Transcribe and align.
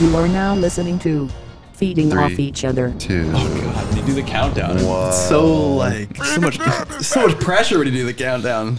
You 0.00 0.16
are 0.16 0.28
now 0.28 0.54
listening 0.54 1.00
to 1.00 1.28
Feeding 1.72 2.08
Three. 2.08 2.22
Off 2.22 2.38
Each 2.38 2.64
Other. 2.64 2.94
Two. 3.00 3.32
God, 3.32 3.88
when 3.88 3.96
you 3.96 4.06
do 4.06 4.12
the 4.12 4.22
countdown, 4.22 4.76
Wow. 4.84 5.08
it's 5.08 5.28
so 5.28 5.74
like 5.74 6.16
so 6.16 6.40
much 6.40 6.58
so 7.02 7.26
much 7.26 7.40
pressure 7.40 7.78
when 7.78 7.88
you 7.88 7.92
do 7.92 8.06
the 8.06 8.14
countdown. 8.14 8.78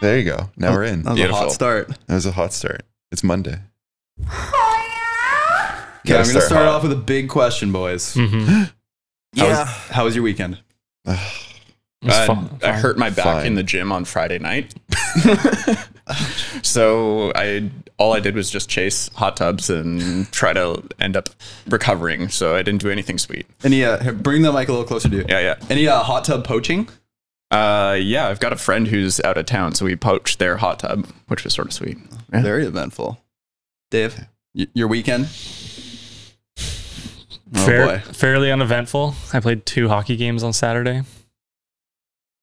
There 0.00 0.18
you 0.18 0.24
go. 0.24 0.50
Now 0.56 0.72
we're 0.72 0.84
in. 0.84 1.02
That 1.02 1.14
was 1.14 1.20
a 1.20 1.32
hot 1.32 1.50
start. 1.50 1.88
That 2.06 2.14
was 2.14 2.26
a 2.26 2.32
hot 2.32 2.52
start. 2.52 2.82
It's 3.10 3.24
Monday. 3.24 3.58
Okay, 4.20 4.30
I'm 6.04 6.04
gonna 6.04 6.24
start 6.26 6.44
start 6.44 6.68
off 6.68 6.84
with 6.84 6.92
a 6.92 6.96
big 6.96 7.28
question, 7.28 7.72
boys. 7.72 8.14
Mm-hmm. 8.14 8.64
How 9.40 9.48
was, 9.48 9.68
how 9.90 10.04
was 10.04 10.14
your 10.14 10.22
weekend? 10.22 10.60
I, 12.08 12.48
I 12.62 12.72
hurt 12.72 12.98
my 12.98 13.10
back 13.10 13.24
Fine. 13.24 13.46
in 13.46 13.54
the 13.54 13.62
gym 13.62 13.92
on 13.92 14.04
Friday 14.04 14.38
night. 14.38 14.74
so 16.62 17.32
I 17.34 17.70
all 17.98 18.12
I 18.12 18.20
did 18.20 18.34
was 18.34 18.50
just 18.50 18.68
chase 18.68 19.08
hot 19.14 19.36
tubs 19.36 19.70
and 19.70 20.30
try 20.32 20.52
to 20.52 20.82
end 21.00 21.16
up 21.16 21.28
recovering. 21.68 22.28
So 22.28 22.54
I 22.54 22.62
didn't 22.62 22.80
do 22.80 22.90
anything 22.90 23.18
sweet. 23.18 23.46
Any 23.64 23.84
uh, 23.84 24.12
bring 24.12 24.42
the 24.42 24.52
mic 24.52 24.68
a 24.68 24.72
little 24.72 24.86
closer 24.86 25.08
to 25.08 25.16
you. 25.16 25.24
Yeah, 25.28 25.40
yeah. 25.40 25.56
Any 25.70 25.88
uh, 25.88 26.02
hot 26.02 26.24
tub 26.24 26.44
poaching? 26.44 26.88
Uh, 27.50 27.96
yeah, 28.00 28.28
I've 28.28 28.40
got 28.40 28.52
a 28.52 28.56
friend 28.56 28.88
who's 28.88 29.20
out 29.20 29.38
of 29.38 29.46
town, 29.46 29.74
so 29.74 29.84
we 29.84 29.94
poached 29.96 30.38
their 30.40 30.56
hot 30.56 30.80
tub, 30.80 31.06
which 31.28 31.44
was 31.44 31.54
sort 31.54 31.68
of 31.68 31.72
sweet. 31.72 31.96
Yeah. 32.32 32.42
Very 32.42 32.66
eventful. 32.66 33.18
Dave, 33.90 34.26
y- 34.54 34.66
your 34.74 34.88
weekend? 34.88 35.28
Oh 37.54 37.64
Fair, 37.64 37.86
boy. 37.86 37.98
fairly 38.12 38.50
uneventful. 38.50 39.14
I 39.32 39.38
played 39.38 39.64
two 39.64 39.88
hockey 39.88 40.16
games 40.16 40.42
on 40.42 40.52
Saturday. 40.52 41.02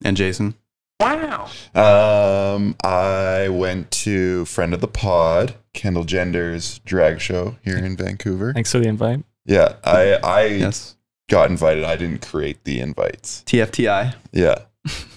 And 0.04 0.18
Jason? 0.18 0.56
Wow. 1.00 1.50
Um, 1.76 2.76
I 2.84 3.48
went 3.50 3.92
to 3.92 4.46
friend 4.46 4.74
of 4.74 4.82
the 4.82 4.88
pod, 4.88 5.56
Kendall 5.74 6.04
Gender's 6.06 6.80
drag 6.80 7.20
show 7.20 7.56
here 7.64 7.78
in 7.78 7.98
Vancouver. 7.98 8.54
Thanks 8.54 8.72
for 8.72 8.80
the 8.80 8.88
invite. 8.88 9.24
Yeah, 9.46 9.76
I 9.84 10.14
I 10.24 10.46
Yes. 10.46 10.96
got 11.30 11.50
invited. 11.50 11.84
I 11.84 11.96
didn't 11.98 12.26
create 12.26 12.64
the 12.64 12.80
invites. 12.80 13.44
TFTI. 13.46 14.16
Yeah, 14.32 14.60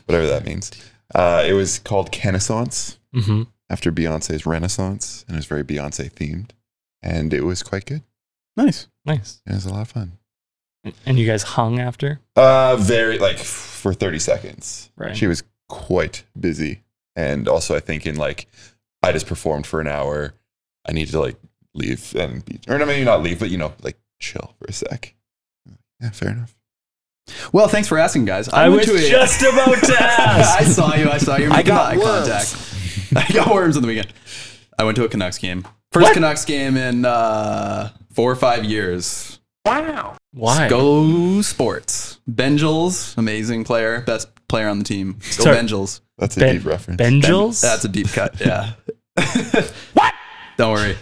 whatever 0.07 0.27
that 0.27 0.45
means. 0.45 0.73
Uh, 1.15 1.45
it 1.47 1.53
was 1.53 1.79
called 1.79 2.11
Renaissance 2.25 2.99
hmm 3.15 3.43
after 3.69 3.91
Beyonce's 3.93 4.47
Renaissance, 4.47 5.25
and 5.29 5.37
it 5.37 5.39
was 5.39 5.47
very 5.47 5.65
Beyonce 5.65 6.11
themed, 6.13 6.51
and 7.03 7.33
it 7.35 7.43
was 7.43 7.63
quite 7.65 7.85
good. 7.87 8.03
Nice. 8.57 8.87
Nice. 9.05 9.41
It 9.47 9.53
was 9.55 9.67
a 9.67 9.71
lot 9.73 9.83
of 9.83 9.89
fun. 9.89 10.19
And 11.05 11.19
you 11.19 11.27
guys 11.27 11.43
hung 11.43 11.79
after? 11.81 12.21
Uh, 12.35 12.77
very 12.77 13.19
like 13.19 13.39
for 13.39 13.93
thirty 13.95 14.19
seconds. 14.19 14.91
Right. 14.97 15.17
She 15.17 15.27
was 15.27 15.43
quite 15.69 16.25
busy, 16.39 16.83
and 17.15 17.49
also 17.49 17.75
I 17.77 17.81
think 17.81 18.07
in 18.07 18.17
like 18.17 18.47
I 19.03 19.13
just 19.13 19.27
performed 19.27 19.67
for 19.67 19.81
an 19.81 19.87
hour. 19.89 20.35
I 20.89 20.93
need 20.93 21.09
to 21.09 21.21
like 21.21 21.37
leave 21.75 22.15
and 22.17 22.45
be, 22.45 22.61
or 22.69 22.79
no, 22.79 22.87
maybe 22.87 23.05
not 23.05 23.23
leave, 23.23 23.39
but 23.41 23.51
you 23.51 23.59
know, 23.59 23.73
like 23.83 23.97
chill 24.21 24.55
for 24.59 24.67
a 24.69 24.73
sec. 24.73 25.15
Yeah, 26.01 26.11
fair 26.11 26.31
enough. 26.31 26.55
Well, 27.53 27.67
thanks 27.67 27.89
for 27.89 27.99
asking, 27.99 28.25
guys. 28.27 28.49
I, 28.49 28.69
went 28.69 28.89
was 28.89 29.01
to 29.01 29.07
a- 29.07 29.11
just 29.11 29.41
about 29.43 29.83
to 29.83 29.97
ask. 30.01 30.61
I 30.61 30.65
saw 30.65 30.95
you. 30.95 31.11
I 31.11 31.19
saw 31.19 31.37
you. 31.37 31.51
I 31.51 31.63
got 31.63 31.95
eye 31.95 31.99
worms. 31.99 32.29
contact. 32.29 33.31
I 33.31 33.33
got 33.33 33.53
worms 33.53 33.77
on 33.77 33.83
the 33.83 33.89
weekend. 33.89 34.13
I 34.79 34.85
went 34.85 34.97
to 34.97 35.05
a 35.05 35.09
Canucks 35.09 35.39
game. 35.39 35.67
First 35.91 36.13
Canucks 36.13 36.45
game 36.45 36.77
in 36.77 37.05
uh, 37.05 37.91
four 38.13 38.31
or 38.31 38.37
five 38.37 38.65
years. 38.65 39.41
Why? 40.37 40.69
Go 40.69 41.41
Sports. 41.41 42.19
Benjels, 42.29 43.17
amazing 43.17 43.65
player, 43.65 44.03
best 44.03 44.29
player 44.49 44.69
on 44.69 44.79
the 44.79 44.85
team. 44.85 45.15
Go 45.15 45.45
Sorry. 45.45 45.57
Benjels. 45.57 46.03
That's 46.19 46.37
a 46.37 46.41
Ben- 46.41 46.57
deep 46.57 46.67
reference. 46.67 46.99
Benjels? 46.99 47.61
That's 47.63 47.85
a 47.85 47.89
deep 47.89 48.09
cut. 48.09 48.39
Yeah. 48.41 48.73
what? 49.95 50.15
Don't 50.59 50.73
worry. 50.73 50.97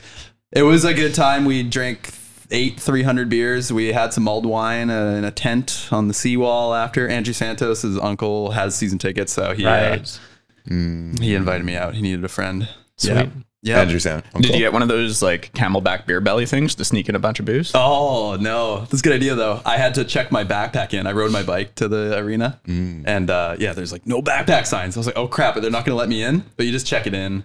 It 0.53 0.63
was 0.63 0.85
a 0.85 0.95
good 0.95 1.15
time. 1.15 1.45
We 1.45 1.65
drank 1.65 2.11
eight 2.53 2.79
300 2.79 3.29
beers. 3.29 3.73
We 3.73 3.93
had 3.93 4.13
some 4.13 4.25
mulled 4.25 4.47
wine 4.47 4.89
uh, 4.89 5.17
in 5.17 5.25
a 5.25 5.33
tent 5.33 5.89
on 5.91 6.07
the 6.07 6.15
seawall 6.15 6.73
after. 6.73 7.09
Andrew 7.09 7.35
Santos, 7.35 7.83
his 7.83 7.99
uncle, 7.99 8.53
has 8.53 8.77
season 8.77 8.99
tickets, 8.99 9.33
so 9.33 9.53
he 9.53 9.67
uh, 9.67 9.91
right. 9.91 10.21
Mm, 10.69 11.21
he 11.21 11.35
invited 11.35 11.65
me 11.65 11.77
out. 11.77 11.95
He 11.95 12.03
needed 12.03 12.25
a 12.25 12.29
friend. 12.29 12.69
Sweet. 12.97 13.15
Yeah. 13.15 13.29
Yeah. 13.65 13.81
Andrew 13.81 13.99
Sam. 13.99 14.23
Did 14.37 14.53
you 14.53 14.59
get 14.59 14.75
one 14.75 14.83
of 14.83 14.89
those 14.89 15.23
like 15.23 15.51
camelback 15.55 16.05
beer 16.07 16.21
belly 16.21 16.45
things 16.45 16.75
to 16.75 16.85
sneak 16.85 17.09
in 17.09 17.15
a 17.15 17.19
bunch 17.19 17.41
of 17.41 17.47
booze? 17.47 17.73
Oh 17.75 18.37
no, 18.39 18.81
that's 18.81 19.01
a 19.01 19.03
good 19.03 19.15
idea 19.15 19.35
though. 19.35 19.63
I 19.65 19.79
had 19.79 19.95
to 19.95 20.05
check 20.05 20.31
my 20.31 20.45
backpack 20.45 20.93
in. 20.93 21.07
I 21.07 21.13
rode 21.13 21.33
my 21.33 21.43
bike 21.43 21.75
to 21.77 21.89
the 21.89 22.19
arena, 22.19 22.61
and 22.67 23.31
uh, 23.31 23.57
yeah, 23.59 23.73
there's 23.73 23.91
like 23.91 24.07
no 24.07 24.21
backpack 24.21 24.67
signs. 24.67 24.99
I 24.99 25.01
was 25.01 25.07
like, 25.07 25.17
oh 25.17 25.27
crap, 25.27 25.55
they're 25.57 25.71
not 25.71 25.87
gonna 25.87 25.97
let 25.97 26.11
me 26.11 26.23
in. 26.23 26.45
But 26.59 26.67
you 26.67 26.73
just 26.73 26.87
check 26.87 27.07
it 27.07 27.15
in. 27.15 27.45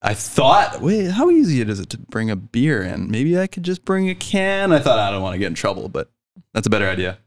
I 0.00 0.14
thought, 0.14 0.80
wait, 0.80 1.10
how 1.10 1.28
easy 1.28 1.60
is 1.60 1.80
it 1.80 1.90
to 1.90 1.98
bring 1.98 2.30
a 2.30 2.36
beer 2.36 2.80
in? 2.84 3.10
Maybe 3.10 3.36
I 3.36 3.48
could 3.48 3.64
just 3.64 3.84
bring 3.84 4.08
a 4.08 4.14
can. 4.14 4.70
I 4.70 4.78
thought 4.78 5.00
I 5.00 5.10
don't 5.10 5.22
want 5.22 5.34
to 5.34 5.38
get 5.40 5.48
in 5.48 5.54
trouble, 5.54 5.88
but 5.88 6.08
that's 6.54 6.68
a 6.68 6.70
better 6.70 6.88
idea. 6.88 7.18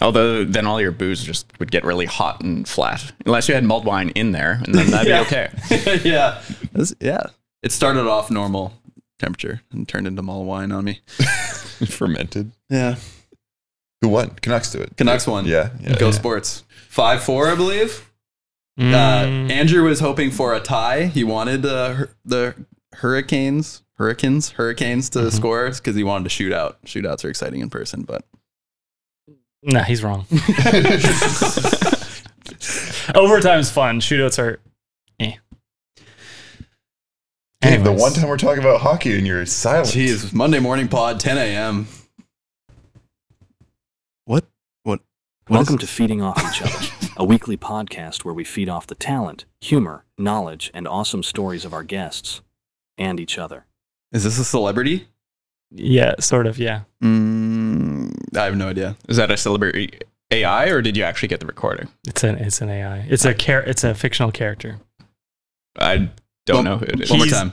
Although 0.00 0.44
then 0.44 0.66
all 0.66 0.80
your 0.80 0.92
booze 0.92 1.22
just 1.24 1.46
would 1.58 1.70
get 1.70 1.84
really 1.84 2.06
hot 2.06 2.42
and 2.42 2.66
flat, 2.68 3.12
unless 3.24 3.48
you 3.48 3.54
had 3.54 3.64
mulled 3.64 3.84
wine 3.84 4.10
in 4.10 4.32
there, 4.32 4.60
and 4.64 4.74
then 4.74 4.90
that'd 4.90 5.08
Yeah. 5.08 5.22
be 5.22 5.26
okay. 5.26 6.00
yeah, 6.08 6.42
That's- 6.72 6.94
yeah. 7.00 7.26
It 7.62 7.72
started 7.72 8.06
off 8.06 8.30
normal 8.30 8.74
temperature 9.18 9.62
and 9.72 9.88
turned 9.88 10.06
into 10.06 10.22
mulled 10.22 10.46
wine 10.46 10.70
on 10.72 10.84
me. 10.84 11.00
fermented? 11.86 12.52
Yeah, 12.68 12.96
Who 14.02 14.08
won? 14.08 14.30
Canucks 14.30 14.70
do 14.72 14.80
it. 14.80 14.96
Canucks 14.96 15.26
won. 15.26 15.46
Yeah, 15.46 15.70
yeah. 15.80 15.96
Go 15.98 16.10
Sports. 16.10 16.64
Five 16.88 17.22
four, 17.22 17.48
I 17.48 17.54
believe. 17.54 18.02
Uh, 18.78 18.82
Mm, 18.82 19.50
Andrew 19.50 19.84
was 19.84 20.00
hoping 20.00 20.30
for 20.30 20.52
a 20.54 20.60
tie. 20.60 21.06
He 21.06 21.24
wanted 21.24 21.64
uh, 21.64 21.94
hur- 21.94 22.10
the 22.26 22.54
Hurricanes, 22.92 23.82
Hurricanes, 23.94 24.50
Hurricanes 24.50 25.08
to 25.10 25.30
score 25.30 25.70
because 25.70 25.96
he 25.96 26.04
wanted 26.04 26.24
to 26.24 26.30
shoot 26.30 26.52
out. 26.52 26.82
Shootouts 26.84 27.24
are 27.24 27.30
exciting 27.30 27.60
in 27.60 27.70
person, 27.70 28.02
but 28.02 28.24
nah, 29.62 29.82
he's 29.82 30.02
wrong. 30.02 30.26
Overtime's 33.14 33.70
fun. 33.70 34.00
Shootouts 34.00 34.38
are 34.38 34.60
eh. 35.20 35.32
Dave, 37.60 37.82
the 37.84 37.90
Anyways. 37.90 38.00
one 38.00 38.12
time 38.12 38.28
we're 38.28 38.36
talking 38.36 38.62
about 38.62 38.80
hockey 38.80 39.16
and 39.16 39.26
you're 39.26 39.44
silent. 39.46 39.88
jeez, 39.88 40.32
Monday 40.32 40.58
morning 40.58 40.88
pod, 40.88 41.18
10 41.20 41.38
a.m. 41.38 41.86
What? 44.24 44.44
What? 44.82 45.00
what 45.46 45.56
Welcome 45.58 45.76
is- 45.76 45.80
to 45.82 45.86
Feeding 45.86 46.20
Off 46.22 46.38
Each 46.38 46.62
Other, 46.62 46.86
a 47.16 47.24
weekly 47.24 47.56
podcast 47.56 48.24
where 48.24 48.34
we 48.34 48.44
feed 48.44 48.68
off 48.68 48.86
the 48.86 48.94
talent, 48.94 49.44
humor, 49.60 50.04
knowledge, 50.18 50.70
and 50.74 50.86
awesome 50.86 51.22
stories 51.22 51.64
of 51.64 51.72
our 51.72 51.82
guests 51.84 52.42
and 52.98 53.18
each 53.18 53.38
other. 53.38 53.66
Is 54.12 54.24
this 54.24 54.38
a 54.38 54.44
celebrity? 54.44 55.08
Yeah, 55.70 56.14
sort 56.20 56.46
of, 56.46 56.58
yeah. 56.58 56.82
Mm, 57.02 58.12
I 58.36 58.44
have 58.44 58.56
no 58.56 58.68
idea. 58.68 58.96
Is 59.08 59.16
that 59.16 59.30
a 59.30 59.36
celebrity 59.36 59.98
AI, 60.30 60.66
or 60.68 60.80
did 60.82 60.96
you 60.96 61.02
actually 61.02 61.28
get 61.28 61.40
the 61.40 61.46
recording? 61.46 61.88
It's 62.06 62.22
an 62.24 62.36
it's 62.36 62.60
an 62.60 62.70
AI. 62.70 62.98
It's 63.08 63.24
a 63.24 63.34
char- 63.34 63.62
it's 63.62 63.84
a 63.84 63.94
fictional 63.94 64.30
character. 64.32 64.78
I 65.78 66.08
don't 66.46 66.56
One- 66.58 66.64
know 66.64 66.76
who 66.78 66.86
it 66.86 67.00
is. 67.00 67.10
One 67.10 67.18
more 67.20 67.26
time. 67.28 67.52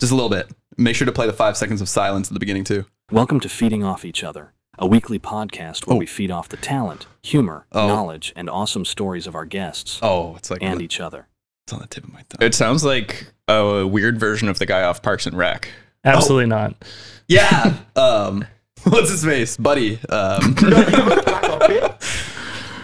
Just 0.00 0.12
a 0.12 0.14
little 0.14 0.30
bit. 0.30 0.50
Make 0.76 0.94
sure 0.94 1.06
to 1.06 1.12
play 1.12 1.26
the 1.26 1.32
five 1.32 1.56
seconds 1.56 1.80
of 1.80 1.88
silence 1.88 2.28
at 2.28 2.34
the 2.34 2.40
beginning 2.40 2.64
too. 2.64 2.84
Welcome 3.10 3.40
to 3.40 3.48
Feeding 3.48 3.82
Off 3.82 4.04
Each 4.04 4.22
Other, 4.22 4.52
a 4.78 4.86
weekly 4.86 5.18
podcast 5.18 5.86
where 5.86 5.96
Oh. 5.96 5.98
we 5.98 6.06
feed 6.06 6.30
off 6.30 6.48
the 6.50 6.56
talent, 6.58 7.06
humor, 7.22 7.66
Oh. 7.72 7.88
knowledge, 7.88 8.32
and 8.36 8.50
awesome 8.50 8.84
stories 8.84 9.26
of 9.26 9.34
our 9.34 9.46
guests 9.46 9.98
Oh, 10.02 10.36
it's 10.36 10.50
like 10.50 10.62
and 10.62 10.80
the, 10.80 10.84
each 10.84 11.00
other. 11.00 11.28
it's 11.64 11.72
on 11.72 11.80
the 11.80 11.86
tip 11.86 12.04
of 12.04 12.12
my 12.12 12.24
tongue. 12.28 12.46
It 12.46 12.54
sounds 12.54 12.84
like 12.84 13.32
a 13.48 13.86
weird 13.86 14.20
version 14.20 14.48
of 14.48 14.58
the 14.58 14.66
guy 14.66 14.82
off 14.82 15.00
Parks 15.02 15.26
and 15.26 15.36
Rec. 15.36 15.68
Absolutely 16.06 16.46
not. 16.46 16.74
Yeah. 17.28 17.74
um, 17.96 18.44
what's 18.84 19.10
his 19.10 19.24
face? 19.24 19.56
Buddy. 19.56 19.98
Um, 20.08 20.54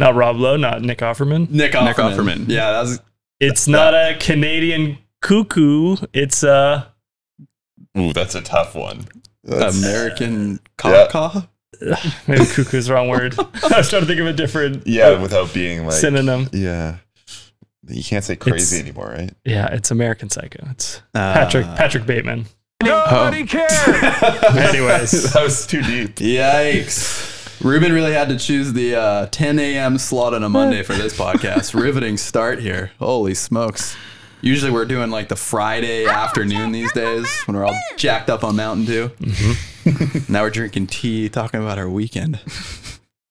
Not 0.00 0.14
Rob 0.16 0.36
Lowe, 0.36 0.56
not 0.56 0.82
Nick 0.82 0.98
Offerman. 0.98 1.48
Nick 1.50 1.72
Offerman. 1.72 1.84
Nick 1.84 1.96
Offerman. 1.96 2.48
Yeah, 2.48 2.72
that 2.72 2.80
was 2.80 3.00
It's 3.38 3.68
not 3.68 3.94
a 3.94 4.16
Canadian 4.18 4.98
cuckoo. 5.20 5.96
It's 6.12 6.42
a. 6.42 6.88
Ooh, 7.96 8.12
that's 8.12 8.34
a 8.34 8.40
tough 8.40 8.74
one. 8.74 9.06
That's- 9.44 9.78
American 9.78 10.60
Yeah. 10.84 11.06
caw 11.10 11.42
maybe 12.28 12.44
cuckoo 12.46 12.76
is 12.78 12.86
the 12.86 12.94
wrong 12.94 13.08
word. 13.08 13.34
I 13.38 13.78
was 13.78 13.90
trying 13.90 14.02
to 14.02 14.06
think 14.06 14.20
of 14.20 14.26
a 14.26 14.32
different 14.32 14.86
yeah, 14.86 15.20
without 15.20 15.52
being 15.52 15.84
like 15.84 15.94
synonym. 15.94 16.48
Yeah. 16.52 16.96
You 17.88 18.02
can't 18.04 18.24
say 18.24 18.36
crazy 18.36 18.76
It's- 18.76 18.80
anymore, 18.88 19.14
right? 19.16 19.32
Yeah, 19.44 19.66
it's 19.72 19.90
American 19.90 20.30
Psycho. 20.30 20.66
It's 20.70 21.02
Uh, 21.14 21.34
Patrick 21.34 21.66
Patrick 21.76 22.06
Bateman. 22.06 22.46
Nobody 22.82 23.46
cares. 23.46 23.72
Anyways, 24.56 25.32
that 25.32 25.42
was 25.42 25.66
too 25.66 25.82
deep. 25.82 26.16
Yikes. 26.16 27.62
Reuben 27.62 27.92
really 27.92 28.12
had 28.12 28.28
to 28.28 28.38
choose 28.38 28.72
the 28.72 28.96
uh, 28.96 29.26
10 29.26 29.58
a.m. 29.58 29.98
slot 29.98 30.34
on 30.34 30.42
a 30.42 30.48
Monday 30.48 30.82
for 30.82 30.94
this 30.94 31.16
podcast. 31.16 31.74
Riveting 31.80 32.16
start 32.16 32.60
here. 32.60 32.90
Holy 32.98 33.34
smokes. 33.34 33.96
Usually 34.40 34.72
we're 34.72 34.84
doing 34.84 35.10
like 35.10 35.28
the 35.28 35.36
Friday 35.36 36.06
afternoon 36.06 36.72
these 36.72 36.92
days 36.92 37.28
when 37.44 37.56
we're 37.56 37.64
all 37.64 37.78
jacked 37.96 38.28
up 38.28 38.42
on 38.42 38.56
Mountain 38.56 38.86
Dew. 38.86 39.10
now 40.28 40.42
we're 40.42 40.50
drinking 40.50 40.88
tea, 40.88 41.28
talking 41.28 41.60
about 41.60 41.78
our 41.78 41.88
weekend. 41.88 42.40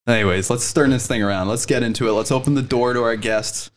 Anyways, 0.07 0.49
let's 0.49 0.71
turn 0.71 0.89
this 0.91 1.05
thing 1.07 1.21
around. 1.21 1.49
Let's 1.49 1.65
get 1.65 1.83
into 1.83 2.07
it. 2.07 2.13
Let's 2.13 2.31
open 2.31 2.53
the 2.53 2.61
door 2.61 2.93
to 2.93 3.03
our 3.03 3.17
guests. 3.17 3.69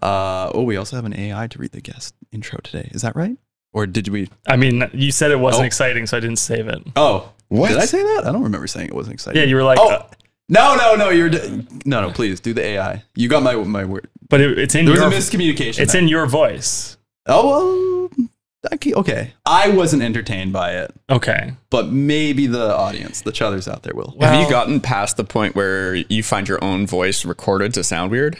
Uh, 0.00 0.50
oh, 0.54 0.62
we 0.62 0.76
also 0.76 0.94
have 0.94 1.04
an 1.04 1.18
AI 1.18 1.48
to 1.48 1.58
read 1.58 1.72
the 1.72 1.80
guest 1.80 2.14
intro 2.30 2.60
today. 2.62 2.90
Is 2.92 3.02
that 3.02 3.16
right? 3.16 3.36
Or 3.76 3.86
did 3.86 4.08
we? 4.08 4.30
I 4.48 4.56
mean, 4.56 4.88
you 4.94 5.12
said 5.12 5.30
it 5.30 5.38
wasn't 5.38 5.64
Oh. 5.64 5.66
exciting, 5.66 6.06
so 6.06 6.16
I 6.16 6.20
didn't 6.20 6.38
save 6.38 6.66
it. 6.66 6.82
Oh, 6.96 7.28
What? 7.48 7.68
Did 7.68 7.76
I 7.76 7.84
say 7.84 8.02
that? 8.02 8.22
I 8.26 8.32
don't 8.32 8.42
remember 8.42 8.66
saying 8.66 8.88
it 8.88 8.94
wasn't 8.94 9.12
exciting. 9.14 9.38
Yeah, 9.40 9.46
you 9.46 9.54
were 9.54 9.62
like, 9.62 9.78
Oh. 9.78 9.90
uh, 9.90 10.02
No, 10.48 10.76
no, 10.76 10.96
no. 10.96 11.10
You're 11.10 11.28
d- 11.28 11.66
no, 11.84 12.00
no. 12.00 12.10
Please 12.10 12.40
do 12.40 12.54
the 12.54 12.64
AI. 12.64 13.02
You 13.14 13.28
got 13.28 13.42
my 13.42 13.54
my 13.54 13.84
word. 13.84 14.08
but 14.30 14.40
it, 14.40 14.58
it's 14.58 14.74
in 14.74 14.86
There 14.86 14.92
was 14.92 15.00
your 15.02 15.10
a 15.10 15.14
miscommunication. 15.14 15.80
it's 15.80 15.92
there. 15.92 16.00
in 16.02 16.08
your 16.08 16.24
voice. 16.26 16.96
Oh 17.26 18.08
well. 18.18 18.28
Okay, 18.72 18.94
okay. 18.94 19.32
I 19.44 19.68
wasn't 19.68 20.02
entertained 20.02 20.52
by 20.54 20.72
it, 20.72 20.90
Okay. 21.10 21.52
but 21.70 21.92
maybe 21.92 22.46
the 22.48 22.74
audience, 22.74 23.20
the 23.20 23.30
chuthers 23.30 23.70
out 23.70 23.82
there, 23.84 23.92
will. 23.94 24.16
Have 24.20 24.32
Well- 24.32 24.42
you 24.42 24.50
gotten 24.50 24.80
past 24.80 25.16
the 25.18 25.24
point 25.24 25.54
where 25.54 25.94
you 25.94 26.22
find 26.24 26.48
your 26.48 26.62
own 26.64 26.86
voice 26.86 27.24
recorded 27.26 27.74
to 27.74 27.84
sound 27.84 28.10
weird? 28.10 28.38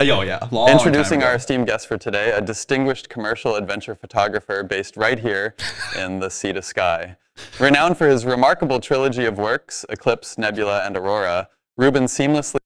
Oh 0.00 0.22
yeah. 0.22 0.46
Long 0.50 0.68
Introducing 0.68 1.20
time 1.20 1.28
our 1.30 1.34
esteemed 1.34 1.66
guest 1.66 1.88
for 1.88 1.98
today, 1.98 2.30
a 2.30 2.40
distinguished 2.40 3.08
commercial 3.08 3.56
adventure 3.56 3.94
photographer 3.94 4.62
based 4.62 4.96
right 4.96 5.18
here 5.18 5.54
in 5.98 6.20
the 6.20 6.30
Sea 6.30 6.52
to 6.52 6.62
Sky. 6.62 7.16
Renowned 7.58 7.96
for 7.96 8.08
his 8.08 8.24
remarkable 8.24 8.78
trilogy 8.78 9.24
of 9.24 9.38
works, 9.38 9.84
Eclipse, 9.88 10.38
Nebula, 10.38 10.84
and 10.84 10.96
Aurora, 10.96 11.48
Reuben 11.76 12.04
seamlessly 12.04 12.58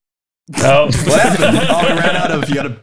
Oh, 0.59 0.85
What 1.05 1.19
happened? 1.19 1.67
oh, 1.69 1.81
we 1.81 1.99
ran 1.99 2.15
out 2.15 2.31
of. 2.31 2.47
You 2.47 2.55
gotta. 2.55 2.77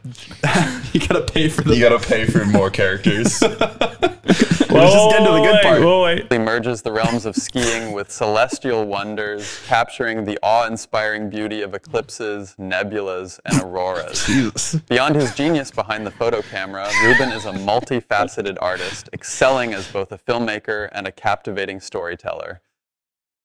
you 0.93 0.99
gotta 0.99 1.21
pay 1.21 1.49
for 1.49 1.63
the. 1.63 1.75
You 1.75 1.81
gotta 1.81 2.05
pay 2.05 2.25
for 2.25 2.45
more 2.45 2.69
characters. 2.69 3.41
Let's 4.75 4.93
just 4.93 5.09
get 5.09 5.19
into 5.19 5.31
the 5.31 5.41
good 5.41 5.53
wait, 5.53 5.63
part. 5.63 5.81
whoa, 5.81 6.03
wait. 6.03 6.31
merges 6.41 6.81
the 6.81 6.91
realms 6.91 7.25
of 7.25 7.35
skiing 7.35 7.93
with 7.93 8.11
celestial 8.11 8.85
wonders, 8.85 9.61
capturing 9.65 10.25
the 10.25 10.37
awe-inspiring 10.43 11.29
beauty 11.29 11.61
of 11.61 11.73
eclipses, 11.73 12.55
nebulas, 12.59 13.39
and 13.45 13.61
auroras. 13.61 14.25
Jesus. 14.25 14.75
Beyond 14.81 15.15
his 15.15 15.33
genius 15.33 15.71
behind 15.71 16.05
the 16.05 16.11
photo 16.11 16.41
camera, 16.41 16.89
Reuben 17.03 17.31
is 17.31 17.45
a 17.45 17.53
multifaceted 17.53 18.57
artist, 18.61 19.09
excelling 19.13 19.73
as 19.73 19.87
both 19.87 20.11
a 20.11 20.17
filmmaker 20.17 20.89
and 20.91 21.07
a 21.07 21.11
captivating 21.11 21.79
storyteller. 21.79 22.61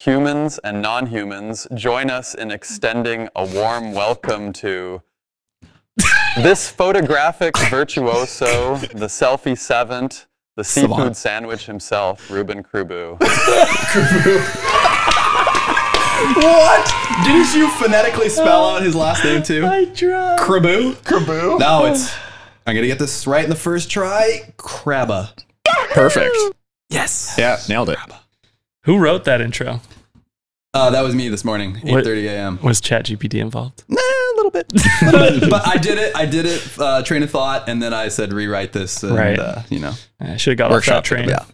Humans 0.00 0.58
and 0.64 0.82
non 0.82 1.06
humans, 1.06 1.68
join 1.74 2.10
us 2.10 2.34
in 2.34 2.50
extending 2.50 3.28
a 3.36 3.44
warm 3.44 3.92
welcome 3.92 4.52
to 4.54 5.02
this 6.36 6.70
photographic 6.70 7.56
virtuoso, 7.68 8.76
the 8.76 9.06
selfie 9.06 9.56
savant, 9.56 10.26
the 10.60 10.64
seafood 10.64 10.90
Savant. 10.90 11.16
sandwich 11.16 11.64
himself, 11.64 12.30
Reuben 12.30 12.62
Krubu. 12.72 13.16
What? 16.36 16.94
Didn't 17.24 17.54
you 17.54 17.70
phonetically 17.70 18.28
spell 18.28 18.68
out 18.70 18.82
his 18.82 18.94
last 18.94 19.24
name 19.24 19.42
too? 19.42 19.66
I 19.66 19.86
tried. 19.86 20.38
Krabu. 20.38 20.92
Krabu. 20.96 21.58
No, 21.58 21.86
it's. 21.86 22.12
I'm 22.66 22.74
gonna 22.74 22.86
get 22.86 22.98
this 22.98 23.26
right 23.26 23.42
in 23.42 23.48
the 23.48 23.56
first 23.56 23.90
try. 23.90 24.52
Krabba. 24.58 25.30
Perfect. 25.92 26.36
Yes. 26.90 27.36
Yeah, 27.38 27.58
nailed 27.68 27.88
it. 27.88 27.98
Who 28.84 28.98
wrote 28.98 29.24
that 29.24 29.40
intro? 29.40 29.80
Uh, 30.74 30.90
that 30.90 31.00
was 31.02 31.14
me 31.14 31.28
this 31.30 31.42
morning, 31.44 31.76
What- 31.82 32.04
8:30 32.04 32.26
a.m. 32.28 32.58
Was 32.62 32.82
ChatGPT 32.82 33.40
involved? 33.40 33.82
Nah, 34.54 34.60
a 35.02 35.12
little 35.12 35.40
bit. 35.40 35.50
but 35.50 35.66
I 35.66 35.76
did 35.76 35.98
it. 35.98 36.14
I 36.16 36.26
did 36.26 36.46
it. 36.46 36.78
Uh, 36.78 37.02
train 37.02 37.22
of 37.22 37.30
thought, 37.30 37.68
and 37.68 37.82
then 37.82 37.92
I 37.94 38.08
said 38.08 38.32
rewrite 38.32 38.72
this. 38.72 39.02
And, 39.02 39.16
Right. 39.16 39.38
Uh, 39.38 39.62
you 39.70 39.78
know. 39.80 39.92
I 40.20 40.36
should 40.36 40.52
have 40.52 40.58
got 40.58 40.70
Workshop 40.70 40.98
off 40.98 41.02
that 41.04 41.08
train. 41.08 41.28
Yeah. 41.28 41.44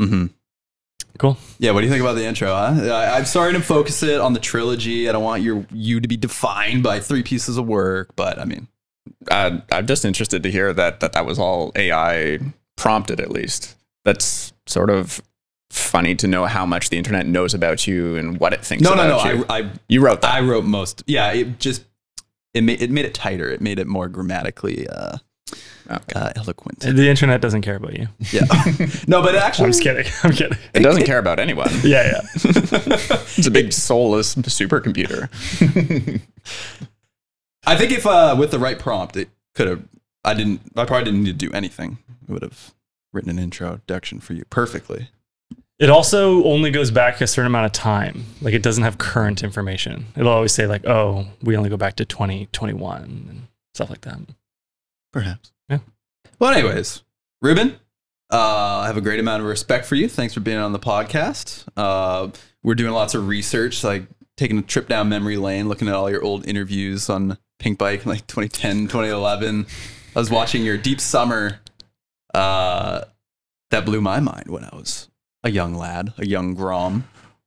Mm-hmm. 0.00 0.26
Cool. 1.18 1.36
Yeah. 1.58 1.72
What 1.72 1.80
do 1.80 1.86
you 1.86 1.92
think 1.92 2.00
about 2.02 2.14
the 2.14 2.24
intro? 2.24 2.48
Huh? 2.48 2.92
I, 2.92 3.18
I'm 3.18 3.26
sorry 3.26 3.52
to 3.52 3.60
focus 3.60 4.02
it 4.02 4.20
on 4.20 4.32
the 4.32 4.40
trilogy. 4.40 5.08
I 5.08 5.12
don't 5.12 5.22
want 5.24 5.42
your 5.42 5.66
you 5.72 6.00
to 6.00 6.08
be 6.08 6.16
defined 6.16 6.82
by 6.82 7.00
three 7.00 7.22
pieces 7.22 7.58
of 7.58 7.66
work, 7.66 8.14
but 8.16 8.38
I 8.38 8.44
mean, 8.44 8.68
Uh, 9.30 9.58
I'm 9.70 9.86
just 9.86 10.04
interested 10.04 10.42
to 10.44 10.50
hear 10.50 10.72
that, 10.72 11.00
that 11.00 11.12
that 11.12 11.26
was 11.26 11.38
all 11.38 11.72
AI 11.76 12.38
prompted, 12.76 13.20
at 13.20 13.30
least. 13.30 13.76
That's 14.04 14.52
sort 14.66 14.88
of 14.88 15.20
funny 15.68 16.14
to 16.16 16.26
know 16.26 16.46
how 16.46 16.64
much 16.64 16.88
the 16.88 16.96
internet 16.96 17.26
knows 17.26 17.52
about 17.54 17.86
you 17.86 18.16
and 18.16 18.40
what 18.40 18.52
it 18.54 18.64
thinks 18.64 18.84
about. 18.86 18.96
no, 18.96 19.08
no, 19.08 19.22
no. 19.22 19.30
you. 19.30 19.44
I, 19.50 19.58
I 19.60 19.70
you 19.88 20.00
wrote 20.00 20.22
that. 20.22 20.32
I 20.32 20.40
wrote 20.40 20.64
most. 20.64 21.02
Yeah, 21.06 21.30
it 21.32 21.60
just 21.60 21.84
it 22.54 22.62
made 22.62 22.80
it 22.82 22.90
made 22.90 23.04
it 23.04 23.14
tighter. 23.14 23.48
It 23.50 23.60
made 23.60 23.78
it 23.78 23.86
more 23.86 24.08
grammatically 24.08 24.88
uh, 24.88 25.18
Okay. 25.90 26.20
uh, 26.20 26.30
eloquent. 26.36 26.78
The 26.80 27.08
internet 27.08 27.40
doesn't 27.40 27.62
care 27.62 27.74
about 27.74 27.98
you. 27.98 28.06
Yeah. 28.30 28.42
no, 29.08 29.22
but 29.22 29.34
actually, 29.34 29.64
I'm 29.66 29.70
just 29.72 29.82
kidding. 29.82 30.06
I'm 30.22 30.32
kidding. 30.32 30.56
It 30.72 30.80
doesn't 30.80 31.04
care 31.04 31.18
about 31.18 31.40
anyone. 31.40 31.68
Yeah, 31.82 32.12
yeah. 32.12 32.20
It's 33.36 33.46
a 33.46 33.50
big 33.50 33.72
soulless 33.72 34.34
supercomputer. 34.36 35.28
I 37.66 37.76
think 37.76 37.92
if 37.92 38.06
uh, 38.06 38.36
with 38.38 38.50
the 38.52 38.58
right 38.58 38.78
prompt, 38.78 39.16
it 39.16 39.28
could 39.54 39.66
have. 39.68 39.82
I 40.24 40.34
didn't. 40.34 40.60
I 40.76 40.84
probably 40.84 41.04
didn't 41.06 41.24
need 41.24 41.38
to 41.38 41.46
do 41.46 41.52
anything. 41.52 41.98
It 42.28 42.32
would 42.32 42.42
have 42.42 42.72
written 43.12 43.30
an 43.30 43.38
introduction 43.38 44.20
for 44.20 44.34
you 44.34 44.44
perfectly. 44.50 45.08
It 45.80 45.88
also 45.88 46.44
only 46.44 46.70
goes 46.70 46.90
back 46.90 47.22
a 47.22 47.26
certain 47.26 47.46
amount 47.46 47.64
of 47.64 47.72
time. 47.72 48.26
Like 48.42 48.52
it 48.52 48.62
doesn't 48.62 48.84
have 48.84 48.98
current 48.98 49.42
information. 49.42 50.06
It'll 50.14 50.30
always 50.30 50.52
say 50.52 50.66
like, 50.66 50.86
"Oh, 50.86 51.26
we 51.42 51.56
only 51.56 51.70
go 51.70 51.78
back 51.78 51.96
to 51.96 52.04
2021 52.04 53.02
and 53.02 53.46
stuff 53.74 53.88
like 53.88 54.02
that." 54.02 54.18
Perhaps. 55.10 55.52
Yeah. 55.70 55.78
Well, 56.38 56.52
anyways, 56.52 57.02
Reuben, 57.40 57.76
uh, 58.30 58.80
I 58.82 58.86
have 58.86 58.98
a 58.98 59.00
great 59.00 59.20
amount 59.20 59.42
of 59.42 59.48
respect 59.48 59.86
for 59.86 59.94
you. 59.94 60.06
Thanks 60.06 60.34
for 60.34 60.40
being 60.40 60.58
on 60.58 60.72
the 60.72 60.78
podcast. 60.78 61.64
Uh, 61.76 62.28
we're 62.62 62.74
doing 62.74 62.92
lots 62.92 63.14
of 63.14 63.26
research, 63.26 63.82
like 63.82 64.04
taking 64.36 64.58
a 64.58 64.62
trip 64.62 64.86
down 64.86 65.08
memory 65.08 65.38
lane, 65.38 65.66
looking 65.68 65.88
at 65.88 65.94
all 65.94 66.10
your 66.10 66.22
old 66.22 66.46
interviews 66.46 67.08
on 67.08 67.38
Pinkbike 67.58 68.02
in 68.02 68.08
like 68.08 68.26
2010, 68.26 68.82
2011. 68.82 69.66
I 70.14 70.18
was 70.18 70.30
watching 70.30 70.62
your 70.62 70.76
Deep 70.76 71.00
Summer. 71.00 71.60
Uh, 72.34 73.04
that 73.70 73.84
blew 73.86 74.00
my 74.00 74.20
mind 74.20 74.48
when 74.48 74.64
I 74.64 74.70
was 74.74 75.09
a 75.44 75.50
young 75.50 75.74
lad, 75.74 76.12
a 76.18 76.26
young 76.26 76.54
Grom. 76.54 77.04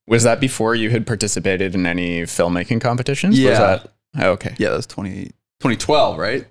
Was 0.08 0.24
that 0.24 0.40
before 0.40 0.76
you 0.76 0.90
had 0.90 1.08
participated 1.08 1.76
in 1.76 1.86
any 1.86 2.24
filmmaking 2.24 2.82
competitions? 2.82 3.32
Was 3.36 3.40
Yeah. 3.40 3.60
that, 3.60 3.94
oh, 4.20 4.30
okay. 4.32 4.56
Yeah, 4.58 4.70
that 4.70 4.76
was 4.78 4.88
20, 4.88 5.26
2012, 5.62 6.18
right? 6.18 6.46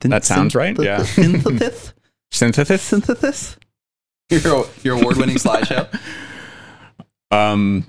That 0.00 0.24
sounds 0.24 0.54
right, 0.54 0.78
yeah. 0.78 1.02
Synthesis? 1.02 1.94
Synthesis? 2.30 2.82
Synthesis? 2.82 3.56
Your, 4.30 4.66
your 4.82 4.98
award-winning 5.00 5.36
slideshow? 5.36 5.88
Um, 7.30 7.86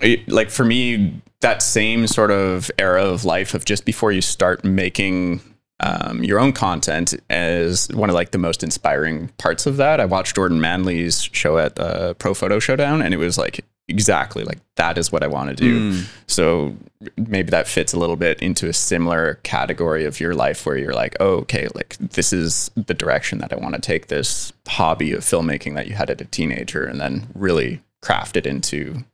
it- 0.00 0.28
like 0.28 0.50
for 0.50 0.64
me, 0.64 1.20
that 1.40 1.62
same 1.62 2.06
sort 2.08 2.30
of 2.32 2.70
era 2.78 3.04
of 3.04 3.24
life 3.24 3.54
of 3.54 3.64
just 3.64 3.84
before 3.84 4.10
you 4.10 4.20
start 4.20 4.64
making 4.64 5.40
um, 5.82 6.22
your 6.22 6.38
own 6.38 6.52
content 6.52 7.14
as 7.28 7.88
one 7.88 8.08
of 8.08 8.14
like 8.14 8.30
the 8.30 8.38
most 8.38 8.62
inspiring 8.62 9.28
parts 9.38 9.66
of 9.66 9.76
that. 9.78 10.00
I 10.00 10.04
watched 10.04 10.36
Jordan 10.36 10.60
Manley's 10.60 11.22
show 11.32 11.58
at 11.58 11.78
uh, 11.78 12.14
Pro 12.14 12.34
Photo 12.34 12.58
Showdown, 12.58 13.02
and 13.02 13.12
it 13.12 13.18
was 13.18 13.36
like 13.36 13.64
exactly 13.88 14.44
like 14.44 14.58
that 14.76 14.96
is 14.96 15.10
what 15.10 15.22
I 15.22 15.26
want 15.26 15.50
to 15.50 15.56
do. 15.56 15.92
Mm. 15.92 16.08
So 16.26 16.76
maybe 17.16 17.50
that 17.50 17.66
fits 17.66 17.92
a 17.92 17.98
little 17.98 18.16
bit 18.16 18.40
into 18.40 18.68
a 18.68 18.72
similar 18.72 19.40
category 19.42 20.04
of 20.04 20.20
your 20.20 20.34
life 20.34 20.64
where 20.64 20.76
you're 20.76 20.94
like, 20.94 21.16
oh, 21.20 21.38
okay, 21.38 21.68
like 21.74 21.96
this 21.98 22.32
is 22.32 22.70
the 22.76 22.94
direction 22.94 23.38
that 23.38 23.52
I 23.52 23.56
want 23.56 23.74
to 23.74 23.80
take 23.80 24.06
this 24.06 24.52
hobby 24.68 25.12
of 25.12 25.22
filmmaking 25.22 25.74
that 25.74 25.88
you 25.88 25.94
had 25.94 26.10
as 26.10 26.20
a 26.20 26.24
teenager 26.26 26.84
and 26.84 27.00
then 27.00 27.26
really 27.34 27.82
craft 28.00 28.36
it 28.36 28.46
into 28.46 29.04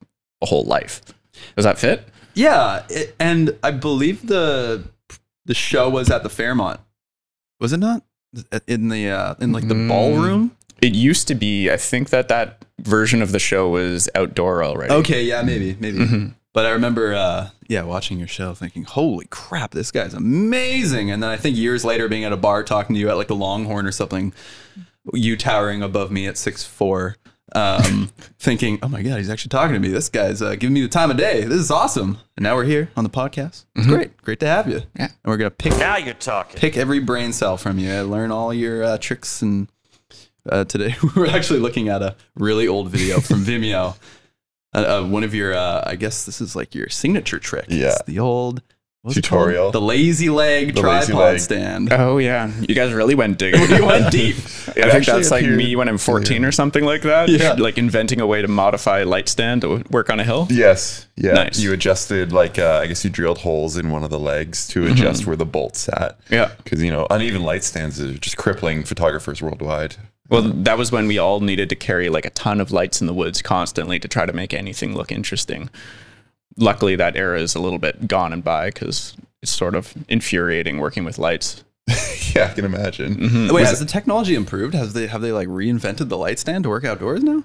a 0.43 0.47
whole 0.47 0.65
life. 0.65 1.01
Does 1.57 1.65
that 1.65 1.79
fit? 1.79 2.05
Yeah, 2.35 2.85
it, 2.89 3.17
and 3.19 3.57
I 3.63 3.71
believe 3.71 4.27
the 4.27 4.85
the 5.49 5.55
show 5.55 5.89
was 5.91 6.09
at 6.11 6.23
the 6.23 6.29
Fairmont. 6.31 6.79
Was 7.59 7.73
it 7.73 7.79
not 7.79 8.05
in 8.69 8.89
the 8.89 9.09
uh, 9.11 9.35
in 9.41 9.51
like 9.53 9.67
the 9.67 9.75
Mm. 9.75 9.89
ballroom? 9.89 10.53
It 10.81 10.95
used 10.95 11.27
to 11.27 11.35
be, 11.35 11.69
I 11.73 11.77
think 11.77 12.11
that 12.11 12.29
that 12.29 12.65
version 12.81 13.21
of 13.21 13.33
the 13.33 13.41
show 13.41 13.69
was 13.69 14.09
outdoor 14.15 14.63
already. 14.63 14.95
Okay, 14.95 15.25
yeah, 15.25 15.43
maybe, 15.43 15.77
maybe. 15.81 15.99
Mhm. 15.99 16.35
But 16.55 16.67
I 16.67 16.71
remember, 16.71 17.15
uh, 17.15 17.49
yeah, 17.69 17.83
watching 17.83 18.19
your 18.19 18.29
show, 18.29 18.55
thinking, 18.55 18.85
"Holy 18.85 19.27
crap, 19.31 19.73
this 19.73 19.91
guy's 19.91 20.15
amazing!" 20.15 21.11
And 21.11 21.21
then 21.23 21.31
I 21.31 21.37
think 21.37 21.57
years 21.57 21.85
later, 21.85 22.07
being 22.09 22.23
at 22.25 22.33
a 22.33 22.37
bar 22.37 22.63
talking 22.63 22.95
to 22.95 23.01
you 23.01 23.09
at 23.11 23.17
like 23.17 23.27
the 23.29 23.35
Longhorn 23.35 23.87
or 23.87 23.93
something, 23.93 24.33
you 25.13 25.37
towering 25.37 25.83
above 25.83 26.11
me 26.13 26.27
at 26.29 26.39
six 26.39 26.63
four, 26.65 27.17
um, 27.55 28.11
thinking, 28.39 28.79
"Oh 28.83 28.89
my 28.89 29.03
god, 29.03 29.19
he's 29.19 29.31
actually 29.31 29.51
talking 29.51 29.75
to 29.75 29.81
me. 29.81 29.89
This 29.89 30.09
guy's 30.09 30.43
uh, 30.43 30.55
giving 30.57 30.75
me 30.75 30.83
the 30.83 30.89
time 30.89 31.11
of 31.11 31.17
day. 31.17 31.43
This 31.45 31.59
is 31.61 31.71
awesome." 31.71 32.19
And 32.37 32.45
now 32.45 32.55
we're 32.57 32.65
here 32.65 32.91
on 32.97 33.05
the 33.05 33.11
podcast. 33.11 33.65
It's 33.75 33.87
great, 33.87 34.17
great 34.23 34.41
to 34.41 34.47
have 34.47 34.69
you. 34.69 34.83
Yeah. 34.97 35.07
and 35.07 35.13
we're 35.25 35.37
gonna 35.37 35.51
pick 35.51 35.77
Now 35.79 35.97
you're 35.97 36.15
talking. 36.15 36.59
pick 36.61 36.77
every 36.77 36.99
brain 37.01 37.33
cell 37.33 37.57
from 37.57 37.79
you. 37.79 37.93
I 37.93 38.03
learn 38.03 38.31
all 38.31 38.53
your 38.55 38.85
uh, 38.85 38.99
tricks. 38.99 39.43
And 39.43 39.69
uh, 40.49 40.65
today 40.65 40.95
we're 41.17 41.27
actually 41.29 41.59
looking 41.61 41.89
at 41.89 42.03
a 42.03 42.17
really 42.37 42.69
old 42.69 42.91
video 42.91 43.21
from 43.21 43.45
Vimeo. 43.45 43.97
Uh, 44.75 45.01
uh, 45.03 45.07
one 45.09 45.25
of 45.25 45.35
your, 45.35 45.55
uh, 45.55 45.83
I 45.87 45.97
guess 45.97 46.27
this 46.27 46.41
is 46.43 46.55
like 46.55 46.75
your 46.75 46.89
signature 46.91 47.39
trick. 47.39 47.65
Yeah. 47.69 47.89
It's 47.89 48.03
the 48.03 48.19
old 48.19 48.57
what's 48.57 48.63
it 48.63 48.63
called? 48.63 48.78
Tutorial. 49.11 49.71
the 49.71 49.81
lazy 49.81 50.29
leg 50.29 50.75
The 50.75 50.81
tripod 50.81 51.01
lazy 51.01 51.13
leg. 51.13 51.41
stand. 51.41 51.93
Oh 51.93 52.19
yeah, 52.19 52.51
you 52.61 52.75
guys 52.75 52.93
really 52.93 53.15
went 53.15 53.39
digging. 53.39 53.61
you 53.77 53.87
went 53.87 54.11
deep. 54.11 54.37
I 54.37 54.41
think 54.73 54.87
actually 54.87 55.15
that's 55.21 55.31
like 55.31 55.47
me 55.47 55.77
when 55.77 55.89
I'm 55.89 55.99
14 55.99 56.45
or 56.45 56.53
something 56.53 56.85
like 56.85 57.03
that. 57.03 57.29
Yeah. 57.29 57.53
Like 57.53 57.79
inventing 57.79 58.21
a 58.21 58.27
way 58.27 58.43
to 58.43 58.49
modify 58.49 59.01
a 59.01 59.05
light 59.07 59.29
stand 59.29 59.63
to 59.63 59.83
work 59.91 60.11
on 60.11 60.21
a 60.21 60.25
hill. 60.25 60.47
Yes. 60.51 61.07
Yeah. 61.17 61.33
Nice. 61.33 61.59
You 61.59 61.73
adjusted 61.73 62.33
like 62.33 62.59
uh, 62.59 62.81
I 62.83 62.87
guess 62.87 63.05
you 63.05 63.11
drilled 63.11 63.39
holes 63.39 63.77
in 63.77 63.91
one 63.91 64.05
of 64.05 64.11
the 64.11 64.19
legs 64.19 64.67
to 64.69 64.87
adjust 64.87 65.27
where 65.27 65.37
the 65.37 65.47
bolt 65.47 65.77
sat. 65.77 66.19
Yeah. 66.29 66.51
Because 66.63 66.83
you 66.83 66.91
know 66.91 67.07
uneven 67.11 67.43
light 67.45 67.65
stands 67.65 68.01
are 68.01 68.13
just 68.15 68.37
crippling 68.37 68.85
photographers 68.85 69.41
worldwide. 69.41 69.97
Well, 70.31 70.43
that 70.43 70.77
was 70.77 70.93
when 70.93 71.07
we 71.07 71.17
all 71.17 71.41
needed 71.41 71.71
to 71.71 71.77
carry 71.77 72.11
like 72.11 72.27
a 72.27 72.31
ton 72.31 72.61
of 72.61 72.71
lights 72.71 73.01
in 73.01 73.07
the 73.07 73.15
woods 73.15 73.41
constantly 73.41 73.99
to 74.01 74.09
try 74.09 74.27
to 74.27 74.33
make 74.35 74.53
anything 74.53 74.95
look 74.95 75.11
interesting. 75.11 75.71
Luckily, 76.59 76.97
that 76.97 77.17
era 77.17 77.41
is 77.41 77.55
a 77.55 77.61
little 77.61 77.79
bit 77.79 78.09
gone 78.09 78.33
and 78.33 78.43
by 78.45 78.67
because 78.67 79.17
it's 79.43 79.53
sort 79.53 79.75
of 79.75 79.95
infuriating 80.09 80.79
working 80.79 81.05
with 81.05 81.19
lights. 81.19 81.65
yeah, 82.35 82.49
I 82.51 82.55
can 82.55 82.65
imagine. 82.65 83.15
Mhm. 83.17 83.45
Wait, 83.53 83.61
Was 83.63 83.71
has 83.71 83.79
the 83.81 83.87
technology 83.87 84.35
improved? 84.35 84.75
Has 84.75 84.93
they 84.93 85.07
have 85.07 85.23
they 85.23 85.33
like 85.33 85.49
reinvented 85.49 86.09
the 86.09 86.19
light 86.19 86.39
stand 86.39 86.65
to 86.65 86.69
work 86.69 86.85
outdoors 86.85 87.23
now? 87.23 87.45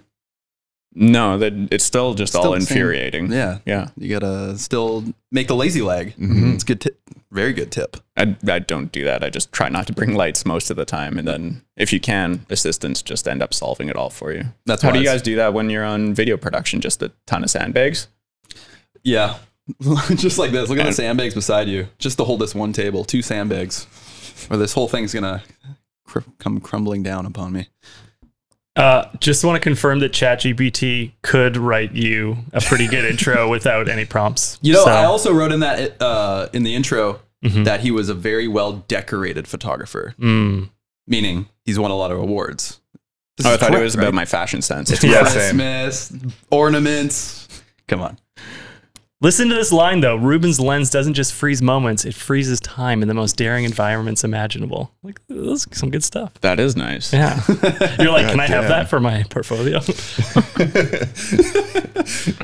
No, 0.96 1.40
that 1.40 1.54
it's 1.72 1.84
still 1.84 2.14
just 2.14 2.34
Still 2.34 2.44
all 2.46 2.52
the 2.54 2.62
same. 2.62 2.78
infuriating. 2.78 3.32
Yeah, 3.32 3.60
Yeah. 3.66 3.88
you 3.98 4.10
gotta 4.10 4.58
still 4.60 5.04
make 5.32 5.48
the 5.48 5.56
lazy 5.56 5.82
leg. 5.82 6.14
Mhm. 6.18 6.54
It's 6.54 6.64
a 6.64 6.68
good 6.68 6.82
tip. 6.82 7.00
Very 7.32 7.52
good 7.54 7.72
tip. 7.72 7.98
I, 8.16 8.36
I 8.48 8.60
don't 8.60 8.92
do 8.92 9.04
that. 9.06 9.24
I 9.24 9.32
just 9.32 9.52
try 9.52 9.70
not 9.70 9.88
to 9.88 9.94
bring 9.94 10.14
lights 10.14 10.46
most 10.46 10.70
of 10.70 10.76
the 10.78 10.86
time. 10.86 11.18
And 11.18 11.28
then 11.28 11.64
if 11.76 11.92
you 11.92 12.00
can, 12.00 12.46
assistants 12.52 13.02
just 13.02 13.28
end 13.28 13.42
up 13.42 13.56
solving 13.56 13.90
it 13.90 13.96
all 13.96 14.12
for 14.12 14.32
you. 14.34 14.44
That's 14.68 14.84
How 14.84 14.92
do 14.92 15.00
you 15.00 15.06
guys 15.06 15.24
do 15.24 15.36
that 15.38 15.52
when 15.56 15.72
you're 15.72 15.84
on 15.84 16.14
video 16.14 16.38
production? 16.38 16.80
Just 16.80 17.02
a 17.02 17.12
ton 17.26 17.44
of 17.44 17.50
sandbags? 17.50 18.08
Yeah, 19.04 19.38
just 20.16 20.38
like 20.40 20.52
this. 20.52 20.70
Look 20.70 20.80
at 20.80 20.86
the 20.86 20.94
sandbags 20.94 21.34
beside 21.34 21.68
you. 21.68 21.88
Just 21.98 22.18
to 22.18 22.24
hold 22.24 22.40
this 22.42 22.56
one 22.56 22.74
table, 22.74 23.04
two 23.04 23.22
sandbags, 23.22 23.88
or 24.50 24.58
this 24.58 24.74
whole 24.74 24.88
thing's 24.88 25.14
gonna 25.14 25.44
cr- 26.06 26.20
come 26.40 26.60
crumbling 26.60 27.04
down 27.04 27.26
upon 27.26 27.52
me. 27.54 27.68
Uh, 28.76 29.06
just 29.20 29.44
want 29.46 29.56
to 29.56 29.60
confirm 29.60 30.00
that 30.00 30.12
ChatGPT 30.14 31.12
could 31.22 31.58
write 31.58 31.92
you 31.92 32.38
a 32.54 32.60
pretty 32.62 32.88
good 32.88 33.06
intro 33.12 33.48
without 33.48 33.88
any 33.88 34.04
prompts. 34.06 34.58
You 34.64 34.74
know, 34.74 34.86
So- 34.86 34.92
I 34.92 35.04
also 35.06 35.32
wrote 35.32 35.52
in 35.52 35.60
that 35.60 36.02
uh, 36.02 36.48
in 36.54 36.64
the 36.64 36.74
intro 36.76 37.20
Mhm. 37.44 37.66
that 37.66 37.82
he 37.82 37.92
was 37.92 38.08
a 38.10 38.14
very 38.14 38.48
well 38.48 38.84
decorated 38.88 39.48
photographer, 39.50 40.16
Mm. 40.18 40.70
meaning 41.08 41.48
he's 41.66 41.78
won 41.78 41.92
a 41.92 41.96
lot 41.96 42.10
of 42.10 42.18
awards. 42.18 42.80
This 43.36 43.46
Oh, 43.46 43.50
I 43.50 43.54
is 43.56 43.60
thought 43.60 43.66
it 43.68 43.72
correct, 43.74 43.84
was 43.84 43.96
right? 43.98 44.04
about 44.04 44.14
my 44.14 44.24
fashion 44.26 44.62
sense. 44.62 44.90
Yeah, 45.04 45.26
same. 45.26 45.58
Christmas 45.58 46.14
ornaments. 46.50 47.48
Come 47.90 48.02
on. 48.02 48.18
Listen 49.24 49.48
to 49.48 49.56
this 49.56 49.72
line 49.72 50.02
though. 50.02 50.18
Reuben's 50.18 50.60
lens 50.60 50.90
doesn't 50.90 51.14
just 51.14 51.34
freeze 51.34 51.62
moments; 51.62 52.04
it 52.04 52.14
freezes 52.14 52.60
time 52.60 53.02
in 53.02 53.08
the 53.08 53.14
most 53.14 53.38
daring 53.38 53.64
environments 53.64 54.26
imaginable. 54.26 54.92
Like, 55.02 55.22
this 55.30 55.66
is 55.66 55.68
some 55.72 55.90
good 55.90 56.04
stuff. 56.04 56.34
that 56.42 56.60
is 56.60 56.76
nice. 56.76 57.14
Yeah, 57.14 57.42
you're 58.00 58.12
like, 58.12 58.28
can 58.28 58.42
I 58.42 58.48
have 58.48 58.68
that 58.68 58.90
for 58.90 59.00
my 59.00 59.24
portfolio? 59.30 59.78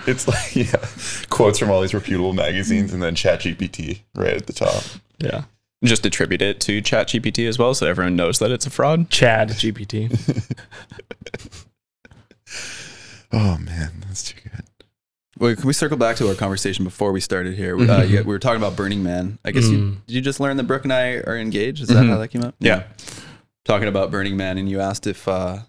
it's 0.07 0.25
like 0.27 0.55
yeah, 0.55 0.85
quotes 1.29 1.59
from 1.59 1.69
all 1.69 1.81
these 1.81 1.93
reputable 1.93 2.31
magazines, 2.31 2.93
and 2.93 3.03
then 3.03 3.13
ChatGPT 3.13 3.99
right 4.15 4.35
at 4.37 4.47
the 4.47 4.53
top. 4.53 4.81
yeah, 5.17 5.43
Just 5.83 6.05
attribute 6.05 6.41
it 6.41 6.61
to 6.61 6.81
ChatGPT 6.81 7.45
as 7.45 7.59
well 7.59 7.73
so 7.73 7.87
everyone 7.87 8.15
knows 8.15 8.39
that 8.39 8.51
it's 8.51 8.65
a 8.65 8.69
fraud. 8.69 9.09
Chad 9.09 9.49
GPT. 9.49 10.55
Oh 13.33 13.57
man, 13.59 14.03
that's 14.07 14.23
too 14.23 14.39
good. 14.43 14.63
Wait, 15.39 15.57
can 15.57 15.67
we 15.67 15.73
circle 15.73 15.97
back 15.97 16.17
to 16.17 16.27
our 16.27 16.35
conversation 16.35 16.83
before 16.83 17.11
we 17.13 17.21
started 17.21 17.55
here? 17.55 17.77
Uh, 17.79 18.03
yeah, 18.03 18.19
we 18.19 18.25
were 18.25 18.39
talking 18.39 18.57
about 18.61 18.75
Burning 18.75 19.01
Man. 19.03 19.39
I 19.45 19.51
guess 19.51 19.67
you, 19.69 19.77
Mm. 19.77 19.97
did 20.05 20.13
you 20.15 20.21
just 20.21 20.39
learn 20.41 20.57
that 20.57 20.63
Brooke 20.63 20.83
and 20.83 20.91
I 20.91 21.13
are 21.15 21.37
engaged? 21.37 21.81
Is 21.81 21.87
that 21.87 21.95
Mhm. 22.03 22.09
how 22.09 22.17
that 22.17 22.27
came 22.27 22.43
up? 22.43 22.55
Yeah. 22.59 22.83
Talking 23.63 23.87
about 23.87 24.11
Burning 24.11 24.35
Man, 24.35 24.57
and 24.57 24.69
you 24.69 24.81
asked 24.81 25.07
if 25.07 25.27
uh, 25.29 25.59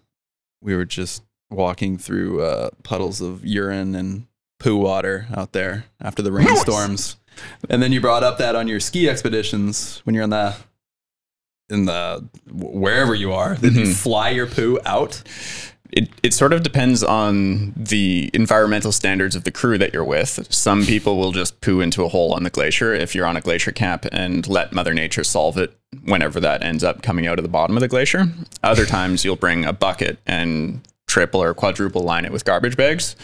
we 0.61 0.75
were 0.75 0.85
just 0.85 1.23
walking 1.50 1.99
through 1.99 2.43
uh, 2.43 2.71
puddles 2.83 3.21
of 3.21 3.45
urine 3.47 3.95
and 3.95 4.27
poo 4.59 4.77
water 4.77 5.27
out 5.35 5.53
there 5.53 5.85
after 6.00 6.21
the 6.23 6.33
rainstorms. 6.33 7.17
And 7.69 7.81
then 7.83 7.93
you 7.93 8.00
brought 8.00 8.25
up 8.25 8.39
that 8.39 8.57
on 8.57 8.67
your 8.67 8.81
ski 8.81 9.09
expeditions 9.09 10.00
when 10.05 10.15
you're 10.15 10.25
on 10.25 10.31
the 10.31 10.55
in 11.71 11.85
the 11.85 12.25
wherever 12.50 13.15
you 13.15 13.33
are, 13.33 13.55
that 13.55 13.73
you 13.73 13.95
fly 13.95 14.31
your 14.31 14.47
poo 14.49 14.81
out. 14.85 15.23
It, 15.92 16.09
it 16.23 16.32
sort 16.32 16.52
of 16.52 16.62
depends 16.62 17.02
on 17.02 17.73
the 17.76 18.30
environmental 18.32 18.92
standards 18.92 19.35
of 19.35 19.44
the 19.44 19.50
crew 19.50 19.76
that 19.78 19.92
you're 19.92 20.04
with. 20.04 20.47
Some 20.52 20.85
people 20.85 21.18
will 21.18 21.32
just 21.32 21.61
poo 21.61 21.80
into 21.80 22.04
a 22.04 22.09
hole 22.09 22.32
on 22.32 22.44
the 22.44 22.50
glacier 22.50 22.94
if 22.94 23.14
you're 23.14 23.26
on 23.26 23.37
a 23.37 23.40
glacier 23.40 23.73
camp 23.73 24.06
and 24.12 24.47
let 24.47 24.73
Mother 24.73 24.94
Nature 24.94 25.25
solve 25.25 25.59
it 25.59 25.76
whenever 26.04 26.38
that 26.40 26.62
ends 26.62 26.85
up 26.85 27.02
coming 27.02 27.26
out 27.26 27.38
of 27.38 27.42
the 27.42 27.49
bottom 27.49 27.76
of 27.76 27.80
the 27.80 27.88
glacier. 27.88 28.26
Other 28.62 28.87
times 28.87 29.25
you'll 29.25 29.37
bring 29.37 29.64
a 29.64 29.73
bucket 29.73 30.18
and 30.26 30.80
triple 31.09 31.42
or 31.42 31.54
quadruple 31.54 32.02
line 32.02 32.25
it 32.25 32.30
with 32.30 32.44
garbage 32.44 32.76
bags 32.76 33.16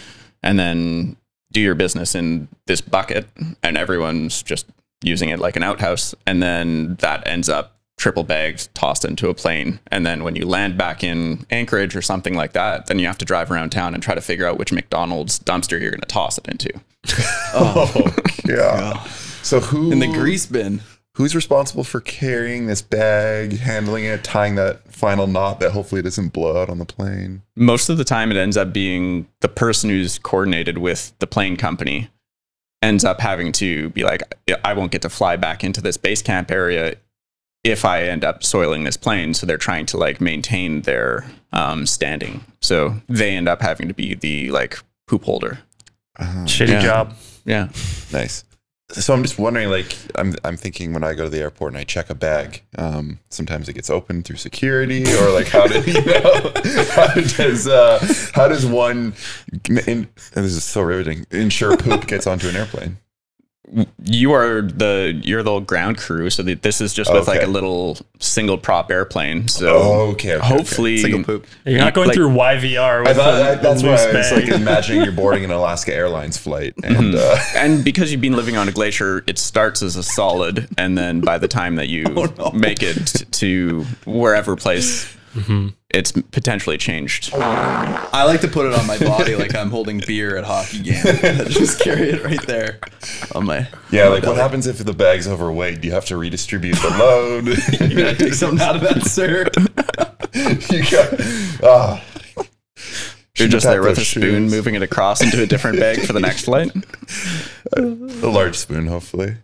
and 0.42 0.58
then 0.58 1.16
do 1.52 1.61
your 1.61 1.76
business 1.76 2.14
in 2.14 2.49
this 2.66 2.80
bucket 2.80 3.28
and 3.62 3.76
everyone's 3.76 4.42
just 4.42 4.66
using 5.02 5.28
it 5.28 5.38
like 5.38 5.54
an 5.54 5.62
outhouse 5.62 6.14
and 6.26 6.42
then 6.42 6.96
that 6.96 7.25
ends 7.26 7.49
up 7.49 7.75
triple 7.97 8.25
bagged 8.25 8.75
tossed 8.75 9.05
into 9.05 9.29
a 9.29 9.35
plane 9.35 9.81
and 9.88 10.05
then 10.05 10.23
when 10.23 10.37
you 10.37 10.47
land 10.47 10.76
back 10.76 11.03
in 11.03 11.47
anchorage 11.50 11.97
or 11.97 12.03
something 12.03 12.35
like 12.35 12.53
that 12.53 12.87
then 12.87 12.99
you 12.99 13.07
have 13.07 13.19
to 13.19 13.25
drive 13.25 13.50
around 13.50 13.71
town 13.71 13.95
and 13.95 14.03
try 14.03 14.15
to 14.15 14.21
figure 14.21 14.47
out 14.47 14.59
which 14.59 14.71
mcdonald's 14.73 15.38
dumpster 15.38 15.81
you're 15.81 15.91
going 15.91 16.00
to 16.00 16.07
toss 16.07 16.37
it 16.38 16.47
into 16.49 16.71
Oh, 17.55 17.91
oh 17.95 18.17
yeah. 18.47 19.03
So 19.43 19.61
who 19.61 19.93
In 19.93 20.00
the 20.00 20.09
grease 20.09 20.47
bin. 20.47 20.81
Who's 21.15 21.35
responsible 21.35 21.85
for 21.85 22.03
carrying 22.03 22.67
this 22.67 22.83
bag, 22.83 23.59
handling 23.59 24.05
it, 24.05 24.23
tying 24.23 24.57
that 24.57 24.93
final 24.93 25.26
knot 25.26 25.61
that 25.61 25.71
hopefully 25.71 26.03
doesn't 26.03 26.35
blow 26.35 26.61
out 26.61 26.69
on 26.69 26.79
the 26.79 26.85
plane? 26.85 27.41
most 27.55 27.88
of 27.88 27.97
the 27.97 28.05
time 28.05 28.31
it 28.31 28.37
ends 28.37 28.57
up 28.59 28.73
being 28.73 29.26
the 29.41 29.49
person 29.49 29.88
who's 29.88 30.19
coordinated 30.19 30.76
with 30.79 31.15
the 31.21 31.26
plane 31.26 31.57
company 31.57 32.11
ends 32.83 33.05
up 33.05 33.21
having 33.21 33.50
to 33.53 33.88
be 33.91 34.05
like 34.05 34.23
i 34.62 34.75
won't 34.75 34.93
get 34.93 35.00
to 35.00 35.09
fly 35.09 35.37
back 35.37 35.65
into 35.65 35.81
this 35.81 35.97
base 35.97 36.21
camp 36.21 36.50
area 36.50 36.95
if 37.70 37.85
i 37.85 38.02
end 38.02 38.25
up 38.25 38.42
soiling 38.44 38.85
this 38.85 38.96
plane 38.96 39.35
so 39.35 39.46
they're 39.46 39.58
trying 39.58 39.85
to 39.87 39.96
like 39.96 40.20
maintain 40.20 40.82
their 40.82 41.25
um, 41.52 41.87
standing 41.87 42.40
so 42.61 42.94
they 43.08 43.35
end 43.37 43.49
up 43.49 43.61
having 43.62 43.88
to 43.88 43.94
be 43.94 44.14
the 44.14 44.50
like 44.50 44.78
poop 45.06 45.25
holder 45.25 45.58
Uh, 46.18 46.25
Shitty 46.46 46.68
Yeah. 46.68 46.80
job. 46.80 47.14
yeah 47.44 47.68
nice. 48.12 48.44
So 48.88 49.12
I'm 49.12 49.25
just 49.25 49.37
wondering, 49.37 49.68
like, 49.68 49.96
I'm 50.14 50.37
I'm 50.44 50.56
thinking 50.56 50.92
when 50.94 51.02
I 51.02 51.14
go 51.14 51.25
to 51.25 51.28
the 51.28 51.40
airport 51.40 51.73
and 51.73 51.78
I 51.78 51.82
check 51.82 52.08
a 52.08 52.14
bag, 52.14 52.62
um, 52.78 53.18
sometimes 53.30 53.68
it 53.68 53.73
gets 53.73 53.90
opened 53.90 54.25
through 54.26 54.37
security, 54.37 55.02
or 55.18 55.32
like, 55.32 55.49
how 55.49 55.66
did 55.66 55.85
you 55.92 56.04
know? 56.04 56.52
How 56.94 57.12
does 57.14 57.66
uh, 57.66 57.99
how 58.32 58.46
does 58.46 58.64
one? 58.64 59.14
In, 59.64 59.78
and 59.88 60.44
this 60.44 60.52
is 60.54 60.62
so 60.62 60.82
riveting. 60.82 61.26
Ensure 61.32 61.76
poop 61.76 62.06
gets 62.06 62.28
onto 62.28 62.49
an 62.49 62.54
airplane. 62.54 62.99
You 64.04 64.32
are 64.32 64.62
the 64.62 65.20
you're 65.25 65.42
the 65.42 65.58
ground 65.58 65.99
crew 65.99 66.30
so 66.30 66.40
that 66.44 66.62
this 66.62 66.80
is 66.80 66.94
just 66.94 67.12
with 67.12 67.26
like 67.26 67.42
a 67.42 67.46
little 67.49 67.99
single 68.20 68.56
prop 68.56 68.92
airplane 68.92 69.49
so 69.49 69.66
okay, 70.12 70.35
okay, 70.35 70.37
okay. 70.37 70.46
hopefully 70.46 70.99
Single 70.99 71.25
poop. 71.25 71.46
You're 71.64 71.80
not 71.80 71.92
going 71.92 72.06
Like- 72.08 72.14
through 72.14 72.28
YVR 72.30 73.00
with 73.00 73.08
I 73.08 73.14
thought 73.14 73.35
a, 73.35 73.38
that, 73.38 73.62
that's 73.62 73.82
why 73.82 73.90
loose 73.90 74.00
I 74.02 74.12
was 74.12 74.30
bag. 74.30 74.49
like 74.49 74.61
imagining 74.61 75.02
you're 75.02 75.12
boarding 75.25 75.44
an 75.44 75.50
Alaska 75.50 75.92
Airlines 75.92 76.37
flight, 76.38 76.75
and 76.85 77.14
Mhm. 77.14 77.16
uh, 77.16 77.38
and 77.58 77.85
because 77.85 78.12
you've 78.12 78.20
been 78.20 78.37
living 78.37 78.56
on 78.56 78.68
a 78.68 78.73
glacier, 78.73 79.25
it 79.26 79.37
starts 79.38 79.82
as 79.82 79.96
a 79.96 80.02
solid, 80.04 80.68
and 80.78 80.96
then 80.96 81.20
by 81.20 81.37
the 81.38 81.49
time 81.49 81.75
that 81.76 81.88
you 81.88 82.04
no. 82.38 82.52
make 82.54 82.82
it 82.85 82.94
t- 83.06 83.25
to 83.25 83.85
wherever 84.04 84.54
place, 84.54 85.12
Mhm. 85.37 85.75
it's 85.90 86.12
potentially 86.12 86.78
changed. 86.78 87.33
I 87.35 88.25
like 88.25 88.40
to 88.40 88.49
put 88.49 88.66
it 88.66 88.73
on 88.78 88.87
my 88.87 88.99
body 88.99 89.37
like 89.37 89.55
I'm 89.55 89.71
holding 89.71 90.00
beer 90.07 90.37
at 90.37 90.45
hockey 90.45 90.81
game. 90.81 91.02
Just 91.49 91.81
carry 91.81 92.11
it 92.11 92.25
right 92.25 92.40
there 92.47 92.78
on 93.35 93.45
my. 93.47 93.69
yeah, 93.90 94.09
like 94.09 94.25
what 94.25 94.37
happens 94.37 94.66
if 94.66 94.78
the 94.78 94.93
bag's 94.95 95.28
overweight? 95.28 95.81
Do 95.83 95.88
you 95.88 95.95
have 95.95 96.07
to 96.07 96.16
redistribute 96.16 96.76
the 96.76 96.90
load? 96.99 97.47
You 97.90 97.97
gotta 97.97 98.16
take 98.16 98.35
something 98.35 98.61
out 98.61 98.76
of 98.76 98.83
that, 98.83 99.02
sir. 99.07 99.47
you 100.71 100.90
got, 100.90 101.62
ah. 101.62 102.02
You're 103.38 103.49
just 103.49 103.66
there 103.66 103.83
with 103.83 103.93
a 103.93 103.95
those 103.97 104.09
spoon, 104.09 104.45
shoes. 104.45 104.52
moving 104.52 104.75
it 104.76 104.83
across 104.83 105.21
into 105.23 105.43
a 105.43 105.47
different 105.47 105.78
bag 105.78 106.00
for 106.07 106.14
the 106.14 106.21
next 106.21 106.45
flight. 106.47 106.71
a 107.76 107.81
large 107.83 108.57
spoon, 108.57 108.87
hopefully. 108.87 109.37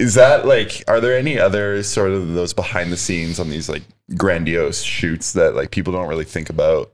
Is 0.00 0.14
that 0.14 0.46
like? 0.46 0.82
Are 0.88 1.00
there 1.00 1.16
any 1.16 1.38
other 1.38 1.82
sort 1.82 2.10
of 2.10 2.32
those 2.34 2.54
behind 2.54 2.90
the 2.90 2.96
scenes 2.96 3.38
on 3.38 3.50
these 3.50 3.68
like 3.68 3.82
grandiose 4.16 4.82
shoots 4.82 5.34
that 5.34 5.54
like 5.54 5.70
people 5.70 5.92
don't 5.92 6.08
really 6.08 6.24
think 6.24 6.48
about? 6.50 6.90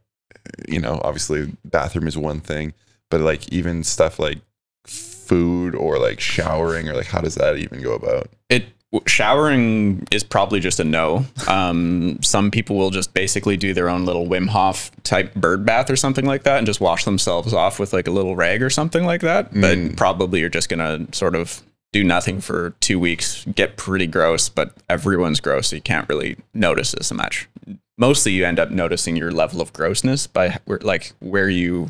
You 0.68 0.80
know, 0.80 1.00
obviously 1.04 1.52
bathroom 1.64 2.08
is 2.08 2.18
one 2.18 2.40
thing, 2.40 2.72
but 3.10 3.20
like 3.20 3.52
even 3.52 3.84
stuff 3.84 4.18
like 4.18 4.38
food 4.86 5.74
or 5.74 5.98
like 5.98 6.20
showering 6.20 6.88
or 6.88 6.94
like 6.94 7.06
how 7.06 7.20
does 7.20 7.34
that 7.36 7.56
even 7.58 7.82
go 7.82 7.94
about? 7.94 8.28
It 8.48 8.64
showering 9.06 10.06
is 10.12 10.22
probably 10.24 10.60
just 10.60 10.80
a 10.80 10.84
no. 10.84 11.24
Um, 11.48 12.18
some 12.22 12.50
people 12.50 12.76
will 12.76 12.90
just 12.90 13.12
basically 13.14 13.56
do 13.56 13.74
their 13.74 13.88
own 13.88 14.04
little 14.06 14.26
Wim 14.26 14.48
Hof 14.48 14.90
type 15.02 15.34
bird 15.34 15.64
bath 15.66 15.90
or 15.90 15.96
something 15.96 16.24
like 16.24 16.44
that, 16.44 16.58
and 16.58 16.66
just 16.66 16.80
wash 16.80 17.04
themselves 17.04 17.52
off 17.52 17.78
with 17.78 17.92
like 17.92 18.06
a 18.08 18.12
little 18.12 18.36
rag 18.36 18.62
or 18.62 18.70
something 18.70 19.04
like 19.04 19.20
that. 19.22 19.52
But 19.52 19.78
Mm. 19.78 19.96
probably 19.96 20.40
you're 20.40 20.48
just 20.48 20.68
gonna 20.68 21.06
sort 21.12 21.34
of 21.34 21.62
do 21.96 22.04
nothing 22.04 22.42
for 22.42 22.70
two 22.80 23.00
weeks, 23.00 23.46
get 23.54 23.78
pretty 23.78 24.06
gross, 24.06 24.50
but 24.50 24.74
everyone's 24.86 25.40
gross, 25.40 25.68
so 25.68 25.76
you 25.76 25.82
can't 25.82 26.06
really 26.10 26.36
notice 26.52 26.94
so 27.00 27.14
much. 27.14 27.48
Mostly, 27.96 28.32
you 28.32 28.44
end 28.44 28.58
up 28.58 28.70
noticing 28.70 29.16
your 29.16 29.32
level 29.32 29.62
of 29.62 29.72
grossness 29.72 30.26
by 30.26 30.58
where, 30.66 30.78
like 30.82 31.14
where 31.20 31.48
you 31.48 31.88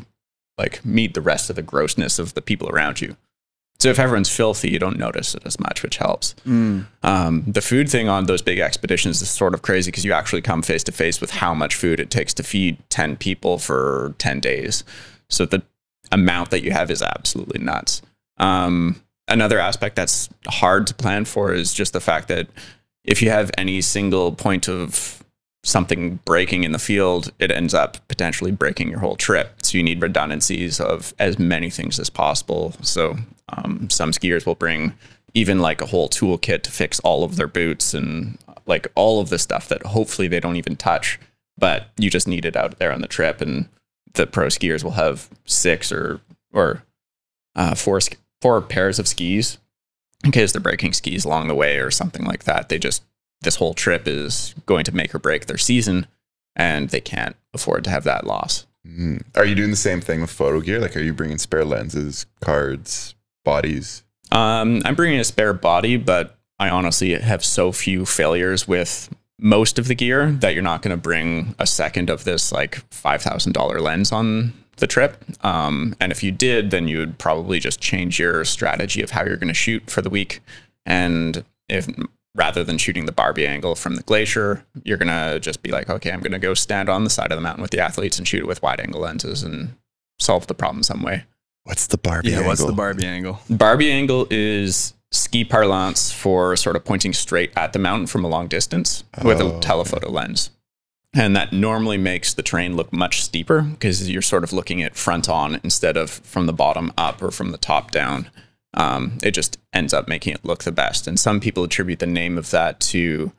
like 0.57 0.85
meet 0.85 1.13
the 1.13 1.19
rest 1.19 1.49
of 1.49 1.57
the 1.57 1.61
grossness 1.61 2.19
of 2.19 2.35
the 2.35 2.41
people 2.41 2.69
around 2.69 3.01
you. 3.01 3.17
So 3.79 3.89
if 3.89 3.99
everyone's 3.99 4.29
filthy, 4.33 4.71
you 4.71 4.79
don't 4.79 4.97
notice 4.97 5.35
it 5.35 5.43
as 5.45 5.59
much, 5.59 5.83
which 5.83 5.97
helps. 5.97 6.35
Um, 7.03 7.43
the 7.45 7.61
food 7.61 7.89
thing 7.89 8.07
on 8.07 8.27
those 8.27 8.41
big 8.41 8.59
expeditions 8.59 9.21
is 9.21 9.29
sort 9.29 9.53
of 9.53 9.61
crazy 9.61 9.91
because 9.91 10.05
you 10.05 10.13
actually 10.13 10.41
come 10.41 10.61
face 10.61 10.85
to 10.85 10.93
face 10.93 11.19
with 11.19 11.31
how 11.31 11.53
much 11.53 11.75
food 11.75 11.99
it 11.99 12.09
takes 12.09 12.33
to 12.35 12.43
feed 12.43 12.77
10 12.89 13.17
people 13.17 13.57
for 13.57 14.15
10 14.19 14.39
days. 14.39 14.85
So 15.29 15.45
the 15.45 15.63
amount 16.13 16.49
that 16.51 16.63
you 16.63 16.71
have 16.71 16.89
is 16.89 17.01
absolutely 17.01 17.59
nuts. 17.59 18.01
Um, 18.37 19.01
another 19.27 19.59
aspect 19.59 19.95
that's 19.95 20.29
hard 20.47 20.87
to 20.87 20.93
plan 20.93 21.25
for 21.25 21.53
is 21.53 21.73
just 21.73 21.93
the 21.93 21.99
fact 21.99 22.27
that 22.27 22.47
if 23.03 23.21
you 23.21 23.29
have 23.29 23.51
any 23.57 23.81
single 23.81 24.31
point 24.31 24.67
of 24.67 25.23
something 25.63 26.19
breaking 26.23 26.63
in 26.63 26.71
the 26.71 26.79
field, 26.79 27.31
it 27.39 27.51
ends 27.51 27.73
up 27.73 27.97
potentially 28.07 28.51
breaking 28.51 28.89
your 28.89 28.99
whole 28.99 29.15
trip. 29.15 29.53
So 29.61 29.77
you 29.77 29.83
need 29.83 30.01
redundancies 30.01 30.79
of 30.79 31.13
as 31.19 31.37
many 31.37 31.69
things 31.69 31.99
as 31.99 32.09
possible. 32.09 32.73
So 32.81 33.17
um, 33.49 33.89
some 33.89 34.11
skiers 34.11 34.45
will 34.45 34.55
bring 34.55 34.93
even 35.33 35.59
like 35.59 35.81
a 35.81 35.85
whole 35.85 36.09
toolkit 36.09 36.63
to 36.63 36.71
fix 36.71 36.99
all 37.01 37.23
of 37.23 37.35
their 37.35 37.47
boots 37.47 37.93
and 37.93 38.37
like 38.65 38.87
all 38.95 39.19
of 39.19 39.29
the 39.29 39.39
stuff 39.39 39.67
that 39.67 39.85
hopefully 39.85 40.27
they 40.27 40.39
don't 40.39 40.55
even 40.55 40.75
touch, 40.75 41.19
but 41.57 41.87
you 41.97 42.09
just 42.09 42.27
need 42.27 42.45
it 42.45 42.55
out 42.55 42.79
there 42.79 42.91
on 42.91 43.01
the 43.01 43.07
trip. 43.07 43.41
And 43.41 43.67
the 44.13 44.25
pro 44.25 44.47
skiers 44.47 44.83
will 44.83 44.91
have 44.91 45.29
six 45.45 45.91
or 45.91 46.21
or 46.53 46.83
uh, 47.55 47.75
four 47.75 47.99
four 48.41 48.61
pairs 48.61 48.99
of 48.99 49.07
skis 49.07 49.57
in 50.23 50.31
case 50.31 50.51
they're 50.51 50.61
breaking 50.61 50.93
skis 50.93 51.25
along 51.25 51.47
the 51.47 51.55
way 51.55 51.79
or 51.79 51.91
something 51.91 52.25
like 52.25 52.43
that. 52.45 52.69
They 52.69 52.79
just 52.79 53.03
this 53.41 53.57
whole 53.57 53.73
trip 53.73 54.07
is 54.07 54.55
going 54.65 54.83
to 54.85 54.95
make 54.95 55.13
or 55.13 55.19
break 55.19 55.45
their 55.45 55.59
season, 55.59 56.07
and 56.55 56.89
they 56.89 57.01
can't 57.01 57.35
afford 57.53 57.83
to 57.83 57.89
have 57.89 58.03
that 58.05 58.25
loss. 58.25 58.65
Mm. 58.87 59.23
Are 59.35 59.45
you 59.45 59.53
doing 59.53 59.69
the 59.69 59.75
same 59.75 60.01
thing 60.01 60.21
with 60.21 60.31
photo 60.31 60.59
gear? 60.59 60.79
Like, 60.79 60.95
are 60.97 61.01
you 61.01 61.13
bringing 61.13 61.37
spare 61.37 61.65
lenses, 61.65 62.25
cards, 62.41 63.15
bodies? 63.45 64.03
Um, 64.31 64.81
I'm 64.85 64.95
bringing 64.95 65.19
a 65.19 65.23
spare 65.23 65.53
body, 65.53 65.97
but 65.97 66.37
I 66.59 66.69
honestly 66.69 67.13
have 67.13 67.45
so 67.45 67.71
few 67.71 68.05
failures 68.05 68.67
with 68.67 69.13
most 69.39 69.77
of 69.77 69.87
the 69.87 69.95
gear 69.95 70.31
that 70.31 70.53
you're 70.53 70.63
not 70.63 70.81
going 70.81 70.95
to 70.95 71.01
bring 71.01 71.53
a 71.59 71.67
second 71.67 72.09
of 72.09 72.23
this 72.23 72.51
like 72.51 72.77
five 72.91 73.21
thousand 73.21 73.53
dollar 73.53 73.79
lens 73.79 74.11
on 74.11 74.53
the 74.77 74.87
trip. 74.87 75.23
Um, 75.43 75.95
and 75.99 76.11
if 76.11 76.23
you 76.23 76.31
did, 76.31 76.71
then 76.71 76.87
you 76.87 76.97
would 76.99 77.17
probably 77.17 77.59
just 77.59 77.79
change 77.81 78.19
your 78.19 78.43
strategy 78.45 79.01
of 79.01 79.11
how 79.11 79.23
you're 79.25 79.37
going 79.37 79.47
to 79.47 79.53
shoot 79.53 79.89
for 79.89 80.01
the 80.01 80.09
week. 80.09 80.41
And 80.85 81.43
if 81.69 81.87
rather 82.35 82.63
than 82.63 82.77
shooting 82.77 83.05
the 83.07 83.11
Barbie 83.11 83.47
angle 83.47 83.75
from 83.75 83.95
the 83.95 84.03
glacier, 84.03 84.63
you're 84.83 84.97
going 84.97 85.07
to 85.07 85.39
just 85.39 85.63
be 85.63 85.71
like, 85.71 85.89
okay, 85.89 86.11
I'm 86.11 86.19
going 86.19 86.31
to 86.31 86.39
go 86.39 86.53
stand 86.53 86.87
on 86.89 87.03
the 87.03 87.09
side 87.09 87.31
of 87.31 87.37
the 87.37 87.41
mountain 87.41 87.61
with 87.61 87.71
the 87.71 87.79
athletes 87.79 88.17
and 88.17 88.27
shoot 88.27 88.41
it 88.41 88.47
with 88.47 88.61
wide 88.61 88.79
angle 88.79 89.01
lenses 89.01 89.43
and 89.43 89.73
solve 90.19 90.47
the 90.47 90.53
problem 90.53 90.83
some 90.83 91.01
way. 91.01 91.25
What's 91.63 91.87
the 91.87 91.97
Barbie 91.97 92.29
angle? 92.29 92.43
Yeah, 92.43 92.47
what's 92.47 92.63
the? 92.63 92.71
Barbie 92.71 93.05
angle? 93.07 93.39
Barbie 93.49 93.91
angle 93.91 94.27
is 94.29 94.93
ski 95.11 95.43
parlance 95.43 96.11
for 96.11 96.55
sort 96.55 96.75
of 96.75 96.85
pointing 96.85 97.11
straight 97.13 97.51
at 97.57 97.73
the 97.73 97.79
mountain 97.79 98.07
from 98.07 98.23
a 98.23 98.27
long 98.27 98.47
distance 98.47 99.03
with 99.23 99.41
Oh, 99.41 99.47
a 99.47 99.51
okay. 99.53 99.59
telephoto 99.61 100.09
lens. 100.11 100.51
And 101.17 101.35
that 101.35 101.51
normally 101.51 101.97
makes 101.97 102.33
the 102.33 102.43
terrain 102.43 102.75
look 102.75 102.93
much 102.93 103.21
steeper 103.23 103.61
because 103.61 104.09
you're 104.09 104.21
sort 104.21 104.43
of 104.43 104.53
looking 104.53 104.83
at 104.83 104.95
front 104.95 105.27
on 105.27 105.59
instead 105.63 105.97
of 105.97 106.09
from 106.11 106.45
the 106.45 106.53
bottom 106.53 106.93
up 106.97 107.21
or 107.21 107.31
from 107.31 107.51
the 107.51 107.57
top 107.57 107.91
down. 107.91 108.29
Um, 108.73 109.17
it 109.23 109.31
just 109.31 109.57
ends 109.73 109.93
up 109.93 110.07
making 110.07 110.33
it 110.33 110.45
look 110.45 110.63
the 110.63 110.71
best. 110.71 111.07
And 111.07 111.19
some 111.19 111.39
people 111.39 111.63
attribute 111.63 111.99
the 111.99 112.05
name 112.05 112.37
of 112.37 112.51
that 112.51 112.79
to 112.81 113.31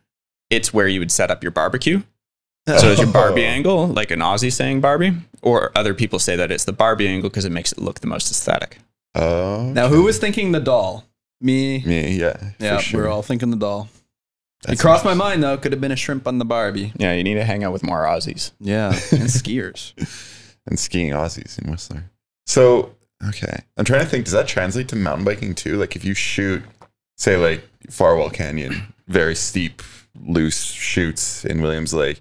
it's 0.50 0.74
where 0.74 0.88
you 0.88 0.98
would 0.98 1.12
set 1.12 1.30
up 1.30 1.42
your 1.42 1.52
barbecue. 1.52 2.02
So 2.66 2.90
it's 2.90 3.00
your 3.00 3.10
Barbie 3.10 3.46
angle, 3.46 3.86
like 3.86 4.10
an 4.10 4.20
Aussie 4.20 4.52
saying 4.52 4.82
Barbie, 4.82 5.14
or 5.40 5.72
other 5.74 5.94
people 5.94 6.18
say 6.18 6.36
that 6.36 6.50
it's 6.50 6.66
the 6.66 6.72
Barbie 6.72 7.08
angle 7.08 7.30
because 7.30 7.46
it 7.46 7.52
makes 7.52 7.72
it 7.72 7.78
look 7.78 8.00
the 8.00 8.06
most 8.06 8.30
aesthetic. 8.30 8.76
Oh, 9.14 9.72
Now, 9.72 9.88
who 9.88 10.02
was 10.02 10.18
thinking 10.18 10.52
the 10.52 10.60
doll? 10.60 11.06
Me. 11.40 11.82
me? 11.86 12.12
Yeah, 12.18 12.50
Yeah, 12.58 12.78
sure. 12.78 13.00
we're 13.04 13.08
all 13.08 13.22
thinking 13.22 13.50
the 13.50 13.56
doll. 13.56 13.88
That's 14.64 14.80
it 14.80 14.82
crossed 14.82 15.04
my 15.04 15.14
mind 15.14 15.42
though. 15.42 15.56
Could 15.56 15.72
have 15.72 15.80
been 15.80 15.92
a 15.92 15.96
shrimp 15.96 16.26
on 16.26 16.38
the 16.38 16.44
Barbie. 16.44 16.92
Yeah, 16.96 17.12
you 17.12 17.22
need 17.22 17.34
to 17.34 17.44
hang 17.44 17.64
out 17.64 17.72
with 17.72 17.82
more 17.84 18.04
Aussies. 18.04 18.52
Yeah, 18.60 18.88
and 18.88 18.94
skiers. 19.28 19.92
and 20.66 20.78
skiing 20.78 21.12
Aussies 21.12 21.62
in 21.62 21.70
Whistler. 21.70 22.04
So, 22.46 22.94
okay. 23.28 23.60
I'm 23.76 23.84
trying 23.84 24.00
to 24.00 24.06
think, 24.06 24.24
does 24.24 24.32
that 24.32 24.48
translate 24.48 24.88
to 24.88 24.96
mountain 24.96 25.24
biking 25.24 25.54
too? 25.54 25.76
Like 25.76 25.94
if 25.96 26.04
you 26.04 26.14
shoot, 26.14 26.62
say 27.16 27.36
like 27.36 27.62
Farwell 27.90 28.30
Canyon, 28.30 28.94
very 29.06 29.34
steep, 29.34 29.82
loose 30.20 30.64
shoots 30.64 31.44
in 31.44 31.62
Williams 31.62 31.94
Lake, 31.94 32.20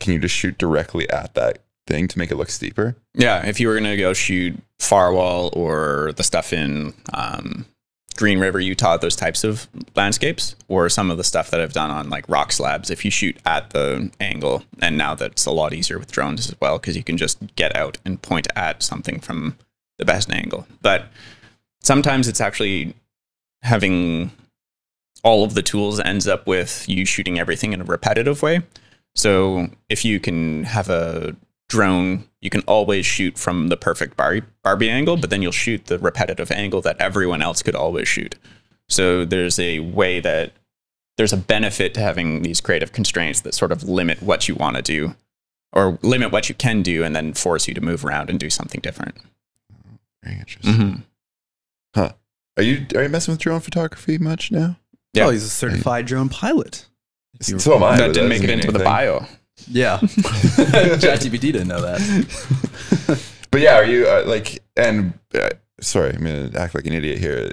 can 0.00 0.12
you 0.12 0.18
just 0.20 0.34
shoot 0.34 0.56
directly 0.58 1.08
at 1.10 1.34
that 1.34 1.58
thing 1.86 2.06
to 2.08 2.18
make 2.18 2.30
it 2.30 2.36
look 2.36 2.50
steeper? 2.50 2.96
Yeah, 3.14 3.44
if 3.46 3.58
you 3.58 3.68
were 3.68 3.74
gonna 3.74 3.96
go 3.96 4.12
shoot 4.12 4.56
Farwell 4.78 5.50
or 5.54 6.12
the 6.16 6.22
stuff 6.22 6.52
in 6.52 6.94
um, 7.12 7.66
Green 8.16 8.38
River, 8.38 8.60
Utah, 8.60 8.96
those 8.96 9.16
types 9.16 9.44
of 9.44 9.68
landscapes, 9.96 10.54
or 10.68 10.88
some 10.88 11.10
of 11.10 11.16
the 11.16 11.24
stuff 11.24 11.50
that 11.50 11.60
I've 11.60 11.72
done 11.72 11.90
on 11.90 12.10
like 12.10 12.28
rock 12.28 12.52
slabs, 12.52 12.90
if 12.90 13.04
you 13.04 13.10
shoot 13.10 13.36
at 13.44 13.70
the 13.70 14.10
angle, 14.20 14.64
and 14.80 14.96
now 14.96 15.14
that's 15.14 15.46
a 15.46 15.50
lot 15.50 15.72
easier 15.72 15.98
with 15.98 16.12
drones 16.12 16.48
as 16.48 16.54
well 16.60 16.78
because 16.78 16.96
you 16.96 17.02
can 17.02 17.16
just 17.16 17.38
get 17.56 17.74
out 17.74 17.98
and 18.04 18.22
point 18.22 18.46
at 18.54 18.82
something 18.82 19.20
from 19.20 19.56
the 19.98 20.04
best 20.04 20.30
angle. 20.30 20.66
But 20.82 21.06
sometimes 21.82 22.28
it's 22.28 22.40
actually 22.40 22.94
having 23.62 24.30
all 25.22 25.42
of 25.42 25.54
the 25.54 25.62
tools 25.62 25.98
ends 26.00 26.28
up 26.28 26.46
with 26.46 26.88
you 26.88 27.04
shooting 27.04 27.38
everything 27.38 27.72
in 27.72 27.80
a 27.80 27.84
repetitive 27.84 28.42
way. 28.42 28.62
So 29.14 29.68
if 29.88 30.04
you 30.04 30.20
can 30.20 30.64
have 30.64 30.90
a 30.90 31.34
drone, 31.68 32.24
you 32.40 32.50
can 32.50 32.60
always 32.62 33.06
shoot 33.06 33.38
from 33.38 33.68
the 33.68 33.76
perfect 33.76 34.16
Barbie, 34.16 34.42
Barbie 34.62 34.90
angle, 34.90 35.16
but 35.16 35.30
then 35.30 35.42
you'll 35.42 35.52
shoot 35.52 35.86
the 35.86 35.98
repetitive 35.98 36.50
angle 36.50 36.80
that 36.82 37.00
everyone 37.00 37.42
else 37.42 37.62
could 37.62 37.74
always 37.74 38.06
shoot. 38.08 38.36
So 38.88 39.24
there's 39.24 39.58
a 39.58 39.80
way 39.80 40.20
that 40.20 40.52
there's 41.16 41.32
a 41.32 41.36
benefit 41.38 41.94
to 41.94 42.00
having 42.00 42.42
these 42.42 42.60
creative 42.60 42.92
constraints 42.92 43.40
that 43.42 43.54
sort 43.54 43.72
of 43.72 43.82
limit 43.84 44.22
what 44.22 44.48
you 44.48 44.54
want 44.54 44.76
to 44.76 44.82
do 44.82 45.14
or 45.72 45.98
limit 46.02 46.32
what 46.32 46.48
you 46.48 46.54
can 46.54 46.82
do 46.82 47.02
and 47.02 47.16
then 47.16 47.32
force 47.32 47.66
you 47.66 47.74
to 47.74 47.80
move 47.80 48.04
around 48.04 48.30
and 48.30 48.38
do 48.38 48.50
something 48.50 48.80
different. 48.80 49.16
Very 50.22 50.38
interesting. 50.38 50.74
Mm-hmm. 50.74 51.00
Are 52.56 52.62
you 52.62 52.86
are 52.94 53.02
you 53.02 53.08
messing 53.08 53.32
with 53.32 53.40
drone 53.40 53.58
photography 53.60 54.16
much 54.16 54.52
now? 54.52 54.76
Yeah. 55.12 55.26
Oh, 55.26 55.30
he's 55.30 55.42
a 55.44 55.48
certified 55.48 56.06
drone 56.06 56.28
pilot. 56.28 56.86
If 57.40 57.48
you 57.48 57.56
were- 57.56 57.60
So 57.60 57.74
am 57.74 57.82
I. 57.82 57.96
that 57.96 58.14
didn't 58.14 58.28
make 58.28 58.44
it 58.44 58.50
into 58.50 58.68
mean 58.68 58.78
the 58.78 58.84
bio. 58.84 59.26
Yeah. 59.68 59.98
ChatGPT 60.02 61.40
didn't 61.40 61.68
know 61.68 61.80
that. 61.80 63.20
But 63.54 63.60
yeah, 63.60 63.76
are 63.76 63.84
you 63.84 64.08
uh, 64.08 64.24
like 64.26 64.64
and 64.74 65.16
uh, 65.32 65.50
sorry, 65.80 66.12
I'm 66.12 66.24
gonna 66.24 66.50
act 66.56 66.74
like 66.74 66.86
an 66.86 66.92
idiot 66.92 67.18
here. 67.20 67.52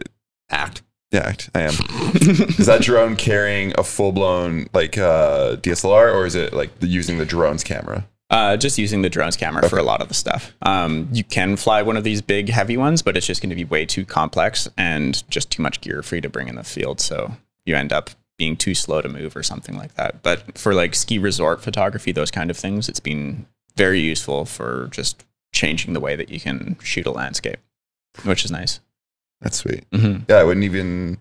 Act. 0.50 0.82
Yeah, 1.12 1.28
act. 1.28 1.52
I 1.54 1.62
am. 1.62 1.70
is 2.16 2.66
that 2.66 2.82
drone 2.82 3.16
carrying 3.16 3.72
a 3.78 3.84
full 3.84 4.12
blown 4.12 4.66
like 4.74 4.98
uh, 4.98 5.58
DSLR 5.58 6.12
or 6.16 6.26
is 6.26 6.34
it 6.34 6.54
like 6.54 6.80
the, 6.80 6.88
using 6.88 7.20
the 7.20 7.26
drone's 7.26 7.64
camera? 7.64 8.08
Uh, 8.32 8.58
just 8.58 8.80
using 8.80 9.04
the 9.04 9.12
drone's 9.12 9.38
camera 9.38 9.70
for 9.70 9.78
a 9.78 9.84
lot 9.84 10.02
of 10.02 10.08
the 10.08 10.16
stuff. 10.16 10.54
Um, 10.64 11.08
you 11.12 11.24
can 11.24 11.56
fly 11.56 11.84
one 11.84 11.98
of 11.98 12.04
these 12.04 12.24
big, 12.24 12.50
heavy 12.50 12.78
ones, 12.78 13.04
but 13.04 13.16
it's 13.16 13.28
just 13.28 13.40
going 13.40 13.52
to 13.52 13.56
be 13.56 13.66
way 13.66 13.86
too 13.86 14.04
complex 14.04 14.68
and 14.80 15.24
just 15.30 15.52
too 15.52 15.62
much 15.62 15.82
gear 15.82 16.02
for 16.02 16.16
you 16.16 16.22
to 16.22 16.30
bring 16.30 16.48
in 16.48 16.56
the 16.56 16.64
field. 16.64 17.00
So 17.00 17.32
you 17.64 17.76
end 17.76 17.94
up 17.94 18.10
being 18.42 18.58
too 18.58 18.74
slow 18.74 19.00
to 19.02 19.08
move 19.08 19.36
or 19.36 19.44
something 19.44 19.78
like 19.78 19.94
that. 19.94 20.24
But 20.24 20.58
for 20.58 20.74
like 20.74 20.96
ski 20.96 21.20
resort 21.20 21.62
photography, 21.62 22.12
those 22.12 22.32
kind 22.32 22.50
of 22.50 22.58
things, 22.58 22.90
it's 22.90 23.00
been 23.00 23.46
very 23.76 24.00
useful 24.00 24.46
for 24.46 24.88
just 24.90 25.24
changing 25.54 25.94
the 25.94 26.00
way 26.00 26.16
that 26.16 26.30
you 26.30 26.40
can 26.40 26.76
shoot 26.82 27.06
a 27.06 27.12
landscape, 27.12 27.60
which 28.24 28.44
is 28.44 28.50
nice. 28.50 28.80
That's 29.42 29.58
sweet. 29.58 29.88
Mm-hmm. 29.92 30.24
Yeah, 30.28 30.38
I 30.38 30.44
wouldn't 30.44 30.64
even 30.64 31.20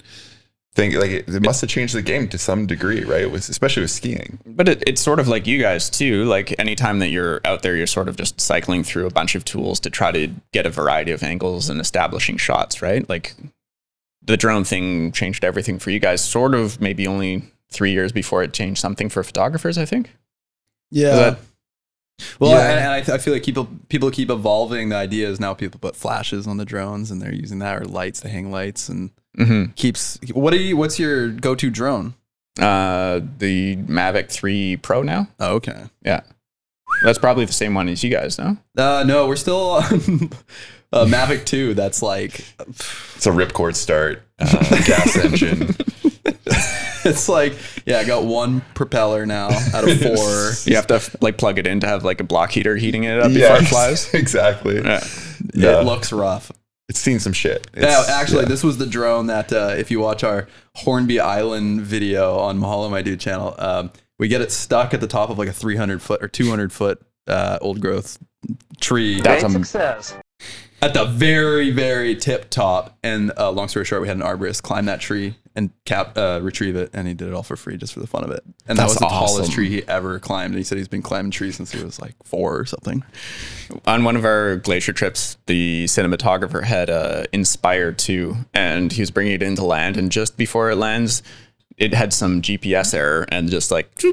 think 0.75 0.95
like 0.95 1.11
it, 1.11 1.29
it 1.29 1.43
must 1.43 1.61
have 1.61 1.69
changed 1.69 1.95
the 1.95 2.01
game 2.01 2.27
to 2.29 2.39
some 2.39 2.65
degree, 2.67 3.05
right? 3.05 3.31
With, 3.31 3.51
especially 3.51 3.83
with 3.83 3.91
skiing. 3.91 4.39
But 4.47 4.67
it, 4.67 4.83
it's 4.87 5.03
sort 5.03 5.21
of 5.21 5.29
like 5.29 5.47
you 5.47 5.61
guys 5.61 5.91
too. 5.91 6.25
Like 6.25 6.59
anytime 6.59 7.01
that 7.01 7.09
you're 7.09 7.43
out 7.45 7.63
there, 7.63 7.77
you're 7.77 7.87
sort 7.87 8.09
of 8.09 8.17
just 8.17 8.41
cycling 8.41 8.83
through 8.83 9.07
a 9.07 9.11
bunch 9.11 9.35
of 9.35 9.45
tools 9.45 9.79
to 9.81 9.91
try 9.91 10.11
to 10.11 10.29
get 10.55 10.65
a 10.65 10.71
variety 10.71 11.13
of 11.13 11.23
angles 11.23 11.69
and 11.69 11.83
establishing 11.83 12.39
shots, 12.39 12.81
right? 12.81 13.07
Like 13.11 13.35
the 14.23 14.37
drone 14.37 14.65
thing 14.65 15.13
changed 15.13 15.45
everything 15.45 15.79
for 15.79 15.91
you 15.91 15.99
guys, 15.99 16.23
sort 16.23 16.55
of 16.55 16.81
maybe 16.81 17.07
only 17.07 17.45
three 17.71 17.93
years 17.93 18.13
before 18.13 18.43
it 18.43 18.53
changed 18.53 18.81
something 18.81 19.09
for 19.09 19.23
photographers, 19.23 19.79
I 19.79 19.85
think. 19.85 20.15
Yeah. 20.91 21.15
that- 21.17 21.39
well, 22.39 22.51
Yeah. 22.51 22.69
and, 22.71 22.79
and 22.81 22.89
I, 22.91 22.99
th- 23.01 23.09
I 23.09 23.19
feel 23.19 23.33
like 23.33 23.43
people 23.45 23.67
people 23.89 24.11
keep 24.11 24.29
evolving 24.29 24.91
the 24.91 24.97
ideas. 24.97 25.41
Now 25.41 25.55
people 25.55 25.81
put 25.81 25.97
flashes 25.97 26.47
on 26.47 26.59
the 26.59 26.67
drones, 26.67 27.11
and 27.11 27.21
they're 27.23 27.33
using 27.35 27.61
that 27.61 27.81
or 27.81 27.85
lights 27.87 28.21
to 28.21 28.29
hang 28.29 28.51
lights, 28.51 28.89
and 28.91 29.11
Mm-hmm. 29.39 29.73
keeps. 29.77 30.19
What 30.35 30.53
are 30.53 30.57
you? 30.59 30.77
What's 30.77 30.99
your 30.99 31.29
go 31.31 31.55
to 31.55 31.71
drone? 31.71 32.15
Uh, 32.61 33.21
the 33.39 33.77
Mavic 33.77 34.29
3 34.29 34.77
Pro 34.79 35.03
now. 35.03 35.29
Oh, 35.39 35.55
okay. 35.55 35.85
Yeah. 36.03 36.23
That's 37.05 37.19
probably 37.19 37.45
the 37.47 37.53
same 37.53 37.73
one 37.75 37.89
as 37.89 38.03
you 38.03 38.11
guys, 38.11 38.39
no? 38.39 38.59
Uh, 38.77 39.05
no, 39.07 39.29
we're 39.29 39.37
still 39.37 39.71
on 39.71 40.31
uh, 40.93 41.05
Mavic 41.07 41.45
Two. 41.45 41.75
That's 41.75 42.03
like 42.03 42.41
It's 42.59 43.27
a 43.27 43.31
ripcord 43.31 43.77
start, 43.77 44.23
uh, 44.39 44.83
gas 44.87 45.17
engine. 45.17 45.75
it's 47.05 47.29
like 47.29 47.57
yeah, 47.87 47.99
I 47.99 48.05
got 48.05 48.25
one 48.25 48.63
propeller 48.75 49.27
now 49.27 49.49
out 49.75 49.89
of 49.89 50.01
four. 50.01 50.53
You 50.71 50.77
have 50.77 50.87
to 50.89 51.01
like 51.21 51.39
plug 51.39 51.59
it 51.59 51.67
in 51.67 51.81
to 51.81 51.87
have 51.87 52.05
like 52.05 52.21
a 52.21 52.25
block 52.25 52.51
heater 52.53 52.77
heating 52.77 53.05
it 53.05 53.19
up 53.21 53.33
before 53.33 53.57
it 53.57 53.67
flies. 53.67 54.13
exactly. 54.15 54.77
Yeah. 54.77 55.05
Yeah. 55.55 55.81
It 55.81 55.85
looks 55.85 56.13
rough. 56.13 56.53
it's 56.89 56.99
seen 57.01 57.19
some 57.19 57.33
shit. 57.33 57.67
Yeah, 57.75 57.83
It's- 57.85 58.09
actually, 58.09 58.43
yeah. 58.43 58.49
this 58.49 58.63
was 58.65 58.79
the 58.79 58.87
drone 58.87 59.27
that 59.29 59.53
uh, 59.53 59.75
if 59.77 59.91
you 59.91 60.01
watch 60.01 60.23
our 60.25 60.49
Hornby 60.77 61.21
Island 61.21 61.83
video 61.83 62.39
on 62.39 62.59
Mahalo 62.59 62.91
My 62.91 63.03
Dude 63.03 63.21
channel, 63.21 63.55
um, 63.59 63.91
we 64.19 64.29
get 64.29 64.41
it 64.43 64.53
stuck 64.53 64.93
at 64.93 65.01
the 65.01 65.07
top 65.07 65.31
of 65.31 65.39
like 65.39 65.49
a 65.49 65.53
300 65.53 66.03
foot 66.03 66.23
or 66.23 66.29
200 66.29 66.73
foot 66.73 67.01
uh, 67.27 67.59
old 67.61 67.81
growth 67.81 68.19
tree. 68.81 69.21
That's 69.21 69.45
a, 69.45 69.51
success. 69.51 70.15
At 70.83 70.95
the 70.95 71.05
very, 71.05 71.71
very 71.71 72.17
tip 72.17 72.49
top. 72.49 72.97
And 73.03 73.33
uh, 73.37 73.51
long 73.51 73.69
story 73.69 73.85
short, 73.85 74.01
we 74.01 74.09
had 74.09 74.17
an 74.17 74.23
arborist 74.23 74.63
climb 74.63 74.87
that 74.87 75.01
tree 75.01 75.35
and 75.55 75.71
cap 75.85 76.17
uh, 76.17 76.41
retrieve 76.43 76.75
it, 76.77 76.91
and 76.95 77.07
he 77.07 77.13
did 77.13 77.29
it 77.29 77.35
all 77.35 77.43
for 77.43 77.57
free 77.57 77.77
just 77.77 77.93
for 77.93 78.01
the 78.01 78.07
fun 78.07 78.25
of 78.25 78.31
it. 78.31 78.43
And 78.67 78.79
that 78.79 78.85
was 78.85 78.95
the 78.95 79.07
tallest 79.07 79.53
tree 79.53 79.69
he 79.69 79.87
ever 79.87 80.19
climbed. 80.19 80.53
And 80.53 80.59
he 80.59 80.65
said 80.65 80.79
he's 80.79 80.89
been 80.89 81.03
climbing 81.03 81.33
trees 81.33 81.57
since 81.57 81.73
he 81.73 81.83
was 81.85 82.01
like 82.01 82.15
four 82.25 82.59
or 82.59 82.65
something. 82.65 83.05
on 83.87 84.05
one 84.05 84.17
of 84.17 84.25
our 84.25 84.57
glacier 84.57 84.93
trips, 84.93 85.37
the 85.47 85.85
cinematographer 85.85 86.65
had 86.65 86.89
uh, 86.89 87.25
Inspire 87.33 87.93
2, 87.93 88.37
and 88.55 88.93
he 88.93 89.03
was 89.03 89.11
bringing 89.11 89.35
it 89.35 89.43
into 89.43 89.65
land. 89.65 89.99
And 89.99 90.11
just 90.11 90.39
before 90.39 90.71
it 90.71 90.77
lands, 90.77 91.23
it 91.77 91.93
had 91.93 92.13
some 92.15 92.41
GPS 92.41 92.95
error 92.95 93.27
and 93.31 93.51
just 93.51 93.71
like, 93.71 93.91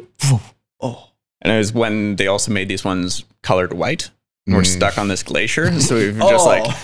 Oh, 0.79 1.09
and 1.41 1.53
it 1.53 1.57
was 1.57 1.73
when 1.73 2.17
they 2.17 2.27
also 2.27 2.51
made 2.51 2.67
these 2.67 2.83
ones 2.83 3.23
colored 3.41 3.73
white. 3.73 4.09
And 4.47 4.55
we're 4.55 4.62
Mm. 4.63 4.65
stuck 4.77 4.97
on 4.97 5.07
this 5.10 5.21
glacier, 5.23 5.77
so 5.79 5.95
we 5.95 6.12
were 6.12 6.19
just 6.31 6.45
like 6.45 6.63
Oh. 6.65 6.77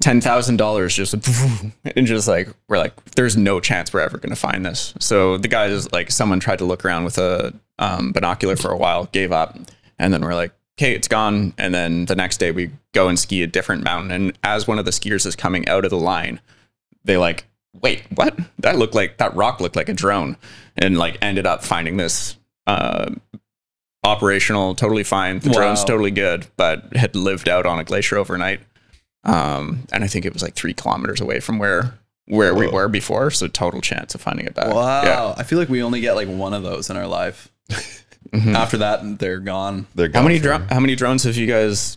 ten 0.00 0.20
thousand 0.20 0.58
dollars, 0.58 0.94
just 0.94 1.14
and 1.14 2.06
just 2.06 2.28
like 2.28 2.48
we're 2.68 2.78
like, 2.78 2.92
there's 3.16 3.36
no 3.36 3.58
chance 3.58 3.92
we're 3.92 4.00
ever 4.00 4.18
gonna 4.18 4.36
find 4.36 4.64
this. 4.64 4.92
So 5.00 5.38
the 5.38 5.48
guys 5.48 5.90
like 5.92 6.10
someone 6.10 6.38
tried 6.40 6.58
to 6.58 6.64
look 6.64 6.84
around 6.84 7.04
with 7.04 7.18
a 7.18 7.54
um, 7.78 8.12
binocular 8.12 8.54
for 8.56 8.70
a 8.70 8.76
while, 8.76 9.06
gave 9.12 9.32
up, 9.32 9.58
and 9.98 10.12
then 10.12 10.20
we're 10.22 10.34
like, 10.34 10.52
okay, 10.78 10.94
it's 10.94 11.08
gone. 11.08 11.52
And 11.58 11.74
then 11.74 12.04
the 12.04 12.14
next 12.14 12.36
day 12.38 12.50
we 12.50 12.70
go 12.92 13.08
and 13.08 13.18
ski 13.18 13.42
a 13.42 13.46
different 13.46 13.82
mountain, 13.82 14.10
and 14.10 14.38
as 14.44 14.68
one 14.68 14.78
of 14.78 14.84
the 14.84 14.90
skiers 14.90 15.24
is 15.26 15.34
coming 15.36 15.66
out 15.68 15.84
of 15.84 15.90
the 15.90 15.98
line, 15.98 16.40
they 17.04 17.16
like, 17.16 17.44
wait, 17.80 18.02
what? 18.14 18.38
That 18.58 18.76
looked 18.76 18.94
like 18.94 19.16
that 19.16 19.34
rock 19.34 19.60
looked 19.60 19.76
like 19.76 19.88
a 19.88 19.94
drone, 19.94 20.36
and 20.76 20.98
like 20.98 21.16
ended 21.22 21.46
up 21.46 21.64
finding 21.64 21.96
this. 21.96 22.36
Uh, 22.66 23.10
operational, 24.06 24.74
totally 24.74 25.04
fine. 25.04 25.40
The 25.40 25.50
drone's 25.50 25.84
totally 25.84 26.10
good, 26.10 26.46
but 26.56 26.94
had 26.96 27.14
lived 27.16 27.48
out 27.48 27.66
on 27.66 27.78
a 27.78 27.84
glacier 27.84 28.16
overnight. 28.16 28.60
Um, 29.24 29.86
and 29.92 30.04
I 30.04 30.06
think 30.06 30.24
it 30.24 30.32
was 30.32 30.42
like 30.42 30.54
three 30.54 30.72
kilometers 30.74 31.20
away 31.20 31.40
from 31.40 31.58
where 31.58 31.98
where 32.28 32.54
we 32.54 32.66
were 32.68 32.88
before. 32.88 33.30
So 33.30 33.46
total 33.48 33.80
chance 33.80 34.14
of 34.14 34.20
finding 34.20 34.46
it 34.46 34.54
back. 34.54 34.72
wow. 34.74 35.02
Yeah. 35.02 35.34
I 35.36 35.42
feel 35.42 35.58
like 35.58 35.68
we 35.68 35.82
only 35.82 36.00
get 36.00 36.14
like 36.16 36.28
one 36.28 36.54
of 36.54 36.62
those 36.62 36.88
in 36.90 36.96
our 36.96 37.06
life. 37.06 37.50
Mhm. 38.32 38.54
After 38.56 38.78
that, 38.78 39.20
they're 39.20 39.38
gone. 39.38 39.86
They're 39.94 40.08
gone. 40.08 40.22
How 40.22 40.26
many 40.28 40.38
for- 40.40 40.46
dro- 40.58 40.66
how 40.68 40.80
many 40.80 40.96
drones 40.96 41.22
have 41.22 41.36
you 41.36 41.46
guys 41.46 41.96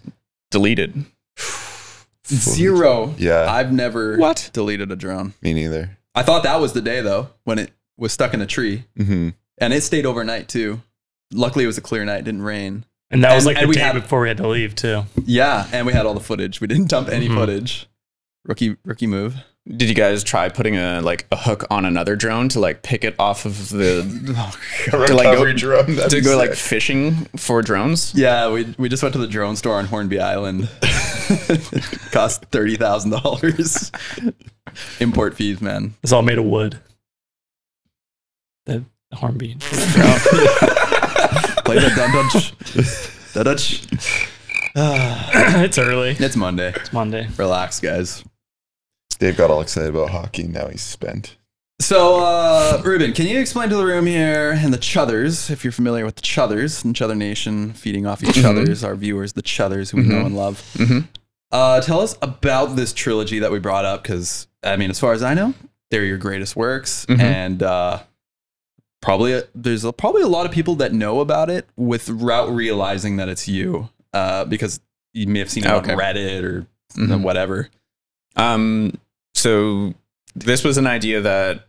deleted? 0.52 1.06
Zero. 2.28 3.15
Yeah. 3.17 3.52
I've 3.52 3.72
never 3.74 4.17
What? 4.17 4.50
deleted 4.54 4.91
a 4.91 4.95
drone. 4.95 5.34
Me 5.41 5.54
neither. 5.54 5.98
I 6.13 6.22
thought 6.24 6.43
that 6.43 6.60
was 6.62 6.74
the 6.74 6.82
day 6.82 7.02
though 7.02 7.30
when 7.45 7.58
it 7.60 7.72
was 7.98 8.13
stuck 8.13 8.34
in 8.36 8.41
a 8.41 8.45
tree, 8.45 8.84
hmm 8.95 9.30
and 9.58 9.74
it 9.74 9.82
stayed 9.82 10.06
overnight 10.06 10.48
too. 10.48 10.82
Luckily, 11.33 11.63
it 11.63 11.67
was 11.67 11.77
a 11.77 11.81
clear 11.81 12.03
night; 12.05 12.23
didn't 12.23 12.41
rain. 12.41 12.85
And 13.11 13.23
that 13.23 13.33
was 13.35 13.45
like 13.45 13.59
the 13.59 13.67
we 13.67 13.73
day 13.75 13.81
had- 13.81 13.93
before 13.95 14.21
we 14.21 14.27
had 14.27 14.37
to 14.37 14.47
leave 14.47 14.75
too. 14.75 15.03
Yeah, 15.25 15.67
and 15.71 15.85
we 15.87 15.93
had 15.93 16.05
all 16.05 16.13
the 16.13 16.19
footage. 16.19 16.61
We 16.61 16.67
didn't 16.67 16.89
dump 16.89 17.09
any 17.09 17.27
Mhm. 17.27 17.35
footage. 17.35 17.87
Rookie, 18.45 18.77
rookie 18.85 19.07
move. 19.07 19.35
Did 19.67 19.89
you 19.89 19.93
guys 19.95 20.23
try 20.23 20.49
putting 20.49 20.77
a 20.77 21.01
like 21.01 21.27
a 21.31 21.35
hook 21.35 21.65
on 21.69 21.85
another 21.85 22.15
drone 22.15 22.49
to 22.49 22.59
like 22.59 22.81
pick 22.81 23.03
it 23.03 23.13
off 23.19 23.45
of 23.45 23.69
the 23.69 23.99
A 24.87 24.91
To, 24.91 24.97
like, 25.13 25.27
recovery 25.27 25.51
go- 25.53 25.57
drone. 25.57 25.95
that'd 25.95 26.09
to 26.11 26.15
be 26.17 26.21
go 26.21 26.37
like 26.37 26.53
fishing 26.53 27.25
for 27.35 27.61
drones? 27.61 28.13
Yeah, 28.15 28.49
we 28.51 28.73
we 28.79 28.89
just 28.89 29.03
went 29.03 29.13
to 29.13 29.19
the 29.19 29.27
drone 29.27 29.55
store 29.55 29.75
on 29.75 29.85
Hornby 29.85 30.19
Island. 30.19 30.69
Cost 32.11 32.45
thirty 32.45 32.75
thousand 32.77 33.11
dollars. 33.11 33.91
Import 34.99 35.35
fees, 35.35 35.61
man. 35.61 35.93
It's 36.01 36.11
all 36.11 36.21
made 36.23 36.37
of 36.39 36.45
wood. 36.45 36.79
The 38.65 38.83
Hornby. 39.13 39.57
Play 41.69 41.77
the 41.88 41.95
dun 41.95 42.12
dutch. 42.12 43.34
Dun 43.34 43.45
dutch. 43.45 43.84
it's 45.63 45.77
early. 45.77 46.15
It's 46.17 46.36
Monday. 46.36 46.73
It's 46.75 46.91
Monday. 46.91 47.27
Relax, 47.38 47.79
guys. 47.79 48.23
Dave 49.19 49.38
got 49.38 49.51
all 49.51 49.62
excited 49.62 49.89
about 49.91 50.10
hockey. 50.10 50.47
Now 50.47 50.67
he's 50.69 50.82
spent. 50.82 51.38
So, 51.79 52.21
uh, 52.25 52.82
Reuben, 52.84 53.13
can 53.13 53.27
you 53.27 53.39
explain 53.39 53.69
to 53.69 53.75
the 53.75 53.86
room 53.86 54.08
here 54.08 54.49
and 54.51 54.73
the 54.73 54.79
Chuthers, 54.79 55.51
if 55.51 55.63
you're 55.63 55.71
familiar 55.71 56.05
with 56.05 56.15
the 56.15 56.23
Chuthers 56.23 56.84
and 56.84 56.95
Chuther 56.95 57.15
Nation, 57.15 57.73
feeding 57.73 58.08
off 58.08 58.23
each 58.23 58.43
others, 58.43 58.84
our 58.84 58.95
viewers, 58.95 59.34
the 59.34 59.43
Chuthers 59.43 59.91
who 59.91 59.97
we 59.97 60.03
know 60.08 60.25
and 60.25 60.36
love. 60.36 60.60
Mhm. 60.73 61.08
Uh, 61.51 61.82
tell 61.82 61.99
us 62.01 62.17
about 62.23 62.77
this 62.77 62.93
trilogy 62.93 63.38
that 63.39 63.51
we 63.51 63.60
brought 63.60 63.86
up, 63.86 64.01
because 64.01 64.47
I 64.63 64.75
mean, 64.75 64.89
as 64.89 64.99
far 64.99 65.13
as 65.13 65.21
I 65.21 65.36
know, 65.36 65.53
they're 65.91 66.03
your 66.03 66.17
greatest 66.17 66.55
works, 66.55 67.05
and 67.08 67.62
uh, 67.62 67.99
probably 69.01 69.41
there's 69.55 69.83
a, 69.83 69.91
probably 69.93 70.21
a 70.21 70.27
lot 70.27 70.45
of 70.45 70.51
people 70.51 70.75
that 70.75 70.93
know 70.93 71.19
about 71.19 71.49
it 71.49 71.67
without 71.77 72.49
realizing 72.51 73.17
that 73.17 73.29
it's 73.29 73.47
you, 73.47 73.89
uh, 74.13 74.45
because 74.45 74.79
you 75.13 75.27
may 75.27 75.39
have 75.39 75.49
seen 75.49 75.65
it 75.65 75.71
Okay. 75.71 75.93
on 75.93 75.97
Reddit 75.99 76.43
or 76.43 76.67
Mhm. 76.97 77.21
whatever. 77.21 77.69
Um, 78.35 78.93
so 79.33 79.93
this 80.35 80.63
was 80.63 80.77
an 80.77 80.88
idea 80.88 81.21
that 81.21 81.65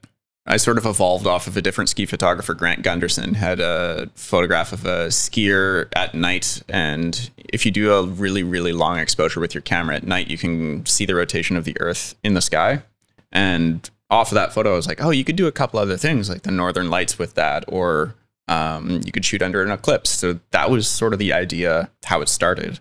I 0.46 0.56
sort 0.56 0.78
of 0.78 0.86
evolved 0.86 1.26
off 1.26 1.46
of 1.46 1.56
a 1.56 1.62
different 1.62 1.90
ski 1.90 2.06
photographer, 2.06 2.54
Grant 2.54 2.82
Gunderson, 2.82 3.34
had 3.34 3.60
a 3.60 4.08
photograph 4.14 4.72
of 4.72 4.84
a 4.84 5.08
skier 5.08 5.88
at 5.94 6.14
night. 6.14 6.62
And 6.68 7.30
if 7.36 7.64
you 7.64 7.70
do 7.70 7.92
a 7.92 8.02
really, 8.06 8.42
really 8.42 8.72
long 8.72 8.98
exposure 8.98 9.38
with 9.38 9.54
your 9.54 9.60
camera 9.60 9.96
at 9.96 10.06
night, 10.06 10.28
you 10.28 10.38
can 10.38 10.84
see 10.86 11.04
the 11.04 11.14
rotation 11.14 11.56
of 11.56 11.64
the 11.64 11.76
earth 11.80 12.16
in 12.24 12.34
the 12.34 12.40
sky. 12.40 12.82
And 13.30 13.88
off 14.10 14.30
of 14.30 14.34
that 14.34 14.52
photo, 14.52 14.72
I 14.72 14.76
was 14.76 14.86
like, 14.86 15.02
oh, 15.02 15.10
you 15.10 15.24
could 15.24 15.36
do 15.36 15.46
a 15.46 15.52
couple 15.52 15.78
other 15.78 15.96
things 15.96 16.28
like 16.28 16.42
the 16.42 16.50
northern 16.50 16.90
lights 16.90 17.18
with 17.18 17.34
that, 17.34 17.64
or 17.68 18.14
um, 18.48 19.00
you 19.04 19.12
could 19.12 19.24
shoot 19.24 19.42
under 19.42 19.62
an 19.62 19.70
eclipse. 19.70 20.10
So 20.10 20.40
that 20.50 20.70
was 20.70 20.88
sort 20.88 21.12
of 21.12 21.18
the 21.18 21.32
idea, 21.32 21.90
how 22.04 22.20
it 22.20 22.28
started. 22.28 22.80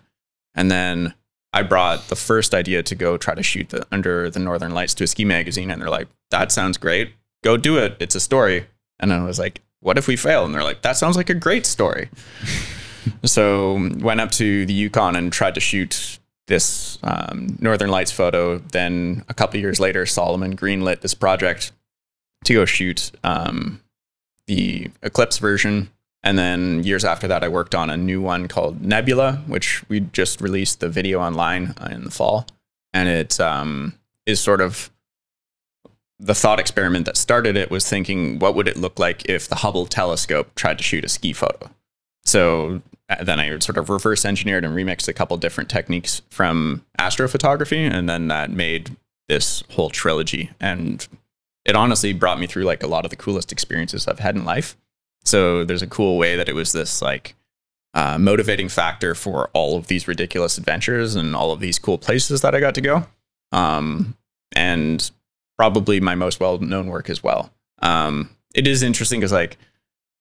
And 0.54 0.70
then 0.70 1.14
I 1.52 1.62
brought 1.62 2.08
the 2.08 2.16
first 2.16 2.54
idea 2.54 2.82
to 2.82 2.94
go 2.94 3.16
try 3.16 3.34
to 3.34 3.42
shoot 3.42 3.70
the, 3.70 3.86
under 3.90 4.30
the 4.30 4.40
northern 4.40 4.72
lights 4.72 4.94
to 4.94 5.04
a 5.04 5.06
ski 5.06 5.24
magazine, 5.24 5.70
and 5.70 5.80
they're 5.80 5.90
like, 5.90 6.08
"That 6.30 6.52
sounds 6.52 6.76
great. 6.78 7.12
Go 7.42 7.56
do 7.56 7.78
it. 7.78 7.96
It's 8.00 8.14
a 8.14 8.20
story." 8.20 8.66
And 8.98 9.12
I 9.12 9.24
was 9.24 9.38
like, 9.38 9.62
"What 9.80 9.98
if 9.98 10.06
we 10.06 10.16
fail?" 10.16 10.44
And 10.44 10.54
they're 10.54 10.64
like, 10.64 10.82
"That 10.82 10.96
sounds 10.96 11.16
like 11.16 11.30
a 11.30 11.34
great 11.34 11.66
story." 11.66 12.08
so 13.24 13.90
went 13.98 14.20
up 14.20 14.30
to 14.32 14.66
the 14.66 14.72
Yukon 14.72 15.16
and 15.16 15.32
tried 15.32 15.54
to 15.54 15.60
shoot 15.60 16.19
this 16.50 16.98
um, 17.02 17.56
northern 17.60 17.88
lights 17.88 18.12
photo. 18.12 18.58
Then 18.58 19.24
a 19.30 19.34
couple 19.34 19.58
years 19.58 19.80
later, 19.80 20.04
Salomon 20.04 20.54
greenlit 20.54 21.00
this 21.00 21.14
project 21.14 21.72
to 22.44 22.52
go 22.52 22.66
shoot 22.66 23.10
um, 23.24 23.80
the 24.46 24.90
eclipse 25.02 25.38
version 25.38 25.88
and 26.22 26.38
then 26.38 26.84
years 26.84 27.04
after 27.04 27.26
that, 27.28 27.42
I 27.42 27.48
worked 27.48 27.74
on 27.74 27.88
a 27.88 27.96
new 27.96 28.20
one 28.20 28.46
called 28.46 28.82
Nebula, 28.82 29.42
which 29.46 29.82
we 29.88 30.00
just 30.00 30.40
released 30.40 30.80
the 30.80 30.88
video 30.88 31.20
online 31.20 31.74
uh, 31.80 31.88
in 31.90 32.04
the 32.04 32.10
fall. 32.10 32.46
And 32.92 33.08
it 33.08 33.40
um, 33.40 33.94
is 34.26 34.40
sort 34.40 34.60
of 34.60 34.90
the 36.18 36.34
thought 36.34 36.60
experiment 36.60 37.06
that 37.06 37.16
started 37.16 37.56
it 37.56 37.70
was 37.70 37.88
thinking, 37.88 38.38
what 38.38 38.54
would 38.54 38.68
it 38.68 38.76
look 38.76 38.98
like 38.98 39.26
if 39.28 39.48
the 39.48 39.56
Hubble 39.56 39.86
telescope 39.86 40.54
tried 40.54 40.76
to 40.76 40.84
shoot 40.84 41.04
a 41.04 41.08
ski 41.08 41.32
photo? 41.32 41.70
So 42.24 42.82
then 43.22 43.40
I 43.40 43.58
sort 43.58 43.78
of 43.78 43.90
reverse 43.90 44.24
engineered 44.24 44.64
and 44.64 44.74
remixed 44.74 45.08
a 45.08 45.12
couple 45.12 45.36
different 45.36 45.70
techniques 45.70 46.22
from 46.30 46.84
astrophotography. 46.98 47.90
And 47.90 48.08
then 48.08 48.28
that 48.28 48.50
made 48.50 48.96
this 49.28 49.62
whole 49.70 49.90
trilogy. 49.90 50.50
And 50.60 51.06
it 51.64 51.74
honestly 51.76 52.12
brought 52.12 52.40
me 52.40 52.46
through 52.46 52.64
like 52.64 52.82
a 52.82 52.86
lot 52.86 53.04
of 53.04 53.10
the 53.10 53.16
coolest 53.16 53.52
experiences 53.52 54.06
I've 54.06 54.18
had 54.18 54.36
in 54.36 54.44
life. 54.44 54.76
So 55.24 55.64
there's 55.64 55.82
a 55.82 55.86
cool 55.86 56.18
way 56.18 56.36
that 56.36 56.48
it 56.48 56.54
was 56.54 56.72
this 56.72 57.02
like 57.02 57.34
uh, 57.94 58.18
motivating 58.18 58.68
factor 58.68 59.14
for 59.14 59.50
all 59.52 59.76
of 59.76 59.88
these 59.88 60.08
ridiculous 60.08 60.56
adventures 60.56 61.16
and 61.16 61.34
all 61.34 61.52
of 61.52 61.60
these 61.60 61.78
cool 61.78 61.98
places 61.98 62.40
that 62.42 62.54
I 62.54 62.60
got 62.60 62.74
to 62.76 62.80
go. 62.80 63.06
Um, 63.52 64.16
and 64.52 65.10
probably 65.58 66.00
my 66.00 66.14
most 66.14 66.40
well 66.40 66.58
known 66.58 66.86
work 66.86 67.10
as 67.10 67.22
well. 67.22 67.52
Um, 67.82 68.30
it 68.54 68.66
is 68.66 68.82
interesting 68.82 69.20
because 69.20 69.32
like 69.32 69.58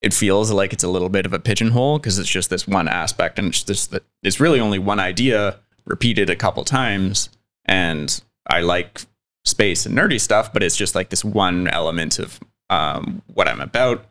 it 0.01 0.13
feels 0.13 0.51
like 0.51 0.71
it's 0.73 0.83
a 0.83 0.87
little 0.89 1.09
bit 1.09 1.25
of 1.25 1.33
a 1.33 1.39
pigeonhole 1.39 1.99
because 1.99 2.17
it's 2.19 2.29
just 2.29 2.49
this 2.49 2.67
one 2.67 2.87
aspect 2.87 3.37
and 3.37 3.49
it's 3.49 3.63
just 3.63 3.91
that 3.91 4.03
it's 4.23 4.39
really 4.39 4.59
only 4.59 4.79
one 4.79 4.99
idea 4.99 5.57
repeated 5.85 6.29
a 6.29 6.35
couple 6.35 6.63
times. 6.63 7.29
And 7.65 8.21
I 8.47 8.61
like 8.61 9.01
space 9.45 9.85
and 9.85 9.97
nerdy 9.97 10.19
stuff, 10.21 10.53
but 10.53 10.63
it's 10.63 10.77
just 10.77 10.95
like 10.95 11.09
this 11.09 11.25
one 11.25 11.67
element 11.67 12.17
of 12.19 12.39
um, 12.69 13.21
what 13.33 13.47
I'm 13.47 13.61
about 13.61 14.05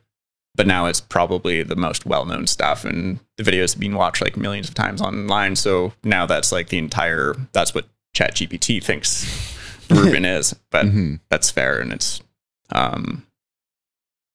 but 0.57 0.67
now 0.67 0.87
it's 0.87 1.01
probably 1.01 1.63
the 1.63 1.77
most 1.77 2.05
well-known 2.05 2.49
stuff 2.49 2.85
and 2.85 3.21
the 3.37 3.45
videos 3.45 3.75
have 3.75 3.81
been 3.81 3.95
watched 3.95 4.21
like 4.21 4.37
millions 4.37 4.69
of 4.69 4.75
times 4.75 5.01
online 5.01 5.55
so 5.55 5.93
now 6.03 6.27
that's 6.27 6.51
like 6.51 6.69
the 6.71 6.79
entire 6.79 7.37
that's 7.53 7.73
what 7.73 7.87
ChatGPT 8.17 8.83
thinks 8.83 9.25
Reuben 9.91 10.25
is 10.25 10.55
but 10.73 10.87
Mhm. 10.87 11.21
that's 11.31 11.49
fair 11.49 11.79
and 11.79 11.93
it's 11.93 12.21
um 12.73 13.25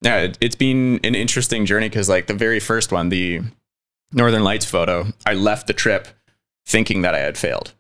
yeah 0.04 0.18
it, 0.18 0.38
it's 0.42 0.56
been 0.56 1.00
an 1.04 1.16
interesting 1.16 1.66
journey 1.66 1.90
because 1.90 2.10
like 2.10 2.28
the 2.28 2.34
very 2.34 2.60
first 2.60 2.92
one 2.92 3.10
the 3.10 3.42
northern 4.12 4.44
lights 4.44 4.66
photo 4.66 5.06
i 5.26 5.34
left 5.34 5.68
the 5.68 5.74
trip 5.74 6.08
thinking 6.66 7.02
that 7.02 7.16
i 7.16 7.20
had 7.20 7.38
failed 7.38 7.74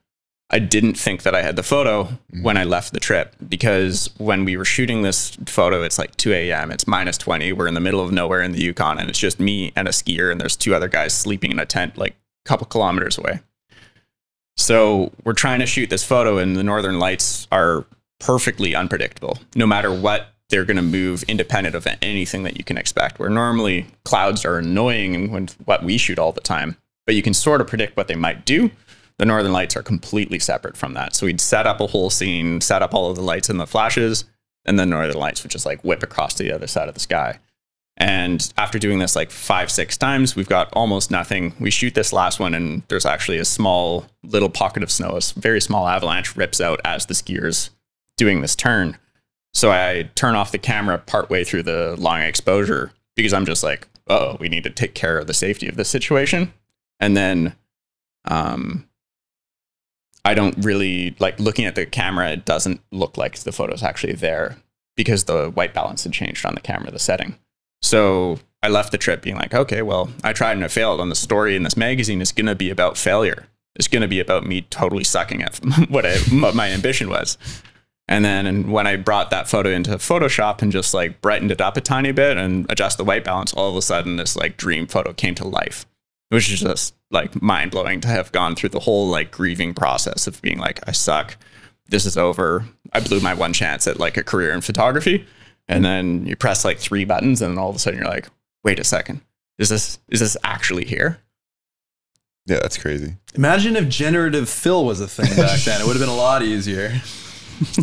I 0.49 0.59
didn't 0.59 0.93
think 0.99 1.23
that 1.23 1.33
I 1.33 1.41
had 1.41 1.55
the 1.55 1.63
photo 1.63 2.03
Mm-hmm. 2.03 2.43
when 2.43 2.57
I 2.57 2.63
left 2.63 2.93
the 2.93 2.99
trip 2.99 3.35
because 3.49 4.11
when 4.17 4.45
we 4.45 4.55
were 4.55 4.65
shooting 4.65 5.01
this 5.01 5.31
photo, 5.47 5.81
it's 5.81 5.97
like 5.97 6.15
2 6.17 6.31
a.m. 6.31 6.69
It's 6.69 6.85
minus 6.85 7.17
20. 7.17 7.53
We're 7.53 7.65
in 7.65 7.73
the 7.73 7.79
middle 7.79 8.01
of 8.01 8.11
nowhere 8.11 8.43
in 8.43 8.51
the 8.51 8.61
Yukon, 8.61 8.99
and 8.99 9.09
it's 9.09 9.17
just 9.17 9.39
me 9.39 9.71
and 9.75 9.87
a 9.87 9.91
skier, 9.91 10.31
and 10.31 10.39
there's 10.39 10.55
two 10.55 10.75
other 10.75 10.87
guys 10.87 11.11
sleeping 11.13 11.49
in 11.49 11.57
a 11.57 11.65
tent 11.65 11.97
like 11.97 12.11
a 12.11 12.49
couple 12.49 12.67
kilometers 12.67 13.17
away. 13.17 13.39
So 14.55 15.11
we're 15.23 15.33
trying 15.33 15.59
to 15.61 15.65
shoot 15.65 15.89
this 15.89 16.03
photo, 16.03 16.37
and 16.37 16.55
the 16.55 16.63
northern 16.63 16.99
lights 16.99 17.47
are 17.51 17.85
perfectly 18.19 18.75
unpredictable. 18.75 19.39
No 19.55 19.65
matter 19.65 19.91
what, 19.91 20.32
they're 20.53 20.63
going 20.65 20.77
to 20.77 20.83
move 20.83 21.23
independent 21.23 21.73
of 21.73 21.87
anything 22.03 22.43
that 22.43 22.59
you 22.59 22.63
can 22.63 22.77
expect. 22.77 23.17
Where 23.17 23.27
normally 23.27 23.87
clouds 24.05 24.45
are 24.45 24.59
annoying 24.59 25.31
when 25.31 25.47
what 25.65 25.83
we 25.83 25.97
shoot 25.97 26.19
all 26.19 26.31
the 26.31 26.41
time, 26.41 26.77
but 27.07 27.15
you 27.15 27.23
can 27.23 27.33
sort 27.33 27.59
of 27.59 27.65
predict 27.65 27.97
what 27.97 28.07
they 28.07 28.13
might 28.13 28.45
do. 28.45 28.69
The 29.17 29.25
northern 29.25 29.51
lights 29.51 29.75
are 29.75 29.81
completely 29.81 30.37
separate 30.37 30.77
from 30.77 30.93
that. 30.93 31.15
So 31.15 31.25
we'd 31.25 31.41
set 31.41 31.65
up 31.65 31.81
a 31.81 31.87
whole 31.87 32.11
scene, 32.11 32.61
set 32.61 32.83
up 32.83 32.93
all 32.93 33.09
of 33.09 33.15
the 33.15 33.23
lights 33.23 33.49
and 33.49 33.59
the 33.59 33.65
flashes, 33.65 34.25
and 34.63 34.77
then 34.77 34.91
northern 34.91 35.17
lights 35.17 35.41
would 35.41 35.51
just 35.51 35.65
like 35.65 35.83
whip 35.83 36.03
across 36.03 36.35
the 36.35 36.51
other 36.53 36.67
side 36.67 36.87
of 36.87 36.93
the 36.93 36.99
sky. 36.99 37.39
And 37.97 38.53
after 38.55 38.77
doing 38.77 38.99
this 38.99 39.15
like 39.15 39.31
five, 39.31 39.71
six 39.71 39.97
times, 39.97 40.35
we've 40.35 40.47
got 40.47 40.71
almost 40.73 41.09
nothing. 41.09 41.55
We 41.59 41.71
shoot 41.71 41.95
this 41.95 42.13
last 42.13 42.39
one, 42.39 42.53
and 42.53 42.83
there's 42.89 43.07
actually 43.07 43.39
a 43.39 43.45
small 43.45 44.05
little 44.21 44.49
pocket 44.49 44.83
of 44.83 44.91
snow, 44.91 45.17
a 45.17 45.39
very 45.39 45.61
small 45.61 45.87
avalanche 45.87 46.35
rips 46.35 46.61
out 46.61 46.79
as 46.85 47.07
the 47.07 47.15
skiers 47.15 47.71
doing 48.17 48.41
this 48.41 48.55
turn. 48.55 48.99
So 49.53 49.71
I 49.71 50.09
turn 50.15 50.35
off 50.35 50.51
the 50.51 50.57
camera 50.57 50.97
partway 50.97 51.43
through 51.43 51.63
the 51.63 51.95
long 51.97 52.21
exposure 52.21 52.91
because 53.15 53.33
I'm 53.33 53.45
just 53.45 53.63
like, 53.63 53.87
oh, 54.07 54.37
we 54.39 54.49
need 54.49 54.63
to 54.63 54.69
take 54.69 54.95
care 54.95 55.17
of 55.17 55.27
the 55.27 55.33
safety 55.33 55.67
of 55.67 55.75
this 55.75 55.89
situation. 55.89 56.53
And 56.99 57.15
then 57.15 57.55
um, 58.25 58.87
I 60.25 60.33
don't 60.33 60.57
really 60.63 61.15
like 61.19 61.39
looking 61.39 61.65
at 61.65 61.75
the 61.75 61.85
camera, 61.85 62.31
it 62.31 62.45
doesn't 62.45 62.81
look 62.91 63.17
like 63.17 63.37
the 63.39 63.51
photo's 63.51 63.83
actually 63.83 64.13
there 64.13 64.57
because 64.95 65.25
the 65.25 65.49
white 65.49 65.73
balance 65.73 66.03
had 66.03 66.13
changed 66.13 66.45
on 66.45 66.55
the 66.55 66.61
camera, 66.61 66.91
the 66.91 66.99
setting. 66.99 67.37
So 67.81 68.39
I 68.61 68.69
left 68.69 68.91
the 68.91 68.97
trip 68.97 69.21
being 69.21 69.35
like, 69.35 69.53
okay, 69.53 69.81
well, 69.81 70.09
I 70.23 70.33
tried 70.33 70.53
and 70.53 70.63
I 70.63 70.69
failed. 70.69 71.01
And 71.01 71.11
the 71.11 71.15
story 71.15 71.55
in 71.55 71.63
this 71.63 71.75
magazine 71.75 72.21
is 72.21 72.31
going 72.31 72.45
to 72.45 72.55
be 72.55 72.69
about 72.69 72.97
failure. 72.97 73.47
It's 73.75 73.87
going 73.87 74.03
to 74.03 74.07
be 74.07 74.19
about 74.19 74.45
me 74.45 74.61
totally 74.61 75.03
sucking 75.03 75.41
at 75.43 75.57
what, 75.89 76.05
I, 76.05 76.17
what 76.17 76.55
my 76.55 76.69
ambition 76.69 77.09
was. 77.09 77.37
And 78.13 78.23
then 78.23 78.45
and 78.45 78.71
when 78.71 78.85
I 78.85 78.95
brought 78.95 79.31
that 79.31 79.47
photo 79.47 79.71
into 79.71 79.89
Photoshop 79.95 80.61
and 80.61 80.71
just 80.71 80.93
like 80.93 81.19
brightened 81.19 81.49
it 81.49 81.59
up 81.59 81.77
a 81.77 81.81
tiny 81.81 82.11
bit 82.11 82.37
and 82.37 82.67
adjust 82.69 82.99
the 82.99 83.03
white 83.03 83.23
balance, 83.23 83.51
all 83.53 83.71
of 83.71 83.75
a 83.75 83.81
sudden 83.81 84.17
this 84.17 84.35
like 84.35 84.55
dream 84.55 84.85
photo 84.85 85.13
came 85.13 85.33
to 85.33 85.47
life, 85.47 85.87
which 86.29 86.51
is 86.51 86.59
just 86.59 86.93
like 87.09 87.41
mind 87.41 87.71
blowing 87.71 88.01
to 88.01 88.07
have 88.07 88.31
gone 88.31 88.55
through 88.55 88.69
the 88.69 88.81
whole 88.81 89.07
like 89.07 89.31
grieving 89.31 89.73
process 89.73 90.27
of 90.27 90.39
being 90.43 90.59
like, 90.59 90.79
I 90.87 90.91
suck. 90.91 91.37
This 91.87 92.05
is 92.05 92.15
over. 92.15 92.65
I 92.91 92.99
blew 92.99 93.19
my 93.19 93.33
one 93.33 93.51
chance 93.51 93.87
at 93.87 93.99
like 93.99 94.15
a 94.15 94.23
career 94.23 94.51
in 94.51 94.61
photography. 94.61 95.25
And 95.67 95.83
then 95.83 96.27
you 96.27 96.35
press 96.35 96.63
like 96.63 96.77
three 96.77 97.05
buttons 97.05 97.41
and 97.41 97.53
then 97.53 97.57
all 97.57 97.71
of 97.71 97.77
a 97.77 97.79
sudden 97.79 97.99
you're 97.99 98.07
like, 98.07 98.27
wait 98.63 98.77
a 98.77 98.83
second. 98.83 99.21
Is 99.57 99.69
this 99.69 99.97
is 100.09 100.19
this 100.19 100.37
actually 100.43 100.85
here? 100.85 101.17
Yeah, 102.45 102.59
that's 102.61 102.77
crazy. 102.77 103.15
Imagine 103.33 103.75
if 103.75 103.89
generative 103.89 104.49
fill 104.49 104.85
was 104.85 105.01
a 105.01 105.07
thing 105.07 105.35
back 105.35 105.61
then. 105.61 105.81
It 105.81 105.87
would 105.87 105.95
have 105.95 106.01
been 106.01 106.09
a 106.09 106.15
lot 106.15 106.43
easier. 106.43 107.01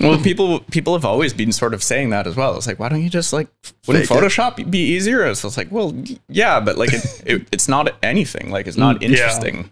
Well, 0.00 0.18
people 0.20 0.60
people 0.70 0.92
have 0.94 1.04
always 1.04 1.32
been 1.32 1.52
sort 1.52 1.74
of 1.74 1.82
saying 1.82 2.10
that 2.10 2.26
as 2.26 2.36
well. 2.36 2.56
It's 2.56 2.66
like, 2.66 2.78
why 2.78 2.88
don't 2.88 3.02
you 3.02 3.10
just 3.10 3.32
like 3.32 3.48
wouldn't 3.86 4.06
Fake 4.06 4.16
it. 4.16 4.20
Photoshop 4.20 4.70
be 4.70 4.78
easier? 4.78 5.34
So 5.34 5.48
it's 5.48 5.56
like, 5.56 5.70
well, 5.70 5.94
yeah, 6.28 6.60
but 6.60 6.78
like 6.78 6.92
it, 6.92 7.22
it, 7.26 7.48
it's 7.52 7.68
not 7.68 7.94
anything. 8.02 8.50
Like 8.50 8.66
it's 8.66 8.76
not 8.76 9.02
yeah. 9.02 9.08
interesting 9.08 9.70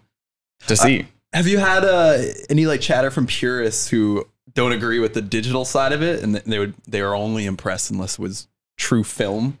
to 0.67 0.75
see. 0.75 1.07
Have 1.33 1.47
you 1.47 1.59
had 1.59 1.83
uh, 1.85 2.17
any 2.49 2.65
like 2.65 2.81
chatter 2.81 3.11
from 3.11 3.27
purists 3.27 3.87
who 3.87 4.27
don't 4.53 4.71
agree 4.71 4.99
with 4.99 5.13
the 5.13 5.21
digital 5.21 5.65
side 5.65 5.93
of 5.93 6.01
it, 6.01 6.23
and 6.23 6.35
they 6.35 6.59
would 6.59 6.73
they 6.87 7.01
were 7.01 7.15
only 7.15 7.45
impressed 7.45 7.91
unless 7.91 8.13
it 8.13 8.21
was 8.21 8.47
true 8.77 9.03
film? 9.03 9.59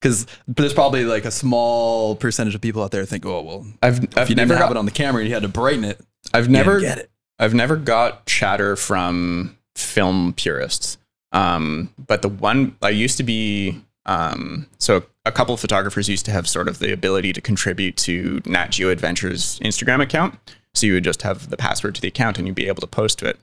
Because 0.00 0.26
there's 0.48 0.74
probably 0.74 1.04
like 1.04 1.24
a 1.24 1.30
small 1.30 2.16
percentage 2.16 2.54
of 2.56 2.60
people 2.60 2.82
out 2.82 2.90
there 2.90 3.04
think, 3.04 3.24
oh 3.24 3.42
well, 3.42 3.66
I've 3.82 4.02
if 4.02 4.18
I've 4.18 4.30
you 4.30 4.36
never 4.36 4.54
have 4.54 4.68
got, 4.68 4.72
it 4.72 4.76
on 4.78 4.84
the 4.84 4.90
camera 4.90 5.20
and 5.20 5.28
you 5.28 5.34
had 5.34 5.42
to 5.42 5.48
brighten 5.48 5.84
it, 5.84 6.00
I've 6.34 6.48
never 6.48 6.80
get 6.80 6.98
it. 6.98 7.10
I've 7.38 7.54
never 7.54 7.76
got 7.76 8.26
chatter 8.26 8.76
from 8.76 9.56
film 9.76 10.32
purists. 10.34 10.98
Um, 11.32 11.92
but 12.06 12.22
the 12.22 12.28
one 12.28 12.76
I 12.82 12.90
used 12.90 13.16
to 13.16 13.22
be, 13.22 13.80
um, 14.06 14.66
so 14.78 15.04
a 15.24 15.32
couple 15.32 15.54
of 15.54 15.60
photographers 15.60 16.08
used 16.08 16.26
to 16.26 16.32
have 16.32 16.48
sort 16.48 16.68
of 16.68 16.78
the 16.78 16.92
ability 16.92 17.32
to 17.32 17.40
contribute 17.40 17.96
to 17.98 18.40
Nat 18.44 18.68
Geo 18.68 18.90
Adventures 18.90 19.58
Instagram 19.60 20.02
account. 20.02 20.38
So 20.74 20.86
you 20.86 20.94
would 20.94 21.04
just 21.04 21.22
have 21.22 21.50
the 21.50 21.56
password 21.56 21.94
to 21.96 22.00
the 22.00 22.08
account 22.08 22.38
and 22.38 22.46
you'd 22.46 22.56
be 22.56 22.68
able 22.68 22.80
to 22.80 22.86
post 22.86 23.18
to 23.20 23.26
it. 23.26 23.38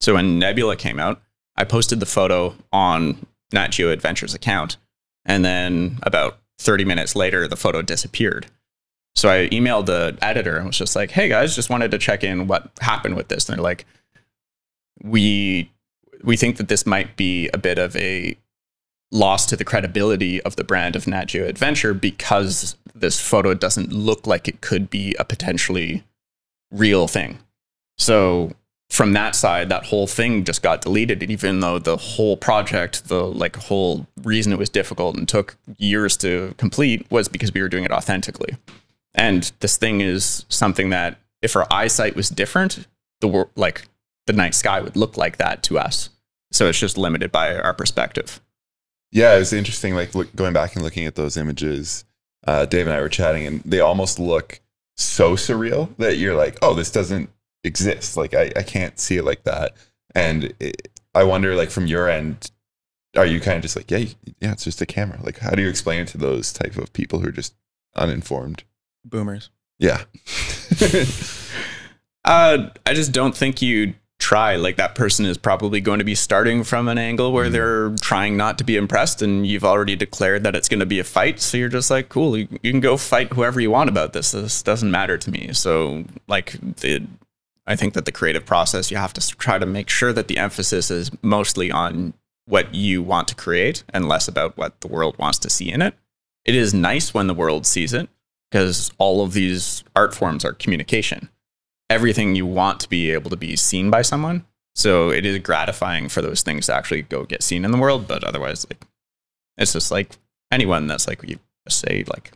So 0.00 0.14
when 0.14 0.38
Nebula 0.38 0.76
came 0.76 0.98
out, 0.98 1.20
I 1.56 1.64
posted 1.64 2.00
the 2.00 2.06
photo 2.06 2.54
on 2.72 3.26
Nat 3.52 3.68
Geo 3.68 3.90
Adventures 3.90 4.34
account. 4.34 4.76
And 5.26 5.44
then 5.44 5.98
about 6.02 6.38
30 6.58 6.84
minutes 6.84 7.14
later, 7.14 7.46
the 7.48 7.56
photo 7.56 7.82
disappeared. 7.82 8.46
So 9.16 9.28
I 9.28 9.48
emailed 9.48 9.86
the 9.86 10.16
editor 10.22 10.56
and 10.56 10.66
was 10.66 10.78
just 10.78 10.94
like, 10.94 11.10
"Hey 11.10 11.28
guys, 11.28 11.56
just 11.56 11.68
wanted 11.68 11.90
to 11.90 11.98
check 11.98 12.22
in 12.22 12.46
what 12.46 12.70
happened 12.80 13.16
with 13.16 13.28
this." 13.28 13.48
And 13.48 13.58
they're 13.58 13.62
like, 13.62 13.84
"We 15.02 15.70
we 16.22 16.36
think 16.36 16.56
that 16.58 16.68
this 16.68 16.86
might 16.86 17.16
be 17.16 17.48
a 17.54 17.58
bit 17.58 17.78
of 17.78 17.96
a 17.96 18.36
loss 19.10 19.46
to 19.46 19.56
the 19.56 19.64
credibility 19.64 20.40
of 20.42 20.56
the 20.56 20.64
brand 20.64 20.94
of 20.94 21.06
Nat 21.06 21.26
Geo 21.26 21.46
Adventure 21.46 21.94
because 21.94 22.76
this 22.94 23.18
photo 23.20 23.54
doesn't 23.54 23.92
look 23.92 24.26
like 24.26 24.46
it 24.46 24.60
could 24.60 24.90
be 24.90 25.14
a 25.18 25.24
potentially 25.24 26.04
real 26.70 27.08
thing." 27.08 27.38
So 27.98 28.52
from 28.90 29.12
that 29.12 29.36
side, 29.36 29.68
that 29.68 29.86
whole 29.86 30.08
thing 30.08 30.42
just 30.44 30.62
got 30.62 30.82
deleted. 30.82 31.22
And 31.22 31.30
even 31.30 31.60
though 31.60 31.78
the 31.78 31.96
whole 31.96 32.36
project, 32.36 33.06
the 33.08 33.24
like 33.24 33.56
whole 33.56 34.06
reason 34.22 34.52
it 34.52 34.58
was 34.58 34.68
difficult 34.68 35.16
and 35.16 35.28
took 35.28 35.56
years 35.78 36.16
to 36.18 36.54
complete 36.58 37.08
was 37.10 37.28
because 37.28 37.54
we 37.54 37.62
were 37.62 37.68
doing 37.68 37.84
it 37.84 37.92
authentically. 37.92 38.56
And 39.14 39.50
this 39.60 39.76
thing 39.76 40.00
is 40.00 40.44
something 40.48 40.90
that 40.90 41.18
if 41.40 41.54
our 41.54 41.66
eyesight 41.70 42.16
was 42.16 42.28
different, 42.28 42.86
the 43.20 43.48
like 43.54 43.86
the 44.26 44.32
night 44.32 44.54
sky 44.54 44.80
would 44.80 44.96
look 44.96 45.16
like 45.16 45.38
that 45.38 45.62
to 45.64 45.78
us. 45.78 46.10
So 46.52 46.68
it's 46.68 46.78
just 46.78 46.98
limited 46.98 47.30
by 47.30 47.54
our 47.56 47.74
perspective. 47.74 48.40
Yeah, 49.12 49.34
it 49.34 49.38
was 49.38 49.52
interesting. 49.52 49.94
Like 49.94 50.14
look, 50.14 50.34
going 50.36 50.52
back 50.52 50.74
and 50.74 50.84
looking 50.84 51.06
at 51.06 51.14
those 51.14 51.36
images, 51.36 52.04
uh, 52.46 52.66
Dave 52.66 52.86
and 52.86 52.94
I 52.96 53.00
were 53.00 53.08
chatting, 53.08 53.46
and 53.46 53.60
they 53.64 53.80
almost 53.80 54.18
look 54.18 54.60
so 54.96 55.32
surreal 55.34 55.94
that 55.96 56.16
you're 56.16 56.36
like, 56.36 56.58
"Oh, 56.62 56.74
this 56.74 56.90
doesn't 56.90 57.30
exist. 57.64 58.16
Like, 58.16 58.34
I, 58.34 58.52
I 58.56 58.62
can't 58.62 58.98
see 58.98 59.16
it 59.16 59.24
like 59.24 59.44
that." 59.44 59.72
And 60.14 60.54
it, 60.60 60.88
I 61.14 61.24
wonder, 61.24 61.54
like, 61.54 61.70
from 61.70 61.86
your 61.86 62.08
end, 62.08 62.50
are 63.16 63.26
you 63.26 63.40
kind 63.40 63.56
of 63.56 63.62
just 63.62 63.76
like, 63.76 63.90
"Yeah, 63.90 64.06
yeah, 64.40 64.52
it's 64.52 64.64
just 64.64 64.80
a 64.80 64.86
camera." 64.86 65.18
Like, 65.22 65.38
how 65.38 65.50
do 65.50 65.62
you 65.62 65.68
explain 65.68 66.00
it 66.02 66.08
to 66.08 66.18
those 66.18 66.52
type 66.52 66.76
of 66.76 66.92
people 66.92 67.20
who 67.20 67.28
are 67.28 67.32
just 67.32 67.54
uninformed? 67.96 68.64
Boomers. 69.04 69.50
Yeah, 69.78 70.04
Uh, 72.24 72.68
I 72.84 72.92
just 72.94 73.12
don't 73.12 73.34
think 73.34 73.62
you 73.62 73.94
try. 74.20 74.54
Like 74.54 74.76
that 74.76 74.94
person 74.94 75.26
is 75.26 75.36
probably 75.36 75.80
going 75.80 75.98
to 75.98 76.04
be 76.04 76.14
starting 76.14 76.62
from 76.62 76.86
an 76.86 76.98
angle 76.98 77.32
where 77.32 77.46
mm. 77.46 77.52
they're 77.52 77.90
trying 77.96 78.36
not 78.36 78.58
to 78.58 78.64
be 78.64 78.76
impressed, 78.76 79.22
and 79.22 79.46
you've 79.46 79.64
already 79.64 79.96
declared 79.96 80.44
that 80.44 80.54
it's 80.54 80.68
going 80.68 80.80
to 80.80 80.86
be 80.86 81.00
a 81.00 81.04
fight. 81.04 81.40
So 81.40 81.56
you're 81.56 81.68
just 81.68 81.90
like, 81.90 82.08
cool, 82.08 82.36
you, 82.36 82.46
you 82.62 82.70
can 82.70 82.80
go 82.80 82.96
fight 82.96 83.32
whoever 83.32 83.60
you 83.60 83.70
want 83.70 83.90
about 83.90 84.12
this. 84.12 84.30
This 84.30 84.62
doesn't 84.62 84.90
matter 84.90 85.18
to 85.18 85.30
me. 85.30 85.52
So 85.52 86.04
like 86.28 86.52
the. 86.76 87.06
I 87.66 87.76
think 87.76 87.94
that 87.94 88.04
the 88.04 88.10
creative 88.10 88.44
process, 88.44 88.90
you 88.90 88.96
have 88.96 89.12
to 89.12 89.28
try 89.36 89.58
to 89.58 89.66
make 89.66 89.88
sure 89.88 90.12
that 90.12 90.26
the 90.26 90.38
emphasis 90.38 90.90
is 90.90 91.10
mostly 91.22 91.70
on 91.70 92.14
what 92.46 92.74
you 92.74 93.00
want 93.00 93.28
to 93.28 93.34
create 93.36 93.84
and 93.90 94.08
less 94.08 94.26
about 94.26 94.56
what 94.56 94.80
the 94.80 94.88
world 94.88 95.16
wants 95.18 95.38
to 95.40 95.50
see 95.50 95.70
in 95.70 95.80
it. 95.80 95.94
It 96.44 96.56
is 96.56 96.74
nice 96.74 97.14
when 97.14 97.28
the 97.28 97.34
world 97.34 97.66
sees 97.66 97.92
it 97.92 98.08
because 98.50 98.90
all 98.98 99.22
of 99.22 99.34
these 99.34 99.84
art 99.94 100.14
forms 100.14 100.44
are 100.44 100.52
communication 100.52 101.28
everything 101.90 102.34
you 102.34 102.46
want 102.46 102.80
to 102.80 102.88
be 102.88 103.10
able 103.10 103.28
to 103.30 103.36
be 103.36 103.54
seen 103.56 103.90
by 103.90 104.00
someone. 104.02 104.46
So 104.74 105.10
it 105.10 105.26
is 105.26 105.38
gratifying 105.40 106.08
for 106.08 106.22
those 106.22 106.42
things 106.42 106.66
to 106.66 106.74
actually 106.74 107.02
go 107.02 107.24
get 107.24 107.42
seen 107.42 107.64
in 107.64 107.70
the 107.72 107.78
world. 107.78 108.06
But 108.08 108.24
otherwise, 108.24 108.64
like, 108.70 108.86
it's 109.58 109.72
just 109.74 109.90
like 109.90 110.16
anyone 110.50 110.86
that's 110.86 111.06
like, 111.08 111.22
you 111.28 111.38
say, 111.68 112.04
like, 112.10 112.32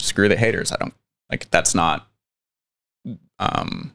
screw 0.00 0.28
the 0.28 0.36
haters. 0.36 0.72
I 0.72 0.76
don't 0.76 0.94
like 1.30 1.48
that's 1.50 1.74
not, 1.74 2.06
um, 3.38 3.94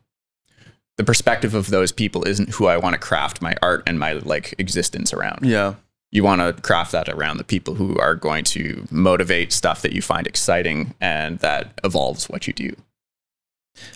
the 0.97 1.03
perspective 1.03 1.53
of 1.53 1.69
those 1.69 1.91
people 1.91 2.23
isn't 2.27 2.49
who 2.51 2.67
I 2.67 2.77
want 2.77 2.93
to 2.93 2.99
craft 2.99 3.41
my 3.41 3.53
art 3.61 3.83
and 3.85 3.99
my 3.99 4.13
like 4.13 4.55
existence 4.57 5.11
around 5.13 5.45
Yeah. 5.45 5.75
you 6.11 6.23
want 6.23 6.39
to 6.41 6.53
craft 6.61 6.93
that 6.93 7.09
around 7.09 7.37
the 7.37 7.43
people 7.43 7.75
who 7.75 7.99
are 7.99 8.15
going 8.15 8.45
to 8.45 8.87
motivate 8.89 9.51
stuff 9.51 9.81
that 9.81 9.91
you 9.91 10.01
find 10.01 10.25
exciting 10.25 10.93
and 11.01 11.39
that 11.39 11.79
evolves 11.83 12.29
what 12.29 12.47
you 12.47 12.53
do. 12.53 12.75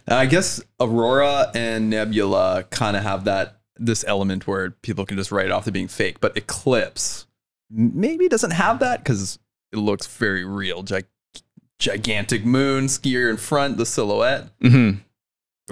I 0.07 0.25
guess 0.25 0.61
Aurora 0.79 1.51
and 1.55 1.89
Nebula 1.89 2.63
kind 2.69 2.97
of 2.97 3.03
have 3.03 3.23
that 3.25 3.59
this 3.77 4.03
element 4.07 4.45
where 4.47 4.71
people 4.71 5.05
can 5.05 5.15
just 5.17 5.31
write 5.31 5.45
it 5.45 5.51
off 5.51 5.65
to 5.65 5.71
being 5.71 5.87
fake, 5.87 6.19
but 6.19 6.35
Eclipse 6.35 7.27
maybe 7.71 8.27
doesn't 8.27 8.51
have 8.51 8.79
that 8.79 9.03
because 9.03 9.39
it 9.71 9.77
looks 9.77 10.05
very 10.07 10.43
real. 10.43 10.83
Gig- 10.83 11.05
gigantic 11.77 12.43
moon, 12.43 12.87
skier 12.87 13.29
in 13.29 13.37
front, 13.37 13.77
the 13.77 13.85
silhouette. 13.85 14.49
Mm-hmm. 14.59 14.99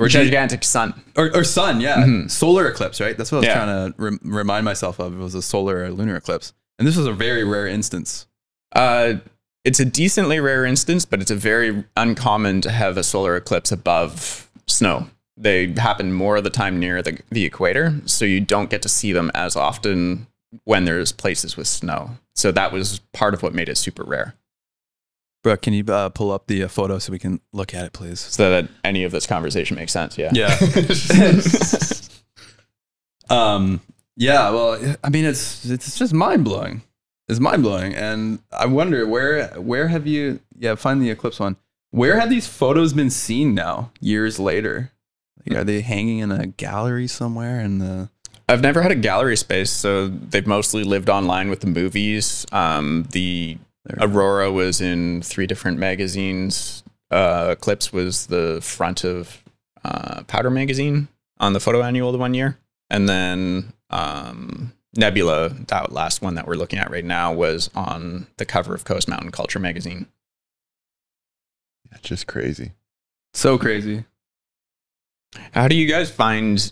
or, 0.02 0.08
gi- 0.08 0.24
gigantic 0.26 0.64
sun. 0.64 0.94
or, 1.18 1.36
or 1.36 1.44
sun, 1.44 1.82
yeah, 1.82 2.28
solar 2.28 2.68
eclipse, 2.68 3.02
right? 3.02 3.18
That's 3.18 3.32
what 3.32 3.40
I 3.40 3.42
was 3.42 3.48
Yeah. 3.48 3.54
trying 3.66 3.92
to 3.94 4.02
rem- 4.02 4.20
remind 4.24 4.64
myself 4.64 5.00
of. 5.00 5.14
It 5.14 5.18
was 5.22 5.36
a 5.36 5.42
solar 5.42 5.84
or 5.84 5.90
lunar 5.92 6.16
eclipse, 6.16 6.54
and 6.80 6.88
this 6.88 6.96
was 6.96 7.08
a 7.08 7.12
very 7.14 7.44
rare 7.44 7.68
instance. 7.68 8.26
Uh, 8.74 9.16
it's 9.68 9.82
a 9.82 9.86
decently 9.86 10.40
rare 10.40 10.64
instance, 10.66 11.04
but 11.04 11.20
it's 11.20 11.30
a 11.30 11.36
very 11.36 11.84
uncommon 11.98 12.62
to 12.62 12.72
have 12.72 12.96
a 12.96 13.04
solar 13.04 13.36
eclipse 13.36 13.70
above 13.70 14.50
snow. 14.66 15.08
They 15.36 15.74
happen 15.74 16.14
more 16.14 16.38
of 16.38 16.46
the 16.46 16.50
time 16.50 16.80
near 16.80 17.02
the, 17.02 17.20
the 17.32 17.44
equator, 17.44 18.00
so 18.06 18.24
you 18.24 18.40
don't 18.40 18.70
get 18.70 18.82
to 18.84 18.90
see 18.90 19.12
them 19.12 19.30
as 19.36 19.58
often 19.58 20.26
when 20.64 20.86
there's 20.86 21.12
places 21.12 21.58
with 21.58 21.68
snow. 21.68 22.12
So 22.34 22.54
that 22.54 22.72
was 22.72 23.00
part 23.12 23.34
of 23.34 23.44
what 23.44 23.54
made 23.54 23.68
it 23.68 23.76
super 23.76 24.06
rare. 24.06 24.36
Brooke, 25.44 25.64
can 25.64 25.74
you 25.74 25.84
uh, 25.84 26.10
pull 26.10 26.32
up 26.32 26.48
the 26.48 26.64
uh, 26.64 26.70
photo 26.70 26.98
so 26.98 27.12
we 27.12 27.20
can 27.20 27.42
look 27.52 27.74
at 27.74 27.84
it, 27.84 27.92
please? 27.92 28.22
So 28.22 28.50
that 28.50 28.70
any 28.86 29.04
of 29.04 29.12
this 29.12 29.28
conversation 29.28 29.76
makes 29.76 29.92
sense. 29.92 30.18
Yeah. 30.18 30.32
Yeah. 30.34 30.58
um. 33.30 33.82
Yeah. 34.16 34.50
Well, 34.50 34.96
I 35.04 35.10
mean, 35.10 35.26
it's 35.26 35.66
it's 35.66 36.00
just 36.00 36.14
mind 36.14 36.46
blowing. 36.46 36.84
It's 37.30 37.40
mind 37.40 37.64
blowing, 37.64 37.94
and 37.94 38.40
I 38.52 38.68
wonder 38.68 39.06
where 39.06 39.48
where 39.60 39.90
have 39.90 40.08
you? 40.08 40.40
Yeah, 40.58 40.76
find 40.76 41.02
the 41.02 41.10
eclipse 41.10 41.40
one. 41.40 41.58
Where 41.92 42.20
have 42.20 42.30
these 42.30 42.48
photos 42.48 42.94
been 42.94 43.10
seen 43.10 43.54
now, 43.54 43.92
years 44.00 44.40
later? 44.40 44.92
Like, 45.46 45.60
are 45.60 45.64
they 45.64 45.82
hanging 45.82 46.20
in 46.20 46.32
a 46.32 46.48
gallery 46.48 47.08
somewhere 47.08 47.60
in 47.60 47.80
the? 47.80 48.10
I've 48.48 48.62
never 48.62 48.82
had 48.82 48.92
a 48.92 48.96
gallery 48.96 49.36
space, 49.36 49.72
so 49.72 50.08
they've 50.08 50.48
mostly 50.48 50.86
lived 50.86 51.10
online 51.10 51.50
with 51.50 51.60
the 51.60 51.68
movies. 51.68 52.46
Um, 52.54 53.08
the 53.12 53.58
Aurora 54.00 54.52
was 54.52 54.80
in 54.80 55.22
three 55.22 55.48
different 55.48 55.80
magazines. 55.80 56.84
Uh, 57.12 57.50
Eclipse 57.58 57.92
was 57.92 58.28
the 58.28 58.60
front 58.62 59.04
of 59.04 59.44
uh, 59.84 60.24
Powder 60.24 60.50
magazine 60.50 61.10
on 61.40 61.54
the 61.54 61.60
photo 61.60 61.82
annual 61.84 62.14
the 62.14 62.18
one 62.18 62.34
year, 62.34 62.58
and 62.90 63.08
then 63.08 63.74
um, 63.90 64.72
Nebula, 64.98 65.50
that 65.50 65.92
last 65.92 66.22
one 66.22 66.36
that 66.36 66.48
we're 66.48 66.56
looking 66.56 66.80
at 66.80 66.92
right 66.92 67.06
now, 67.06 67.32
was 67.32 67.70
on 67.76 68.28
the 68.38 68.46
cover 68.46 68.74
of 68.74 68.84
Coast 68.84 69.08
Mountain 69.08 69.32
Culture 69.32 69.60
magazine. 69.60 70.08
It's 71.92 72.02
just 72.02 72.28
crazy. 72.28 72.74
So 73.34 73.58
crazy. 73.58 74.06
How 75.52 75.68
do 75.68 75.76
you 75.76 75.88
guys 75.88 76.10
find 76.10 76.72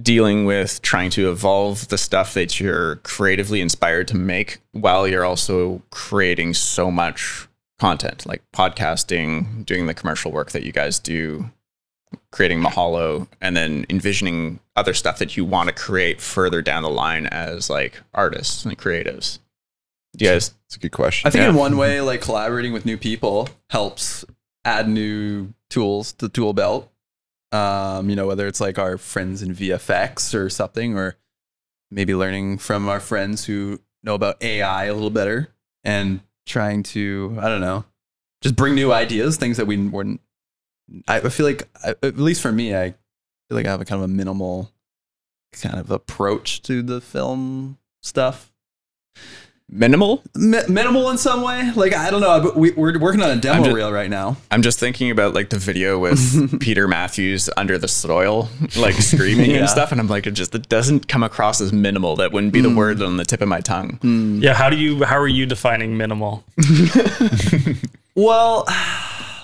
dealing 0.00 0.46
with 0.46 0.80
trying 0.80 1.10
to 1.10 1.30
evolve 1.30 1.88
the 1.88 1.98
stuff 1.98 2.32
that 2.34 2.58
you're 2.58 2.96
creatively 2.96 3.60
inspired 3.60 4.08
to 4.08 4.16
make 4.16 4.58
while 4.72 5.06
you're 5.06 5.24
also 5.24 5.82
creating 5.90 6.54
so 6.54 6.90
much 6.90 7.46
content 7.78 8.24
like 8.24 8.42
podcasting, 8.54 9.66
doing 9.66 9.86
the 9.86 9.94
commercial 9.94 10.32
work 10.32 10.52
that 10.52 10.62
you 10.62 10.72
guys 10.72 10.98
do, 10.98 11.50
creating 12.30 12.60
Mahalo, 12.62 13.28
and 13.40 13.56
then 13.56 13.84
envisioning 13.90 14.60
other 14.76 14.94
stuff 14.94 15.18
that 15.18 15.36
you 15.36 15.44
want 15.44 15.68
to 15.68 15.74
create 15.74 16.20
further 16.20 16.62
down 16.62 16.82
the 16.82 16.90
line 16.90 17.26
as 17.26 17.68
like 17.70 18.00
artists 18.14 18.64
and 18.64 18.76
creatives? 18.78 19.38
Do 20.16 20.24
you 20.24 20.30
guys 20.30 20.54
It's 20.66 20.76
a 20.76 20.78
good 20.78 20.92
question. 20.92 21.26
I 21.28 21.30
think 21.30 21.42
Yeah. 21.42 21.50
in 21.50 21.56
one 21.56 21.76
way, 21.76 22.00
like 22.12 22.20
collaborating 22.20 22.72
with 22.72 22.84
new 22.86 22.96
people 22.96 23.48
helps 23.70 24.24
add 24.64 24.88
new 24.88 25.52
tools 25.70 26.12
to 26.14 26.26
the 26.26 26.32
tool 26.32 26.52
belt. 26.52 26.90
Um, 27.52 28.08
you 28.08 28.16
know, 28.16 28.26
whether 28.26 28.46
it's 28.46 28.60
like 28.60 28.78
our 28.78 28.96
friends 28.96 29.42
in 29.42 29.54
VFX 29.54 30.34
or 30.34 30.48
something, 30.48 30.96
or 30.96 31.16
maybe 31.90 32.14
learning 32.14 32.56
from 32.58 32.88
our 32.88 33.00
friends 33.00 33.44
who 33.44 33.80
know 34.02 34.14
about 34.14 34.42
AI 34.42 34.86
a 34.86 34.94
little 34.94 35.10
better 35.10 35.48
and 35.84 36.20
trying 36.46 36.82
to, 36.82 37.36
I 37.40 37.48
don't 37.48 37.60
know, 37.60 37.84
just 38.40 38.56
bring 38.56 38.74
new 38.74 38.90
ideas, 38.92 39.36
things 39.36 39.58
that 39.58 39.66
we 39.66 39.76
weren't. 39.76 40.20
I 41.08 41.18
I 41.18 41.28
feel 41.28 41.46
like, 41.46 41.68
at 41.84 42.18
least 42.18 42.42
for 42.42 42.52
me, 42.52 42.74
I 42.74 42.90
feel 42.90 43.56
like 43.56 43.66
I 43.66 43.70
have 43.70 43.80
a 43.80 43.84
kind 43.84 44.02
of 44.02 44.04
a 44.04 44.12
minimal 44.12 44.70
kind 45.52 45.78
of 45.78 45.90
approach 45.90 46.62
to 46.62 46.82
the 46.82 47.00
film 47.00 47.78
stuff 48.02 48.52
minimal? 49.72 50.22
mi- 50.36 50.66
minimal 50.68 51.10
in 51.10 51.18
some 51.18 51.42
way. 51.42 51.72
Like 51.74 51.94
I 51.94 52.10
don't 52.10 52.20
know, 52.20 52.40
but 52.40 52.56
we, 52.56 52.70
we're 52.72 52.98
working 52.98 53.22
on 53.22 53.30
a 53.30 53.36
demo 53.36 53.64
just- 53.64 53.74
reel 53.74 53.90
right 53.90 54.10
now. 54.10 54.36
I'm 54.50 54.62
just 54.62 54.78
thinking 54.78 55.10
about 55.10 55.34
like 55.34 55.50
the 55.50 55.58
video 55.58 55.98
with 55.98 56.60
Peter 56.60 56.86
Matthews 56.86 57.48
under 57.56 57.78
the 57.78 57.88
soil, 57.88 58.48
like 58.76 58.94
screaming 58.94 59.50
Yeah. 59.50 59.58
and 59.58 59.68
stuff, 59.68 59.90
and 59.90 60.00
I'm 60.00 60.08
like, 60.08 60.26
it 60.26 60.32
just 60.32 60.54
it 60.54 60.68
doesn't 60.68 61.08
come 61.08 61.22
across 61.22 61.60
as 61.60 61.72
minimal. 61.72 62.16
That 62.16 62.32
wouldn't 62.32 62.52
be 62.52 62.60
the 62.60 62.68
hmm. 62.68 62.76
word 62.76 63.02
on 63.02 63.16
the 63.16 63.24
tip 63.24 63.40
of 63.40 63.48
my 63.48 63.60
tongue. 63.60 63.98
Hmm. 64.02 64.40
Yeah, 64.42 64.54
how 64.54 64.70
do 64.70 64.76
you 64.76 65.04
how 65.04 65.18
are 65.18 65.28
you 65.28 65.46
defining 65.46 65.96
minimal? 65.96 66.44
Well, 68.14 68.66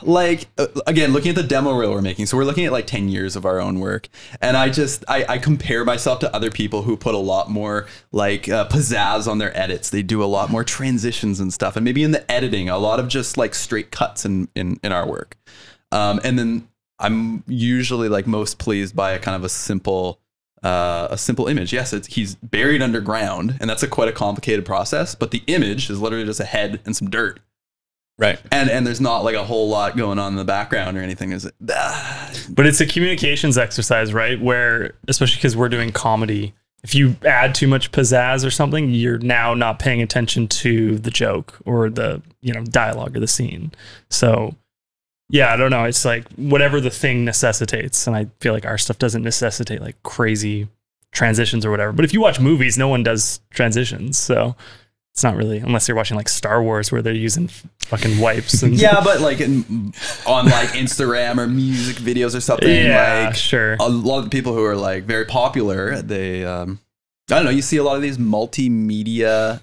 like 0.08 0.46
uh, 0.56 0.66
again, 0.86 1.12
looking 1.12 1.28
at 1.30 1.36
the 1.36 1.42
demo 1.42 1.72
reel 1.76 1.92
we're 1.92 2.02
making, 2.02 2.26
so 2.26 2.36
we're 2.36 2.44
looking 2.44 2.64
at 2.64 2.72
like 2.72 2.86
ten 2.86 3.08
years 3.08 3.36
of 3.36 3.44
our 3.44 3.60
own 3.60 3.78
work, 3.78 4.08
and 4.40 4.56
I 4.56 4.70
just 4.70 5.04
I, 5.06 5.24
I 5.28 5.38
compare 5.38 5.84
myself 5.84 6.18
to 6.20 6.34
other 6.34 6.50
people 6.50 6.82
who 6.82 6.96
put 6.96 7.14
a 7.14 7.18
lot 7.18 7.50
more 7.50 7.86
like 8.10 8.48
uh, 8.48 8.66
pizzazz 8.68 9.28
on 9.28 9.38
their 9.38 9.56
edits. 9.56 9.90
They 9.90 10.02
do 10.02 10.24
a 10.24 10.26
lot 10.26 10.50
more 10.50 10.64
transitions 10.64 11.40
and 11.40 11.52
stuff, 11.52 11.76
and 11.76 11.84
maybe 11.84 12.02
in 12.02 12.12
the 12.12 12.28
editing, 12.30 12.70
a 12.70 12.78
lot 12.78 12.98
of 12.98 13.08
just 13.08 13.36
like 13.36 13.54
straight 13.54 13.90
cuts 13.90 14.24
in 14.24 14.48
in, 14.54 14.80
in 14.82 14.92
our 14.92 15.06
work. 15.06 15.36
Um, 15.92 16.20
and 16.24 16.38
then 16.38 16.68
I'm 16.98 17.44
usually 17.46 18.08
like 18.08 18.26
most 18.26 18.58
pleased 18.58 18.96
by 18.96 19.12
a 19.12 19.18
kind 19.18 19.36
of 19.36 19.44
a 19.44 19.48
simple 19.48 20.20
uh, 20.62 21.08
a 21.10 21.18
simple 21.18 21.46
image. 21.46 21.72
Yes, 21.72 21.92
he's 22.06 22.34
buried 22.36 22.82
underground, 22.82 23.56
and 23.60 23.68
that's 23.68 23.82
a 23.82 23.88
quite 23.88 24.08
a 24.08 24.12
complicated 24.12 24.64
process. 24.64 25.14
But 25.14 25.30
the 25.30 25.42
image 25.46 25.90
is 25.90 26.00
literally 26.00 26.24
just 26.24 26.40
a 26.40 26.44
head 26.44 26.80
and 26.84 26.96
some 26.96 27.10
dirt, 27.10 27.40
Right. 28.18 28.40
and 28.50 28.68
and 28.68 28.84
there's 28.84 29.00
not 29.00 29.22
like 29.22 29.36
a 29.36 29.44
whole 29.44 29.68
lot 29.68 29.96
going 29.96 30.18
on 30.18 30.32
in 30.32 30.36
the 30.36 30.44
background 30.44 30.98
or 30.98 31.02
anything. 31.02 31.30
Is 31.32 31.44
it? 31.44 31.54
Ah, 31.70 32.32
But 32.50 32.66
it's 32.66 32.80
a 32.80 32.86
communications 32.86 33.56
exercise, 33.56 34.12
right? 34.12 34.40
Where 34.40 34.94
especially 35.06 35.36
because 35.36 35.56
we're 35.56 35.68
doing 35.68 35.92
comedy, 35.92 36.52
if 36.82 36.94
you 36.96 37.16
add 37.24 37.54
too 37.54 37.68
much 37.68 37.92
pizzazz 37.92 38.44
or 38.44 38.50
something, 38.50 38.90
you're 38.90 39.18
now 39.18 39.54
not 39.54 39.78
paying 39.78 40.02
attention 40.02 40.48
to 40.48 40.98
the 40.98 41.10
joke 41.12 41.58
or 41.64 41.88
the 41.90 42.20
you 42.40 42.52
know 42.52 42.64
dialogue 42.64 43.16
or 43.16 43.20
the 43.20 43.28
scene. 43.28 43.70
So 44.10 44.54
yeah, 45.30 45.52
I 45.52 45.56
don't 45.56 45.70
know. 45.70 45.84
It's 45.84 46.04
like 46.04 46.26
whatever 46.32 46.80
the 46.80 46.90
thing 46.90 47.24
necessitates, 47.24 48.06
and 48.08 48.16
I 48.16 48.26
feel 48.40 48.52
like 48.52 48.66
our 48.66 48.78
stuff 48.78 48.98
doesn't 48.98 49.22
necessitate 49.22 49.80
like 49.80 50.02
crazy 50.02 50.66
transitions 51.12 51.64
or 51.64 51.70
whatever. 51.70 51.92
But 51.92 52.04
if 52.04 52.12
you 52.12 52.20
watch 52.20 52.40
movies, 52.40 52.76
no 52.76 52.88
one 52.88 53.02
does 53.04 53.40
transitions, 53.50 54.18
so 54.18 54.56
it's 55.18 55.24
not 55.24 55.34
really 55.34 55.58
unless 55.58 55.88
you're 55.88 55.96
watching 55.96 56.16
like 56.16 56.28
Star 56.28 56.62
Wars 56.62 56.92
where 56.92 57.02
they're 57.02 57.12
using 57.12 57.48
fucking 57.80 58.20
wipes 58.20 58.62
and 58.62 58.72
yeah, 58.80 59.00
but 59.02 59.20
like 59.20 59.40
in, 59.40 59.92
on 60.24 60.44
like 60.44 60.68
Instagram 60.68 61.38
or 61.38 61.48
music 61.48 61.96
videos 61.96 62.36
or 62.36 62.40
something. 62.40 62.68
yeah, 62.68 63.24
like 63.26 63.34
sure. 63.34 63.76
a 63.80 63.88
lot 63.88 64.22
of 64.22 64.30
people 64.30 64.54
who 64.54 64.62
are 64.62 64.76
like 64.76 65.02
very 65.06 65.24
popular, 65.24 66.00
they 66.02 66.44
um, 66.44 66.78
I 67.32 67.34
don't 67.34 67.46
know. 67.46 67.50
You 67.50 67.62
see 67.62 67.78
a 67.78 67.82
lot 67.82 67.96
of 67.96 68.02
these 68.02 68.16
multimedia 68.16 69.60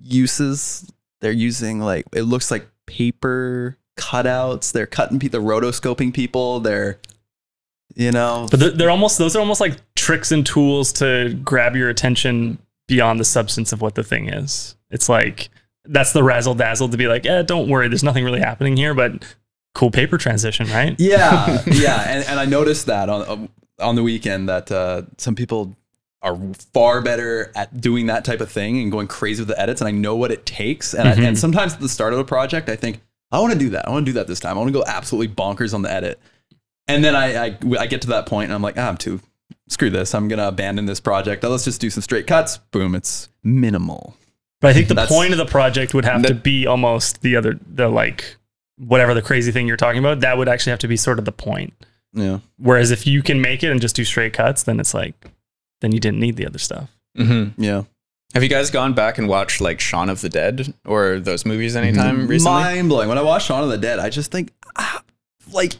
uses. 0.00 0.92
They're 1.20 1.32
using 1.32 1.80
like 1.80 2.06
it 2.12 2.22
looks 2.22 2.52
like 2.52 2.68
paper 2.86 3.76
cutouts. 3.98 4.70
They're 4.70 4.86
cutting 4.86 5.18
people, 5.18 5.40
they're 5.40 5.60
rotoscoping 5.60 6.14
people. 6.14 6.60
They're 6.60 7.00
you 7.96 8.12
know, 8.12 8.46
But 8.48 8.60
they're, 8.60 8.70
they're 8.70 8.90
almost 8.90 9.18
those 9.18 9.34
are 9.34 9.40
almost 9.40 9.60
like 9.60 9.74
tricks 9.96 10.30
and 10.30 10.46
tools 10.46 10.92
to 10.92 11.34
grab 11.42 11.74
your 11.74 11.88
attention 11.88 12.58
beyond 12.88 13.18
the 13.20 13.24
substance 13.24 13.72
of 13.72 13.80
what 13.80 13.94
the 13.94 14.04
thing 14.04 14.28
is. 14.28 14.76
It's 14.90 15.08
like 15.08 15.48
that's 15.84 16.12
the 16.12 16.22
razzle 16.22 16.54
dazzle 16.54 16.88
to 16.88 16.96
be 16.96 17.06
like, 17.06 17.26
eh, 17.26 17.42
don't 17.42 17.68
worry, 17.68 17.88
there's 17.88 18.02
nothing 18.04 18.24
really 18.24 18.40
happening 18.40 18.76
here, 18.76 18.94
but 18.94 19.24
cool 19.74 19.90
paper 19.90 20.18
transition, 20.18 20.66
right? 20.68 20.94
yeah, 20.98 21.62
yeah. 21.66 22.04
And, 22.08 22.24
and 22.28 22.40
I 22.40 22.44
noticed 22.44 22.86
that 22.86 23.08
on 23.08 23.48
on 23.78 23.94
the 23.94 24.02
weekend 24.02 24.48
that 24.48 24.70
uh, 24.72 25.02
some 25.18 25.34
people 25.34 25.76
are 26.22 26.36
far 26.72 27.02
better 27.02 27.52
at 27.54 27.78
doing 27.80 28.06
that 28.06 28.24
type 28.24 28.40
of 28.40 28.50
thing 28.50 28.80
and 28.80 28.90
going 28.90 29.06
crazy 29.06 29.42
with 29.42 29.48
the 29.48 29.60
edits. 29.60 29.80
And 29.82 29.86
I 29.88 29.90
know 29.90 30.16
what 30.16 30.32
it 30.32 30.46
takes. 30.46 30.94
And, 30.94 31.06
I, 31.08 31.14
Mhm. 31.14 31.28
and 31.28 31.38
sometimes 31.38 31.74
at 31.74 31.80
the 31.80 31.88
start 31.88 32.14
of 32.14 32.18
a 32.18 32.24
project, 32.24 32.68
I 32.70 32.74
think 32.76 33.00
I 33.30 33.38
want 33.38 33.52
to 33.52 33.58
do 33.58 33.68
that. 33.70 33.86
I 33.86 33.90
want 33.90 34.06
to 34.06 34.10
do 34.12 34.14
that 34.14 34.26
this 34.26 34.40
time. 34.40 34.56
I 34.56 34.60
want 34.60 34.68
to 34.68 34.72
go 34.72 34.82
absolutely 34.86 35.28
bonkers 35.34 35.74
on 35.74 35.82
the 35.82 35.92
edit. 35.92 36.18
And 36.88 37.04
then 37.04 37.14
I, 37.14 37.46
I 37.48 37.58
I 37.78 37.86
get 37.86 38.00
to 38.02 38.08
that 38.08 38.24
point 38.26 38.46
and 38.46 38.54
I'm 38.54 38.62
like, 38.62 38.78
ah, 38.78 38.88
I'm 38.88 38.96
too 38.96 39.20
screw 39.68 39.90
this. 39.90 40.14
I'm 40.14 40.28
gonna 40.28 40.48
abandon 40.48 40.86
this 40.86 41.00
project. 41.00 41.42
Let's 41.44 41.64
just 41.64 41.80
do 41.80 41.90
some 41.90 42.02
straight 42.02 42.26
cuts. 42.26 42.58
Boom, 42.70 42.94
it's 42.94 43.28
minimal. 43.42 44.16
But 44.60 44.68
I 44.68 44.72
think 44.74 44.88
the 44.88 44.94
That's- 44.94 45.12
point 45.12 45.32
of 45.32 45.38
the 45.38 45.46
project 45.46 45.92
would 45.94 46.04
have 46.04 46.22
to 46.22 46.34
be 46.34 46.66
almost 46.66 47.22
the 47.22 47.36
other 47.36 47.58
the 47.66 47.88
like 47.88 48.36
whatever 48.78 49.14
the 49.14 49.22
crazy 49.22 49.52
thing 49.52 49.66
you're 49.66 49.76
talking 49.76 49.98
about, 49.98 50.20
that 50.20 50.36
would 50.38 50.48
actually 50.48 50.70
have 50.70 50.78
to 50.80 50.88
be 50.88 50.96
sort 50.96 51.18
of 51.18 51.24
the 51.24 51.32
point. 51.32 51.72
Yeah. 52.12 52.38
Whereas 52.58 52.90
if 52.90 53.06
you 53.06 53.22
can 53.22 53.40
make 53.40 53.62
it 53.62 53.70
and 53.70 53.80
just 53.80 53.96
do 53.96 54.04
straight 54.04 54.32
cuts, 54.32 54.62
then 54.62 54.80
it's 54.80 54.94
like 54.94 55.14
then 55.80 55.92
you 55.92 56.00
didn't 56.00 56.20
need 56.20 56.36
the 56.36 56.46
other 56.46 56.58
stuff. 56.58 56.90
Mm-hmm. 57.18 57.62
Yeah. 57.62 57.82
Have 58.34 58.42
you 58.42 58.48
guys 58.48 58.70
gone 58.70 58.92
back 58.94 59.18
and 59.18 59.28
watched 59.28 59.60
like 59.60 59.80
Shaun 59.80 60.08
of 60.10 60.20
the 60.20 60.28
Dead 60.28 60.74
or 60.84 61.20
those 61.20 61.46
movies 61.46 61.76
anytime 61.76 62.26
recently? 62.26 62.52
Mind 62.60 62.88
blowing. 62.88 63.08
When 63.08 63.18
I 63.18 63.22
watch 63.22 63.46
Shaun 63.46 63.62
of 63.62 63.68
the 63.70 63.78
Dead, 63.78 63.98
I 63.98 64.10
just 64.10 64.30
think, 64.32 64.50
ah, 64.76 65.02
like, 65.52 65.74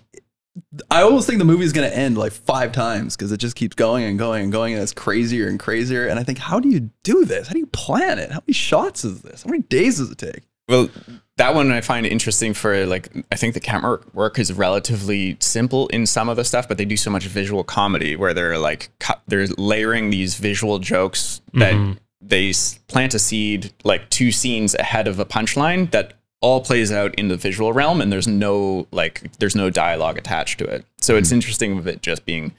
I 0.91 1.03
almost 1.03 1.27
think 1.27 1.39
the 1.39 1.45
movie's 1.45 1.73
gonna 1.73 1.89
end 1.89 2.17
like 2.17 2.33
five 2.33 2.73
times 2.73 3.17
because 3.17 3.31
it 3.33 3.39
just 3.39 3.57
keeps 3.57 3.75
going 3.75 4.05
and 4.05 4.19
going 4.19 4.45
and 4.45 4.53
going, 4.53 4.75
and 4.75 4.83
it's 4.83 4.93
crazier 4.93 5.49
and 5.49 5.59
crazier. 5.59 6.07
And 6.07 6.19
I 6.19 6.23
think, 6.23 6.39
how 6.39 6.61
do 6.61 6.69
you 6.69 6.91
do 7.03 7.25
this? 7.25 7.47
How 7.49 7.53
do 7.53 7.59
you 7.59 7.67
plan 7.67 8.19
it? 8.19 8.31
How 8.31 8.41
many 8.47 8.55
shots 8.55 9.05
is 9.05 9.23
this? 9.23 9.43
How 9.43 9.51
many 9.51 9.63
days 9.65 9.99
does 9.99 10.11
it 10.11 10.19
take? 10.19 10.43
Well, 10.69 10.89
that 11.37 11.55
one 11.55 11.71
I 11.71 11.81
find 11.81 12.07
interesting 12.07 12.53
for 12.55 12.87
like 12.87 13.09
I 13.31 13.37
think 13.37 13.55
the 13.55 13.61
camera 13.61 14.01
work 14.15 14.39
is 14.39 14.53
relatively 14.53 15.37
simple 15.41 15.87
in 15.89 16.07
some 16.07 16.29
of 16.29 16.37
the 16.37 16.45
stuff, 16.45 16.67
but 16.67 16.79
they 16.79 16.85
do 16.85 16.97
so 16.97 17.11
much 17.11 17.27
visual 17.27 17.63
comedy 17.63 18.17
where 18.17 18.35
they're 18.35 18.59
like 18.59 18.91
cut, 18.99 19.23
they're 19.29 19.47
layering 19.59 20.11
these 20.11 20.35
visual 20.37 20.79
jokes 20.79 21.41
that 21.55 21.75
Mhm. 21.75 21.99
they 22.21 22.49
s- 22.51 22.81
plant 22.89 23.15
a 23.15 23.19
seed 23.19 23.73
like 23.85 24.09
two 24.11 24.33
scenes 24.33 24.75
ahead 24.75 25.07
of 25.07 25.21
a 25.21 25.25
punchline 25.25 25.91
that 25.93 26.15
all 26.41 26.61
plays 26.61 26.93
out 26.93 27.15
in 27.15 27.29
the 27.29 27.37
visual 27.37 27.73
realm 27.73 28.01
and 28.01 28.13
there's 28.13 28.29
no 28.29 28.87
like 28.93 29.37
there's 29.39 29.57
no 29.57 29.71
dialogue 29.71 30.19
attached 30.19 30.59
to 30.59 30.65
it. 30.65 30.85
So 30.99 31.17
it's 31.17 31.31
hmm. 31.31 31.37
interesting 31.37 31.77
with 31.77 31.89
it 31.89 32.03
just 32.03 32.25
being 32.25 32.53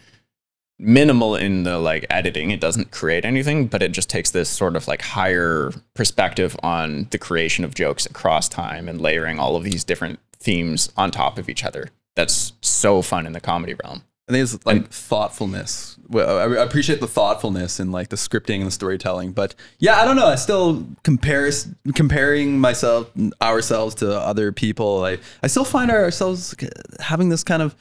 minimal 0.79 1.35
in 1.35 1.63
the 1.63 1.79
like 1.79 2.05
editing. 2.09 2.51
It 2.51 2.59
doesn't 2.59 2.91
create 2.91 3.25
anything, 3.25 3.67
but 3.67 3.81
it 3.81 3.91
just 3.91 4.09
takes 4.09 4.31
this 4.31 4.49
sort 4.49 4.75
of 4.75 4.87
like 4.87 5.01
higher 5.01 5.71
perspective 5.93 6.55
on 6.61 7.07
the 7.11 7.17
creation 7.17 7.63
of 7.63 7.73
jokes 7.73 8.05
across 8.05 8.47
time 8.47 8.87
and 8.87 9.01
layering 9.01 9.39
all 9.39 9.55
of 9.55 9.63
these 9.63 9.83
different 9.83 10.19
themes 10.33 10.91
on 10.97 11.11
top 11.11 11.37
of 11.37 11.49
each 11.49 11.63
other. 11.63 11.89
That's 12.15 12.53
so 12.61 13.01
fun 13.01 13.25
in 13.25 13.33
the 13.33 13.41
comedy 13.41 13.75
realm. 13.83 14.03
I 14.27 14.33
think 14.33 14.43
it's 14.43 14.65
like 14.65 14.89
thoughtfulness. 14.89 15.96
Well, 16.09 16.37
I 16.37 16.43
I 16.61 16.63
appreciate 16.63 16.99
the 16.99 17.07
thoughtfulness 17.07 17.79
and 17.79 17.91
like 17.91 18.09
the 18.09 18.15
scripting 18.15 18.57
and 18.57 18.67
the 18.67 18.71
storytelling, 18.71 19.33
but 19.33 19.55
yeah, 19.79 19.99
I 20.01 20.05
don't 20.05 20.15
know. 20.15 20.27
I 20.27 20.35
still 20.35 20.85
compares 21.03 21.67
comparing 21.95 22.59
myself, 22.59 23.11
ourselves 23.41 23.95
to 23.95 24.17
other 24.17 24.51
people. 24.51 25.03
I 25.03 25.19
I 25.43 25.47
still 25.47 25.65
find 25.65 25.91
ourselves 25.91 26.55
having 26.99 27.29
this 27.29 27.43
kind 27.43 27.61
of 27.61 27.75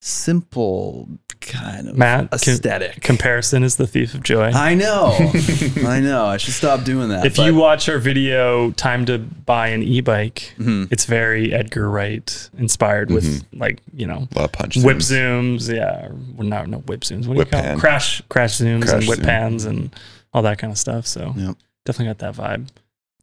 simple 0.00 1.08
kind 1.46 1.88
of 1.88 1.96
Matt, 1.96 2.30
com- 2.30 2.38
aesthetic. 2.38 3.00
Comparison 3.02 3.62
is 3.62 3.76
the 3.76 3.86
thief 3.86 4.14
of 4.14 4.22
joy. 4.22 4.50
I 4.54 4.74
know, 4.74 5.16
I 5.86 6.00
know. 6.00 6.24
I 6.26 6.36
should 6.36 6.54
stop 6.54 6.84
doing 6.84 7.08
that. 7.10 7.26
if 7.26 7.36
but- 7.36 7.46
you 7.46 7.54
watch 7.54 7.88
our 7.88 7.98
video, 7.98 8.70
Time 8.72 9.04
to 9.06 9.18
Buy 9.18 9.68
an 9.68 9.82
E-Bike, 9.82 10.54
Mhm. 10.58 10.88
it's 10.90 11.04
very 11.04 11.52
Edgar 11.52 11.88
Wright 11.90 12.50
inspired 12.58 13.10
with 13.10 13.44
like, 13.52 13.80
you 13.94 14.06
know, 14.06 14.28
A 14.34 14.38
lot 14.38 14.44
of 14.46 14.52
punch. 14.52 14.76
whip 14.78 14.98
zooms. 14.98 15.56
zooms. 15.68 15.74
Yeah. 15.74 16.06
Or, 16.06 16.16
well, 16.36 16.46
no, 16.48 16.64
no 16.64 16.78
whip 16.78 17.00
zooms. 17.00 17.26
What 17.26 17.34
do 17.34 17.40
you 17.40 17.46
call 17.46 17.60
pan. 17.60 17.76
it? 17.76 17.80
Crash, 17.80 18.22
crash 18.28 18.54
zooms 18.58 18.82
Crash 18.82 18.94
and 19.00 19.06
whip 19.08 19.16
zoom. 19.18 19.26
pans 19.26 19.64
and 19.64 19.94
all 20.32 20.42
that 20.42 20.58
kind 20.58 20.70
of 20.72 20.78
stuff. 20.78 21.06
So 21.06 21.34
Yep. 21.36 21.56
definitely 21.84 22.06
got 22.14 22.18
that 22.18 22.34
vibe. 22.34 22.68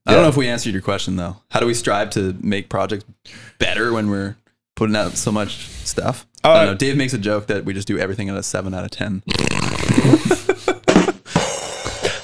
I 0.05 0.13
don't 0.13 0.23
know 0.23 0.29
if 0.29 0.37
we 0.37 0.47
answered 0.47 0.73
your 0.73 0.81
question 0.81 1.17
though. 1.17 1.37
How 1.51 1.59
do 1.59 1.65
we 1.67 1.73
strive 1.75 2.09
to 2.11 2.35
make 2.41 2.67
projects 2.69 3.05
better 3.59 3.93
when 3.93 4.09
we're 4.09 4.37
putting 4.79 4.95
out 4.95 5.11
so 5.17 5.31
much 5.31 5.67
stuff? 5.85 6.25
I 6.43 6.49
Uh, 6.49 6.55
don't 6.59 6.65
know. 6.73 6.77
Dave 6.77 6.95
makes 6.97 7.13
a 7.13 7.17
joke 7.17 7.47
that 7.47 7.65
we 7.65 7.73
just 7.73 7.87
do 7.87 7.99
everything 7.99 8.29
at 8.29 8.35
a 8.37 8.41
seven 8.43 8.73
out 8.73 8.83
of 8.85 8.91
ten. 8.91 9.21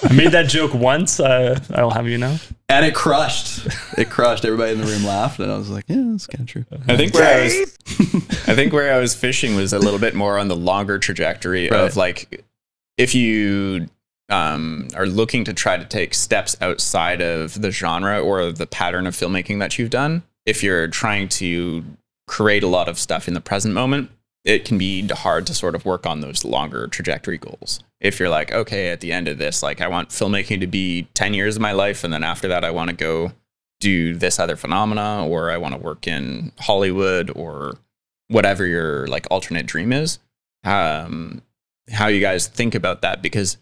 I 0.07 0.13
made 0.13 0.31
that 0.31 0.45
joke 0.47 0.73
once. 0.73 1.19
Uh, 1.19 1.59
I'll 1.73 1.89
have 1.91 2.07
you 2.07 2.17
know. 2.17 2.37
And 2.69 2.85
it 2.85 2.93
crushed. 2.95 3.67
It 3.97 4.09
crushed. 4.09 4.45
Everybody 4.45 4.71
in 4.73 4.79
the 4.81 4.85
room 4.87 5.03
laughed, 5.03 5.39
and 5.39 5.51
I 5.51 5.57
was 5.57 5.69
like, 5.69 5.85
"Yeah, 5.87 6.01
that's 6.11 6.27
kind 6.27 6.41
of 6.41 6.47
true." 6.47 6.65
I 6.87 6.95
think 6.95 7.13
where 7.13 7.39
I 7.39 7.43
was, 7.43 7.77
I 8.47 8.55
think 8.55 8.71
where 8.73 8.93
I 8.93 8.99
was 8.99 9.15
fishing 9.15 9.55
was 9.55 9.73
a 9.73 9.79
little 9.79 9.99
bit 9.99 10.15
more 10.15 10.37
on 10.37 10.47
the 10.47 10.55
longer 10.55 10.99
trajectory 10.99 11.69
Right. 11.69 11.79
of 11.81 11.95
like, 11.95 12.43
if 12.97 13.15
you 13.15 13.87
um, 14.29 14.87
are 14.95 15.05
looking 15.07 15.43
to 15.45 15.53
try 15.53 15.77
to 15.77 15.85
take 15.85 16.13
steps 16.13 16.55
outside 16.61 17.21
of 17.21 17.59
the 17.61 17.71
genre 17.71 18.19
or 18.19 18.51
the 18.51 18.67
pattern 18.67 19.07
of 19.07 19.15
filmmaking 19.15 19.59
that 19.59 19.77
you've 19.79 19.89
done, 19.91 20.23
if 20.45 20.63
you're 20.63 20.87
trying 20.87 21.27
to 21.29 21.83
create 22.27 22.63
a 22.63 22.67
lot 22.67 22.87
of 22.87 22.97
stuff 22.97 23.27
in 23.27 23.33
the 23.33 23.41
present 23.41 23.73
moment, 23.73 24.09
it 24.45 24.63
can 24.63 24.77
be 24.77 25.07
hard 25.07 25.47
to 25.47 25.53
sort 25.53 25.73
of 25.73 25.85
work 25.85 26.05
on 26.05 26.21
those 26.21 26.45
longer 26.45 26.87
trajectory 26.87 27.37
goals. 27.37 27.83
If 27.99 28.19
you're 28.19 28.29
like, 28.29 28.51
okay, 28.51 28.89
at 28.89 29.01
the 29.01 29.11
end 29.11 29.27
of 29.27 29.39
this, 29.39 29.63
like 29.63 29.81
I 29.81 29.87
want 29.87 30.09
filmmaking 30.09 30.59
to 30.61 30.67
be 30.67 31.07
10 31.15 31.33
years 31.33 31.55
of 31.55 31.61
my 31.61 31.71
life, 31.71 32.03
and 32.03 32.13
then 32.13 32.23
after 32.23 32.47
that, 32.47 32.63
I 32.63 32.69
want 32.69 32.91
to 32.91 32.95
go 32.95 33.31
do 33.79 34.13
this 34.13 34.39
other 34.39 34.55
phenomena, 34.55 35.27
or 35.27 35.49
I 35.49 35.57
want 35.57 35.73
to 35.73 35.81
work 35.81 36.07
in 36.07 36.51
Hollywood, 36.59 37.31
or 37.35 37.77
whatever 38.27 38.65
your 38.65 39.07
like 39.07 39.27
alternate 39.31 39.65
dream 39.65 39.91
is. 39.91 40.19
Um, 40.63 41.41
how 41.91 42.07
you 42.07 42.21
guys 42.21 42.47
think 42.47 42.75
about 42.75 43.01
that? 43.01 43.21
Because 43.21 43.57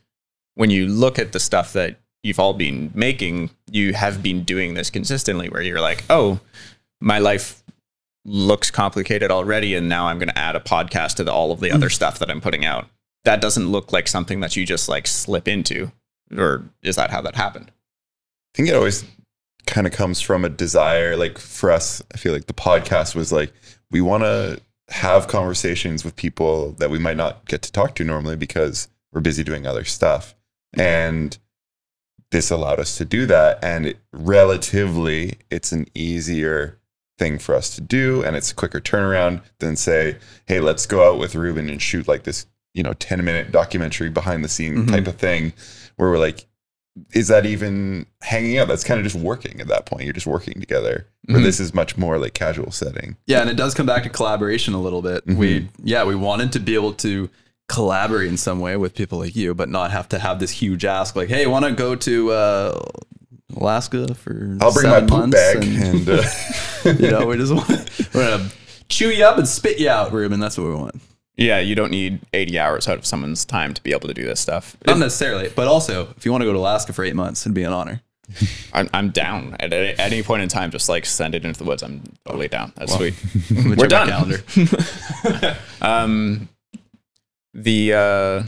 when 0.56 0.70
you 0.70 0.86
look 0.86 1.18
at 1.18 1.32
the 1.32 1.40
stuff 1.40 1.74
that 1.74 1.98
you've 2.24 2.40
all 2.40 2.54
been 2.54 2.92
making, 2.94 3.52
you 3.72 3.94
have 3.94 4.22
been 4.22 4.44
doing 4.44 4.74
this 4.74 4.90
consistently, 4.90 5.50
where 5.50 5.62
you're 5.62 5.82
like, 5.82 6.04
oh, 6.10 6.42
my 7.00 7.20
life 7.20 7.63
looks 8.26 8.72
complicated 8.72 9.32
already, 9.32 9.76
and 9.76 9.90
now 9.90 10.08
I'm 10.08 10.20
going 10.20 10.30
to 10.30 10.38
add 10.38 10.56
a 10.56 10.60
podcast 10.60 11.16
to 11.16 11.24
the, 11.24 11.32
all 11.32 11.52
of 11.52 11.60
the 11.60 11.72
other 11.72 11.90
mm. 11.90 11.94
stuff 11.94 12.20
that 12.20 12.30
I'm 12.30 12.42
putting 12.42 12.66
out. 12.66 12.88
That 13.26 13.42
doesn't 13.42 13.72
look 13.72 13.92
like 13.92 14.08
something 14.08 14.40
that 14.42 14.56
you 14.56 14.66
just 14.66 14.90
like 14.90 15.08
slip 15.08 15.48
into, 15.48 15.92
or 16.36 16.66
is 16.82 16.96
that 16.96 17.12
how 17.12 17.22
that 17.22 17.36
happened? 17.36 17.72
I 17.72 18.58
think 18.58 18.70
it 18.70 18.76
always 18.76 19.04
kind 19.66 19.88
of 19.88 19.94
comes 19.94 20.22
from 20.22 20.46
a 20.46 20.50
desire. 20.50 21.16
Like 21.16 21.38
for 21.38 21.72
us, 21.72 22.02
I 22.14 22.18
feel 22.18 22.34
like 22.34 22.48
the 22.48 22.54
podcast 22.54 23.16
was 23.16 23.32
like, 23.32 23.54
we 23.92 24.02
want 24.02 24.24
to 24.24 24.62
have 24.90 25.28
conversations 25.28 26.04
with 26.04 26.16
people 26.16 26.74
that 26.74 26.90
we 26.90 27.00
might 27.00 27.18
not 27.18 27.46
get 27.46 27.62
to 27.64 27.72
talk 27.72 27.96
to 27.96 28.04
normally 28.04 28.36
because 28.36 28.88
we're 29.12 29.22
busy 29.22 29.44
doing 29.44 29.66
other 29.66 29.84
stuff. 29.84 30.36
And 30.74 31.38
this 32.32 32.52
allowed 32.52 32.80
us 32.80 32.98
to 32.98 33.06
do 33.06 33.26
that. 33.28 33.64
And 33.64 33.86
it, 33.88 33.98
relatively, 34.12 35.38
it's 35.50 35.72
an 35.72 35.88
easier 35.94 36.80
thing 37.18 37.38
for 37.40 37.56
us 37.56 37.74
to 37.76 37.82
do. 37.82 38.24
And 38.24 38.36
it's 38.36 38.52
a 38.52 38.56
quicker 38.56 38.80
turnaround 38.82 39.42
than 39.60 39.76
say, 39.76 40.18
hey, 40.48 40.60
let's 40.60 40.86
go 40.86 41.08
out 41.10 41.20
with 41.20 41.36
Reuben 41.36 41.70
and 41.70 41.82
shoot 41.82 42.08
like 42.08 42.24
this, 42.24 42.46
you 42.74 42.84
know, 42.84 42.94
10 42.94 43.24
minute 43.24 43.52
documentary 43.52 44.10
behind 44.10 44.44
the 44.44 44.50
scene 44.50 44.86
Mhm. 44.86 44.90
type 44.92 45.08
of 45.08 45.16
thing 45.18 45.54
where 45.96 46.10
we're 46.10 46.18
like, 46.18 46.46
is 47.14 47.28
that 47.28 47.46
even 47.46 48.06
hanging 48.22 48.58
out? 48.60 48.68
That's 48.68 48.84
kind 48.84 49.00
of 49.00 49.04
just 49.04 49.16
working 49.16 49.60
at 49.62 49.68
that 49.68 49.86
point. 49.86 50.04
You're 50.04 50.14
just 50.14 50.28
working 50.28 50.60
together. 50.60 51.08
Where 51.26 51.40
Mhm. 51.40 51.44
this 51.44 51.60
is 51.60 51.74
much 51.74 51.98
more 51.98 52.18
like 52.20 52.34
casual 52.34 52.72
setting. 52.72 53.16
Yeah, 53.26 53.42
and 53.42 53.50
it 53.50 53.56
does 53.58 53.74
come 53.74 53.86
back 53.88 54.04
to 54.04 54.10
collaboration 54.10 54.74
a 54.74 54.82
little 54.82 55.02
bit. 55.02 55.24
We 55.26 55.70
yeah, 55.84 56.04
we 56.04 56.16
wanted 56.16 56.52
to 56.54 56.60
be 56.60 56.76
able 56.76 56.94
to 56.94 57.30
collaborate 57.70 58.28
in 58.28 58.38
some 58.38 58.60
way 58.60 58.76
with 58.78 58.94
people 58.94 59.20
like 59.20 59.36
you, 59.36 59.56
but 59.56 59.70
not 59.70 59.90
have 59.92 60.08
to 60.10 60.20
have 60.20 60.40
this 60.40 60.52
huge 60.52 60.84
ask 60.86 61.16
like, 61.16 61.30
"Hey, 61.30 61.48
want 61.48 61.66
to 61.66 61.72
go 61.72 61.96
to 61.96 62.32
uh, 62.32 62.80
Alaska 63.56 64.14
for 64.16 64.58
I'll 64.62 64.74
bring 64.74 64.88
my 64.88 65.00
seven 65.00 65.10
poop 65.10 65.20
months 65.20 65.36
bag 65.36 65.64
and, 65.64 66.08
and, 66.08 66.10
uh, 66.10 66.24
you 67.04 67.12
know, 67.12 67.26
we 67.26 67.38
just 67.38 67.54
want 67.54 67.70
we're 68.14 68.38
gonna 68.38 68.50
chew 68.90 69.10
you 69.10 69.26
up 69.26 69.38
and 69.38 69.48
spit 69.48 69.80
you 69.80 69.90
out, 69.90 70.12
Reuben. 70.12 70.40
That's 70.40 70.58
what 70.58 70.68
we 70.68 70.76
want. 70.76 71.02
Yeah, 71.36 71.60
you 71.60 71.74
don't 71.74 71.90
need 71.90 72.20
80 72.34 72.60
hours 72.60 72.88
out 72.88 73.00
of 73.00 73.06
someone's 73.06 73.44
time 73.44 73.74
to 73.74 73.82
be 73.82 73.92
able 73.92 74.08
to 74.08 74.14
do 74.14 74.24
this 74.24 74.40
stuff. 74.40 74.78
Not 74.86 75.00
necessarily, 75.00 75.50
but 75.56 75.68
also 75.68 76.14
if 76.16 76.26
you 76.26 76.32
want 76.32 76.44
to 76.44 76.46
go 76.46 76.54
to 76.54 76.60
Alaska 76.60 76.94
for 76.94 77.04
eight 77.04 77.16
months, 77.16 77.42
it'd 77.42 77.56
be 77.56 77.64
an 77.64 77.74
honor. 77.74 78.02
I'm, 78.74 78.90
I'm 78.94 79.10
down 79.10 79.56
at 79.60 79.74
any, 79.74 79.98
any 80.00 80.24
point 80.24 80.44
in 80.44 80.50
time. 80.50 80.72
Just 80.72 80.90
like 80.90 81.06
send 81.06 81.36
it 81.36 81.44
into 81.44 81.60
the 81.60 81.66
woods. 81.66 81.84
I'm 81.84 82.02
totally 82.26 82.48
down. 82.48 82.72
That's 82.76 82.94
sweet. 82.96 83.16
Let 83.52 83.66
me 83.66 83.76
We're 83.76 83.88
done. 83.88 84.08
calendar. 84.08 85.58
Um, 85.82 86.50
the 87.54 87.94
uh, 87.94 88.44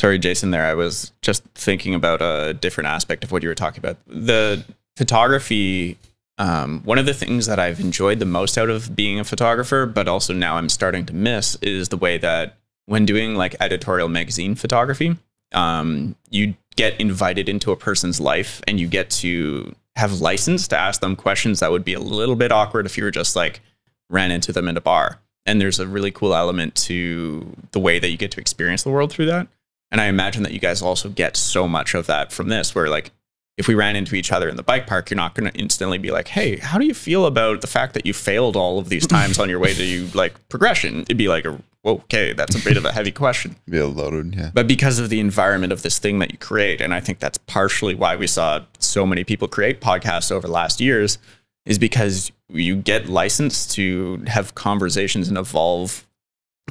sorry, 0.00 0.18
Jason. 0.18 0.50
There, 0.50 0.64
I 0.64 0.74
was 0.74 1.12
just 1.20 1.44
thinking 1.54 1.94
about 1.94 2.22
a 2.22 2.54
different 2.54 2.88
aspect 2.88 3.22
of 3.22 3.30
what 3.30 3.42
you 3.42 3.50
were 3.50 3.54
talking 3.54 3.78
about. 3.78 3.98
The 4.06 4.64
photography. 4.96 5.98
Um, 6.38 6.80
one 6.84 6.96
of 6.96 7.04
the 7.04 7.12
things 7.12 7.44
that 7.46 7.58
I've 7.58 7.80
enjoyed 7.80 8.18
the 8.18 8.24
most 8.24 8.56
out 8.56 8.70
of 8.70 8.96
being 8.96 9.20
a 9.20 9.24
photographer, 9.24 9.84
but 9.84 10.08
also 10.08 10.32
now 10.32 10.56
I'm 10.56 10.70
starting 10.70 11.04
to 11.06 11.14
miss, 11.14 11.56
is 11.56 11.90
the 11.90 11.98
way 11.98 12.16
that 12.16 12.56
when 12.86 13.04
doing 13.04 13.34
like 13.34 13.54
editorial 13.60 14.08
magazine 14.08 14.54
photography, 14.54 15.18
um, 15.52 16.16
you 16.30 16.54
get 16.76 16.98
invited 16.98 17.46
into 17.50 17.72
a 17.72 17.76
person's 17.76 18.20
life 18.20 18.62
and 18.66 18.80
you 18.80 18.88
get 18.88 19.10
to 19.10 19.74
have 19.96 20.22
license 20.22 20.66
to 20.68 20.78
ask 20.78 21.02
them 21.02 21.14
questions 21.14 21.60
that 21.60 21.70
would 21.70 21.84
be 21.84 21.92
a 21.92 22.00
little 22.00 22.36
bit 22.36 22.52
awkward 22.52 22.86
if 22.86 22.96
you 22.96 23.04
were 23.04 23.10
just 23.10 23.36
like 23.36 23.60
ran 24.08 24.30
into 24.30 24.50
them 24.50 24.66
in 24.66 24.78
a 24.78 24.80
bar. 24.80 25.20
And 25.44 25.60
there's 25.60 25.78
a 25.78 25.86
really 25.86 26.10
cool 26.10 26.34
element 26.34 26.74
to 26.86 27.54
the 27.72 27.80
way 27.80 27.98
that 27.98 28.08
you 28.08 28.16
get 28.16 28.30
to 28.30 28.40
experience 28.40 28.82
the 28.82 28.90
world 28.90 29.12
through 29.12 29.26
that. 29.26 29.46
And 29.90 30.00
I 30.00 30.06
imagine 30.06 30.42
that 30.44 30.52
you 30.52 30.60
guys 30.60 30.82
also 30.82 31.08
get 31.08 31.36
so 31.36 31.66
much 31.66 31.94
of 31.94 32.06
that 32.06 32.32
from 32.32 32.48
this, 32.48 32.74
where 32.74 32.88
like 32.88 33.10
if 33.56 33.68
we 33.68 33.74
ran 33.74 33.94
into 33.94 34.14
each 34.14 34.32
other 34.32 34.48
in 34.48 34.56
the 34.56 34.62
bike 34.62 34.86
park, 34.86 35.10
you're 35.10 35.16
not 35.16 35.34
going 35.34 35.50
to 35.50 35.58
instantly 35.58 35.98
be 35.98 36.10
like, 36.10 36.28
"Hey, 36.28 36.56
how 36.56 36.78
do 36.78 36.86
you 36.86 36.94
feel 36.94 37.26
about 37.26 37.60
the 37.60 37.66
fact 37.66 37.94
that 37.94 38.06
you 38.06 38.14
failed 38.14 38.56
all 38.56 38.78
of 38.78 38.88
these 38.88 39.06
times 39.06 39.38
on 39.38 39.50
your 39.50 39.58
way 39.58 39.74
to 39.74 40.08
like 40.14 40.48
progression?" 40.48 41.02
It'd 41.02 41.18
be 41.18 41.28
like, 41.28 41.44
a, 41.44 41.58
"Whoa, 41.82 41.94
okay, 41.94 42.32
that's 42.32 42.54
a 42.54 42.64
bit 42.64 42.76
of 42.76 42.84
a 42.84 42.92
heavy 42.92 43.10
question." 43.10 43.56
be 43.68 43.78
a 43.78 43.86
loaded. 43.86 44.34
Yeah. 44.34 44.50
but 44.54 44.66
because 44.66 44.98
of 44.98 45.10
the 45.10 45.20
environment 45.20 45.72
of 45.72 45.82
this 45.82 45.98
thing 45.98 46.20
that 46.20 46.30
you 46.32 46.38
create 46.38 46.80
and 46.80 46.94
i 46.94 47.00
think 47.00 47.18
that's 47.18 47.38
partially 47.38 47.94
why 47.94 48.16
we 48.16 48.26
saw 48.26 48.60
so 48.78 49.06
many 49.06 49.24
people 49.24 49.48
create 49.48 49.80
podcasts 49.80 50.30
over 50.32 50.46
the 50.46 50.52
last 50.52 50.80
years 50.80 51.18
is 51.66 51.78
because 51.78 52.32
you 52.48 52.76
get 52.76 53.08
licensed 53.08 53.72
to 53.72 54.22
have 54.26 54.54
conversations 54.54 55.28
and 55.28 55.36
evolve 55.36 56.06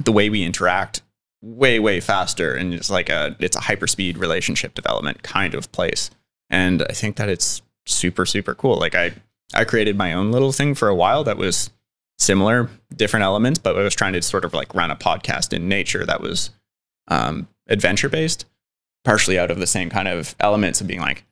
the 0.04 0.12
way 0.12 0.28
we 0.28 0.42
interact 0.42 1.02
way 1.42 1.78
way 1.78 2.00
faster 2.00 2.54
and 2.54 2.74
it's 2.74 2.90
like 2.90 3.08
a 3.08 3.34
it's 3.38 3.56
a 3.56 3.60
hyperspeed 3.60 4.18
relationship 4.18 4.74
development 4.74 5.22
kind 5.22 5.54
of 5.54 5.70
place. 5.72 6.10
And 6.50 6.82
i 6.90 6.92
think 6.92 7.16
that 7.16 7.28
it's 7.28 7.62
super 7.86 8.26
super 8.26 8.54
cool. 8.54 8.76
Like 8.76 8.94
i 8.94 9.12
i 9.54 9.64
created 9.64 9.96
my 9.96 10.12
own 10.12 10.30
little 10.30 10.52
thing 10.52 10.74
for 10.74 10.88
a 10.88 10.94
while 10.94 11.24
that 11.24 11.36
was 11.36 11.70
similar 12.18 12.68
different 12.94 13.24
elements 13.24 13.58
but 13.58 13.74
i 13.78 13.82
was 13.82 13.94
trying 13.94 14.12
to 14.12 14.20
sort 14.20 14.44
of 14.44 14.52
like 14.52 14.74
run 14.74 14.90
a 14.90 14.96
podcast 14.96 15.54
in 15.54 15.66
nature 15.68 16.04
that 16.04 16.20
was 16.20 16.50
um, 17.10 17.48
adventure 17.68 18.08
based, 18.08 18.46
partially 19.04 19.38
out 19.38 19.50
of 19.50 19.58
the 19.58 19.66
same 19.66 19.90
kind 19.90 20.08
of 20.08 20.34
elements 20.40 20.80
of 20.80 20.86
being 20.86 21.00
like, 21.00 21.24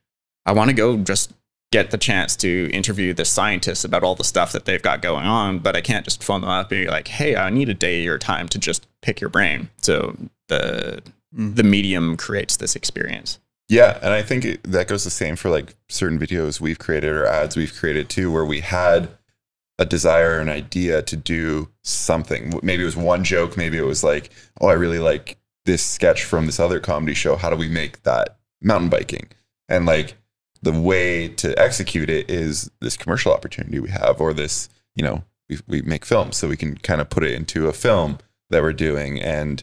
I 0.44 0.52
want 0.52 0.70
to 0.70 0.76
go 0.76 0.96
just 0.98 1.32
get 1.70 1.90
the 1.90 1.98
chance 1.98 2.34
to 2.36 2.70
interview 2.72 3.12
the 3.12 3.24
scientists 3.24 3.84
about 3.84 4.02
all 4.02 4.14
the 4.14 4.24
stuff 4.24 4.52
that 4.52 4.64
they've 4.64 4.82
got 4.82 5.02
going 5.02 5.26
on, 5.26 5.58
but 5.58 5.76
I 5.76 5.80
can't 5.82 6.04
just 6.04 6.22
phone 6.24 6.40
them 6.40 6.50
up 6.50 6.72
and 6.72 6.84
be 6.84 6.90
like, 6.90 7.08
"Hey, 7.08 7.36
I 7.36 7.50
need 7.50 7.68
a 7.68 7.74
day 7.74 7.98
of 8.00 8.04
your 8.04 8.18
time 8.18 8.48
to 8.48 8.58
just 8.58 8.86
pick 9.02 9.20
your 9.20 9.30
brain." 9.30 9.68
So 9.82 10.16
the 10.48 11.02
Mhm. 11.36 11.56
the 11.56 11.62
medium 11.62 12.16
creates 12.16 12.56
this 12.56 12.74
experience. 12.74 13.38
Yeah, 13.68 13.98
and 14.00 14.14
I 14.14 14.22
think 14.22 14.46
it, 14.46 14.62
that 14.64 14.88
goes 14.88 15.04
the 15.04 15.10
same 15.10 15.36
for 15.36 15.50
like 15.50 15.74
certain 15.90 16.18
videos 16.18 16.58
we've 16.58 16.78
created 16.78 17.10
or 17.10 17.26
ads 17.26 17.54
we've 17.54 17.74
created 17.74 18.08
too, 18.08 18.32
where 18.32 18.46
we 18.46 18.60
had 18.60 19.10
a 19.78 19.84
desire, 19.84 20.40
an 20.40 20.48
idea 20.48 21.02
to 21.02 21.16
do 21.16 21.68
something. 21.84 22.58
Maybe 22.62 22.82
it 22.82 22.86
was 22.86 22.96
one 22.96 23.24
joke, 23.24 23.58
maybe 23.58 23.76
it 23.76 23.84
was 23.84 24.02
like, 24.02 24.30
oh, 24.60 24.68
I 24.68 24.72
really 24.72 24.98
like 24.98 25.36
this 25.66 25.82
sketch 25.84 26.24
from 26.24 26.46
this 26.46 26.58
other 26.58 26.80
comedy 26.80 27.12
show. 27.14 27.36
How 27.36 27.50
do 27.50 27.56
we 27.56 27.68
make 27.68 28.02
that 28.04 28.38
mountain 28.62 28.88
biking? 28.88 29.28
And 29.68 29.84
like 29.84 30.14
the 30.62 30.72
way 30.72 31.28
to 31.28 31.58
execute 31.58 32.10
it 32.10 32.30
is 32.30 32.70
this 32.80 32.96
commercial 32.96 33.32
opportunity 33.32 33.78
we 33.80 33.90
have, 33.90 34.20
or 34.20 34.32
this, 34.34 34.68
you 34.96 35.02
know, 35.04 35.22
we, 35.48 35.58
we 35.66 35.82
make 35.82 36.04
films, 36.04 36.36
so 36.36 36.48
we 36.48 36.56
can 36.56 36.76
kind 36.78 37.00
of 37.00 37.08
put 37.10 37.24
it 37.24 37.32
into 37.32 37.68
a 37.68 37.72
film 37.72 38.18
that 38.50 38.62
we're 38.62 38.72
doing. 38.72 39.20
And 39.20 39.62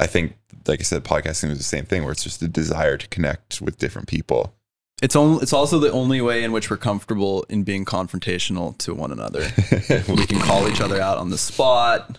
I 0.00 0.06
think, 0.06 0.36
like 0.66 0.80
I 0.80 0.84
said, 0.84 1.04
podcasting 1.04 1.50
is 1.50 1.58
the 1.58 1.64
same 1.64 1.84
thing, 1.84 2.02
where 2.02 2.12
it's 2.12 2.24
just 2.24 2.40
a 2.42 2.48
desire 2.48 2.96
to 2.96 3.08
connect 3.08 3.60
with 3.60 3.78
different 3.78 4.08
people. 4.08 4.54
It's 5.02 5.16
only 5.16 5.42
it's 5.42 5.52
also 5.52 5.78
the 5.80 5.90
only 5.90 6.20
way 6.20 6.44
in 6.44 6.52
which 6.52 6.70
we're 6.70 6.76
comfortable 6.76 7.44
in 7.48 7.64
being 7.64 7.84
confrontational 7.84 8.76
to 8.78 8.94
one 8.94 9.10
another. 9.10 9.40
we 10.08 10.26
can 10.26 10.38
call 10.40 10.68
each 10.68 10.80
other 10.80 11.00
out 11.00 11.18
on 11.18 11.30
the 11.30 11.38
spot. 11.38 12.18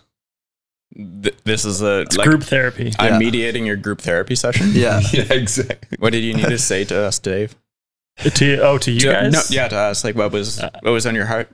Th- 0.93 1.35
this 1.45 1.63
is 1.65 1.81
a 1.81 2.01
It's 2.01 2.17
like 2.17 2.27
group 2.27 2.43
therapy. 2.43 2.91
I'm 2.99 3.13
Yeah. 3.13 3.19
mediating 3.19 3.65
your 3.65 3.77
group 3.77 4.01
therapy 4.01 4.35
session. 4.35 4.71
Yeah. 4.73 5.01
yeah, 5.13 5.31
exactly. 5.31 5.97
What 5.99 6.11
did 6.11 6.23
you 6.25 6.33
need 6.33 6.47
to 6.49 6.57
say 6.57 6.83
to 6.85 6.97
us, 7.03 7.19
Dave? 7.19 7.55
To 8.17 8.59
oh, 8.61 8.77
to 8.77 8.91
you 8.91 8.99
To- 9.01 9.11
guys. 9.11 9.33
No, 9.33 9.41
yeah, 9.49 9.67
to 9.67 9.75
us. 9.77 10.03
Like, 10.03 10.15
what 10.15 10.31
was 10.31 10.61
what 10.81 10.91
was 10.91 11.05
on 11.05 11.15
your 11.15 11.25
heart? 11.25 11.49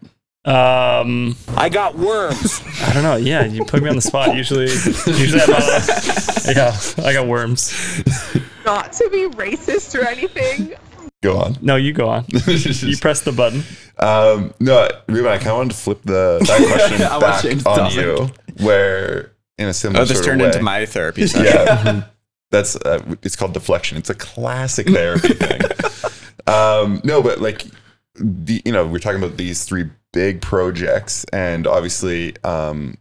Um, 0.46 1.36
I 1.56 1.70
got 1.70 1.98
worms. 1.98 2.62
I 2.82 2.94
don't 2.94 3.04
know. 3.04 3.18
Yeah, 3.18 3.44
you 3.46 3.66
put 3.66 3.84
me 3.84 3.90
on 3.90 3.96
the 3.96 4.02
spot. 4.02 4.36
Usually, 4.36 4.64
usually 4.64 5.42
I'm 5.42 5.50
not, 5.50 6.56
yeah, 6.56 6.76
I 7.06 7.14
got 7.14 7.28
worms. 7.28 7.72
not 8.66 8.94
to 8.94 9.10
be 9.10 9.28
racist 9.38 10.00
or 10.00 10.06
anything. 10.08 10.74
Go 11.22 11.38
on. 11.38 11.58
No, 11.62 11.76
you 11.76 11.92
go 11.92 12.08
on. 12.08 12.26
You 12.30 12.98
press 13.02 13.22
the 13.22 13.34
button. 13.36 13.64
um, 14.00 14.54
no, 14.62 14.88
Reuben, 15.08 15.30
I 15.32 15.38
kind 15.38 15.50
of 15.50 15.58
wanted 15.58 15.72
to 15.72 15.78
flip 15.78 16.02
the 16.04 16.40
that 16.40 16.72
question 16.72 17.02
I 17.12 17.18
want 17.18 17.42
to 17.42 17.48
change 17.50 17.64
back 17.66 17.78
on 17.78 17.92
topic. 17.92 17.98
you, 17.98 18.66
where 18.66 19.34
in 19.58 19.68
a 19.68 19.74
similar 19.74 20.04
Oh, 20.04 20.06
this 20.06 20.18
sort 20.18 20.26
turned 20.28 20.42
of 20.42 20.46
way, 20.46 20.52
into 20.52 20.64
my 20.64 20.86
therapy 20.86 21.28
session. 21.28 21.46
yeah, 21.46 22.04
that's 22.52 22.78
uh, 22.78 23.04
it's 23.22 23.36
called 23.36 23.54
deflection. 23.54 23.98
It's 23.98 24.10
a 24.10 24.16
classic 24.16 24.88
therapy 24.88 25.34
thing. 25.34 25.60
Um, 26.48 27.02
no, 27.04 27.22
but 27.22 27.40
like 27.40 27.66
the 28.16 28.62
you 28.66 28.72
know 28.72 28.86
we're 28.86 29.00
talking 29.00 29.22
about 29.22 29.38
these 29.38 29.64
three 29.66 29.90
big 30.14 30.42
projects, 30.42 31.26
and 31.32 31.68
obviously 31.68 32.36
um, 32.44 32.98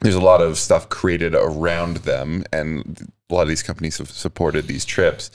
there's 0.00 0.14
a 0.14 0.20
lot 0.20 0.40
of 0.40 0.58
stuff 0.58 0.88
created 0.88 1.34
around 1.34 1.98
them, 1.98 2.44
and 2.52 3.12
a 3.30 3.34
lot 3.34 3.42
of 3.42 3.48
these 3.48 3.62
companies 3.62 3.98
have 3.98 4.10
supported 4.10 4.66
these 4.66 4.84
trips. 4.84 5.30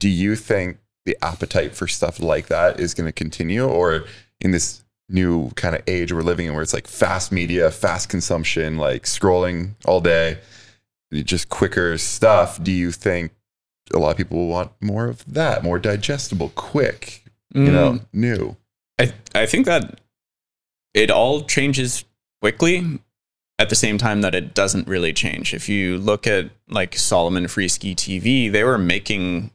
Do 0.00 0.08
you 0.08 0.36
think 0.36 0.78
the 1.04 1.16
appetite 1.22 1.74
for 1.74 1.86
stuff 1.86 2.20
like 2.20 2.48
that 2.48 2.80
is 2.80 2.94
going 2.94 3.06
to 3.06 3.12
continue, 3.12 3.66
or 3.66 4.04
in 4.40 4.50
this 4.50 4.82
new 5.08 5.50
kind 5.50 5.76
of 5.76 5.82
age 5.86 6.12
we're 6.12 6.22
living 6.22 6.46
in, 6.46 6.54
where 6.54 6.62
it's 6.62 6.74
like 6.74 6.86
fast 6.86 7.30
media, 7.30 7.70
fast 7.70 8.08
consumption, 8.08 8.76
like 8.76 9.04
scrolling 9.04 9.70
all 9.84 10.00
day, 10.00 10.38
just 11.12 11.48
quicker 11.48 11.96
stuff? 11.98 12.62
Do 12.62 12.72
you 12.72 12.90
think 12.90 13.32
a 13.94 13.98
lot 13.98 14.10
of 14.10 14.16
people 14.16 14.38
will 14.38 14.48
want 14.48 14.72
more 14.80 15.06
of 15.06 15.24
that, 15.32 15.62
more 15.62 15.78
digestible, 15.78 16.50
quick, 16.54 17.24
you 17.54 17.70
know, 17.70 17.92
Mm, 17.92 18.06
new? 18.12 18.56
I 18.98 19.12
I 19.34 19.46
think 19.46 19.66
that 19.66 20.00
it 20.94 21.10
all 21.10 21.42
changes 21.42 22.04
quickly 22.40 23.00
at 23.58 23.70
the 23.70 23.74
same 23.74 23.96
time 23.98 24.20
that 24.20 24.34
it 24.34 24.54
doesn't 24.54 24.86
really 24.88 25.12
change. 25.12 25.54
If 25.54 25.68
you 25.68 25.96
look 25.98 26.26
at 26.26 26.50
like 26.68 26.96
Salomon 26.96 27.44
Freeski 27.46 27.94
TV, 27.94 28.50
they 28.50 28.64
were 28.64 28.78
making 28.78 29.50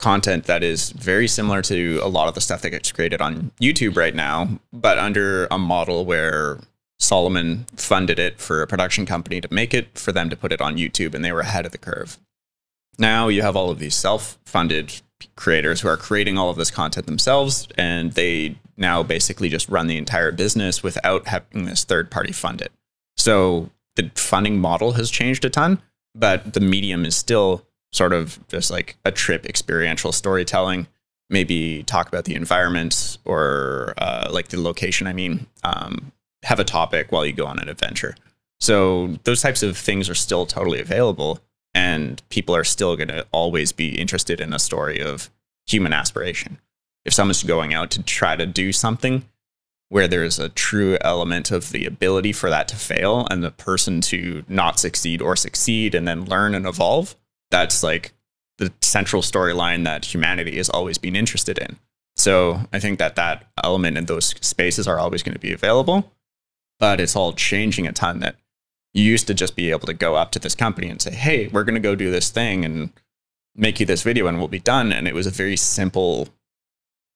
content 0.00 0.44
that 0.44 0.62
is 0.62 0.90
very 0.90 1.28
similar 1.28 1.62
to 1.62 2.00
a 2.02 2.08
lot 2.08 2.28
of 2.28 2.34
the 2.34 2.40
stuff 2.40 2.62
that 2.62 2.70
gets 2.70 2.90
created 2.90 3.20
on 3.20 3.52
YouTube 3.60 3.96
right 3.96 4.14
now, 4.14 4.58
but 4.72 4.98
under 4.98 5.46
a 5.50 5.58
model 5.58 6.04
where 6.04 6.58
Salomon 6.98 7.66
funded 7.76 8.18
it 8.18 8.40
for 8.40 8.62
a 8.62 8.66
production 8.66 9.06
company 9.06 9.40
to 9.40 9.48
make 9.52 9.72
it 9.72 9.96
for 9.96 10.10
them 10.10 10.28
to 10.30 10.36
put 10.36 10.52
it 10.52 10.60
on 10.60 10.76
YouTube 10.76 11.14
and 11.14 11.24
they 11.24 11.32
were 11.32 11.40
ahead 11.40 11.64
of 11.66 11.72
the 11.72 11.78
curve. 11.78 12.18
Now 12.98 13.28
you 13.28 13.42
have 13.42 13.56
all 13.56 13.70
of 13.70 13.78
these 13.78 13.94
self-funded 13.94 15.00
creators 15.36 15.80
who 15.80 15.88
are 15.88 15.96
creating 15.96 16.38
all 16.38 16.50
of 16.50 16.56
this 16.56 16.70
content 16.70 17.06
themselves 17.06 17.68
and 17.76 18.12
they 18.12 18.56
now 18.76 19.02
basically 19.02 19.48
just 19.48 19.68
run 19.68 19.86
the 19.86 19.96
entire 19.96 20.32
business 20.32 20.82
without 20.82 21.26
having 21.26 21.64
this 21.64 21.84
third 21.84 22.10
party 22.10 22.32
fund 22.32 22.60
it. 22.60 22.72
So 23.16 23.70
the 23.96 24.10
funding 24.14 24.58
model 24.58 24.92
has 24.92 25.10
changed 25.10 25.44
a 25.44 25.50
ton, 25.50 25.80
but 26.14 26.54
the 26.54 26.60
medium 26.60 27.04
is 27.04 27.16
still 27.16 27.64
sort 27.92 28.12
of 28.12 28.38
just 28.48 28.70
like 28.70 28.96
a 29.04 29.12
trip 29.12 29.46
experiential 29.46 30.12
storytelling. 30.12 30.88
Maybe 31.30 31.82
talk 31.84 32.08
about 32.08 32.24
the 32.24 32.34
environment 32.34 33.18
or 33.24 33.94
uh, 33.98 34.28
like 34.30 34.48
the 34.48 34.60
location. 34.60 35.06
I 35.06 35.12
mean, 35.12 35.46
um, 35.62 36.12
have 36.42 36.60
a 36.60 36.64
topic 36.64 37.10
while 37.10 37.24
you 37.24 37.32
go 37.32 37.46
on 37.46 37.58
an 37.58 37.68
adventure. 37.68 38.14
So 38.60 39.18
those 39.24 39.40
types 39.40 39.62
of 39.62 39.76
things 39.76 40.10
are 40.10 40.14
still 40.14 40.46
totally 40.46 40.80
available, 40.80 41.40
and 41.74 42.22
people 42.28 42.54
are 42.54 42.64
still 42.64 42.96
going 42.96 43.08
to 43.08 43.26
always 43.32 43.72
be 43.72 43.98
interested 43.98 44.40
in 44.40 44.52
a 44.52 44.58
story 44.58 45.00
of 45.00 45.30
human 45.66 45.92
aspiration. 45.92 46.58
If 47.04 47.12
someone's 47.12 47.42
going 47.42 47.74
out 47.74 47.90
to 47.92 48.02
try 48.02 48.36
to 48.36 48.46
do 48.46 48.72
something 48.72 49.24
where 49.88 50.08
there's 50.08 50.38
a 50.38 50.48
true 50.48 50.96
element 51.02 51.50
of 51.50 51.70
the 51.70 51.84
ability 51.84 52.32
for 52.32 52.50
that 52.50 52.68
to 52.68 52.76
fail 52.76 53.26
and 53.30 53.44
the 53.44 53.50
person 53.50 54.00
to 54.00 54.44
not 54.48 54.78
succeed 54.78 55.20
or 55.20 55.36
succeed 55.36 55.94
and 55.94 56.08
then 56.08 56.24
learn 56.24 56.54
and 56.54 56.66
evolve, 56.66 57.14
that's 57.50 57.82
like 57.82 58.12
the 58.58 58.72
central 58.80 59.22
storyline 59.22 59.84
that 59.84 60.06
humanity 60.06 60.56
has 60.56 60.70
always 60.70 60.98
been 60.98 61.16
interested 61.16 61.58
in. 61.58 61.76
So 62.16 62.60
I 62.72 62.78
think 62.78 62.98
that 62.98 63.16
that 63.16 63.46
element 63.62 63.98
in 63.98 64.06
those 64.06 64.34
spaces 64.40 64.88
are 64.88 64.98
always 64.98 65.22
going 65.22 65.34
to 65.34 65.40
be 65.40 65.52
available, 65.52 66.12
but 66.78 67.00
it's 67.00 67.16
all 67.16 67.32
changing 67.32 67.86
a 67.86 67.92
ton 67.92 68.20
that 68.20 68.36
you 68.94 69.02
used 69.02 69.26
to 69.26 69.34
just 69.34 69.56
be 69.56 69.70
able 69.70 69.86
to 69.86 69.94
go 69.94 70.14
up 70.14 70.30
to 70.32 70.38
this 70.38 70.54
company 70.54 70.88
and 70.88 71.02
say, 71.02 71.12
"Hey, 71.12 71.48
we're 71.48 71.64
going 71.64 71.74
to 71.74 71.80
go 71.80 71.94
do 71.94 72.10
this 72.10 72.30
thing 72.30 72.64
and 72.64 72.92
make 73.54 73.80
you 73.80 73.86
this 73.86 74.02
video 74.02 74.26
and 74.26 74.38
we'll 74.38 74.48
be 74.48 74.60
done." 74.60 74.92
And 74.92 75.06
it 75.06 75.14
was 75.14 75.26
a 75.26 75.30
very 75.30 75.56
simple 75.56 76.28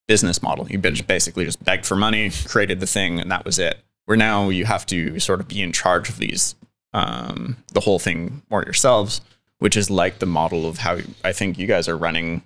business 0.08 0.42
model. 0.42 0.66
You 0.68 0.78
basically 0.78 1.44
just 1.44 1.62
begged 1.64 1.86
for 1.86 1.94
money, 1.94 2.30
created 2.46 2.80
the 2.80 2.86
thing, 2.86 3.20
and 3.20 3.30
that 3.30 3.44
was 3.44 3.58
it. 3.58 3.78
Where 4.06 4.16
now 4.16 4.48
you 4.48 4.64
have 4.64 4.86
to 4.86 5.20
sort 5.20 5.40
of 5.40 5.48
be 5.48 5.62
in 5.62 5.70
charge 5.70 6.08
of 6.08 6.18
these, 6.18 6.54
um, 6.94 7.58
the 7.72 7.80
whole 7.80 7.98
thing 7.98 8.42
more 8.50 8.62
yourselves, 8.62 9.20
which 9.58 9.76
is 9.76 9.90
like 9.90 10.18
the 10.18 10.26
model 10.26 10.66
of 10.66 10.78
how 10.78 10.98
I 11.22 11.32
think 11.32 11.58
you 11.58 11.66
guys 11.66 11.88
are 11.88 11.96
running, 11.96 12.42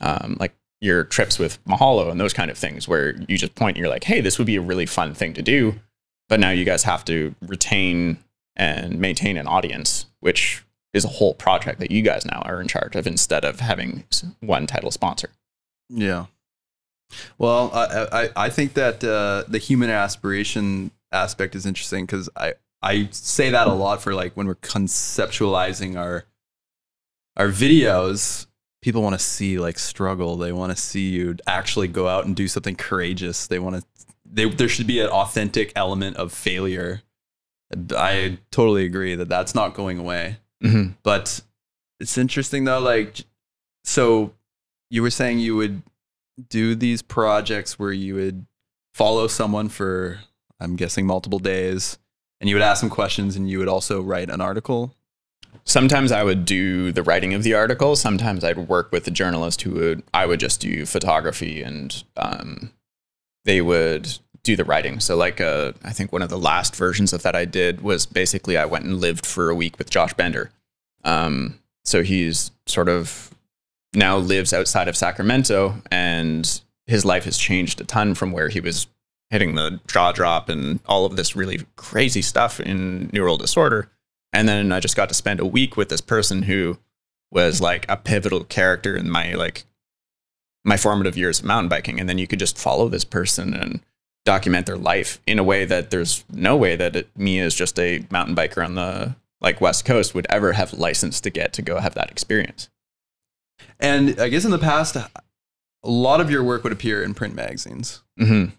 um, 0.00 0.36
like 0.40 0.54
your 0.80 1.04
trips 1.04 1.38
with 1.38 1.62
Mahalo 1.66 2.10
and 2.10 2.18
those 2.18 2.32
kind 2.32 2.50
of 2.50 2.56
things, 2.56 2.88
where 2.88 3.14
you 3.28 3.36
just 3.36 3.54
point 3.54 3.76
and 3.76 3.82
you're 3.82 3.92
like, 3.92 4.04
hey, 4.04 4.20
this 4.22 4.38
would 4.38 4.46
be 4.46 4.56
a 4.56 4.60
really 4.62 4.86
fun 4.86 5.14
thing 5.14 5.34
to 5.34 5.42
do. 5.42 5.74
But 6.28 6.40
now 6.40 6.50
you 6.50 6.64
guys 6.64 6.82
have 6.84 7.04
to 7.04 7.34
retain 7.42 8.18
and 8.56 8.98
maintain 8.98 9.36
an 9.36 9.46
audience, 9.46 10.06
which 10.20 10.64
is 10.92 11.04
a 11.04 11.08
whole 11.08 11.34
project 11.34 11.78
that 11.80 11.90
you 11.90 12.02
guys 12.02 12.24
now 12.24 12.40
are 12.44 12.60
in 12.60 12.68
charge 12.68 12.96
of 12.96 13.06
instead 13.06 13.44
of 13.44 13.60
having 13.60 14.04
one 14.40 14.66
title 14.66 14.90
sponsor. 14.90 15.28
Yeah. 15.88 16.26
Well, 17.38 17.70
I 17.72 18.24
I, 18.24 18.28
I 18.46 18.50
think 18.50 18.74
that 18.74 19.04
uh, 19.04 19.44
the 19.46 19.58
human 19.58 19.90
aspiration 19.90 20.90
aspect 21.12 21.54
is 21.54 21.66
interesting 21.66 22.06
because 22.06 22.28
I 22.36 22.54
I 22.82 23.08
say 23.12 23.50
that 23.50 23.66
a 23.66 23.72
lot 23.72 24.02
for 24.02 24.14
like 24.14 24.36
when 24.36 24.46
we're 24.46 24.54
conceptualizing 24.56 25.96
our 25.96 26.24
our 27.36 27.48
videos. 27.48 28.46
People 28.82 29.02
want 29.02 29.14
to 29.14 29.24
see 29.24 29.58
like 29.58 29.78
struggle. 29.78 30.36
They 30.36 30.52
want 30.52 30.74
to 30.74 30.80
see 30.80 31.08
you 31.08 31.36
actually 31.46 31.88
go 31.88 32.06
out 32.06 32.24
and 32.24 32.36
do 32.36 32.46
something 32.46 32.76
courageous. 32.76 33.46
They 33.46 33.58
want 33.58 33.76
to. 33.76 33.82
They, 34.24 34.48
there 34.48 34.68
should 34.68 34.86
be 34.86 35.00
an 35.00 35.08
authentic 35.08 35.72
element 35.74 36.16
of 36.16 36.32
failure. 36.32 37.02
I 37.94 38.38
totally 38.50 38.84
agree 38.84 39.14
that 39.14 39.28
that's 39.28 39.54
not 39.54 39.74
going 39.74 39.98
away. 39.98 40.38
Mm-hmm. 40.62 40.92
But 41.02 41.40
it's 42.00 42.18
interesting 42.18 42.64
though, 42.64 42.80
like, 42.80 43.24
so 43.84 44.32
you 44.90 45.02
were 45.02 45.10
saying 45.10 45.38
you 45.38 45.56
would 45.56 45.82
do 46.48 46.74
these 46.74 47.02
projects 47.02 47.78
where 47.78 47.92
you 47.92 48.14
would 48.14 48.46
follow 48.94 49.26
someone 49.26 49.68
for, 49.68 50.20
I'm 50.60 50.76
guessing, 50.76 51.06
multiple 51.06 51.38
days, 51.38 51.98
and 52.40 52.48
you 52.48 52.56
would 52.56 52.62
ask 52.62 52.80
them 52.80 52.90
questions, 52.90 53.36
and 53.36 53.48
you 53.48 53.58
would 53.58 53.68
also 53.68 54.02
write 54.02 54.30
an 54.30 54.40
article. 54.40 54.94
Sometimes 55.64 56.12
I 56.12 56.22
would 56.22 56.44
do 56.44 56.92
the 56.92 57.02
writing 57.02 57.34
of 57.34 57.42
the 57.42 57.54
article. 57.54 57.96
Sometimes 57.96 58.44
I'd 58.44 58.68
work 58.68 58.92
with 58.92 59.06
a 59.08 59.10
journalist 59.10 59.62
who 59.62 59.72
would 59.72 60.02
I 60.12 60.26
would 60.26 60.38
just 60.38 60.60
do 60.60 60.86
photography 60.86 61.62
and 61.62 62.04
um, 62.16 62.72
they 63.44 63.60
would 63.60 64.18
do 64.46 64.56
the 64.56 64.64
writing. 64.64 65.00
So 65.00 65.16
like 65.16 65.40
uh, 65.40 65.72
I 65.84 65.92
think 65.92 66.12
one 66.12 66.22
of 66.22 66.30
the 66.30 66.38
last 66.38 66.74
versions 66.74 67.12
of 67.12 67.22
that 67.22 67.36
I 67.36 67.44
did 67.44 67.82
was 67.82 68.06
basically 68.06 68.56
I 68.56 68.64
went 68.64 68.84
and 68.84 69.00
lived 69.00 69.26
for 69.26 69.50
a 69.50 69.54
week 69.54 69.78
with 69.78 69.90
Josh 69.90 70.14
Bender. 70.14 70.50
Um, 71.04 71.58
so 71.84 72.02
he's 72.02 72.50
sort 72.66 72.88
of 72.88 73.30
now 73.92 74.16
lives 74.16 74.52
outside 74.52 74.88
of 74.88 74.96
Sacramento 74.96 75.82
and 75.90 76.60
his 76.86 77.04
life 77.04 77.24
has 77.24 77.36
changed 77.36 77.80
a 77.80 77.84
ton 77.84 78.14
from 78.14 78.32
where 78.32 78.48
he 78.48 78.60
was 78.60 78.86
hitting 79.30 79.56
the 79.56 79.80
jaw 79.88 80.12
drop 80.12 80.48
and 80.48 80.78
all 80.86 81.04
of 81.04 81.16
this 81.16 81.34
really 81.34 81.62
crazy 81.74 82.22
stuff 82.22 82.60
in 82.60 83.10
New 83.12 83.22
World 83.22 83.40
Disorder. 83.40 83.90
And 84.32 84.48
then 84.48 84.70
I 84.70 84.80
just 84.80 84.96
got 84.96 85.08
to 85.08 85.14
spend 85.14 85.40
a 85.40 85.46
week 85.46 85.76
with 85.76 85.88
this 85.88 86.00
person 86.00 86.42
who 86.42 86.78
was 87.32 87.60
like 87.60 87.84
a 87.88 87.96
pivotal 87.96 88.44
character 88.44 88.96
in 88.96 89.10
my 89.10 89.34
like 89.34 89.64
my 90.64 90.76
formative 90.76 91.16
years 91.16 91.40
of 91.40 91.44
mountain 91.44 91.68
biking. 91.68 91.98
And 91.98 92.08
then 92.08 92.18
you 92.18 92.26
could 92.26 92.38
just 92.38 92.58
follow 92.58 92.88
this 92.88 93.04
person 93.04 93.54
and 93.54 93.80
document 94.26 94.66
their 94.66 94.76
life 94.76 95.20
in 95.26 95.38
a 95.38 95.44
way 95.44 95.64
that 95.64 95.88
there's 95.90 96.24
no 96.30 96.56
way 96.56 96.76
that 96.76 96.94
it, 96.94 97.08
me 97.16 97.38
as 97.40 97.54
just 97.54 97.78
a 97.78 98.04
mountain 98.10 98.36
biker 98.36 98.62
on 98.62 98.74
the 98.74 99.16
like 99.40 99.60
west 99.60 99.86
coast 99.86 100.14
would 100.14 100.26
ever 100.28 100.52
have 100.52 100.74
license 100.74 101.20
to 101.22 101.30
get 101.30 101.54
to 101.54 101.62
go 101.62 101.78
have 101.78 101.94
that 101.94 102.10
experience. 102.10 102.68
And 103.80 104.20
I 104.20 104.28
guess 104.28 104.44
in 104.44 104.50
the 104.50 104.58
past, 104.58 104.96
a 104.96 105.08
lot 105.82 106.20
of 106.20 106.30
your 106.30 106.42
work 106.42 106.64
would 106.64 106.72
appear 106.72 107.02
in 107.02 107.14
print 107.14 107.34
magazines. 107.34 108.02
Mm-hmm. 108.20 108.50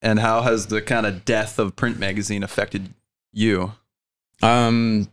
And 0.00 0.18
how 0.20 0.42
has 0.42 0.66
the 0.66 0.80
kind 0.80 1.04
of 1.04 1.24
death 1.24 1.58
of 1.58 1.74
print 1.74 1.98
magazine 1.98 2.42
affected 2.42 2.94
you? 3.32 3.72
Um, 4.42 5.08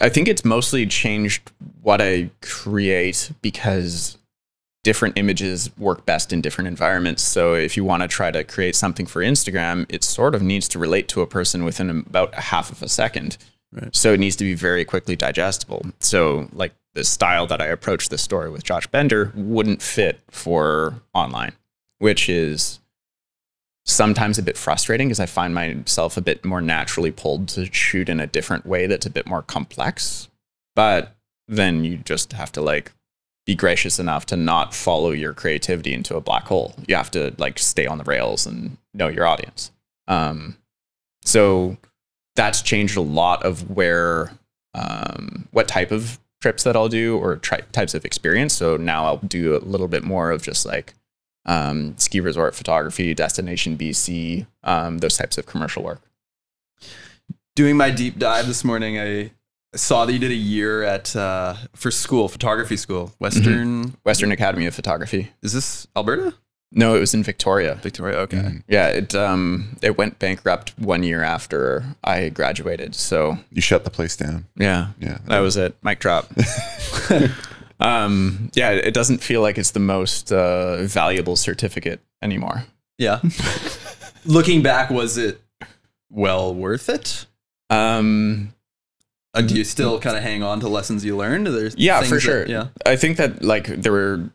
I 0.00 0.08
think 0.08 0.28
it's 0.28 0.44
mostly 0.44 0.86
changed 0.86 1.50
what 1.82 2.00
I 2.00 2.30
create 2.40 3.32
because 3.42 4.16
different 4.84 5.16
images 5.16 5.70
work 5.78 6.04
best 6.04 6.32
in 6.32 6.40
different 6.40 6.68
environments. 6.68 7.22
So 7.22 7.54
if 7.54 7.76
you 7.76 7.84
want 7.84 8.02
to 8.02 8.08
try 8.08 8.30
to 8.30 8.42
create 8.42 8.74
something 8.74 9.06
for 9.06 9.22
Instagram, 9.22 9.86
it 9.88 10.02
sort 10.02 10.34
of 10.34 10.42
needs 10.42 10.68
to 10.68 10.78
relate 10.78 11.08
to 11.08 11.20
a 11.20 11.26
person 11.26 11.64
within 11.64 11.90
about 11.90 12.36
a 12.36 12.40
half 12.40 12.70
of 12.70 12.82
a 12.82 12.88
second. 12.88 13.36
Right. 13.72 13.94
So 13.94 14.12
it 14.12 14.20
needs 14.20 14.36
to 14.36 14.44
be 14.44 14.54
very 14.54 14.84
quickly 14.84 15.16
digestible. 15.16 15.86
So 16.00 16.48
like 16.52 16.74
the 16.94 17.04
style 17.04 17.46
that 17.46 17.62
I 17.62 17.66
approached 17.66 18.10
this 18.10 18.22
story 18.22 18.50
with 18.50 18.64
Josh 18.64 18.86
Bender 18.88 19.32
wouldn't 19.34 19.82
fit 19.82 20.20
for 20.30 21.00
online, 21.14 21.52
which 21.98 22.28
is 22.28 22.80
sometimes 23.84 24.38
a 24.38 24.42
bit 24.42 24.56
frustrating 24.56 25.08
because 25.08 25.20
I 25.20 25.26
find 25.26 25.54
myself 25.54 26.16
a 26.16 26.20
bit 26.20 26.44
more 26.44 26.60
naturally 26.60 27.10
pulled 27.10 27.48
to 27.48 27.72
shoot 27.72 28.08
in 28.08 28.20
a 28.20 28.26
different 28.26 28.66
way 28.66 28.86
that's 28.86 29.06
a 29.06 29.10
bit 29.10 29.26
more 29.26 29.42
complex. 29.42 30.28
But 30.74 31.16
then 31.48 31.84
you 31.84 31.98
just 31.98 32.32
have 32.32 32.52
to 32.52 32.60
like 32.60 32.92
be 33.44 33.54
gracious 33.54 33.98
enough 33.98 34.26
to 34.26 34.36
not 34.36 34.72
follow 34.72 35.10
your 35.10 35.32
creativity 35.32 35.92
into 35.92 36.16
a 36.16 36.20
black 36.20 36.44
hole. 36.44 36.74
You 36.86 36.94
have 36.94 37.10
to 37.12 37.34
like 37.38 37.58
stay 37.58 37.86
on 37.86 37.98
the 37.98 38.04
rails 38.04 38.46
and 38.46 38.76
know 38.94 39.08
your 39.08 39.26
audience. 39.26 39.72
Um, 40.06 40.56
so 41.24 41.76
that's 42.36 42.62
changed 42.62 42.96
a 42.96 43.02
lot 43.02 43.44
of 43.44 43.70
where, 43.70 44.32
um, 44.74 45.48
what 45.50 45.68
type 45.68 45.90
of 45.90 46.18
trips 46.40 46.64
that 46.64 46.76
I'll 46.76 46.88
do 46.88 47.18
or 47.18 47.36
tri- 47.36 47.60
types 47.72 47.94
of 47.94 48.04
experience. 48.04 48.52
So 48.52 48.76
now 48.76 49.04
I'll 49.06 49.18
do 49.18 49.56
a 49.56 49.58
little 49.58 49.88
bit 49.88 50.04
more 50.04 50.30
of 50.30 50.42
just 50.42 50.64
like 50.64 50.94
um, 51.46 51.96
ski 51.98 52.20
resort 52.20 52.54
photography, 52.54 53.14
destination 53.14 53.76
BC, 53.76 54.46
um, 54.62 54.98
those 54.98 55.16
types 55.16 55.38
of 55.38 55.46
commercial 55.46 55.82
work. 55.82 56.00
Doing 57.54 57.76
my 57.76 57.90
deep 57.90 58.18
dive 58.18 58.46
this 58.46 58.64
morning, 58.64 58.98
I 58.98 59.32
saw 59.74 60.04
that 60.04 60.12
you 60.12 60.18
did 60.18 60.30
a 60.30 60.34
year 60.34 60.82
at 60.82 61.14
uh, 61.16 61.54
for 61.74 61.90
school, 61.90 62.28
photography 62.28 62.76
school, 62.76 63.12
Western. 63.18 63.94
Western 64.04 64.32
Academy 64.32 64.66
of 64.66 64.74
Photography. 64.74 65.30
Is 65.42 65.52
this 65.52 65.86
Alberta? 65.96 66.34
No, 66.74 66.94
it 66.94 67.00
was 67.00 67.12
in 67.12 67.22
Victoria. 67.22 67.74
Victoria. 67.82 68.16
Okay. 68.18 68.38
Mm. 68.38 68.62
Yeah, 68.66 68.88
it 68.88 69.14
um 69.14 69.76
it 69.82 69.98
went 69.98 70.18
bankrupt 70.18 70.72
one 70.78 71.02
year 71.02 71.22
after 71.22 71.84
I 72.02 72.30
graduated. 72.30 72.94
So 72.94 73.36
You 73.50 73.60
shut 73.60 73.84
the 73.84 73.90
place 73.90 74.16
down. 74.16 74.46
yeah, 74.56 74.88
Yeah. 74.98 75.18
that 75.26 75.40
was 75.40 75.58
it. 75.58 75.76
Mic 75.82 75.98
drop. 76.00 76.30
um, 77.80 78.50
yeah, 78.54 78.70
it 78.70 78.94
doesn't 78.94 79.18
feel 79.18 79.42
like 79.42 79.58
it's 79.58 79.72
the 79.72 79.80
most 79.80 80.32
uh, 80.32 80.82
valuable 80.84 81.36
certificate 81.36 82.00
anymore. 82.22 82.64
Yeah. 82.98 83.20
Looking 84.24 84.62
back, 84.62 84.88
was 84.90 85.18
it 85.18 85.40
well 86.10 86.54
worth 86.54 86.88
it? 86.88 87.26
Um, 87.70 88.54
Uh, 89.34 89.40
do 89.42 89.54
you 89.54 89.64
still 89.64 89.98
kind 89.98 90.16
of 90.16 90.22
hang 90.22 90.42
on 90.42 90.60
to 90.60 90.68
lessons 90.68 91.04
you 91.04 91.16
learned? 91.16 91.46
There's 91.46 91.74
Yeah, 91.76 92.02
for 92.02 92.14
that- 92.16 92.20
sure. 92.20 92.46
yeah. 92.46 92.68
I 92.84 92.96
think 92.96 93.16
that 93.16 93.42
like 93.42 93.66
there 93.66 93.92
were 93.92 94.30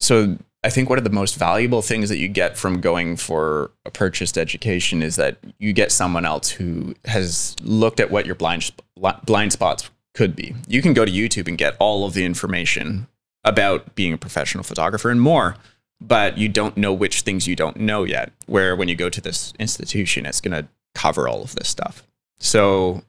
so 0.00 0.36
I 0.62 0.70
think 0.70 0.88
one 0.88 0.96
of 0.98 1.04
the 1.04 1.10
most 1.10 1.36
valuable 1.36 1.82
things 1.82 2.08
that 2.08 2.16
you 2.18 2.26
get 2.28 2.56
from 2.56 2.80
going 2.80 3.16
for 3.16 3.70
a 3.84 3.90
purchased 3.90 4.36
education 4.38 5.02
is 5.02 5.16
that 5.16 5.36
you 5.58 5.72
get 5.74 5.92
someone 5.92 6.24
else 6.24 6.50
who 6.50 6.94
has 7.04 7.54
looked 7.62 8.00
at 8.00 8.10
what 8.10 8.26
your 8.26 8.34
blind 8.34 8.70
blind 9.26 9.52
spots 9.52 9.90
could 10.14 10.34
be. 10.36 10.54
You 10.68 10.80
can 10.82 10.94
go 10.94 11.04
to 11.04 11.10
YouTube 11.12 11.48
and 11.48 11.58
get 11.58 11.76
all 11.78 12.06
of 12.06 12.14
the 12.14 12.24
information 12.24 13.06
about 13.44 13.94
being 13.94 14.12
a 14.14 14.18
professional 14.18 14.64
photographer 14.64 15.10
and 15.10 15.20
more, 15.20 15.56
but 16.00 16.38
you 16.38 16.48
don't 16.48 16.76
know 16.78 16.92
which 16.94 17.22
things 17.22 17.46
you 17.46 17.56
don't 17.56 17.76
know 17.76 18.04
yet. 18.04 18.32
Where 18.46 18.74
when 18.76 18.88
you 18.88 18.94
go 18.94 19.10
to 19.10 19.20
this 19.20 19.52
institution, 19.58 20.24
it's 20.24 20.40
going 20.40 20.62
to 20.62 20.68
cover 20.94 21.28
all 21.28 21.42
of 21.42 21.54
this 21.56 21.68
stuff. 21.68 22.02
So 22.38 23.02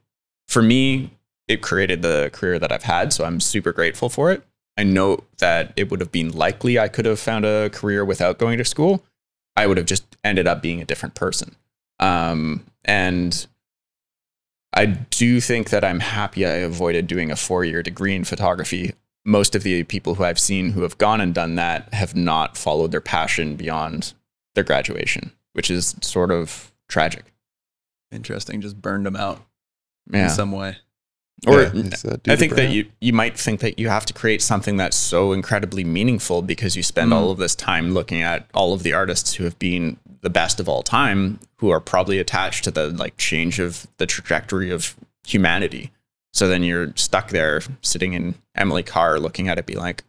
for 0.46 0.60
me, 0.62 1.10
it 1.48 1.62
created 1.62 2.02
the 2.02 2.30
career 2.32 2.58
that 2.58 2.72
I've 2.72 2.82
had. 2.84 3.12
So 3.12 3.24
I'm 3.24 3.40
super 3.40 3.72
grateful 3.72 4.08
for 4.08 4.30
it. 4.32 4.42
I 4.76 4.82
know 4.82 5.24
that 5.38 5.72
it 5.76 5.90
would 5.90 6.00
have 6.00 6.12
been 6.12 6.32
likely 6.32 6.78
I 6.78 6.88
could 6.88 7.04
have 7.06 7.18
found 7.20 7.44
a 7.44 7.70
career 7.70 8.04
without 8.04 8.38
going 8.38 8.58
to 8.58 8.64
school. 8.64 9.02
I 9.56 9.66
would 9.66 9.76
have 9.78 9.86
just 9.86 10.04
ended 10.22 10.46
up 10.46 10.60
being 10.60 10.82
a 10.82 10.84
different 10.84 11.14
person. 11.14 11.56
Um, 11.98 12.66
and 12.84 13.46
I 14.74 14.84
do 14.86 15.40
think 15.40 15.70
that 15.70 15.82
I'm 15.84 16.00
happy 16.00 16.44
I 16.44 16.56
avoided 16.56 17.06
doing 17.06 17.30
a 17.30 17.36
four 17.36 17.64
year 17.64 17.82
degree 17.82 18.14
in 18.14 18.24
photography. 18.24 18.92
Most 19.24 19.54
of 19.54 19.62
the 19.62 19.82
people 19.84 20.16
who 20.16 20.24
I've 20.24 20.38
seen 20.38 20.72
who 20.72 20.82
have 20.82 20.98
gone 20.98 21.20
and 21.20 21.34
done 21.34 21.54
that 21.54 21.92
have 21.94 22.14
not 22.14 22.56
followed 22.56 22.92
their 22.92 23.00
passion 23.00 23.56
beyond 23.56 24.12
their 24.54 24.62
graduation, 24.64 25.32
which 25.54 25.70
is 25.70 25.96
sort 26.02 26.30
of 26.30 26.72
tragic. 26.88 27.32
Interesting. 28.12 28.60
Just 28.60 28.80
burned 28.80 29.06
them 29.06 29.16
out 29.16 29.42
Yeah. 30.12 30.24
in 30.24 30.30
some 30.30 30.52
way. 30.52 30.76
Or 31.46 31.62
Yeah, 31.64 31.90
uh, 32.04 32.16
I 32.28 32.36
think 32.36 32.54
that 32.54 32.70
you 32.70 32.86
you 33.00 33.12
might 33.12 33.38
think 33.38 33.60
that 33.60 33.78
you 33.78 33.88
have 33.88 34.06
to 34.06 34.12
create 34.14 34.40
something 34.40 34.76
that's 34.78 34.96
so 34.96 35.32
incredibly 35.32 35.84
meaningful 35.84 36.40
because 36.42 36.76
you 36.76 36.82
spend 36.82 37.10
Mm. 37.12 37.14
all 37.16 37.30
of 37.30 37.38
this 37.38 37.54
time 37.54 37.92
looking 37.92 38.22
at 38.22 38.48
all 38.54 38.72
of 38.72 38.82
the 38.82 38.92
artists 38.94 39.34
who 39.34 39.44
have 39.44 39.58
been 39.58 39.98
the 40.22 40.30
best 40.30 40.58
of 40.60 40.68
all 40.68 40.82
time 40.82 41.38
who 41.56 41.70
are 41.70 41.80
probably 41.80 42.18
attached 42.18 42.64
to 42.64 42.70
the 42.70 42.88
like 42.88 43.16
change 43.18 43.58
of 43.58 43.86
the 43.98 44.06
trajectory 44.06 44.70
of 44.70 44.96
humanity. 45.26 45.90
So 46.32 46.48
then 46.48 46.62
you're 46.62 46.92
stuck 46.96 47.28
there 47.30 47.60
sitting 47.82 48.14
in 48.14 48.34
Emily 48.54 48.82
Carr 48.82 49.18
looking 49.20 49.48
at 49.48 49.58
it 49.58 49.66
be 49.66 49.74
like 49.74 50.04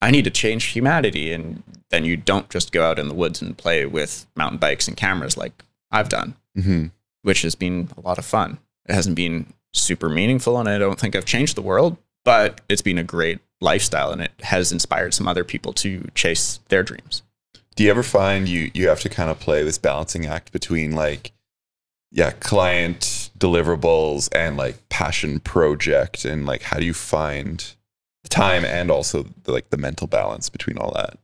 I 0.00 0.10
need 0.10 0.24
to 0.24 0.30
change 0.30 0.64
humanity 0.66 1.32
and 1.32 1.62
then 1.90 2.04
you 2.04 2.16
don't 2.16 2.48
just 2.50 2.72
go 2.72 2.84
out 2.86 2.98
in 2.98 3.08
the 3.08 3.14
woods 3.14 3.40
and 3.42 3.56
play 3.56 3.84
with 3.86 4.26
mountain 4.34 4.58
bikes 4.58 4.88
and 4.88 4.96
cameras 4.96 5.36
like 5.36 5.62
I've 5.90 6.08
done 6.08 6.34
Mhm. 6.58 6.90
which 7.22 7.42
has 7.42 7.54
been 7.54 7.90
a 7.96 8.00
lot 8.00 8.18
of 8.18 8.24
fun. 8.24 8.58
It 8.88 8.94
hasn't 8.94 9.16
been 9.16 9.52
super 9.74 10.08
meaningful, 10.08 10.58
and 10.58 10.68
I 10.68 10.78
don't 10.78 10.98
think 10.98 11.14
I've 11.14 11.24
changed 11.26 11.56
the 11.56 11.62
world, 11.62 11.98
but 12.24 12.62
it's 12.68 12.82
been 12.82 12.98
a 12.98 13.04
great 13.04 13.40
lifestyle, 13.60 14.10
and 14.10 14.22
it 14.22 14.32
has 14.40 14.72
inspired 14.72 15.12
some 15.12 15.28
other 15.28 15.44
people 15.44 15.72
to 15.74 16.08
chase 16.14 16.60
their 16.68 16.82
dreams. 16.82 17.22
Do 17.76 17.84
you 17.84 17.90
ever 17.90 18.02
find 18.02 18.48
you 18.48 18.70
you 18.72 18.88
have 18.88 19.00
to 19.00 19.08
kind 19.08 19.30
of 19.30 19.40
play 19.40 19.62
this 19.62 19.78
balancing 19.78 20.26
act 20.26 20.52
between 20.52 20.92
like 20.92 21.32
yeah, 22.14 22.30
client 22.30 23.30
deliverables 23.36 24.28
and 24.32 24.56
like 24.56 24.88
passion 24.88 25.40
project 25.40 26.24
and 26.24 26.46
like 26.46 26.62
how 26.62 26.78
do 26.78 26.86
you 26.86 26.94
find 26.94 27.74
the 28.22 28.28
time 28.28 28.64
and 28.64 28.88
also 28.88 29.24
the, 29.42 29.50
like 29.50 29.70
the 29.70 29.76
mental 29.76 30.06
balance 30.06 30.48
between 30.48 30.78
all 30.78 30.92
that? 30.92 31.18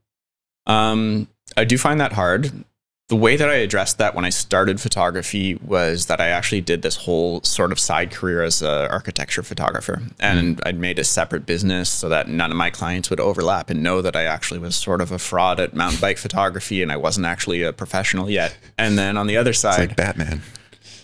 Um, 0.66 1.28
I 1.56 1.64
do 1.64 1.78
find 1.78 2.00
that 2.00 2.12
hard. 2.12 2.64
The 3.10 3.16
way 3.16 3.34
that 3.34 3.48
I 3.48 3.54
addressed 3.54 3.98
that 3.98 4.14
when 4.14 4.24
I 4.24 4.28
started 4.28 4.80
photography 4.80 5.56
was 5.56 6.06
that 6.06 6.20
I 6.20 6.28
actually 6.28 6.60
did 6.60 6.82
this 6.82 6.94
whole 6.94 7.42
sort 7.42 7.72
of 7.72 7.80
side 7.80 8.12
career 8.12 8.44
as 8.44 8.62
an 8.62 8.68
architecture 8.88 9.42
photographer. 9.42 10.00
And 10.20 10.58
mm-hmm. 10.58 10.68
I'd 10.68 10.78
made 10.78 10.96
a 11.00 11.02
separate 11.02 11.44
business 11.44 11.90
so 11.90 12.08
that 12.08 12.28
none 12.28 12.52
of 12.52 12.56
my 12.56 12.70
clients 12.70 13.10
would 13.10 13.18
overlap 13.18 13.68
and 13.68 13.82
know 13.82 14.00
that 14.00 14.14
I 14.14 14.26
actually 14.26 14.60
was 14.60 14.76
sort 14.76 15.00
of 15.00 15.10
a 15.10 15.18
fraud 15.18 15.58
at 15.58 15.74
mountain 15.74 16.00
bike 16.00 16.18
photography 16.18 16.84
and 16.84 16.92
I 16.92 16.98
wasn't 16.98 17.26
actually 17.26 17.64
a 17.64 17.72
professional 17.72 18.30
yet. 18.30 18.56
And 18.78 18.96
then 18.96 19.16
on 19.16 19.26
the 19.26 19.36
other 19.36 19.50
It's 19.50 19.58
side, 19.58 19.88
like 19.88 19.96
Batman. 19.96 20.42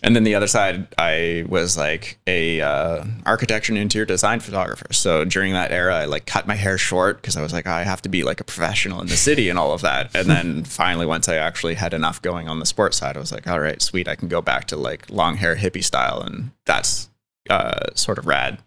And 0.06 0.14
then 0.14 0.22
the 0.22 0.36
other 0.36 0.46
side, 0.46 0.86
I 0.96 1.44
was 1.48 1.76
like 1.76 2.20
a 2.28 2.60
uh, 2.60 3.04
architecture 3.26 3.72
and 3.72 3.78
interior 3.78 4.06
design 4.06 4.38
photographer. 4.38 4.92
So 4.92 5.24
during 5.24 5.52
that 5.54 5.72
era, 5.72 5.96
I 5.96 6.04
like 6.04 6.26
cut 6.26 6.46
my 6.46 6.54
hair 6.54 6.78
short 6.78 7.20
because 7.20 7.36
I 7.36 7.42
was 7.42 7.52
like, 7.52 7.66
I 7.66 7.82
have 7.82 8.02
to 8.02 8.08
be 8.08 8.22
like 8.22 8.40
a 8.40 8.44
professional 8.44 9.00
in 9.00 9.08
the 9.08 9.16
city 9.16 9.48
and 9.48 9.58
all 9.58 9.72
of 9.72 9.80
that. 9.80 10.14
And 10.14 10.28
then 10.28 10.62
finally, 10.64 11.06
once 11.06 11.28
I 11.28 11.34
actually 11.34 11.74
had 11.74 11.92
enough 11.92 12.22
going 12.22 12.48
on 12.48 12.60
the 12.60 12.66
sports 12.66 12.98
side, 12.98 13.16
I 13.16 13.20
was 13.20 13.32
like, 13.32 13.48
all 13.48 13.58
right, 13.58 13.82
sweet, 13.82 14.06
I 14.06 14.14
can 14.14 14.28
go 14.28 14.40
back 14.40 14.68
to 14.68 14.76
like 14.76 15.10
long 15.10 15.38
hair 15.38 15.56
hippie 15.56 15.82
style, 15.82 16.20
and 16.20 16.52
that's 16.66 17.10
uh, 17.50 17.92
sort 17.96 18.18
of 18.18 18.26
rad. 18.26 18.58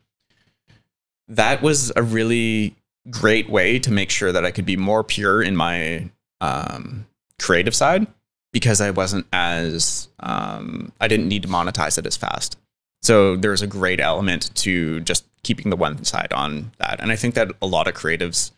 That 1.29 1.61
was 1.61 1.89
a 1.95 2.03
really 2.03 2.75
great 3.09 3.49
way 3.49 3.79
to 3.79 3.91
make 3.91 4.09
sure 4.09 4.33
that 4.33 4.43
I 4.43 4.51
could 4.51 4.65
be 4.65 4.75
more 4.75 5.05
pure 5.05 5.41
in 5.41 5.55
my 5.55 6.09
um, 6.41 7.07
creative 7.39 7.75
side 7.75 8.07
because 8.51 8.81
I 8.81 8.91
wasn't 8.91 9.27
as 9.31 10.07
um, 10.19 10.91
I 10.99 11.07
didn't 11.07 11.27
need 11.27 11.43
to 11.43 11.47
monetize 11.47 11.97
it 11.97 12.05
as 12.05 12.17
fast. 12.17 12.57
So 13.01 13.35
there's 13.35 13.61
a 13.61 13.67
great 13.67 13.99
element 13.99 14.53
to 14.55 14.99
just 15.01 15.25
keeping 15.43 15.69
the 15.69 15.75
one 15.77 16.03
side 16.03 16.33
on 16.33 16.71
that, 16.79 16.99
and 16.99 17.11
I 17.11 17.15
think 17.15 17.35
that 17.35 17.51
a 17.61 17.67
lot 17.67 17.87
of 17.87 17.93
creatives 17.93 18.51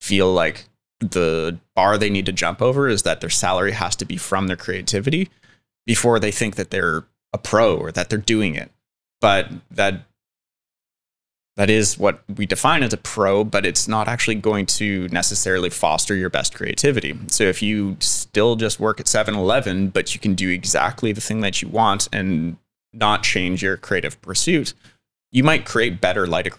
feel 0.00 0.32
like 0.32 0.64
the 1.00 1.58
bar 1.74 1.98
they 1.98 2.10
need 2.10 2.26
to 2.26 2.32
jump 2.32 2.62
over 2.62 2.88
is 2.88 3.02
that 3.02 3.20
their 3.20 3.30
salary 3.30 3.72
has 3.72 3.96
to 3.96 4.04
be 4.04 4.16
from 4.16 4.46
their 4.46 4.56
creativity 4.56 5.28
before 5.86 6.18
they 6.18 6.30
think 6.30 6.56
that 6.56 6.70
they're 6.70 7.04
a 7.32 7.38
pro 7.38 7.76
or 7.76 7.92
that 7.92 8.08
they're 8.08 8.18
doing 8.18 8.54
it. 8.54 8.70
But 9.20 9.50
that 9.70 10.02
that 11.56 11.70
is 11.70 11.98
what 11.98 12.24
we 12.36 12.46
define 12.46 12.82
as 12.82 12.92
a 12.92 12.96
pro, 12.96 13.44
but 13.44 13.64
it's 13.64 13.86
not 13.86 14.08
actually 14.08 14.34
going 14.34 14.66
to 14.66 15.08
necessarily 15.08 15.70
foster 15.70 16.14
your 16.14 16.30
best 16.30 16.54
creativity. 16.54 17.16
So 17.28 17.44
if 17.44 17.62
you 17.62 17.96
still 18.00 18.56
just 18.56 18.80
work 18.80 18.98
at 18.98 19.06
7-Eleven, 19.06 19.90
but 19.90 20.14
you 20.14 20.20
can 20.20 20.34
do 20.34 20.48
exactly 20.50 21.12
the 21.12 21.20
thing 21.20 21.40
that 21.42 21.62
you 21.62 21.68
want 21.68 22.08
and 22.12 22.56
not 22.92 23.22
change 23.22 23.62
your 23.62 23.76
creative 23.76 24.20
pursuit, 24.20 24.74
you 25.30 25.44
might 25.44 25.64
create 25.64 26.00
better 26.00 26.26
light, 26.26 26.52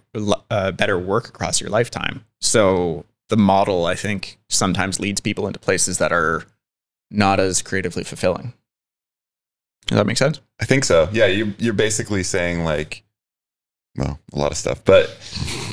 uh, 0.50 0.72
better 0.72 1.00
work 1.00 1.28
across 1.28 1.60
your 1.60 1.70
lifetime. 1.70 2.26
So 2.42 3.06
the 3.30 3.38
model, 3.38 3.86
I 3.86 3.96
think, 3.96 4.38
sometimes 4.50 5.00
leads 5.00 5.22
people 5.22 5.48
into 5.48 5.60
places 5.60 5.98
that 5.98 6.12
are 6.12 6.44
not 7.10 7.40
as 7.40 7.62
creatively 7.62 8.04
fulfilling. 8.04 8.54
Does 9.88 9.98
that 9.98 10.08
make 10.08 10.18
sense? 10.18 10.42
I 10.60 10.66
think 10.66 10.84
so. 10.84 11.10
Yeah, 11.12 11.28
you, 11.28 11.54
you're 11.58 11.74
basically 11.74 12.24
saying 12.24 12.64
like, 12.64 13.05
well, 13.98 14.20
a 14.34 14.38
lot 14.40 14.52
of 14.52 14.58
stuff, 14.58 14.84
but 14.86 15.10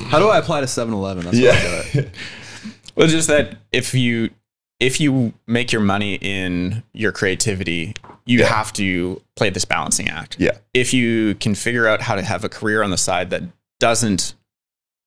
How 0.09 0.19
do 0.19 0.29
I 0.29 0.39
apply 0.39 0.61
to 0.61 0.67
7-Eleven? 0.67 1.25
That's 1.25 1.39
yeah. 1.39 2.03
Well, 2.95 3.09
just 3.09 3.29
that 3.29 3.57
if 3.73 3.95
you 3.95 4.31
if 4.79 5.01
you 5.01 5.33
make 5.47 5.73
your 5.73 5.81
money 5.81 6.17
in 6.21 6.83
your 6.93 7.11
creativity, 7.13 7.95
you 8.27 8.41
Yeah. 8.41 8.47
have 8.47 8.73
to 8.75 9.23
play 9.37 9.49
this 9.49 9.65
balancing 9.65 10.09
act. 10.09 10.37
Yeah. 10.39 10.59
If 10.75 10.93
you 10.93 11.35
can 11.37 11.55
figure 11.55 11.87
out 11.87 12.03
how 12.03 12.17
to 12.17 12.23
have 12.23 12.45
a 12.45 12.49
career 12.49 12.83
on 12.83 12.91
the 12.91 12.99
side 12.99 13.31
that 13.31 13.43
doesn't 13.81 14.35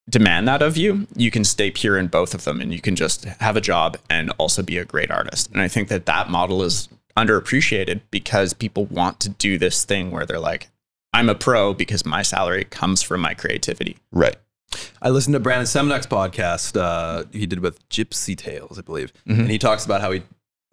demand 0.09 0.47
that 0.47 0.61
of 0.61 0.77
you, 0.77 1.07
you 1.15 1.29
can 1.29 1.43
stay 1.43 1.69
pure 1.71 1.97
in 1.97 2.07
both 2.07 2.33
of 2.33 2.43
them 2.45 2.59
and 2.61 2.73
you 2.73 2.79
can 2.81 2.95
just 2.95 3.25
have 3.25 3.55
a 3.57 3.61
job 3.61 3.97
and 4.09 4.31
also 4.37 4.63
be 4.63 4.77
a 4.77 4.85
great 4.85 5.11
artist. 5.11 5.51
And 5.51 5.61
I 5.61 5.67
think 5.67 5.89
that 5.89 6.05
that 6.07 6.29
model 6.29 6.63
is 6.63 6.87
underappreciated 7.17 8.01
because 8.11 8.53
people 8.53 8.85
want 8.85 9.19
to 9.21 9.29
do 9.29 9.57
this 9.57 9.83
thing 9.85 10.09
where 10.11 10.25
they're 10.25 10.39
like, 10.39 10.69
I'm 11.15 11.29
a 11.29 11.35
pro 11.35 11.73
because 11.73 12.05
my 12.05 12.21
salary 12.21 12.65
comes 12.65 13.01
from 13.01 13.21
my 13.21 13.33
creativity. 13.33 13.97
right. 14.11 14.35
I 15.01 15.09
listened 15.09 15.33
to 15.35 15.39
Brandon 15.39 15.65
Semenuk's 15.67 16.07
podcast. 16.07 16.75
Uh, 16.75 17.23
he 17.31 17.45
did 17.45 17.59
with 17.59 17.87
Gypsy 17.87 18.35
Tales, 18.35 18.77
I 18.77 18.81
believe, 18.81 19.13
Mhm. 19.27 19.39
and 19.41 19.49
he 19.51 19.57
talks 19.57 19.85
about 19.85 20.01
how 20.01 20.11
he 20.11 20.23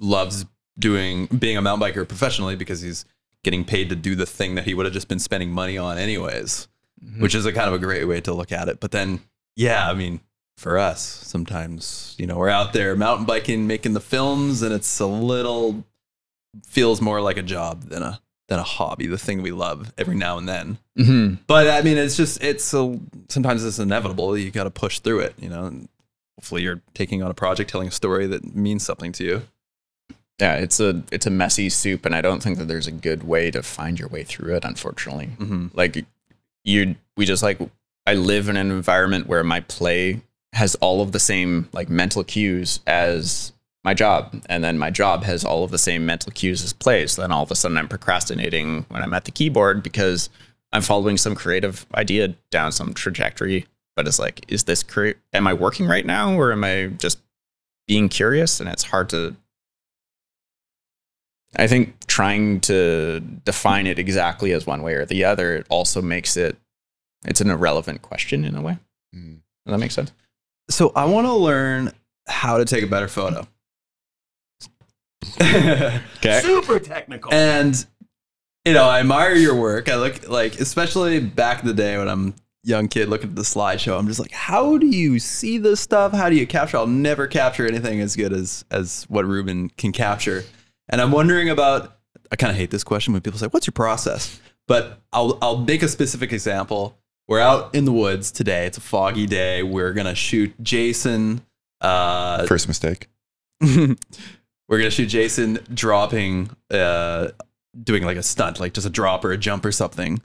loves 0.00 0.44
doing 0.78 1.26
being 1.26 1.56
a 1.56 1.62
mountain 1.62 1.86
biker 1.88 2.08
professionally 2.08 2.56
because 2.56 2.80
he's 2.80 3.04
getting 3.44 3.64
paid 3.64 3.88
to 3.90 3.94
do 3.94 4.16
the 4.16 4.26
thing 4.26 4.54
that 4.56 4.64
he 4.64 4.74
would 4.74 4.86
have 4.86 4.92
just 4.94 5.06
been 5.08 5.18
spending 5.20 5.50
money 5.52 5.78
on 5.78 5.98
anyways, 5.98 6.66
which 7.18 7.34
is 7.34 7.46
a 7.46 7.52
kind 7.52 7.68
of 7.68 7.74
a 7.74 7.78
great 7.78 8.04
way 8.06 8.20
to 8.22 8.32
look 8.32 8.50
at 8.50 8.68
it. 8.68 8.80
But 8.80 8.90
then, 8.90 9.20
yeah, 9.54 9.88
I 9.88 9.94
mean, 9.94 10.20
for 10.56 10.78
us, 10.78 11.00
sometimes 11.02 12.14
you 12.18 12.26
know 12.26 12.36
we're 12.38 12.48
out 12.48 12.72
there 12.72 12.96
mountain 12.96 13.26
biking, 13.26 13.66
making 13.68 13.92
the 13.92 14.00
films, 14.00 14.62
and 14.62 14.72
it's 14.74 14.98
a 14.98 15.06
little 15.06 15.84
feels 16.66 17.00
more 17.00 17.20
like 17.20 17.36
a 17.36 17.42
job 17.42 17.84
than 17.90 18.02
a 18.02 18.20
than 18.52 18.58
a 18.60 18.62
hobby, 18.64 19.06
the 19.06 19.16
thing 19.16 19.40
we 19.40 19.50
love 19.50 19.92
every 19.96 20.14
now 20.14 20.36
and 20.36 20.46
then. 20.46 20.76
Mm-hmm. 20.98 21.36
But 21.46 21.68
I 21.68 21.80
mean, 21.80 21.96
it's 21.96 22.16
just 22.18 22.42
it's 22.42 22.74
a, 22.74 22.98
sometimes 23.30 23.64
it's 23.64 23.78
inevitable. 23.78 24.36
You 24.36 24.50
got 24.50 24.64
to 24.64 24.70
push 24.70 24.98
through 24.98 25.20
it, 25.20 25.34
you 25.38 25.48
know. 25.48 25.64
And 25.64 25.88
hopefully, 26.36 26.62
you're 26.62 26.82
taking 26.92 27.22
on 27.22 27.30
a 27.30 27.34
project, 27.34 27.70
telling 27.70 27.88
a 27.88 27.92
story 27.92 28.26
that 28.26 28.54
means 28.54 28.84
something 28.84 29.10
to 29.12 29.24
you. 29.24 29.42
Yeah, 30.38 30.56
it's 30.56 30.80
a 30.80 31.02
it's 31.10 31.24
a 31.26 31.30
messy 31.30 31.70
soup, 31.70 32.04
and 32.04 32.14
I 32.14 32.20
don't 32.20 32.42
think 32.42 32.58
that 32.58 32.68
there's 32.68 32.86
a 32.86 32.92
good 32.92 33.22
way 33.24 33.50
to 33.50 33.62
find 33.62 33.98
your 33.98 34.08
way 34.08 34.22
through 34.22 34.54
it. 34.56 34.64
Unfortunately, 34.64 35.30
Mm-hmm. 35.38 35.68
like 35.72 36.04
you, 36.64 36.96
we 37.16 37.24
just 37.24 37.42
like 37.42 37.58
I 38.06 38.14
live 38.14 38.48
in 38.50 38.56
an 38.56 38.70
environment 38.70 39.28
where 39.28 39.42
my 39.44 39.60
play 39.60 40.20
has 40.52 40.74
all 40.76 41.00
of 41.00 41.12
the 41.12 41.18
same 41.20 41.68
like 41.72 41.88
mental 41.88 42.22
cues 42.22 42.80
as 42.86 43.52
my 43.84 43.94
job, 43.94 44.42
and 44.48 44.62
then 44.62 44.78
my 44.78 44.90
job 44.90 45.24
has 45.24 45.44
all 45.44 45.64
of 45.64 45.70
the 45.70 45.78
same 45.78 46.06
mental 46.06 46.32
cues 46.32 46.62
as 46.62 46.72
plays. 46.72 47.16
then 47.16 47.32
all 47.32 47.42
of 47.42 47.50
a 47.50 47.56
sudden, 47.56 47.76
I'm 47.76 47.88
procrastinating 47.88 48.86
when 48.88 49.02
I'm 49.02 49.14
at 49.14 49.24
the 49.24 49.30
keyboard 49.30 49.82
because 49.82 50.30
I'm 50.72 50.82
following 50.82 51.16
some 51.16 51.34
creative 51.34 51.86
idea 51.94 52.28
down 52.50 52.72
some 52.72 52.94
trajectory. 52.94 53.66
But 53.96 54.06
it's 54.06 54.18
like, 54.18 54.44
is 54.48 54.64
this 54.64 54.82
cre- 54.82 55.18
am 55.32 55.46
I 55.46 55.52
working 55.52 55.86
right 55.86 56.06
now, 56.06 56.34
or 56.34 56.52
am 56.52 56.64
I 56.64 56.86
just 56.86 57.18
being 57.86 58.08
curious? 58.08 58.60
And 58.60 58.68
it's 58.68 58.84
hard 58.84 59.08
to 59.10 59.36
I 61.56 61.66
think 61.66 62.06
trying 62.06 62.60
to 62.62 63.20
define 63.20 63.86
it 63.86 63.98
exactly 63.98 64.52
as 64.52 64.66
one 64.66 64.82
way 64.82 64.94
or 64.94 65.04
the 65.04 65.24
other 65.24 65.56
it 65.56 65.66
also 65.68 66.00
makes 66.00 66.36
it 66.36 66.56
it's 67.24 67.40
an 67.40 67.50
irrelevant 67.50 68.02
question 68.02 68.44
in 68.44 68.56
a 68.56 68.62
way. 68.62 68.78
Mm. 69.14 69.40
Does 69.66 69.72
that 69.72 69.78
make 69.78 69.92
sense? 69.92 70.12
So 70.70 70.92
I 70.96 71.04
want 71.04 71.26
to 71.26 71.34
learn 71.34 71.92
how 72.26 72.58
to 72.58 72.64
take 72.64 72.82
a 72.82 72.86
better 72.86 73.08
photo. 73.08 73.46
Okay. 75.40 76.40
Super 76.40 76.78
technical. 76.78 77.32
And 77.32 77.84
you 78.64 78.72
know, 78.74 78.84
I 78.84 79.00
admire 79.00 79.34
your 79.34 79.56
work. 79.56 79.88
I 79.88 79.96
look 79.96 80.28
like, 80.28 80.60
especially 80.60 81.18
back 81.20 81.60
in 81.62 81.66
the 81.66 81.74
day 81.74 81.98
when 81.98 82.08
I'm 82.08 82.28
a 82.28 82.34
young 82.62 82.86
kid 82.88 83.08
looking 83.08 83.30
at 83.30 83.36
the 83.36 83.42
slideshow. 83.42 83.98
I'm 83.98 84.06
just 84.06 84.20
like, 84.20 84.30
how 84.30 84.78
do 84.78 84.86
you 84.86 85.18
see 85.18 85.58
this 85.58 85.80
stuff? 85.80 86.12
How 86.12 86.28
do 86.28 86.36
you 86.36 86.46
capture? 86.46 86.76
I'll 86.76 86.86
never 86.86 87.26
capture 87.26 87.66
anything 87.66 88.00
as 88.00 88.14
good 88.14 88.32
as 88.32 88.64
as 88.70 89.04
what 89.08 89.24
Reuben 89.24 89.70
can 89.70 89.92
capture. 89.92 90.44
And 90.88 91.00
I'm 91.00 91.10
wondering 91.12 91.48
about. 91.48 91.98
I 92.30 92.36
kind 92.36 92.50
of 92.50 92.56
hate 92.56 92.70
this 92.70 92.84
question 92.84 93.12
when 93.12 93.20
people 93.20 93.38
say, 93.38 93.46
"What's 93.48 93.66
your 93.66 93.72
process?" 93.72 94.40
But 94.68 95.00
I'll 95.12 95.38
I'll 95.42 95.58
make 95.58 95.82
a 95.82 95.88
specific 95.88 96.32
example. 96.32 96.96
We're 97.28 97.40
out 97.40 97.74
in 97.74 97.84
the 97.84 97.92
woods 97.92 98.30
today. 98.30 98.66
It's 98.66 98.78
a 98.78 98.80
foggy 98.80 99.26
day. 99.26 99.62
We're 99.62 99.92
gonna 99.92 100.14
shoot 100.14 100.54
Jason. 100.62 101.42
Uh, 101.80 102.46
First 102.46 102.68
mistake. 102.68 103.08
we're 104.68 104.78
gonna 104.78 104.90
shoot 104.90 105.06
Jason 105.08 105.58
dropping, 105.74 106.50
uh, 106.70 107.28
doing 107.82 108.02
like 108.04 108.16
a 108.16 108.22
stunt, 108.22 108.60
like 108.60 108.74
just 108.74 108.86
a 108.86 108.90
drop 108.90 109.24
or 109.24 109.32
a 109.32 109.36
jump 109.38 109.64
or 109.64 109.72
something. 109.72 110.20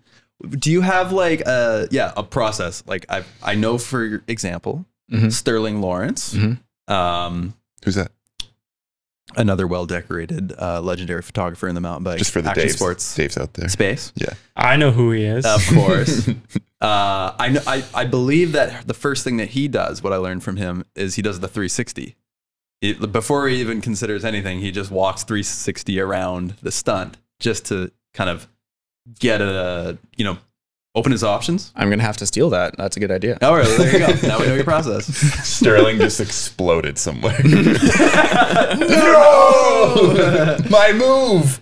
Do 0.49 0.71
you 0.71 0.81
have 0.81 1.11
like 1.11 1.41
a 1.41 1.87
yeah 1.91 2.13
a 2.15 2.23
process? 2.23 2.83
Like 2.85 3.05
I 3.09 3.23
I 3.43 3.55
know 3.55 3.77
for 3.77 4.23
example, 4.27 4.85
Mhm. 5.11 5.31
Sterling 5.31 5.81
Lawrence, 5.81 6.33
Mhm. 6.33 6.59
um, 6.87 7.53
Who's 7.83 7.95
that? 7.95 8.11
another 9.35 9.67
well 9.67 9.85
decorated 9.85 10.53
uh, 10.59 10.79
legendary 10.81 11.21
photographer 11.21 11.67
in 11.67 11.75
the 11.75 11.81
mountain 11.81 12.03
bike 12.03 12.17
Just 12.17 12.31
for 12.31 12.41
the 12.41 12.49
action 12.49 12.63
Dave's, 12.67 12.75
sports 12.75 13.15
Dave's 13.15 13.37
out 13.37 13.53
there. 13.53 13.67
space. 13.69 14.11
Yeah, 14.15 14.33
I 14.55 14.77
know 14.77 14.91
who 14.91 15.11
he 15.11 15.25
is. 15.25 15.45
Of 15.45 15.65
course. 15.67 16.27
uh, 16.81 17.33
I, 17.37 17.49
know, 17.49 17.61
I 17.67 17.83
I 17.93 18.05
believe 18.05 18.53
that 18.53 18.87
the 18.87 18.93
first 18.93 19.23
thing 19.23 19.37
that 19.37 19.49
he 19.49 19.67
does, 19.67 20.01
what 20.01 20.13
I 20.13 20.17
learned 20.17 20.43
from 20.43 20.55
him, 20.57 20.85
is 20.95 21.15
he 21.15 21.21
does 21.21 21.39
the 21.39 21.47
360. 21.47 22.15
It, 22.81 23.11
before 23.11 23.47
he 23.47 23.59
even 23.61 23.81
considers 23.81 24.23
anything, 24.23 24.59
he 24.59 24.71
just 24.71 24.91
walks 24.91 25.23
360 25.23 25.99
around 25.99 26.53
the 26.61 26.71
stunt 26.71 27.17
just 27.39 27.65
to 27.65 27.91
kind 28.13 28.29
of 28.29 28.47
get 29.19 29.41
a 29.41 29.97
you 30.15 30.23
know 30.25 30.37
open 30.95 31.11
his 31.11 31.23
options. 31.23 31.71
I'm 31.75 31.89
gonna 31.89 32.03
have 32.03 32.17
to 32.17 32.25
steal 32.25 32.49
that. 32.51 32.75
That's 32.77 32.97
a 32.97 32.99
good 32.99 33.11
idea. 33.11 33.37
All 33.41 33.55
right, 33.55 33.65
there 33.77 33.93
you 33.93 33.99
go. 33.99 34.13
now 34.27 34.39
we 34.39 34.47
know 34.47 34.55
your 34.55 34.63
process. 34.63 35.05
Sterling 35.47 35.97
just 35.97 36.19
exploded 36.19 36.97
somewhere. 36.99 37.39
no! 38.77 40.57
My 40.69 40.91
move! 40.93 41.59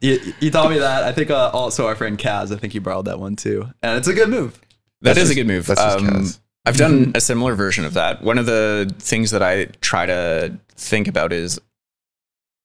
you, 0.00 0.18
you 0.40 0.50
taught 0.50 0.70
me 0.70 0.78
that. 0.78 1.04
I 1.04 1.12
think 1.12 1.30
uh, 1.30 1.50
also 1.52 1.86
our 1.86 1.94
friend 1.96 2.18
Kaz. 2.18 2.52
I 2.52 2.56
think 2.58 2.72
he 2.72 2.78
borrowed 2.78 3.06
that 3.06 3.18
one 3.18 3.36
too, 3.36 3.68
and 3.82 3.96
it's 3.98 4.08
a 4.08 4.14
good 4.14 4.28
move. 4.28 4.54
That 5.02 5.14
That's 5.14 5.18
is 5.18 5.22
just- 5.28 5.32
a 5.32 5.34
good 5.36 5.46
move. 5.46 5.66
that's 5.66 5.80
just 5.80 5.98
Um, 5.98 6.06
Kaz. 6.08 6.38
I've 6.66 6.76
done 6.76 7.12
a 7.14 7.20
similar 7.20 7.54
version 7.54 7.84
of 7.84 7.94
that. 7.94 8.22
One 8.22 8.36
of 8.36 8.46
the 8.46 8.94
things 8.98 9.30
that 9.30 9.42
I 9.42 9.66
try 9.80 10.06
to 10.06 10.58
think 10.70 11.08
about 11.08 11.32
is 11.32 11.60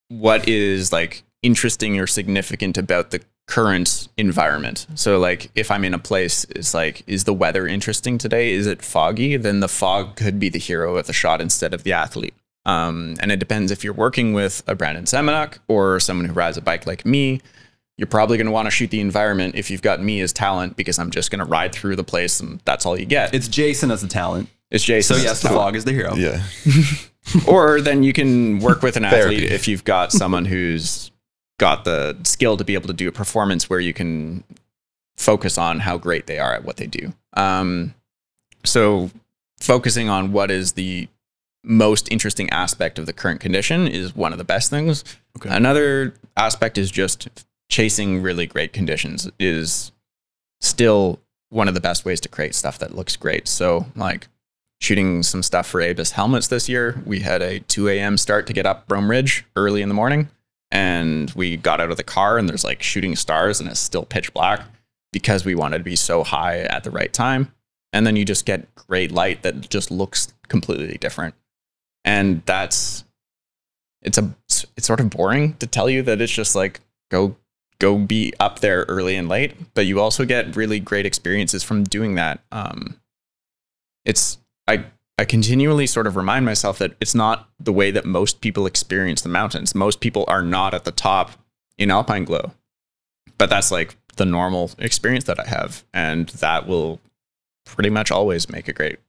what 0.10 0.48
is 0.48 0.92
like 0.92 1.24
interesting 1.42 2.00
or 2.00 2.08
significant 2.08 2.78
about 2.78 3.12
the 3.12 3.22
current 3.48 4.08
environment. 4.18 4.88
So 4.96 5.20
like 5.20 5.52
if 5.56 5.70
I'm 5.72 5.86
in 5.86 5.94
a 5.94 6.00
place, 6.00 6.46
it's 6.50 6.74
like, 6.74 7.04
is 7.08 7.26
the 7.26 7.34
weather 7.34 7.68
interesting 7.68 8.18
today? 8.18 8.52
Is 8.52 8.68
it 8.68 8.82
foggy? 8.82 9.38
Then 9.38 9.60
the 9.60 9.68
fog 9.68 10.16
could 10.16 10.40
be 10.40 10.50
the 10.50 10.60
hero 10.60 10.98
of 10.98 11.08
the 11.08 11.14
shot 11.14 11.42
instead 11.42 11.74
of 11.74 11.84
the 11.84 11.94
athlete. 11.94 12.34
Um, 12.66 13.16
and 13.20 13.32
it 13.32 13.40
depends 13.40 13.72
if 13.72 13.84
you're 13.84 13.94
working 13.94 14.34
with 14.34 14.64
a 14.68 14.76
Brandon 14.76 15.04
Semenuk 15.04 15.60
or 15.68 16.00
someone 16.00 16.26
who 16.26 16.34
rides 16.34 16.58
a 16.58 16.62
bike 16.62 16.88
like 16.88 17.06
me. 17.06 17.42
You're 17.98 18.08
probably 18.08 18.38
going 18.38 18.48
to 18.48 18.52
want 18.52 18.66
to 18.66 18.72
shoot 18.72 18.90
the 18.90 19.00
environment 19.00 19.56
if 19.56 19.70
you've 19.70 19.84
got 19.84 20.02
me 20.02 20.20
as 20.22 20.34
talent 20.34 20.76
because 20.76 20.98
I'm 20.98 21.12
just 21.12 21.30
going 21.30 21.40
to 21.40 21.46
ride 21.46 21.74
through 21.74 21.96
the 21.96 22.04
place 22.04 22.40
and 22.40 22.60
that's 22.66 22.86
all 22.86 23.00
you 23.00 23.06
get. 23.06 23.34
It's 23.34 23.48
Jason 23.48 23.92
as 23.92 24.02
the 24.02 24.08
talent. 24.08 24.50
It's 24.72 24.84
Jason. 24.84 25.18
So 25.18 25.22
yes, 25.22 25.42
the 25.42 25.50
fog 25.50 25.76
is 25.76 25.86
the 25.86 25.92
hero. 25.92 26.16
Yeah. 26.16 26.44
or 27.48 27.82
then 27.82 28.02
you 28.02 28.12
can 28.12 28.60
work 28.60 28.82
with 28.82 28.98
an 28.98 29.06
athlete 29.06 29.52
if 29.52 29.68
you've 29.68 29.84
got 29.84 30.12
someone 30.12 30.46
who's 30.46 31.12
got 31.60 31.86
the 31.86 32.18
skill 32.24 32.58
to 32.58 32.64
be 32.64 32.74
able 32.74 32.88
to 32.88 32.94
do 32.94 33.08
a 33.08 33.12
performance 33.12 33.70
where 33.70 33.80
you 33.80 33.94
can 33.94 34.44
focus 35.16 35.60
on 35.60 35.80
how 35.80 35.98
great 35.98 36.26
they 36.26 36.40
are 36.40 36.54
at 36.54 36.64
what 36.64 36.78
they 36.78 36.88
do. 36.88 37.14
Um, 37.34 37.94
so 38.66 39.12
focusing 39.60 40.10
on 40.10 40.32
what 40.32 40.50
is 40.50 40.74
the 40.74 41.08
most 41.64 42.12
interesting 42.12 42.50
aspect 42.50 43.00
of 43.00 43.06
the 43.06 43.14
current 43.14 43.40
condition 43.40 43.88
is 43.88 44.16
one 44.16 44.32
of 44.32 44.38
the 44.38 44.44
best 44.44 44.70
things. 44.70 45.04
Okay. 45.38 45.50
Another 45.50 46.16
aspect 46.36 46.78
is 46.78 46.92
just 46.92 47.46
chasing 47.74 48.22
really 48.22 48.46
great 48.46 48.72
conditions 48.72 49.28
is 49.40 49.92
still 50.62 51.20
one 51.50 51.68
of 51.68 51.74
the 51.74 51.82
best 51.82 52.06
ways 52.06 52.22
to 52.22 52.30
create 52.30 52.54
stuff 52.54 52.78
that 52.78 52.96
looks 52.96 53.16
great. 53.16 53.48
So 53.48 53.88
like 53.96 54.28
shooting 54.80 55.24
some 55.24 55.42
stuff 55.42 55.66
for 55.66 55.82
Abus 55.82 56.12
Helmets 56.12 56.50
this 56.50 56.70
year. 56.70 57.02
We 57.04 57.22
had 57.22 57.42
a 57.42 57.62
2 57.62 57.90
a.m. 57.90 58.20
start 58.20 58.46
to 58.46 58.54
get 58.54 58.68
up 58.68 58.88
Brohm 58.88 59.10
Ridge 59.10 59.44
early 59.56 59.82
in 59.82 59.90
the 59.90 59.96
morning. 59.96 60.30
And 60.70 61.32
we 61.32 61.58
got 61.58 61.82
out 61.82 61.90
of 61.90 61.98
the 61.98 62.04
car 62.04 62.38
and 62.38 62.48
there's 62.48 62.64
like 62.64 62.84
shooting 62.84 63.16
stars 63.16 63.60
and 63.60 63.68
it's 63.68 63.80
still 63.80 64.06
pitch 64.06 64.32
black 64.36 64.62
because 65.12 65.44
we 65.44 65.56
wanted 65.56 65.80
to 65.80 65.84
be 65.84 65.96
so 65.96 66.24
high 66.24 66.60
at 66.60 66.84
the 66.84 66.92
right 66.92 67.12
time. 67.12 67.52
And 67.92 68.06
then 68.06 68.16
you 68.16 68.24
just 68.24 68.46
get 68.46 68.76
great 68.76 69.12
light 69.12 69.42
that 69.42 69.68
just 69.68 69.90
looks 69.90 70.32
completely 70.48 71.00
different. 71.00 71.34
And 72.06 72.44
that's 72.46 73.04
it's 74.04 74.20
a 74.20 74.32
it's 74.78 74.86
sort 74.86 75.00
of 75.00 75.10
boring 75.10 75.56
to 75.56 75.66
tell 75.66 75.90
you 75.90 76.04
that 76.04 76.22
it's 76.22 76.32
just 76.32 76.56
like 76.56 76.80
go 77.10 77.36
go 77.84 77.98
be 77.98 78.34
up 78.40 78.60
there 78.60 78.86
early 78.88 79.18
and 79.18 79.28
late, 79.28 79.74
but 79.74 79.86
you 79.86 80.00
also 80.00 80.24
get 80.24 80.56
really 80.56 80.80
great 80.80 81.06
experiences 81.06 81.64
from 81.64 81.84
doing 81.84 82.16
that. 82.16 82.40
Um, 82.50 82.96
it's 84.06 84.38
I 84.68 84.86
I 85.18 85.26
continually 85.26 85.86
sort 85.86 86.08
of 86.08 86.16
remind 86.16 86.46
myself 86.46 86.78
that 86.80 86.96
it's 87.02 87.14
not 87.14 87.50
the 87.60 87.74
way 87.74 87.92
that 87.92 88.06
most 88.06 88.40
people 88.40 88.66
experience 88.66 89.22
the 89.22 89.30
mountains. 89.30 89.76
Most 89.76 90.00
people 90.00 90.24
are 90.30 90.42
not 90.42 90.74
at 90.74 90.86
the 90.86 90.92
top 90.92 91.32
in 91.78 91.92
Alpine 91.92 92.24
Glow, 92.24 92.52
but 93.38 93.50
that's 93.50 93.70
like 93.70 93.98
the 94.16 94.26
normal 94.26 94.72
experience 94.80 95.26
that 95.26 95.40
I 95.40 95.48
have, 95.48 95.84
and 95.94 96.30
that 96.30 96.66
will 96.66 97.02
pretty 97.66 97.90
much 97.90 98.12
always 98.12 98.50
make 98.50 98.70
a 98.70 98.74
great 98.74 99.00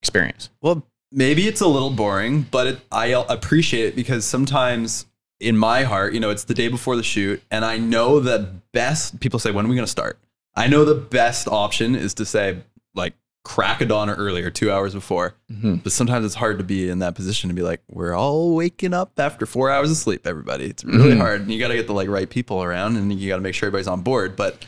experience. 0.00 0.48
Well, 0.62 0.86
maybe 1.10 1.46
it's 1.46 1.60
a 1.60 1.68
little 1.68 1.90
boring, 1.90 2.46
but 2.50 2.66
it, 2.66 2.80
I 2.90 3.08
appreciate 3.28 3.88
it 3.88 3.96
because 3.96 4.24
sometimes 4.24 5.04
in 5.42 5.56
my 5.56 5.82
heart, 5.82 6.14
you 6.14 6.20
know, 6.20 6.30
it's 6.30 6.44
the 6.44 6.54
day 6.54 6.68
before 6.68 6.96
the 6.96 7.02
shoot, 7.02 7.42
and 7.50 7.64
I 7.64 7.76
know 7.76 8.20
the 8.20 8.48
best 8.72 9.20
people 9.20 9.38
say, 9.38 9.50
when 9.50 9.66
are 9.66 9.68
we 9.68 9.74
going 9.74 9.84
to 9.84 9.90
start? 9.90 10.18
I 10.54 10.68
know 10.68 10.84
the 10.84 10.94
best 10.94 11.48
option 11.48 11.94
is 11.96 12.14
to 12.14 12.24
say, 12.24 12.62
like, 12.94 13.14
crack 13.44 13.80
a 13.80 13.84
dawn 13.86 14.08
or 14.08 14.14
earlier, 14.14 14.50
two 14.50 14.70
hours 14.70 14.94
before. 14.94 15.34
But 15.50 15.90
sometimes 15.92 16.24
it's 16.24 16.36
hard 16.36 16.58
to 16.58 16.64
be 16.64 16.88
in 16.88 17.00
that 17.00 17.14
position 17.16 17.48
to 17.48 17.54
be 17.54 17.62
like, 17.62 17.80
we're 17.90 18.14
all 18.14 18.54
waking 18.54 18.94
up 18.94 19.18
after 19.18 19.46
four 19.46 19.68
hours 19.70 19.90
of 19.90 19.96
sleep, 19.96 20.26
everybody. 20.28 20.66
It's 20.66 20.84
really 20.84 21.14
Mhm. 21.14 21.18
hard. 21.18 21.40
And 21.42 21.50
you 21.52 21.58
got 21.58 21.68
to 21.68 21.74
get 21.74 21.86
the 21.88 21.92
like 21.94 22.08
right 22.08 22.30
people 22.30 22.62
around 22.62 22.96
and 22.96 23.12
you 23.12 23.28
got 23.28 23.36
to 23.36 23.42
make 23.42 23.54
sure 23.54 23.66
everybody's 23.66 23.88
on 23.88 24.02
board. 24.02 24.36
But 24.36 24.64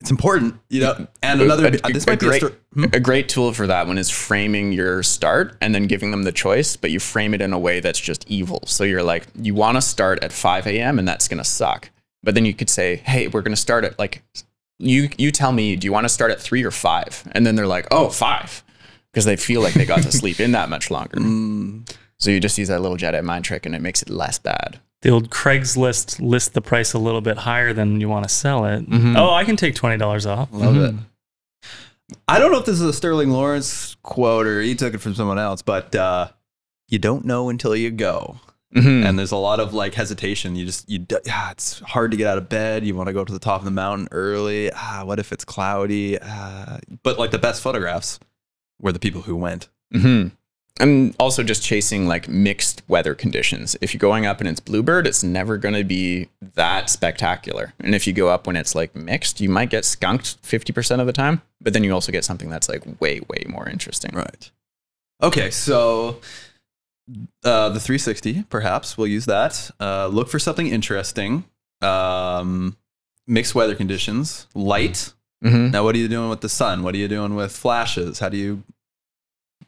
it's 0.00 0.10
important, 0.10 0.54
you 0.70 0.80
know. 0.80 1.06
And 1.22 1.40
another, 1.42 1.66
A- 1.66 1.92
this 1.92 2.06
a 2.06 2.10
might 2.10 2.20
be 2.20 2.26
a 2.26 2.28
great, 2.30 2.42
hmm? 2.74 2.84
a 2.92 3.00
great 3.00 3.28
tool 3.28 3.52
for 3.52 3.66
that 3.66 3.86
one 3.86 3.98
is 3.98 4.08
framing 4.10 4.72
your 4.72 5.02
start 5.02 5.56
and 5.60 5.74
then 5.74 5.86
giving 5.86 6.10
them 6.10 6.22
the 6.22 6.32
choice, 6.32 6.76
but 6.76 6.90
you 6.90 6.98
frame 7.00 7.34
it 7.34 7.40
in 7.42 7.52
a 7.52 7.58
way 7.58 7.80
that's 7.80 8.00
just 8.00 8.24
evil. 8.28 8.62
So 8.66 8.84
you're 8.84 9.02
like, 9.02 9.26
you 9.40 9.54
want 9.54 9.76
to 9.76 9.82
start 9.82 10.22
at 10.24 10.32
5 10.32 10.66
a.m. 10.66 10.98
and 10.98 11.06
that's 11.06 11.28
going 11.28 11.38
to 11.38 11.44
suck. 11.44 11.90
But 12.22 12.34
then 12.34 12.44
you 12.44 12.54
could 12.54 12.70
say, 12.70 12.96
hey, 12.96 13.28
we're 13.28 13.42
going 13.42 13.54
to 13.54 13.60
start 13.60 13.84
at 13.84 13.98
like, 13.98 14.22
you, 14.78 15.10
you 15.18 15.30
tell 15.30 15.52
me, 15.52 15.76
do 15.76 15.86
you 15.86 15.92
want 15.92 16.04
to 16.04 16.08
start 16.08 16.30
at 16.30 16.40
three 16.40 16.64
or 16.64 16.70
five? 16.70 17.22
And 17.32 17.46
then 17.46 17.54
they're 17.54 17.66
like, 17.66 17.86
oh, 17.90 18.08
five. 18.08 18.62
Because 19.12 19.24
they 19.26 19.36
feel 19.36 19.60
like 19.60 19.74
they 19.74 19.84
got 19.84 20.02
to 20.04 20.12
sleep 20.20 20.40
in 20.40 20.52
that 20.52 20.68
much 20.70 20.90
longer. 20.90 21.18
Mm, 21.18 21.90
So 22.18 22.30
you 22.30 22.40
just 22.40 22.56
use 22.56 22.68
that 22.68 22.80
little 22.80 22.96
Jedi 22.96 23.22
mind 23.22 23.44
trick 23.44 23.66
and 23.66 23.74
it 23.74 23.82
makes 23.82 24.00
it 24.02 24.08
less 24.08 24.38
bad. 24.38 24.80
The 25.02 25.08
old 25.10 25.30
Craigslist 25.30 26.20
list 26.20 26.52
the 26.54 26.60
price 26.60 26.92
a 26.92 26.98
little 26.98 27.20
bit 27.22 27.38
higher 27.38 27.72
than 27.72 28.00
you 28.00 28.08
want 28.08 28.24
to 28.24 28.28
sell 28.28 28.66
it. 28.66 28.88
Mhm. 28.88 29.16
Oh, 29.16 29.32
I 29.32 29.44
can 29.44 29.56
take 29.56 29.74
twenty 29.74 29.96
dollars 29.96 30.26
off. 30.26 30.48
love 30.52 30.76
it. 30.76 30.94
I 32.28 32.38
don't 32.38 32.50
know 32.52 32.58
if 32.58 32.66
this 32.66 32.74
is 32.80 32.82
a 32.82 32.92
Sterling 32.92 33.30
Lawrence 33.30 33.96
quote 34.02 34.46
or 34.46 34.60
he 34.60 34.74
took 34.74 34.94
it 34.94 34.98
from 34.98 35.14
someone 35.14 35.38
else, 35.38 35.62
but 35.62 35.94
uh, 35.94 36.28
you 36.88 36.98
don't 36.98 37.24
know 37.24 37.48
until 37.48 37.74
you 37.76 37.90
go. 37.90 38.36
Mhm. 38.76 39.04
and 39.04 39.18
there's 39.18 39.32
a 39.32 39.36
lot 39.36 39.58
of 39.58 39.74
like 39.74 39.94
hesitation. 39.94 40.54
You 40.54 40.64
just 40.64 40.88
you 40.88 41.00
d- 41.00 41.16
ah, 41.28 41.50
it's 41.50 41.80
hard 41.80 42.12
to 42.12 42.16
get 42.16 42.28
out 42.28 42.38
of 42.38 42.48
bed. 42.48 42.86
You 42.86 42.94
want 42.94 43.08
to 43.08 43.12
go 43.12 43.24
to 43.24 43.32
the 43.32 43.40
top 43.40 43.60
of 43.60 43.64
the 43.64 43.70
mountain 43.72 44.06
early. 44.12 44.70
Ah, 44.72 45.02
what 45.04 45.18
if 45.18 45.32
it's 45.32 45.44
cloudy? 45.44 46.16
Ah, 46.22 46.78
but 47.02 47.18
like 47.18 47.32
the 47.32 47.38
best 47.40 47.62
photographs 47.62 48.20
were 48.80 48.92
the 48.92 49.00
people 49.00 49.22
who 49.22 49.34
went. 49.34 49.68
hmm 49.92 50.28
And 50.80 51.14
also 51.18 51.42
just 51.42 51.62
chasing 51.62 52.06
like 52.06 52.28
mixed 52.28 52.82
weather 52.88 53.14
conditions. 53.14 53.76
If 53.80 53.92
you're 53.92 53.98
going 53.98 54.26
up 54.26 54.40
and 54.40 54.48
it's 54.48 54.60
bluebird, 54.60 55.06
it's 55.06 55.22
never 55.22 55.58
going 55.58 55.74
to 55.74 55.84
be 55.84 56.28
that 56.54 56.88
spectacular. 56.88 57.74
And 57.80 57.94
if 57.94 58.06
you 58.06 58.12
go 58.12 58.28
up 58.28 58.46
when 58.46 58.56
it's 58.56 58.74
like 58.74 58.96
mixed, 58.96 59.40
you 59.40 59.48
might 59.48 59.70
get 59.70 59.84
skunked 59.84 60.42
50% 60.42 61.00
of 61.00 61.06
the 61.06 61.12
time, 61.12 61.42
but 61.60 61.74
then 61.74 61.84
you 61.84 61.92
also 61.92 62.10
get 62.10 62.24
something 62.24 62.48
that's 62.48 62.68
like 62.68 62.82
way, 63.00 63.20
way 63.28 63.44
more 63.46 63.68
interesting. 63.68 64.12
Right. 64.14 64.50
Okay, 65.22 65.50
so 65.50 66.20
uh, 67.44 67.68
the 67.68 67.80
360, 67.80 68.44
perhaps 68.44 68.96
we'll 68.96 69.06
use 69.06 69.26
that. 69.26 69.70
Uh, 69.78 70.06
look 70.06 70.28
for 70.28 70.38
something 70.38 70.66
interesting. 70.66 71.44
Um, 71.82 72.76
mixed 73.26 73.54
weather 73.54 73.74
conditions, 73.74 74.46
light. 74.54 75.12
Mm-hmm. 75.44 75.70
Now, 75.70 75.84
what 75.84 75.94
are 75.94 75.98
you 75.98 76.08
doing 76.08 76.28
with 76.28 76.40
the 76.40 76.48
sun? 76.48 76.82
What 76.82 76.94
are 76.94 76.98
you 76.98 77.08
doing 77.08 77.34
with 77.34 77.52
flashes? 77.52 78.18
How 78.18 78.28
do 78.28 78.36
you? 78.36 78.62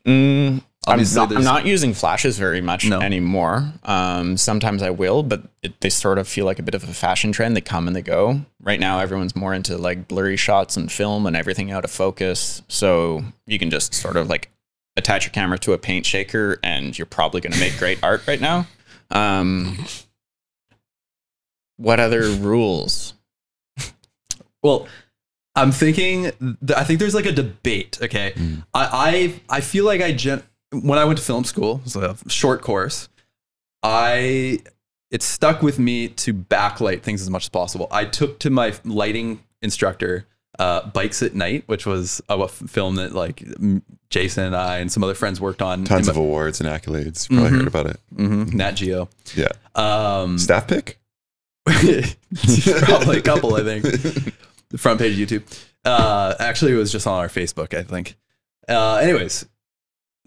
Mm, 0.07 0.63
I'm, 0.87 1.01
not, 1.15 1.33
I'm 1.37 1.45
not 1.45 1.65
using 1.67 1.95
flashes 1.95 2.39
very 2.39 2.61
much 2.61 2.87
No. 2.87 3.01
anymore. 3.01 3.73
Um, 3.85 4.37
sometimes 4.37 4.83
I 4.83 4.91
will, 4.91 5.23
but 5.23 5.43
it, 5.63 5.81
they 5.81 5.89
sort 5.91 6.19
of 6.19 6.27
feel 6.27 6.45
like 6.45 6.59
a 6.59 6.63
bit 6.63 6.75
of 6.75 6.83
a 6.85 6.93
fashion 6.93 7.31
trend. 7.31 7.57
They 7.57 7.61
come 7.61 7.87
and 7.87 7.95
they 7.95 8.03
go. 8.03 8.41
Right 8.61 8.81
now, 8.81 8.99
everyone's 8.99 9.37
more 9.37 9.55
into 9.55 9.79
like 9.79 10.09
blurry 10.09 10.37
shots 10.37 10.77
and 10.77 10.91
film 10.91 11.25
and 11.27 11.37
everything 11.37 11.71
out 11.71 11.85
of 11.85 11.91
focus. 11.93 12.63
So 12.69 13.23
you 13.47 13.59
can 13.61 13.71
just 13.71 13.95
sort 13.95 14.17
of 14.17 14.29
like 14.29 14.51
attach 14.97 15.25
your 15.25 15.31
camera 15.33 15.59
to 15.61 15.73
a 15.73 15.79
paint 15.79 16.05
shaker 16.05 16.59
and 16.65 16.99
you're 16.99 17.07
probably 17.07 17.41
going 17.41 17.53
to 17.53 17.61
make 17.61 17.79
great 17.79 17.99
art 18.03 18.27
right 18.27 18.41
now. 18.41 18.67
Um, 19.11 19.79
what 21.77 22.01
other 22.01 22.23
rules? 22.31 23.15
Well, 24.63 24.87
I'm 25.57 25.73
thinking. 25.73 26.23
th- 26.67 26.79
I 26.79 26.85
think 26.85 27.01
there's 27.01 27.15
like 27.17 27.27
a 27.27 27.33
debate. 27.33 27.99
Okay, 28.01 28.33
Mm. 28.37 28.65
I, 28.73 29.41
I 29.51 29.57
I 29.57 29.61
feel 29.61 29.85
like 29.85 30.01
I 30.01 30.13
gen- 30.13 30.45
when 30.73 30.99
I 30.99 31.05
went 31.05 31.19
to 31.19 31.25
film 31.25 31.45
school, 31.45 31.77
it 31.87 31.95
was 31.95 31.97
a 31.97 32.17
short 32.29 32.63
course. 32.63 33.09
I 33.83 34.61
it 35.11 35.23
stuck 35.23 35.63
with 35.63 35.79
me 35.79 36.09
to 36.09 36.33
backlight 36.33 37.03
things 37.03 37.21
as 37.21 37.29
much 37.31 37.45
as 37.45 37.49
possible. 37.51 37.87
I 37.91 38.05
took 38.07 38.39
to 38.41 38.51
my 38.51 38.73
lighting 38.85 39.41
instructor 39.61 40.27
uh, 40.59 40.87
bikes 40.91 41.23
at 41.23 41.35
night, 41.35 41.65
which 41.67 41.85
was 41.87 42.21
a 42.29 42.47
film 42.49 42.95
that 42.97 43.13
like 43.15 43.43
Jason 44.11 44.45
and 44.45 44.57
I 44.57 44.79
and 44.79 44.91
some 44.93 45.03
other 45.05 45.15
friends 45.15 45.41
worked 45.41 45.63
on. 45.63 45.85
Tons 45.85 46.09
of 46.09 46.17
awards 46.17 46.61
and 46.61 46.69
accolades. 46.69 47.29
You 47.31 47.39
probably 47.39 47.53
Mhm. 47.53 47.59
heard 47.59 47.69
about 47.69 47.87
it. 47.87 47.97
Mhm, 48.15 48.53
Nat 48.55 48.73
Geo. 48.73 49.09
Yeah. 49.35 49.49
Um, 49.75 50.39
Staff 50.39 50.69
pick? 50.69 50.99
probably 51.67 53.19
a 53.19 53.23
couple, 53.23 53.55
I 53.55 53.63
think. 53.63 53.85
the 54.71 54.79
front 54.79 54.99
page 55.01 55.19
of 55.21 55.29
YouTube. 55.29 55.43
Uh, 55.85 56.35
actually, 56.39 56.73
it 56.73 56.77
was 56.77 56.93
just 56.93 57.07
on 57.07 57.19
our 57.19 57.29
Facebook, 57.29 57.77
I 57.77 57.83
think. 57.83 58.17
Uh, 58.69 58.97
anyways, 58.97 59.47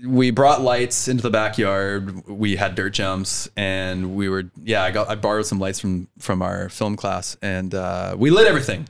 we 0.03 0.29
brought 0.31 0.61
lights 0.61 1.07
into 1.07 1.23
the 1.23 1.29
backyard. 1.29 2.27
We 2.27 2.55
had 2.55 2.75
dirt 2.75 2.91
jumps, 2.93 3.49
and 3.55 4.15
we 4.15 4.27
were 4.29 4.43
yeah. 4.63 4.83
I 4.83 4.91
got 4.91 5.09
I 5.09 5.15
borrowed 5.15 5.45
some 5.45 5.59
lights 5.59 5.79
from 5.79 6.07
from 6.19 6.41
our 6.41 6.69
film 6.69 6.95
class, 6.95 7.37
and 7.41 7.73
uh, 7.73 8.15
we 8.17 8.29
lit 8.29 8.47
everything. 8.47 8.87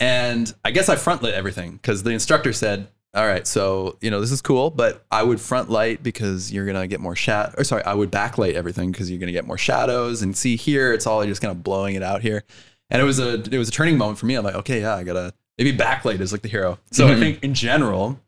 And 0.00 0.52
I 0.64 0.70
guess 0.70 0.88
I 0.88 0.96
front 0.96 1.22
lit 1.22 1.34
everything 1.34 1.72
because 1.72 2.02
the 2.02 2.10
instructor 2.10 2.52
said, 2.52 2.88
"All 3.14 3.26
right, 3.26 3.46
so 3.46 3.96
you 4.00 4.10
know 4.10 4.20
this 4.20 4.30
is 4.32 4.40
cool, 4.42 4.70
but 4.70 5.04
I 5.10 5.22
would 5.22 5.40
front 5.40 5.70
light 5.70 6.02
because 6.02 6.52
you're 6.52 6.66
gonna 6.66 6.86
get 6.86 7.00
more 7.00 7.16
shadow. 7.16 7.52
Or 7.58 7.64
sorry, 7.64 7.82
I 7.84 7.94
would 7.94 8.10
backlight 8.12 8.54
everything 8.54 8.90
because 8.92 9.10
you're 9.10 9.18
gonna 9.20 9.32
get 9.32 9.46
more 9.46 9.58
shadows. 9.58 10.22
And 10.22 10.36
see 10.36 10.56
here, 10.56 10.92
it's 10.92 11.06
all 11.06 11.24
just 11.24 11.40
kind 11.40 11.50
of 11.52 11.62
blowing 11.62 11.94
it 11.94 12.02
out 12.02 12.22
here. 12.22 12.44
And 12.90 13.02
it 13.02 13.04
was 13.04 13.18
a 13.18 13.34
it 13.34 13.58
was 13.58 13.68
a 13.68 13.72
turning 13.72 13.98
moment 13.98 14.18
for 14.18 14.26
me. 14.26 14.34
I'm 14.34 14.44
like, 14.44 14.54
okay, 14.56 14.80
yeah, 14.80 14.94
I 14.94 15.02
gotta 15.04 15.32
maybe 15.56 15.76
backlight 15.76 16.20
is 16.20 16.32
like 16.32 16.42
the 16.42 16.48
hero. 16.48 16.78
So 16.92 17.06
I 17.06 17.12
Mhm. 17.12 17.18
think 17.20 17.44
in 17.44 17.54
general, 17.54 18.20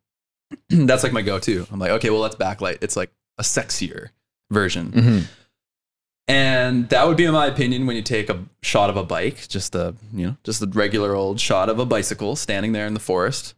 that's 0.69 1.03
like 1.03 1.13
my 1.13 1.23
go-to. 1.23 1.67
I'm 1.71 1.79
like, 1.79 1.91
okay, 1.93 2.11
well, 2.11 2.21
let's 2.21 2.37
backlight. 2.37 2.79
It's 2.83 2.97
like 2.97 3.11
a 3.39 3.43
sexier 3.43 4.09
version. 4.51 4.93
Mm-hmm. 4.93 5.19
And 6.29 6.89
that 6.91 7.09
would 7.09 7.17
be 7.17 7.25
in 7.25 7.33
my 7.33 7.47
opinion 7.47 7.87
when 7.87 7.97
you 7.97 8.03
take 8.03 8.31
a 8.31 8.45
shot 8.63 8.89
of 8.89 8.97
a 8.97 9.03
bike, 9.03 9.49
just 9.49 9.75
a 9.75 9.95
you 10.15 10.27
know, 10.29 10.37
just 10.45 10.63
a 10.63 10.67
regular 10.67 11.15
old 11.15 11.41
shot 11.41 11.69
of 11.69 11.79
a 11.81 11.87
bicycle 11.87 12.37
standing 12.37 12.73
there 12.73 12.87
in 12.87 12.95
the 12.95 13.01
forest, 13.01 13.55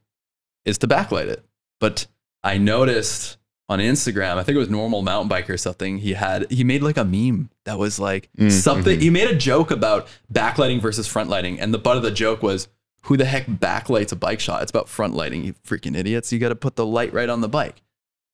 is 0.64 0.78
to 0.78 0.88
backlight 0.88 1.26
it. 1.26 1.44
But 1.80 2.06
I 2.42 2.56
noticed 2.56 3.36
on 3.68 3.78
Instagram, 3.78 4.36
I 4.36 4.42
think 4.42 4.56
it 4.56 4.58
was 4.58 4.70
normal 4.70 5.02
mountain 5.02 5.28
bike 5.28 5.50
or 5.50 5.58
something, 5.58 5.98
he 5.98 6.14
had 6.14 6.50
he 6.50 6.64
made 6.64 6.82
like 6.82 6.96
a 6.96 7.04
meme 7.04 7.50
that 7.66 7.78
was 7.78 7.98
like 7.98 8.30
Mm, 8.38 8.50
something 8.50 8.98
mhm. 8.98 9.02
he 9.02 9.10
made 9.10 9.28
a 9.28 9.36
joke 9.36 9.70
about 9.70 10.08
backlighting 10.32 10.80
versus 10.80 11.06
front 11.06 11.28
lighting. 11.28 11.60
And 11.60 11.74
the 11.74 11.78
butt 11.78 11.98
of 11.98 12.02
the 12.02 12.10
joke 12.10 12.42
was 12.42 12.68
who 13.02 13.16
the 13.16 13.24
heck 13.24 13.46
backlights 13.46 14.12
a 14.12 14.16
bike 14.16 14.40
shot? 14.40 14.62
It's 14.62 14.70
about 14.70 14.88
front 14.88 15.14
lighting, 15.14 15.44
you 15.44 15.54
freaking 15.66 15.96
idiots. 15.96 16.32
You 16.32 16.38
gotta 16.38 16.56
put 16.56 16.76
the 16.76 16.86
light 16.86 17.12
right 17.12 17.28
on 17.28 17.40
the 17.40 17.48
bike. 17.48 17.82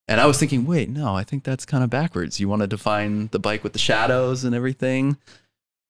And 0.08 0.20
I 0.20 0.26
was 0.26 0.38
thinking, 0.38 0.64
wait, 0.64 0.88
no, 0.88 1.14
I 1.14 1.22
think 1.22 1.44
that's 1.44 1.66
kind 1.66 1.84
of 1.84 1.90
backwards. 1.90 2.40
You 2.40 2.48
want 2.48 2.62
to 2.62 2.66
define 2.66 3.28
the 3.28 3.38
bike 3.38 3.62
with 3.62 3.74
the 3.74 3.78
shadows 3.78 4.42
and 4.42 4.54
everything. 4.54 5.18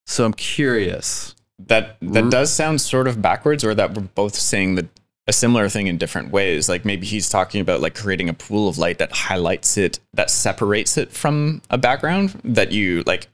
So 0.06 0.24
I'm 0.24 0.34
curious. 0.34 1.36
That 1.66 1.96
that 2.00 2.30
does 2.30 2.52
sound 2.52 2.80
sort 2.80 3.08
of 3.08 3.22
backwards, 3.22 3.64
or 3.64 3.74
that 3.74 3.94
we're 3.94 4.02
both 4.02 4.34
saying 4.34 4.76
that 4.76 4.86
a 5.28 5.32
similar 5.32 5.68
thing 5.68 5.86
in 5.86 5.98
different 5.98 6.30
ways. 6.30 6.68
Like 6.68 6.84
maybe 6.84 7.06
he's 7.06 7.28
talking 7.28 7.60
about 7.60 7.80
like 7.80 7.94
creating 7.94 8.28
a 8.28 8.34
pool 8.34 8.68
of 8.68 8.78
light 8.78 8.98
that 8.98 9.12
highlights 9.12 9.76
it, 9.76 10.00
that 10.14 10.30
separates 10.30 10.96
it 10.96 11.12
from 11.12 11.62
a 11.70 11.78
background. 11.78 12.40
That 12.44 12.72
you 12.72 13.02
like, 13.06 13.28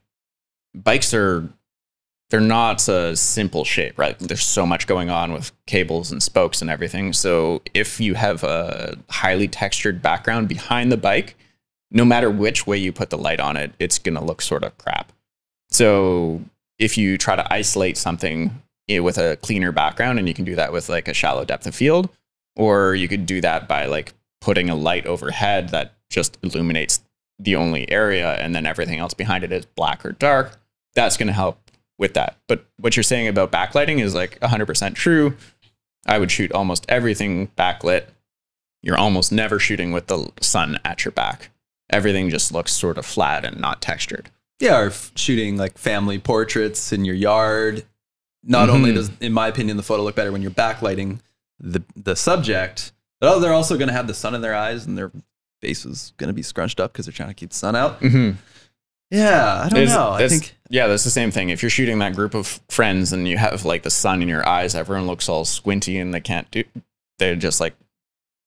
bikes 0.74 1.14
are 1.14 1.49
they're 2.31 2.41
not 2.41 2.89
a 2.89 3.16
simple 3.16 3.64
shape, 3.64 3.99
right? 3.99 4.18
There's 4.18 4.43
so 4.43 4.66
much 4.66 4.87
going 4.87 5.11
on 5.11 5.33
with 5.33 5.53
cables 5.66 6.11
and 6.11 6.22
spokes 6.22 6.61
and 6.62 6.70
everything. 6.70 7.12
So 7.12 7.62
if 7.75 8.01
you 8.01 8.14
have 8.14 8.43
a 8.43 8.97
highly 9.11 9.47
textured 9.47 10.03
background 10.03 10.49
behind 10.49 10.91
the 10.91 10.97
bike, 10.97 11.37
no 11.91 12.05
matter 12.05 12.31
which 12.31 12.66
way 12.66 12.77
you 12.77 12.93
put 12.93 13.11
the 13.11 13.18
light 13.18 13.41
on 13.41 13.57
it, 13.57 13.72
it's 13.79 13.99
going 13.99 14.16
to 14.16 14.25
look 14.25 14.43
sort 14.43 14.64
of 14.64 14.77
crap. 14.79 15.12
So 15.70 16.43
if 16.79 16.99
you 16.99 17.18
try 17.18 17.37
to 17.37 17.53
isolate 17.53 17.97
something 17.97 18.62
eh, 18.89 18.99
with 18.99 19.18
a 19.18 19.37
cleaner 19.37 19.70
background, 19.70 20.18
and 20.18 20.27
you 20.27 20.35
can 20.35 20.45
do 20.45 20.57
that 20.57 20.72
with 20.72 20.89
like 20.89 21.09
a 21.09 21.14
shallow 21.14 21.45
depth 21.45 21.66
of 21.66 21.75
field, 21.75 22.09
or 22.57 22.95
you 22.95 23.07
could 23.07 23.27
do 23.27 23.41
that 23.43 23.68
by 23.68 23.87
like 23.87 24.12
putting 24.41 24.70
a 24.70 24.75
light 24.75 25.07
overhead 25.07 25.70
that 25.70 25.95
just 26.11 26.39
illuminates 26.43 27.01
the 27.39 27.57
only 27.57 27.91
area 27.91 28.35
and 28.35 28.55
then 28.55 28.66
everything 28.66 28.99
else 28.99 29.14
behind 29.14 29.45
it 29.45 29.53
is 29.53 29.66
black 29.66 30.05
or 30.05 30.12
dark. 30.12 30.59
That's 30.95 31.16
going 31.16 31.27
to 31.27 31.33
help 31.33 31.64
with 31.99 32.14
that. 32.14 32.36
But 32.49 32.64
what 32.78 32.97
you're 32.97 33.03
saying 33.03 33.28
about 33.28 33.53
backlighting 33.53 34.01
is 34.01 34.14
like 34.14 34.38
100% 34.40 34.95
true. 34.95 35.36
I 36.07 36.18
would 36.18 36.30
shoot 36.30 36.53
almost 36.53 36.84
everything 36.88 37.49
backlit. 37.57 38.05
You're 38.82 38.99
almost 38.99 39.32
never 39.32 39.59
shooting 39.59 39.92
with 39.92 40.09
the 40.09 40.30
sun 40.40 40.78
at 40.84 41.05
your 41.05 41.12
back. 41.12 41.51
Everything 41.90 42.28
just 42.30 42.53
looks 42.53 42.72
sort 42.72 42.99
of 42.99 43.07
flat 43.07 43.45
and 43.45 43.59
not 43.61 43.80
textured. 43.80 44.30
Yeah, 44.61 44.78
or 44.78 44.90
shooting 45.16 45.57
like 45.57 45.78
family 45.78 46.18
portraits 46.18 46.92
in 46.92 47.05
your 47.05 47.14
yard. 47.14 47.84
Not 48.42 48.68
only 48.68 48.90
Mhm. 48.92 48.95
does, 48.97 49.11
in 49.20 49.32
my 49.32 49.49
opinion, 49.49 49.76
the 49.76 49.82
photo 49.82 50.03
look 50.03 50.14
better 50.14 50.30
when 50.32 50.42
you're 50.42 50.51
backlighting 50.51 51.20
the 51.59 51.82
the 51.97 52.14
subject, 52.16 52.92
but 53.20 53.32
oh, 53.32 53.40
they're 53.40 53.53
also 53.55 53.76
going 53.78 53.88
to 53.88 53.95
have 53.95 54.07
the 54.07 54.12
sun 54.14 54.34
in 54.34 54.42
their 54.42 54.55
eyes 54.55 54.84
and 54.86 54.99
their 54.99 55.11
face 55.62 55.86
is 55.86 56.12
going 56.18 56.28
to 56.28 56.34
be 56.34 56.42
scrunched 56.42 56.78
up 56.80 56.92
because 56.92 57.07
they're 57.07 57.12
trying 57.12 57.30
to 57.30 57.34
keep 57.34 57.51
the 57.51 57.57
sun 57.57 57.74
out. 57.74 58.01
Mm-hmm. 58.01 58.32
Yeah, 59.11 59.63
I 59.65 59.69
don't 59.69 59.79
It's- 59.81 59.95
know. 59.97 60.11
I 60.11 60.27
think 60.29 60.55
yeah, 60.71 60.87
that's 60.87 61.05
the 61.05 61.11
same 61.11 61.31
thing. 61.31 61.51
If 61.51 61.63
you're 61.63 61.71
shooting 61.71 61.99
that 62.01 62.15
group 62.15 62.35
of 62.35 62.61
friends 62.69 63.13
and 63.13 63.29
you 63.29 63.37
have 63.39 63.65
like 63.65 63.83
the 63.83 63.91
sun 63.91 64.23
in 64.23 64.29
your 64.29 64.47
eyes, 64.49 64.75
everyone 64.75 65.07
looks 65.07 65.29
all 65.29 65.45
squinty 65.45 65.99
and 65.99 66.13
they 66.13 66.21
can't 66.21 66.51
do. 66.51 66.65
They're 67.19 67.37
just 67.37 67.61
like 67.61 67.75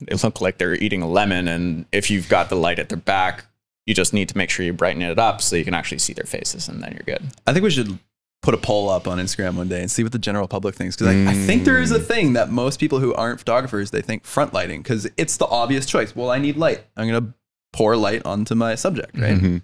they 0.00 0.14
look 0.16 0.40
like 0.40 0.58
they're 0.58 0.74
eating 0.74 1.02
a 1.02 1.08
lemon. 1.08 1.48
And 1.48 1.86
if 1.92 2.10
you've 2.10 2.28
got 2.28 2.48
the 2.50 2.54
light 2.56 2.78
at 2.78 2.88
their 2.88 2.98
back, 2.98 3.46
you 3.86 3.94
just 3.94 4.12
need 4.12 4.28
to 4.28 4.36
make 4.36 4.50
sure 4.50 4.64
you 4.66 4.72
brighten 4.72 5.00
it 5.02 5.18
up 5.18 5.40
so 5.40 5.56
you 5.56 5.64
can 5.64 5.74
actually 5.74 5.98
see 5.98 6.12
their 6.12 6.26
faces, 6.26 6.68
and 6.68 6.82
then 6.82 6.92
you're 6.92 7.16
good. 7.16 7.26
I 7.46 7.52
think 7.52 7.62
we 7.62 7.70
should 7.70 7.98
put 8.42 8.52
a 8.54 8.58
poll 8.58 8.88
up 8.90 9.08
on 9.08 9.18
Instagram 9.18 9.54
one 9.56 9.66
day 9.68 9.80
and 9.80 9.90
see 9.90 10.02
what 10.02 10.12
the 10.12 10.18
general 10.18 10.46
public 10.46 10.74
thinks. 10.74 10.94
Because 10.96 11.16
I, 11.26 11.30
I 11.30 11.34
think 11.34 11.64
there 11.64 11.80
is 11.80 11.90
a 11.90 11.98
thing 11.98 12.34
that 12.34 12.50
most 12.50 12.78
people 12.78 13.00
who 13.00 13.14
aren't 13.14 13.38
photographers 13.40 13.90
they 13.90 14.02
think 14.02 14.24
front 14.24 14.52
lighting 14.52 14.82
because 14.82 15.08
it's 15.16 15.38
the 15.38 15.46
obvious 15.46 15.86
choice. 15.86 16.14
Well, 16.14 16.30
I 16.30 16.38
need 16.38 16.56
light. 16.58 16.84
I'm 16.96 17.08
gonna 17.08 17.32
pour 17.72 17.96
light 17.96 18.24
onto 18.26 18.54
my 18.54 18.74
subject, 18.74 19.16
right? 19.18 19.36
Mhm. 19.40 19.62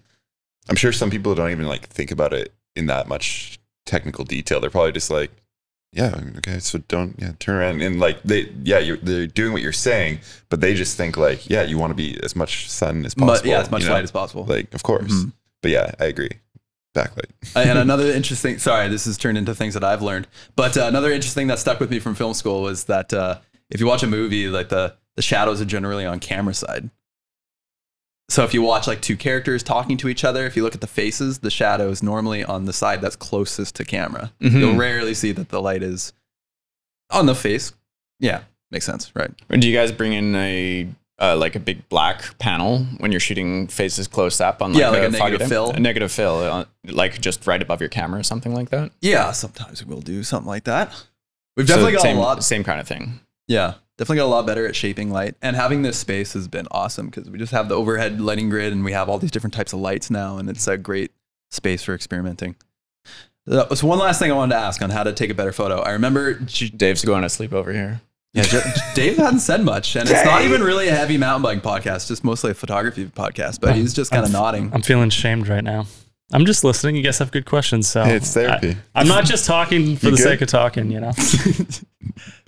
I'm 0.69 0.77
sure 0.77 0.93
some 0.93 1.11
people 1.11 1.35
don't 1.35 1.51
even 1.51 1.67
like 1.67 1.87
think 1.89 2.11
about 2.11 2.33
it 2.33 2.53
in 2.77 2.87
that 2.87 3.09
much 3.09 3.59
technical 3.87 4.25
detail. 4.25 4.61
They're 4.61 4.71
probably 4.71 4.93
just 4.93 5.11
like, 5.11 5.31
yeah, 5.93 6.21
okay, 6.39 6.59
so 6.59 6.79
don't 6.89 7.15
yeah 7.19 7.33
turn 7.39 7.57
around 7.57 7.83
and 7.83 8.01
like 8.01 8.23
they 8.23 8.51
yeah 8.65 8.79
you're 8.79 8.97
they're 8.97 9.27
doing 9.27 9.53
what 9.53 9.63
you're 9.63 9.73
saying, 9.73 10.21
but 10.49 10.61
they 10.61 10.75
just 10.75 10.97
think 10.97 11.17
like 11.17 11.49
yeah 11.49 11.63
you 11.63 11.79
want 11.79 11.91
to 11.91 11.95
be 11.95 12.19
as 12.23 12.35
much 12.35 12.69
sun 12.71 13.05
as 13.05 13.15
possible. 13.15 13.35
But 13.43 13.45
yeah, 13.47 13.61
as 13.61 13.71
much 13.71 13.83
you 13.83 13.89
know? 13.89 13.95
light 13.95 14.05
as 14.05 14.11
possible. 14.11 14.45
Like 14.45 14.73
of 14.75 14.83
course, 14.83 15.13
Mhm. 15.13 15.33
but 15.63 15.71
yeah, 15.71 15.93
I 16.01 16.07
agree. 16.07 16.31
Backlight. 16.97 17.31
and 17.57 17.77
another 17.87 18.07
interesting 18.13 18.59
sorry 18.59 18.89
this 18.89 19.05
has 19.07 19.19
turned 19.19 19.37
into 19.37 19.53
things 19.53 19.75
that 19.75 19.83
i've 19.83 20.01
learned 20.01 20.29
but 20.55 20.77
uh, 20.77 20.85
another 20.85 21.11
interesting 21.11 21.41
thing 21.41 21.47
that 21.49 21.59
stuck 21.59 21.81
with 21.81 21.91
me 21.91 21.99
from 21.99 22.15
film 22.15 22.33
school 22.35 22.63
was 22.63 22.85
that 22.85 23.13
uh, 23.13 23.37
if 23.69 23.81
you 23.81 23.87
watch 23.87 24.05
a 24.05 24.07
movie 24.07 24.47
like 24.47 24.69
the 24.69 24.95
the 25.17 25.23
shadows 25.23 25.61
are 25.61 25.65
generally 25.65 26.07
on 26.07 26.21
camera 26.21 26.55
side 26.55 26.89
so 28.29 28.43
if 28.45 28.55
you 28.55 28.63
watch 28.63 28.87
like 28.87 29.01
two 29.03 29.17
characters 29.17 29.63
talking 29.63 29.97
to 29.99 30.09
each 30.09 30.25
other 30.25 30.47
if 30.47 30.57
you 30.57 30.63
look 30.63 30.75
at 30.75 30.81
the 30.81 30.87
faces 30.87 31.41
the 31.41 31.51
shadow 31.51 31.89
is 31.91 32.03
normally 32.03 32.43
on 32.45 32.65
the 32.65 32.73
side 32.73 33.01
that's 33.03 33.17
closest 33.17 33.75
to 33.77 33.85
camera 33.85 34.33
Mhm. 34.41 34.59
you'll 34.61 34.77
rarely 34.77 35.15
see 35.15 35.33
that 35.33 35.49
the 35.51 35.61
light 35.61 35.83
is 35.83 36.13
on 37.11 37.27
the 37.27 37.35
face 37.35 37.73
yeah 38.21 38.43
makes 38.71 38.87
sense 38.87 39.13
right 39.15 39.31
Or 39.51 39.57
do 39.57 39.69
you 39.69 39.75
guys 39.77 39.93
bring 39.93 40.13
in 40.13 40.35
a 40.35 40.89
uh, 41.21 41.37
like 41.37 41.55
a 41.55 41.61
big 41.61 41.89
black 41.89 42.37
panel 42.41 42.81
when 42.99 43.13
you're 43.13 43.21
shooting 43.21 43.69
faces 43.69 44.09
close 44.09 44.41
up 44.41 44.61
on 44.61 44.73
like, 44.73 44.81
Yeah, 44.81 44.89
like 44.91 45.03
a 45.03 45.13
foggy 45.13 45.19
negative 45.33 45.49
fill. 45.49 45.71
A 45.71 45.79
negative 45.79 46.11
fill, 46.11 46.39
uh, 46.39 46.65
like 46.87 47.21
just 47.21 47.47
right 47.47 47.63
above 47.63 47.79
your 47.81 47.89
camera 47.89 48.19
or 48.19 48.25
something 48.25 48.53
like 48.53 48.71
that. 48.71 48.91
yeah 49.01 49.31
sometimes 49.31 49.85
we'll 49.87 50.01
do 50.01 50.25
something 50.25 50.49
like 50.49 50.65
that 50.65 50.89
we've 51.57 51.69
So 51.69 51.75
definitely 51.77 51.93
got 51.93 52.03
same, 52.03 52.17
a 52.17 52.21
lot 52.21 52.43
same 52.43 52.65
kind 52.65 52.81
of 52.81 52.89
thing. 52.89 53.21
Yeah, 53.47 53.75
definitely 53.99 54.17
got 54.19 54.27
a 54.27 54.35
lot 54.35 54.47
better 54.47 54.67
at 54.67 54.75
shaping 54.77 55.11
light. 55.11 55.35
And 55.43 55.55
having 55.57 55.83
this 55.83 55.97
space 55.99 56.33
has 56.35 56.49
been 56.49 56.67
awesome 56.71 57.07
because 57.07 57.31
we 57.31 57.39
just 57.39 57.53
have 57.53 57.69
the 57.69 57.75
overhead 57.77 58.21
lighting 58.21 58.49
grid 58.51 58.73
and 58.73 58.85
we 58.85 58.93
have 58.93 59.09
all 59.09 59.19
these 59.19 59.31
different 59.31 59.55
types 59.55 59.73
of 59.73 59.79
lights 59.81 60.11
now, 60.11 60.39
and 60.39 60.49
it's 60.51 60.67
a 60.67 60.77
great 60.77 61.13
space 61.51 61.83
for 61.85 61.95
experimenting. 61.95 62.57
Uh, 63.51 63.75
So 63.75 63.87
one 63.87 63.99
last 63.99 64.19
thing 64.19 64.31
I 64.33 64.35
wanted 64.35 64.55
to 64.55 64.61
ask 64.61 64.81
on 64.83 64.91
how 64.91 65.03
to 65.05 65.13
take 65.13 65.31
a 65.31 65.35
better 65.35 65.53
photo. 65.53 65.81
I 65.81 65.91
remember 65.93 66.35
J- 66.35 66.69
Dave's 66.71 67.05
going 67.05 67.23
to 67.23 67.29
sleep 67.29 67.53
over 67.53 67.73
here. 67.73 68.01
yeah, 68.33 68.43
J- 68.45 68.63
Dave 68.95 69.17
hadn't 69.19 69.41
said 69.41 69.63
much, 69.63 69.95
and 69.97 70.09
it's 70.11 70.25
not 70.25 70.43
even 70.43 70.63
really 70.63 70.89
a 70.89 70.95
heavy 70.95 71.19
mountain 71.19 71.43
bike 71.43 71.63
podcast, 71.63 72.09
just 72.09 72.25
mostly 72.25 72.51
a 72.51 72.55
photography 72.55 73.07
podcast. 73.07 73.61
But 73.61 73.77
he's 73.77 73.93
just 73.95 74.11
kind 74.11 74.25
of 74.25 74.33
nodding. 74.33 74.71
I'm 74.73 74.83
feeling 74.83 75.11
shamed 75.11 75.47
right 75.49 75.63
now. 75.63 75.87
I'm 76.33 76.47
just 76.47 76.65
listening. 76.65 76.97
You 76.97 77.03
guys 77.03 77.19
have 77.19 77.31
good 77.31 77.45
questions, 77.45 77.87
so 77.87 78.03
It's 78.03 78.33
therapy. 78.33 78.77
I, 78.95 79.03
am 79.03 79.09
not 79.09 79.25
just 79.27 79.45
talking 79.45 79.95
for 79.97 80.07
You 80.07 80.11
the 80.13 80.17
good? 80.17 80.23
sake 80.23 80.41
of 80.41 80.49
talking. 80.49 80.91
You 80.91 81.01
know, 81.01 81.13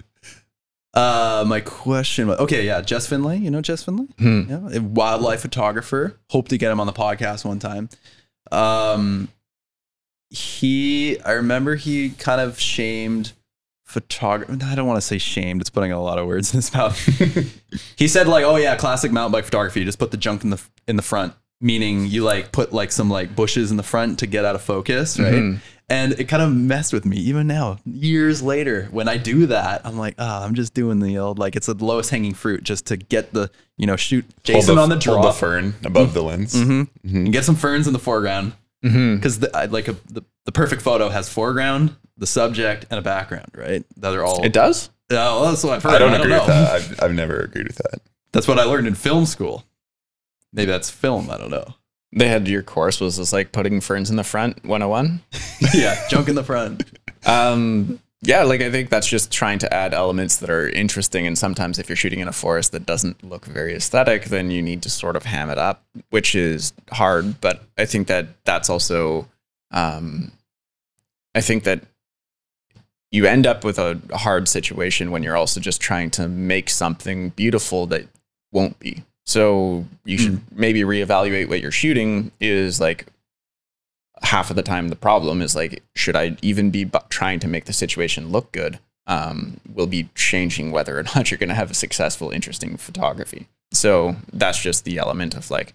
Uh, 0.96 1.44
my 1.46 1.60
question 1.60 2.26
was 2.26 2.38
okay. 2.38 2.64
Yeah, 2.64 2.80
Jess 2.80 3.06
Findlay. 3.06 3.36
You 3.36 3.50
know 3.50 3.60
Jess 3.60 3.82
Findlay? 3.84 4.06
Hmm. 4.18 4.42
Yeah, 4.48 4.78
a 4.78 4.80
wildlife 4.80 5.40
photographer. 5.40 6.18
Hope 6.30 6.48
to 6.48 6.56
get 6.58 6.72
him 6.72 6.80
on 6.80 6.86
the 6.86 6.92
podcast 6.94 7.44
one 7.44 7.58
time. 7.58 7.90
Um, 8.50 9.28
he, 10.30 11.20
I 11.20 11.32
remember 11.32 11.76
he 11.76 12.10
kind 12.10 12.40
of 12.40 12.58
shamed 12.58 13.32
photography. 13.84 14.58
I 14.64 14.74
don't 14.74 14.86
want 14.86 14.96
to 14.96 15.06
say 15.06 15.18
shamed. 15.18 15.60
It's 15.60 15.70
putting 15.70 15.92
a 15.92 16.02
lot 16.02 16.18
of 16.18 16.26
words 16.26 16.52
in 16.52 16.58
his 16.58 16.72
mouth. 16.72 16.98
he 17.96 18.08
said 18.08 18.26
like, 18.26 18.44
"Oh 18.44 18.56
yeah, 18.56 18.74
classic 18.76 19.12
mountain 19.12 19.32
bike 19.32 19.44
photography. 19.44 19.80
You 19.80 19.86
just 19.86 19.98
put 19.98 20.10
the 20.10 20.16
junk 20.16 20.44
in 20.44 20.50
the 20.50 20.60
in 20.88 20.96
the 20.96 21.02
front." 21.02 21.34
Meaning 21.60 22.06
you 22.06 22.22
like 22.22 22.52
put 22.52 22.72
like 22.74 22.92
some 22.92 23.08
like 23.08 23.34
bushes 23.34 23.70
in 23.70 23.76
the 23.78 23.82
front 23.82 24.18
to 24.18 24.26
get 24.26 24.44
out 24.44 24.54
of 24.54 24.62
focus, 24.62 25.18
right? 25.18 25.32
Mhm. 25.34 25.60
And 25.88 26.12
it 26.18 26.24
kind 26.24 26.42
of 26.42 26.52
messed 26.52 26.92
with 26.92 27.04
me 27.06 27.16
even 27.18 27.46
now, 27.46 27.78
years 27.84 28.42
later. 28.42 28.88
When 28.90 29.08
I 29.08 29.18
do 29.18 29.46
that, 29.46 29.82
I'm 29.84 29.96
like, 29.96 30.16
ah, 30.18 30.44
I'm 30.44 30.54
just 30.54 30.74
doing 30.74 30.98
the 30.98 31.18
old 31.18 31.38
like 31.38 31.54
it's 31.54 31.66
the 31.66 31.74
lowest 31.74 32.10
hanging 32.10 32.34
fruit 32.34 32.64
just 32.64 32.86
to 32.86 32.96
get 32.96 33.32
the 33.32 33.50
you 33.76 33.86
know 33.86 33.94
shoot 33.94 34.24
Jason 34.42 34.76
hold 34.76 34.90
on 34.90 34.98
the 34.98 35.04
hold 35.12 35.24
the 35.24 35.32
fern 35.32 35.74
above 35.84 36.12
the 36.12 36.22
lens. 36.24 36.54
Mhm. 36.54 36.88
Mhm. 37.06 37.14
and 37.26 37.32
get 37.32 37.44
some 37.44 37.54
ferns 37.54 37.86
in 37.86 37.92
the 37.92 37.98
foreground 38.00 38.52
Mm-hmm. 38.84 39.16
because 39.16 39.38
the, 39.40 39.48
like 39.70 39.88
a, 39.88 39.92
the 40.12 40.22
the 40.44 40.52
perfect 40.52 40.82
photo 40.82 41.08
has 41.08 41.28
foreground, 41.28 41.96
the 42.18 42.26
subject, 42.26 42.84
and 42.90 42.98
a 42.98 43.02
background, 43.02 43.50
right? 43.54 43.84
That 43.96 44.14
are 44.14 44.22
all. 44.24 44.44
It 44.44 44.52
does. 44.52 44.90
Oh, 45.10 45.48
that's 45.48 45.64
what 45.64 45.72
I've 45.74 45.82
heard. 45.82 45.94
I 45.94 45.98
don't 45.98 46.14
agree 46.14 46.30
know. 46.30 46.38
with 46.38 46.46
that. 46.48 46.72
I've, 46.72 47.02
I've 47.02 47.14
never 47.14 47.40
agreed 47.40 47.66
with 47.68 47.76
that. 47.76 48.00
That's 48.32 48.46
what 48.46 48.58
I 48.58 48.64
learned 48.64 48.86
in 48.86 48.94
film 48.94 49.24
school. 49.26 49.64
Maybe 50.52 50.70
that's 50.70 50.90
film. 50.90 51.30
I 51.30 51.38
don't 51.38 51.50
know. 51.50 51.74
They 52.16 52.28
had 52.28 52.48
your 52.48 52.62
course 52.62 52.98
was 52.98 53.18
just 53.18 53.32
like 53.34 53.52
putting 53.52 53.80
ferns 53.80 54.10
in 54.10 54.16
the 54.16 54.24
front 54.24 54.64
101. 54.64 55.20
yeah, 55.74 56.08
junk 56.08 56.28
in 56.28 56.34
the 56.34 56.42
front. 56.42 56.82
Um, 57.26 58.00
yeah, 58.22 58.42
like 58.42 58.62
I 58.62 58.70
think 58.70 58.88
that's 58.88 59.06
just 59.06 59.30
trying 59.30 59.58
to 59.58 59.72
add 59.72 59.92
elements 59.92 60.38
that 60.38 60.48
are 60.48 60.68
interesting. 60.68 61.26
And 61.26 61.36
sometimes 61.36 61.78
if 61.78 61.90
you're 61.90 61.96
shooting 61.96 62.20
in 62.20 62.28
a 62.28 62.32
forest 62.32 62.72
that 62.72 62.86
doesn't 62.86 63.22
look 63.22 63.44
very 63.44 63.74
aesthetic, 63.74 64.24
then 64.24 64.50
you 64.50 64.62
need 64.62 64.82
to 64.82 64.90
sort 64.90 65.14
of 65.14 65.24
ham 65.24 65.50
it 65.50 65.58
up, 65.58 65.84
which 66.08 66.34
is 66.34 66.72
hard. 66.90 67.40
But 67.42 67.62
I 67.76 67.84
think 67.84 68.06
that 68.08 68.28
that's 68.44 68.70
also, 68.70 69.28
um, 69.70 70.32
I 71.34 71.42
think 71.42 71.64
that 71.64 71.82
you 73.10 73.26
end 73.26 73.46
up 73.46 73.62
with 73.62 73.78
a 73.78 74.00
hard 74.14 74.48
situation 74.48 75.10
when 75.10 75.22
you're 75.22 75.36
also 75.36 75.60
just 75.60 75.82
trying 75.82 76.10
to 76.12 76.28
make 76.28 76.70
something 76.70 77.28
beautiful 77.30 77.86
that 77.88 78.08
won't 78.52 78.78
be. 78.78 79.04
So 79.26 79.84
you 80.04 80.18
should 80.18 80.40
maybe 80.56 80.80
reevaluate 80.82 81.48
what 81.48 81.60
you're 81.60 81.70
shooting 81.70 82.30
is 82.40 82.80
like 82.80 83.06
half 84.22 84.50
of 84.50 84.56
the 84.56 84.62
time 84.62 84.88
the 84.88 84.96
problem 84.96 85.42
is 85.42 85.54
like 85.54 85.82
should 85.94 86.16
i 86.16 86.34
even 86.40 86.70
be 86.70 86.84
bu- 86.84 86.98
trying 87.10 87.38
to 87.38 87.46
make 87.46 87.66
the 87.66 87.72
situation 87.72 88.30
look 88.30 88.50
good 88.50 88.78
um, 89.06 89.60
will 89.72 89.86
be 89.86 90.08
changing 90.14 90.72
whether 90.72 90.98
or 90.98 91.02
not 91.14 91.30
you're 91.30 91.38
going 91.38 91.48
to 91.48 91.54
have 91.54 91.70
a 91.70 91.74
successful 91.74 92.30
interesting 92.30 92.76
photography. 92.76 93.48
So 93.72 94.16
that's 94.32 94.60
just 94.60 94.84
the 94.84 94.98
element 94.98 95.34
of 95.34 95.50
like 95.50 95.74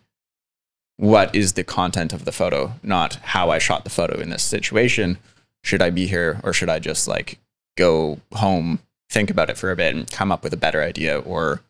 what 0.97 1.34
is 1.36 1.54
the 1.54 1.64
content 1.64 2.14
of 2.14 2.26
the 2.26 2.32
photo 2.32 2.74
not 2.84 3.16
how 3.16 3.49
i 3.49 3.58
shot 3.58 3.84
the 3.84 3.89
photo 3.89 4.20
in 4.20 4.30
this 4.30 4.43
situation. 4.43 5.18
Should 5.64 5.82
i 5.82 5.89
be 5.89 6.08
here 6.08 6.39
or 6.43 6.54
should 6.54 6.70
i 6.70 6.80
just 6.80 7.08
like 7.08 7.38
go 7.78 8.20
home 8.34 8.80
think 9.10 9.30
about 9.30 9.49
it 9.49 9.58
for 9.58 9.72
a 9.72 9.76
bit 9.76 9.93
and 9.93 10.10
come 10.10 10.32
up 10.32 10.43
with 10.43 10.54
a 10.54 10.58
better 10.58 10.82
idea 10.82 11.20
or 11.20 11.62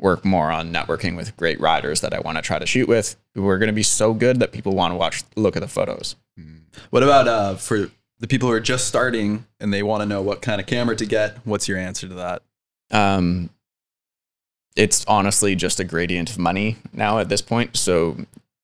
work 0.00 0.24
more 0.24 0.50
on 0.50 0.72
networking 0.72 1.16
with 1.16 1.36
great 1.36 1.60
riders 1.60 2.00
that 2.00 2.12
i 2.14 2.20
want 2.20 2.36
to 2.38 2.42
try 2.42 2.58
to 2.58 2.66
shoot 2.66 2.88
with 2.88 3.16
who 3.34 3.46
are 3.48 3.58
going 3.58 3.68
to 3.68 3.72
be 3.72 3.82
so 3.82 4.12
good 4.14 4.38
that 4.40 4.52
people 4.52 4.74
want 4.74 4.92
to 4.92 4.96
watch 4.96 5.22
look 5.36 5.56
at 5.56 5.60
the 5.60 5.68
photos 5.68 6.16
What 6.90 7.02
about 7.02 7.28
uh, 7.28 7.54
for 7.56 7.90
the 8.20 8.26
people 8.28 8.48
who 8.48 8.54
are 8.54 8.60
just 8.60 8.86
starting 8.86 9.44
and 9.58 9.72
they 9.72 9.82
want 9.82 10.02
to 10.02 10.06
know 10.06 10.22
what 10.22 10.40
kind 10.40 10.60
of 10.60 10.66
camera 10.66 10.94
to 10.96 11.04
get? 11.06 11.38
What's 11.44 11.66
your 11.68 11.78
answer 11.78 12.06
to 12.08 12.14
that? 12.14 12.42
um, 12.92 13.50
it's 14.76 15.04
honestly 15.06 15.54
just 15.56 15.80
a 15.80 15.84
gradient 15.84 16.30
of 16.30 16.38
money 16.38 16.76
now 16.92 17.18
at 17.18 17.28
this 17.28 17.42
point. 17.42 17.76
So 17.76 18.16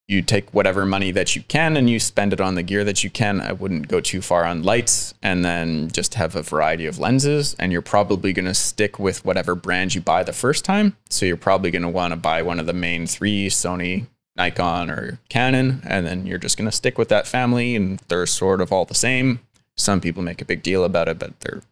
you 0.09 0.23
take 0.23 0.55
whatever 0.55 0.87
money 0.87 1.11
that 1.11 1.35
you 1.35 1.43
can 1.43 1.77
and 1.77 1.91
you 1.91 1.99
spend 1.99 2.33
it 2.33 2.41
on 2.41 2.55
the 2.55 2.63
gear 2.63 2.85
that 2.85 3.03
you 3.03 3.11
can. 3.11 3.41
I 3.41 3.53
wouldn't 3.53 3.89
go 3.89 4.01
too 4.01 4.21
far 4.21 4.45
on 4.45 4.63
lights 4.63 5.15
and 5.21 5.45
then 5.45 5.91
just 5.91 6.15
have 6.15 6.37
a 6.37 6.43
variety 6.43 6.87
of 6.87 6.99
lenses. 6.99 7.57
And 7.59 7.73
you're 7.73 7.83
probably 7.83 8.33
going 8.33 8.47
to 8.47 8.55
stick 8.55 9.01
with 9.01 9.25
whatever 9.25 9.57
brand 9.57 9.95
you 9.95 10.01
buy 10.01 10.23
the 10.23 10.33
first 10.33 10.65
time. 10.65 10.97
So 11.11 11.27
you're 11.27 11.37
probably 11.37 11.73
going 11.73 11.83
to 11.83 11.89
want 11.89 12.13
to 12.13 12.17
buy 12.17 12.43
one 12.43 12.61
of 12.61 12.67
the 12.67 12.73
main 12.73 13.09
three 13.09 13.49
Sony, 13.49 14.07
Nikon, 14.37 14.91
or 14.91 15.19
Canon. 15.29 15.83
And 15.85 16.07
then 16.07 16.25
you're 16.25 16.39
just 16.39 16.57
going 16.57 16.71
to 16.71 16.77
stick 16.77 16.99
with 16.99 17.09
that 17.09 17.27
family 17.27 17.75
and 17.75 17.99
they're 18.07 18.27
sort 18.27 18.61
of 18.61 18.73
all 18.73 18.85
the 18.85 18.95
same. 18.95 19.41
Some 19.77 20.01
people 20.01 20.23
make 20.23 20.41
a 20.41 20.47
big 20.47 20.63
deal 20.63 20.85
about 20.85 21.09
it, 21.09 21.19
but 21.19 21.39
they're 21.41 21.63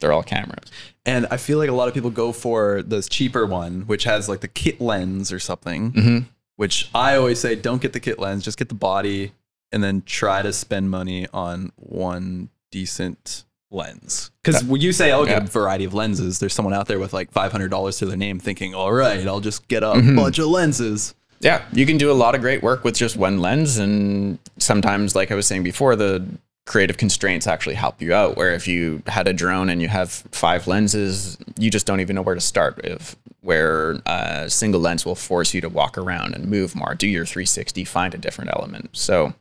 they're 0.00 0.12
all 0.12 0.22
cameras. 0.22 0.70
And 1.06 1.26
I 1.30 1.36
feel 1.36 1.56
like 1.56 1.68
a 1.68 1.72
lot 1.72 1.88
of 1.88 1.94
people 1.94 2.10
go 2.10 2.32
for 2.32 2.82
the 2.82 3.00
cheaper 3.00 3.46
one, 3.46 3.82
which 3.82 4.04
has 4.04 4.28
like 4.28 4.40
the 4.40 4.48
kit 4.48 4.80
lens 4.80 5.32
or 5.32 5.38
something. 5.38 5.92
Mm-hmm. 5.92 6.18
Which 6.56 6.88
I 6.94 7.16
always 7.16 7.40
say, 7.40 7.54
don't 7.56 7.82
get 7.82 7.92
the 7.92 8.00
kit 8.00 8.18
lens, 8.18 8.44
just 8.44 8.58
get 8.58 8.68
the 8.68 8.74
body, 8.76 9.32
and 9.72 9.82
then 9.82 10.02
try 10.06 10.40
to 10.42 10.52
spend 10.52 10.90
money 10.90 11.26
on 11.32 11.72
one 11.76 12.48
decent 12.70 13.44
lens. 13.72 14.30
Because 14.42 14.62
when 14.62 14.80
you 14.80 14.92
say, 14.92 15.10
"I'll 15.10 15.24
get 15.26 15.42
Yeah. 15.42 15.48
a 15.48 15.50
variety 15.50 15.84
of 15.84 15.94
lenses," 15.94 16.38
there's 16.38 16.52
someone 16.54 16.72
out 16.74 16.86
there 16.86 17.00
with 17.00 17.12
like 17.12 17.32
five 17.32 17.50
hundred 17.50 17.70
dollars 17.70 17.98
to 17.98 18.06
their 18.06 18.16
name, 18.16 18.38
thinking, 18.38 18.72
"All 18.72 18.92
right, 18.92 19.26
I'll 19.26 19.40
just 19.40 19.66
get 19.66 19.82
a 19.82 19.94
Mhm. 19.94 20.14
bunch 20.16 20.38
of 20.38 20.46
lenses." 20.46 21.14
Yeah, 21.40 21.62
you 21.72 21.84
can 21.86 21.98
do 21.98 22.10
a 22.10 22.14
lot 22.14 22.36
of 22.36 22.40
great 22.40 22.62
work 22.62 22.84
with 22.84 22.94
just 22.94 23.16
one 23.16 23.40
lens, 23.40 23.76
and 23.78 24.38
sometimes, 24.58 25.16
like 25.16 25.32
I 25.32 25.34
was 25.34 25.46
saying 25.46 25.64
before, 25.64 25.96
the 25.96 26.24
creative 26.66 26.96
constraints 26.96 27.46
actually 27.46 27.74
help 27.74 28.00
you 28.00 28.14
out. 28.14 28.36
Where 28.36 28.52
if 28.54 28.66
you 28.66 29.02
had 29.06 29.28
a 29.28 29.32
drone 29.32 29.68
and 29.68 29.82
you 29.82 29.88
have 29.88 30.10
five 30.10 30.66
lenses, 30.66 31.36
you 31.58 31.70
just 31.70 31.86
don't 31.86 32.00
even 32.00 32.16
know 32.16 32.22
where 32.22 32.34
to 32.34 32.40
start. 32.40 32.80
If 32.84 33.16
where 33.42 34.00
a 34.06 34.48
single 34.48 34.80
lens 34.80 35.04
will 35.04 35.14
force 35.14 35.52
you 35.52 35.60
to 35.60 35.68
walk 35.68 35.98
around 35.98 36.34
and 36.34 36.48
move 36.48 36.74
more, 36.74 36.94
do 36.94 37.06
your 37.06 37.26
360, 37.26 37.84
find 37.84 38.14
a 38.14 38.18
different 38.18 38.50
element. 38.54 38.88
So 38.92 39.34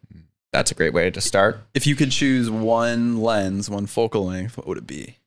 that's 0.51 0.71
a 0.71 0.75
great 0.75 0.93
way 0.93 1.09
to 1.09 1.21
start. 1.21 1.61
If 1.73 1.87
you 1.87 1.95
could 1.95 2.11
choose 2.11 2.49
one 2.49 3.21
lens, 3.21 3.69
one 3.69 3.87
focal 3.87 4.25
length, 4.25 4.57
what 4.57 4.67
would 4.67 4.77
it 4.77 4.87
be? 4.87 5.17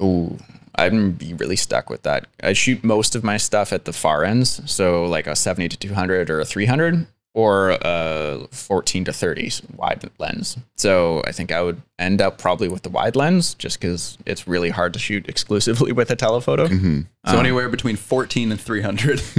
Ooh, 0.00 0.38
I'd 0.76 1.18
be 1.18 1.34
really 1.34 1.56
stuck 1.56 1.90
with 1.90 2.02
that. 2.04 2.28
I 2.40 2.52
shoot 2.52 2.84
most 2.84 3.16
of 3.16 3.24
my 3.24 3.36
stuff 3.36 3.72
at 3.72 3.84
the 3.84 3.92
far 3.92 4.22
ends, 4.22 4.62
so 4.70 5.04
like 5.04 5.26
a 5.26 5.34
70 5.34 5.68
to 5.70 5.76
200 5.76 6.30
or 6.30 6.38
a 6.38 6.44
300 6.44 7.08
or 7.38 7.78
a 7.82 8.48
14 8.50 9.04
to 9.04 9.12
30 9.12 9.52
wide 9.76 10.10
lens. 10.18 10.56
So 10.76 11.22
I 11.24 11.30
think 11.30 11.52
I 11.52 11.62
would 11.62 11.80
end 11.96 12.20
up 12.20 12.36
probably 12.36 12.66
with 12.66 12.82
the 12.82 12.88
wide 12.88 13.14
lens 13.14 13.54
just 13.54 13.80
because 13.80 14.18
it's 14.26 14.48
really 14.48 14.70
hard 14.70 14.92
to 14.94 14.98
shoot 14.98 15.28
exclusively 15.28 15.92
with 15.98 16.10
a 16.10 16.16
telephoto. 16.16 16.66
hmm 16.66 17.02
So 17.24 17.34
Um, 17.34 17.38
anywhere 17.38 17.68
between 17.68 17.94
14 17.94 18.50
and 18.50 18.60
300. 18.60 19.22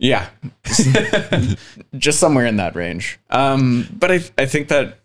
Yeah. 0.00 0.28
Just 1.96 2.18
somewhere 2.18 2.46
in 2.46 2.56
that 2.56 2.74
range. 2.74 3.20
Um, 3.30 3.86
but 3.96 4.10
I, 4.10 4.20
I 4.36 4.44
think 4.44 4.66
that 4.68 4.98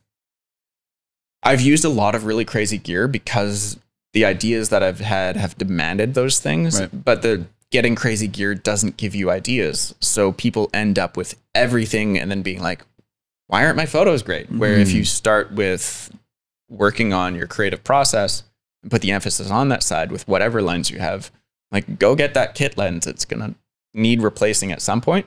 I've 1.43 1.61
used 1.61 1.85
a 1.85 1.89
lot 1.89 2.15
of 2.15 2.25
really 2.25 2.43
crazy 2.43 2.79
gear 2.79 3.07
because 3.07 3.77
the 4.13 4.25
ideas 4.25 4.69
that 4.69 4.81
I've 4.81 4.99
had 4.99 5.37
have 5.37 5.55
demanded 5.59 6.15
those 6.15 6.39
things. 6.39 6.79
Right. 6.79 7.05
But 7.05 7.21
the 7.21 7.45
getting 7.71 7.95
crazy 7.95 8.27
gear 8.27 8.55
doesn't 8.55 8.97
give 8.97 9.13
you 9.13 9.29
ideas. 9.29 9.93
So 9.99 10.31
people 10.31 10.69
end 10.73 10.97
up 10.97 11.15
with 11.15 11.35
everything 11.53 12.17
and 12.17 12.31
then 12.31 12.41
being 12.41 12.61
like, 12.61 12.83
why 13.47 13.65
aren't 13.65 13.77
my 13.77 13.85
photos 13.85 14.23
great? 14.23 14.51
Where 14.51 14.77
if 14.77 14.91
you 14.91 15.01
mm. 15.01 15.07
start 15.07 15.51
with 15.51 16.11
working 16.69 17.13
on 17.13 17.35
your 17.35 17.47
creative 17.47 17.83
process 17.83 18.43
and 18.83 18.91
put 18.91 19.01
the 19.01 19.11
emphasis 19.11 19.49
on 19.49 19.69
that 19.69 19.83
side 19.83 20.11
with 20.11 20.27
whatever 20.27 20.61
lens 20.61 20.91
you 20.91 20.99
have, 20.99 21.31
like 21.71 21.99
go 21.99 22.15
get 22.15 22.33
that 22.35 22.55
kit 22.55 22.77
lens. 22.77 23.07
It's 23.07 23.25
going 23.25 23.41
to 23.41 23.55
need 23.93 24.21
replacing 24.21 24.71
at 24.71 24.81
some 24.81 25.01
point, 25.01 25.25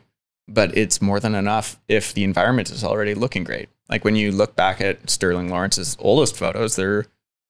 but 0.49 0.77
it's 0.77 1.03
more 1.03 1.21
than 1.21 1.35
enough 1.35 1.81
if 1.89 2.15
the 2.15 2.25
environment 2.25 2.71
is 2.71 2.85
already 2.85 3.15
looking 3.15 3.45
great. 3.45 3.69
Like 3.89 4.05
when 4.05 4.17
you 4.17 4.33
look 4.33 4.55
back 4.55 4.81
at 4.81 5.11
Sterling 5.11 5.51
Lawrence's 5.51 5.97
oldest 5.99 6.37
photos, 6.37 6.77
they're 6.77 7.07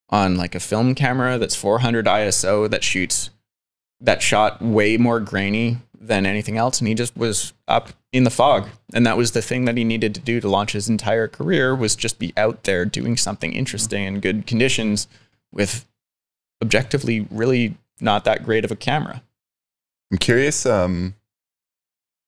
on 0.09 0.37
like 0.37 0.55
a 0.55 0.61
film 0.61 0.95
camera 0.95 1.39
that's 1.39 1.55
400 1.55 2.07
ISO 2.07 2.69
that 2.71 2.85
shoots 2.85 3.31
that 4.03 4.21
shot 4.23 4.61
way 4.61 4.97
more 4.97 5.21
grainy 5.21 5.79
than 5.99 6.27
anything 6.27 6.57
else 6.57 6.81
and 6.81 6.89
he 6.89 6.95
just 6.95 7.17
was 7.17 7.53
up 7.69 7.91
in 8.13 8.25
the 8.25 8.31
fog 8.31 8.69
and 8.93 9.07
that 9.07 9.17
was 9.17 9.33
the 9.33 9.43
thing 9.43 9.65
that 9.65 9.77
he 9.77 9.85
needed 9.85 10.15
to 10.15 10.21
do 10.21 10.41
to 10.41 10.49
launch 10.49 10.73
his 10.73 10.89
entire 10.89 11.29
career 11.29 11.75
was 11.75 11.95
just 11.97 12.19
be 12.19 12.33
out 12.37 12.65
there 12.65 12.85
doing 12.85 13.17
something 13.17 13.53
interesting 13.53 14.05
in 14.05 14.21
good 14.21 14.47
conditions 14.47 15.07
with 15.53 15.87
objectively 16.63 17.27
really 17.31 17.77
not 18.01 18.25
that 18.25 18.45
great 18.45 18.65
of 18.65 18.71
a 18.71 18.77
camera 18.77 19.23
I'm 20.13 20.19
curious, 20.19 20.67
um, 20.67 21.15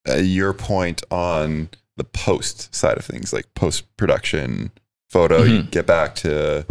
uh, 0.09 0.17
your 0.17 0.55
point 0.55 1.03
on 1.11 1.69
the 1.99 2.05
post 2.05 2.75
side 2.75 2.97
of 2.97 3.05
things, 3.05 3.31
like 3.31 3.53
post 3.55 3.95
production 3.99 4.71
photo. 5.11 5.43
You 5.43 5.63
get 5.65 5.87
back 5.87 6.15
to 6.17 6.65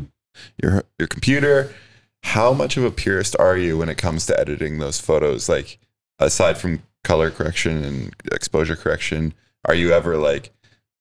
your 0.62 0.84
your 0.98 1.08
computer. 1.08 1.72
How 2.24 2.54
much 2.54 2.78
of 2.78 2.84
a 2.84 2.92
purist 2.92 3.36
are 3.38 3.58
you 3.58 3.78
when 3.78 3.90
it 3.90 3.98
comes 3.98 4.26
to 4.26 4.40
editing 4.40 4.80
those 4.80 5.00
photos? 5.00 5.48
Like, 5.48 5.78
aside 6.20 6.58
from 6.58 6.82
color 7.04 7.30
correction 7.30 7.84
and 7.84 8.16
exposure 8.32 8.76
correction, 8.76 9.34
are 9.66 9.76
you 9.76 9.92
ever 9.92 10.18
like 10.18 10.52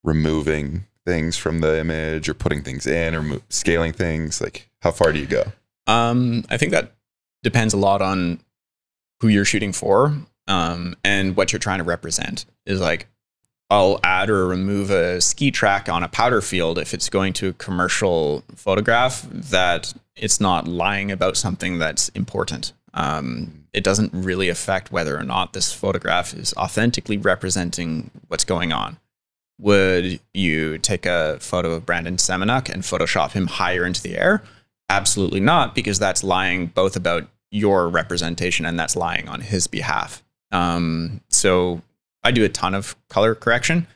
removing 0.04 0.84
things 1.06 1.36
from 1.36 1.60
the 1.60 1.78
image 1.78 2.28
or 2.28 2.34
putting 2.34 2.62
things 2.62 2.86
in 2.86 3.14
or 3.14 3.22
mo- 3.22 3.42
scaling 3.48 3.92
things? 3.92 4.40
Like, 4.40 4.68
how 4.82 4.90
far 4.90 5.12
do 5.12 5.18
you 5.18 5.26
go? 5.26 5.44
Um, 5.86 6.44
I 6.50 6.56
think 6.56 6.72
that 6.72 6.92
depends 7.42 7.72
a 7.74 7.78
lot 7.78 8.02
on 8.02 8.40
who 9.20 9.28
you're 9.28 9.44
shooting 9.44 9.72
for 9.72 10.16
um, 10.48 10.96
and 11.04 11.36
what 11.36 11.52
you're 11.52 11.60
trying 11.60 11.78
to 11.78 11.84
represent. 11.84 12.44
Is 12.66 12.80
like, 12.80 13.06
I'll 13.70 14.00
add 14.04 14.28
or 14.28 14.46
remove 14.46 14.90
a 14.90 15.20
ski 15.20 15.50
track 15.50 15.88
on 15.88 16.02
a 16.02 16.08
powder 16.08 16.42
field 16.42 16.78
if 16.78 16.92
it's 16.92 17.08
going 17.08 17.32
to 17.34 17.48
a 17.48 17.52
commercial 17.54 18.44
photograph 18.54 19.26
that 19.30 19.94
it's 20.16 20.40
not 20.40 20.68
lying 20.68 21.10
about 21.10 21.36
something 21.36 21.78
that's 21.78 22.08
important. 22.10 22.72
Um, 22.94 23.64
it 23.72 23.84
doesn't 23.84 24.12
really 24.12 24.48
affect 24.48 24.92
whether 24.92 25.16
or 25.16 25.22
not 25.22 25.52
this 25.52 25.72
photograph 25.72 26.34
is 26.34 26.52
authentically 26.54 27.16
representing 27.16 28.10
what's 28.28 28.44
going 28.44 28.72
on. 28.72 28.98
Would 29.58 30.20
you 30.34 30.78
take 30.78 31.06
a 31.06 31.38
photo 31.40 31.72
of 31.72 31.86
Brandon 31.86 32.16
Semenuk 32.16 32.68
and 32.68 32.82
Photoshop 32.82 33.32
him 33.32 33.46
higher 33.46 33.86
into 33.86 34.02
the 34.02 34.18
air? 34.18 34.42
Absolutely 34.90 35.40
not, 35.40 35.74
because 35.74 35.98
that's 35.98 36.22
lying 36.24 36.66
both 36.66 36.96
about 36.96 37.28
your 37.50 37.88
representation 37.88 38.66
and 38.66 38.78
that's 38.78 38.96
lying 38.96 39.28
on 39.28 39.40
his 39.40 39.66
behalf. 39.66 40.22
Um, 40.50 41.20
so 41.28 41.80
I 42.22 42.30
do 42.30 42.44
a 42.44 42.48
ton 42.48 42.74
of 42.74 42.96
color 43.08 43.34
correction, 43.34 43.86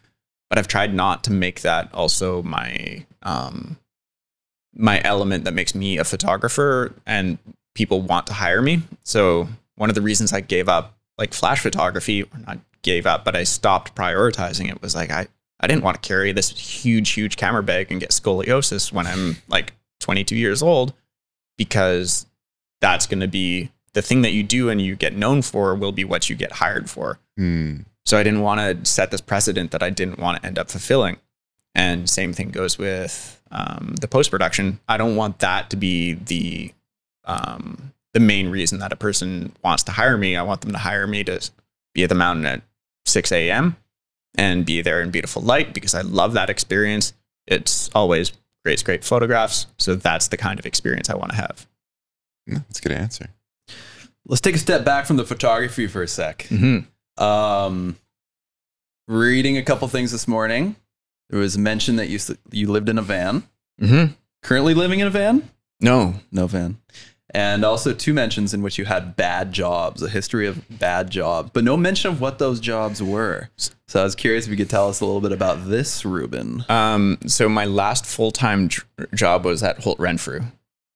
but 0.49 0.59
I've 0.59 0.69
tried 0.69 0.95
not 0.95 1.25
to 1.25 1.33
make 1.33 1.63
that 1.63 1.93
also 1.93 2.43
my 2.43 3.05
um, 3.23 3.77
my 4.77 5.01
element 5.03 5.45
that 5.45 5.55
makes 5.55 5.75
me 5.75 5.99
a 5.99 6.05
photographer 6.05 6.93
and 7.07 7.39
people 7.75 8.01
want 8.03 8.27
to 8.27 8.35
hire 8.35 8.63
me. 8.63 8.83
So 9.03 9.49
one 9.77 9.89
of 9.89 9.95
the 9.95 10.03
reasons 10.03 10.33
I 10.33 10.41
gave 10.41 10.69
up 10.69 10.97
like 11.19 11.33
flash 11.33 11.61
photography, 11.61 12.23
or 12.23 12.39
not 12.47 12.59
gave 12.83 13.07
up, 13.07 13.25
but 13.25 13.35
I 13.35 13.45
stopped 13.45 13.95
prioritizing 13.95 14.71
it 14.71 14.83
was 14.83 14.95
like 14.95 15.11
I 15.11 15.29
I 15.61 15.67
didn't 15.67 15.83
want 15.83 16.01
to 16.01 16.07
carry 16.07 16.33
this 16.33 16.51
huge 16.51 17.11
huge 17.11 17.37
camera 17.37 17.63
bag 17.63 17.91
and 17.91 18.01
get 18.01 18.11
scoliosis 18.11 18.93
when 18.93 19.07
I'm 19.07 19.37
like 19.49 19.73
22 20.01 20.37
years 20.37 20.63
old 20.63 20.93
because 21.57 22.27
that's 22.81 23.07
going 23.07 23.21
to 23.21 23.29
be 23.29 23.71
the 23.95 24.03
thing 24.03 24.23
that 24.23 24.33
you 24.33 24.43
do 24.43 24.69
and 24.69 24.81
you 24.81 24.95
get 24.95 25.17
known 25.17 25.41
for 25.41 25.75
will 25.75 25.93
be 25.93 26.05
what 26.05 26.29
you 26.29 26.37
get 26.37 26.53
hired 26.53 26.91
for. 26.91 27.19
Hmm. 27.39 27.79
So 28.05 28.19
I 28.19 28.23
didn't 28.23 28.43
want 28.43 28.61
to 28.61 28.89
set 28.89 29.11
this 29.11 29.23
precedent 29.23 29.71
that 29.71 29.83
I 29.83 29.91
didn't 29.91 30.19
want 30.19 30.41
to 30.41 30.47
end 30.47 30.59
up 30.59 30.71
fulfilling. 30.71 31.17
And 31.75 32.09
same 32.09 32.33
thing 32.33 32.51
goes 32.51 32.79
with 32.79 33.36
um, 33.51 33.95
the 34.01 34.09
post 34.09 34.31
production. 34.31 34.81
I 34.89 34.97
don't 34.97 35.17
want 35.17 35.41
that 35.41 35.71
to 35.71 35.77
be 35.77 36.15
the 36.15 36.73
um, 37.25 37.93
the 38.15 38.21
main 38.21 38.49
reason 38.49 38.79
that 38.79 38.93
a 38.93 38.97
person 38.97 39.53
wants 39.63 39.83
to 39.85 39.93
hire 39.93 40.17
me. 40.17 40.37
I 40.37 40.43
want 40.43 40.63
them 40.63 40.73
to 40.73 40.79
hire 40.79 41.07
me 41.07 41.23
to 41.25 41.51
be 41.95 42.03
at 42.03 42.09
the 42.09 42.15
mountain 42.15 42.47
at 42.47 42.63
6 43.05 43.31
a.m. 43.33 43.77
and 44.37 44.65
be 44.65 44.81
there 44.81 45.03
in 45.03 45.11
beautiful 45.11 45.43
light 45.43 45.75
because 45.75 45.95
I 45.95 46.01
love 46.01 46.33
that 46.33 46.49
experience. 46.49 47.13
It's 47.47 47.91
always 47.95 48.33
great, 48.65 48.83
great 48.85 49.05
photographs. 49.05 49.67
So 49.79 49.97
that's 49.97 50.29
the 50.29 50.37
kind 50.37 50.59
of 50.59 50.67
experience 50.67 51.11
I 51.11 51.17
want 51.17 51.33
to 51.33 51.37
have. 51.37 51.67
Yeah, 52.47 52.59
That's 52.69 52.79
a 52.79 52.83
good 52.83 52.93
answer. 52.93 53.29
Let's 54.27 54.41
take 54.41 54.55
a 54.55 54.59
step 54.59 54.85
back 54.85 55.07
from 55.07 55.17
the 55.17 55.25
photography 55.25 55.87
for 55.87 56.03
a 56.03 56.09
sec. 56.09 56.47
Mm-hmm. 56.49 57.23
Um, 57.23 57.97
reading 59.09 59.59
a 59.59 59.63
couple 59.63 59.87
things 59.89 60.11
this 60.11 60.27
morning. 60.27 60.77
There 61.31 61.41
was 61.41 61.57
mention 61.59 61.97
that 61.97 62.09
you 62.09 62.19
you 62.51 62.71
lived 62.71 62.89
in 62.89 62.99
a 62.99 63.03
van. 63.03 63.45
Mm-hmm. 63.81 64.13
Currently 64.43 64.75
living 64.75 65.01
in 65.01 65.07
a 65.07 65.11
van? 65.11 65.51
No, 65.81 66.15
No 66.33 66.47
van. 66.47 66.79
And 67.31 67.65
also 67.65 67.93
two 67.93 68.15
mentions 68.15 68.55
in 68.55 68.63
which 68.63 68.79
you 68.79 68.87
had 68.87 69.15
bad 69.17 69.53
jobs, 69.53 70.01
a 70.03 70.09
history 70.09 70.47
of 70.47 70.63
bad 70.79 71.11
jobs, 71.11 71.51
but 71.53 71.65
no 71.65 71.77
mention 71.77 72.13
of 72.13 72.21
what 72.21 72.39
those 72.39 72.61
jobs 72.61 73.03
were. 73.03 73.51
So 73.89 74.01
I 74.01 74.05
was 74.05 74.15
curious 74.15 74.47
if 74.47 74.51
you 74.53 74.57
could 74.57 74.71
tell 74.71 74.89
us 74.89 75.01
a 75.01 75.05
little 75.05 75.21
bit 75.21 75.33
about 75.33 75.69
this, 75.69 76.05
Reuben. 76.05 76.65
Um, 76.71 77.19
so 77.27 77.49
my 77.49 77.65
last 77.67 78.07
full 78.07 78.31
time 78.31 78.69
j- 78.69 78.83
job 79.15 79.45
was 79.45 79.63
at 79.63 79.81
Holt 79.81 79.99
Renfrew. 79.99 80.45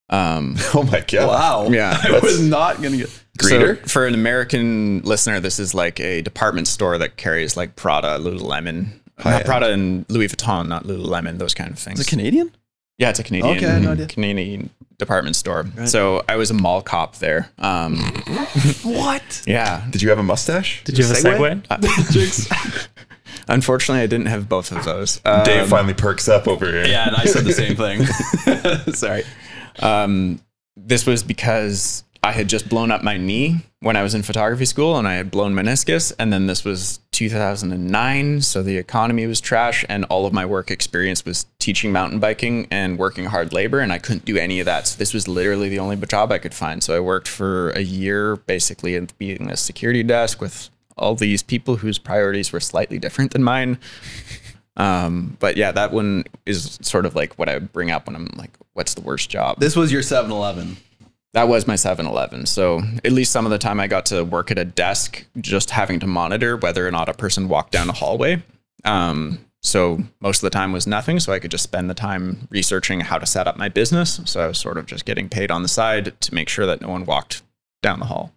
Um, 0.08 0.56
Oh 0.74 0.82
my 0.84 1.00
god. 1.00 1.28
Wow. 1.28 1.68
Yeah, 1.70 2.00
I 2.02 2.20
was 2.20 2.40
not 2.40 2.80
gonna 2.80 2.96
get 2.96 3.10
so 3.40 3.74
for 3.76 4.06
an 4.06 4.14
American 4.14 5.00
listener, 5.00 5.40
this 5.40 5.58
is 5.58 5.74
like 5.74 5.98
a 6.00 6.22
department 6.22 6.68
store 6.68 6.96
that 6.98 7.16
carries 7.16 7.56
like 7.56 7.74
Prada, 7.76 8.18
Lululemon, 8.18 8.99
not 9.24 9.30
High-end. 9.32 9.46
Prada 9.46 9.72
and 9.72 10.04
Louis 10.08 10.28
Vuitton, 10.28 10.68
not 10.68 10.84
Lululemon, 10.84 11.38
those 11.38 11.54
kind 11.54 11.70
of 11.70 11.78
things. 11.78 12.00
Is 12.00 12.06
it 12.06 12.10
Canadian? 12.10 12.54
Yeah, 12.98 13.10
it's 13.10 13.18
a 13.18 13.22
Canadian 13.24 13.56
Okay, 13.56 13.80
no 13.80 13.92
idea. 13.92 14.06
Canadian 14.06 14.70
department 14.98 15.34
store. 15.34 15.66
So 15.86 16.22
I 16.28 16.36
was 16.36 16.50
a 16.50 16.54
mall 16.54 16.82
cop 16.82 17.16
there. 17.16 17.50
Um, 17.58 17.96
What? 18.82 19.42
yeah. 19.46 19.86
Did 19.90 20.02
you 20.02 20.10
have 20.10 20.18
a 20.18 20.22
mustache? 20.22 20.82
Did 20.84 20.98
you 20.98 21.04
have 21.06 21.16
a 21.16 21.18
Segway? 21.18 21.62
segue? 21.62 22.88
Unfortunately, 23.48 24.02
I 24.02 24.06
didn't 24.06 24.26
have 24.26 24.48
both 24.48 24.70
of 24.70 24.84
those. 24.84 25.20
Um, 25.24 25.44
Dave 25.44 25.68
finally 25.68 25.94
perks 25.94 26.28
up 26.28 26.46
over 26.46 26.66
here. 26.66 26.86
Yeah, 26.86 27.06
and 27.06 27.16
I 27.16 27.24
said 27.24 27.44
the 27.44 27.52
same 27.52 27.74
thing. 27.76 28.04
Sorry. 28.94 29.22
Um, 29.78 30.40
this 30.76 31.06
was 31.06 31.22
because 31.22 32.04
I 32.22 32.32
had 32.32 32.48
just 32.48 32.68
blown 32.68 32.90
up 32.90 33.02
my 33.02 33.16
knee 33.16 33.64
when 33.80 33.96
I 33.96 34.02
was 34.02 34.14
in 34.14 34.22
photography 34.22 34.66
school 34.66 34.98
and 34.98 35.08
I 35.08 35.14
had 35.14 35.30
blown 35.30 35.54
meniscus. 35.54 36.12
And 36.18 36.30
then 36.30 36.46
this 36.46 36.64
was 36.64 37.00
2009. 37.12 38.42
So 38.42 38.62
the 38.62 38.76
economy 38.76 39.26
was 39.26 39.40
trash. 39.40 39.86
And 39.88 40.04
all 40.06 40.26
of 40.26 40.32
my 40.32 40.44
work 40.44 40.70
experience 40.70 41.24
was 41.24 41.46
teaching 41.58 41.92
mountain 41.92 42.18
biking 42.18 42.68
and 42.70 42.98
working 42.98 43.24
hard 43.24 43.54
labor. 43.54 43.80
And 43.80 43.90
I 43.90 43.98
couldn't 43.98 44.26
do 44.26 44.36
any 44.36 44.60
of 44.60 44.66
that. 44.66 44.86
So 44.86 44.98
this 44.98 45.14
was 45.14 45.28
literally 45.28 45.70
the 45.70 45.78
only 45.78 45.96
job 45.96 46.30
I 46.30 46.38
could 46.38 46.52
find. 46.52 46.82
So 46.82 46.94
I 46.94 47.00
worked 47.00 47.28
for 47.28 47.70
a 47.70 47.80
year 47.80 48.36
basically 48.36 48.96
at 48.96 49.16
being 49.16 49.50
a 49.50 49.56
security 49.56 50.02
desk 50.02 50.42
with 50.42 50.68
all 50.98 51.14
these 51.14 51.42
people 51.42 51.76
whose 51.76 51.98
priorities 51.98 52.52
were 52.52 52.60
slightly 52.60 52.98
different 52.98 53.32
than 53.32 53.42
mine. 53.42 53.78
Um, 54.76 55.36
but 55.40 55.56
yeah, 55.56 55.72
that 55.72 55.92
one 55.92 56.24
is 56.44 56.78
sort 56.82 57.06
of 57.06 57.14
like 57.14 57.34
what 57.38 57.48
I 57.48 57.58
bring 57.58 57.90
up 57.90 58.06
when 58.06 58.16
I'm 58.16 58.28
like, 58.36 58.50
what's 58.74 58.94
the 58.94 59.00
worst 59.00 59.30
job? 59.30 59.58
This 59.58 59.74
was 59.74 59.90
your 59.90 60.02
7 60.02 60.30
Eleven. 60.30 60.76
That 61.32 61.46
was 61.48 61.66
my 61.66 61.76
7 61.76 62.06
Eleven. 62.06 62.44
So 62.46 62.82
at 63.04 63.12
least 63.12 63.30
some 63.30 63.46
of 63.46 63.50
the 63.50 63.58
time 63.58 63.78
I 63.78 63.86
got 63.86 64.06
to 64.06 64.24
work 64.24 64.50
at 64.50 64.58
a 64.58 64.64
desk, 64.64 65.24
just 65.40 65.70
having 65.70 66.00
to 66.00 66.06
monitor 66.06 66.56
whether 66.56 66.86
or 66.86 66.90
not 66.90 67.08
a 67.08 67.14
person 67.14 67.48
walked 67.48 67.72
down 67.72 67.88
a 67.88 67.92
hallway. 67.92 68.42
Um, 68.84 69.38
so 69.62 70.00
most 70.20 70.38
of 70.38 70.42
the 70.42 70.50
time 70.50 70.72
was 70.72 70.86
nothing. 70.86 71.20
So 71.20 71.32
I 71.32 71.38
could 71.38 71.50
just 71.50 71.62
spend 71.62 71.88
the 71.88 71.94
time 71.94 72.48
researching 72.50 73.00
how 73.00 73.18
to 73.18 73.26
set 73.26 73.46
up 73.46 73.56
my 73.56 73.68
business. 73.68 74.20
So 74.24 74.40
I 74.40 74.46
was 74.46 74.58
sort 74.58 74.76
of 74.78 74.86
just 74.86 75.04
getting 75.04 75.28
paid 75.28 75.50
on 75.50 75.62
the 75.62 75.68
side 75.68 76.18
to 76.20 76.34
make 76.34 76.48
sure 76.48 76.66
that 76.66 76.80
no 76.80 76.88
one 76.88 77.04
walked 77.04 77.42
down 77.82 78.00
the 78.00 78.06
hall. 78.06 78.32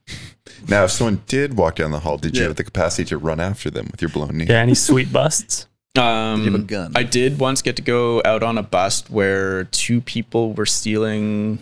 Now, 0.67 0.83
if 0.83 0.91
someone 0.91 1.23
did 1.27 1.57
walk 1.57 1.75
down 1.75 1.91
the 1.91 1.99
hall, 2.01 2.17
did 2.17 2.37
you 2.37 2.43
have 2.43 2.55
the 2.57 2.63
capacity 2.63 3.05
to 3.09 3.17
run 3.17 3.39
after 3.39 3.69
them 3.69 3.87
with 3.91 4.01
your 4.01 4.09
blown 4.09 4.37
knee? 4.37 4.45
Yeah, 4.45 4.59
any 4.59 4.75
sweet 4.75 5.11
busts? 5.11 5.67
Um, 5.95 6.39
you 6.39 6.51
have 6.51 6.61
a 6.61 6.63
gun? 6.63 6.91
I 6.95 7.03
did 7.03 7.39
once 7.39 7.61
get 7.61 7.75
to 7.75 7.83
go 7.83 8.19
out 8.25 8.41
on 8.41 8.57
a 8.57 8.63
bust 8.63 9.11
where 9.11 9.65
two 9.65 10.01
people 10.01 10.51
were 10.53 10.65
stealing, 10.65 11.59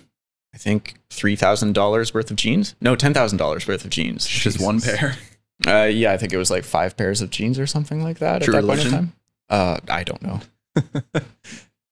I 0.53 0.57
think, 0.57 0.95
three 1.09 1.35
thousand 1.35 1.73
dollars 1.73 2.13
worth 2.13 2.29
of 2.31 2.35
jeans. 2.37 2.75
No, 2.81 2.95
ten 2.95 3.13
thousand 3.13 3.37
dollars 3.37 3.67
worth 3.67 3.83
of 3.85 3.89
jeans. 3.91 4.25
Just 4.27 4.59
one 4.61 4.81
pair. 4.81 5.15
Uh, 5.65 5.83
yeah, 5.83 6.11
I 6.11 6.17
think 6.17 6.33
it 6.33 6.37
was 6.37 6.49
like 6.51 6.63
five 6.63 6.97
pairs 6.97 7.21
of 7.21 7.29
jeans 7.29 7.59
or 7.59 7.67
something 7.67 8.03
like 8.03 8.17
that 8.19 8.41
True 8.41 8.55
at 8.55 8.61
that 8.61 8.67
point 8.67 8.79
in 8.79 8.85
religion? 8.87 8.91
time. 8.91 9.13
Uh, 9.49 9.77
I 9.89 10.03
don't 10.03 10.21
know. 10.21 10.39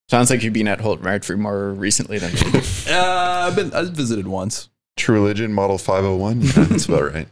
Sounds 0.09 0.29
like 0.31 0.41
you've 0.41 0.53
been 0.53 0.67
at 0.67 0.81
Holt 0.81 1.01
Martford 1.03 1.37
more 1.39 1.69
recently 1.73 2.17
than 2.17 2.33
me. 2.33 2.61
Uh, 2.89 3.45
I've 3.47 3.55
been 3.55 3.71
I 3.73 3.83
visited 3.83 4.27
once. 4.27 4.69
True 4.97 5.15
Religion 5.15 5.53
Model 5.53 5.77
501? 5.77 6.41
Yeah, 6.43 6.51
that's 6.63 6.85
about 6.85 7.13
right. 7.13 7.27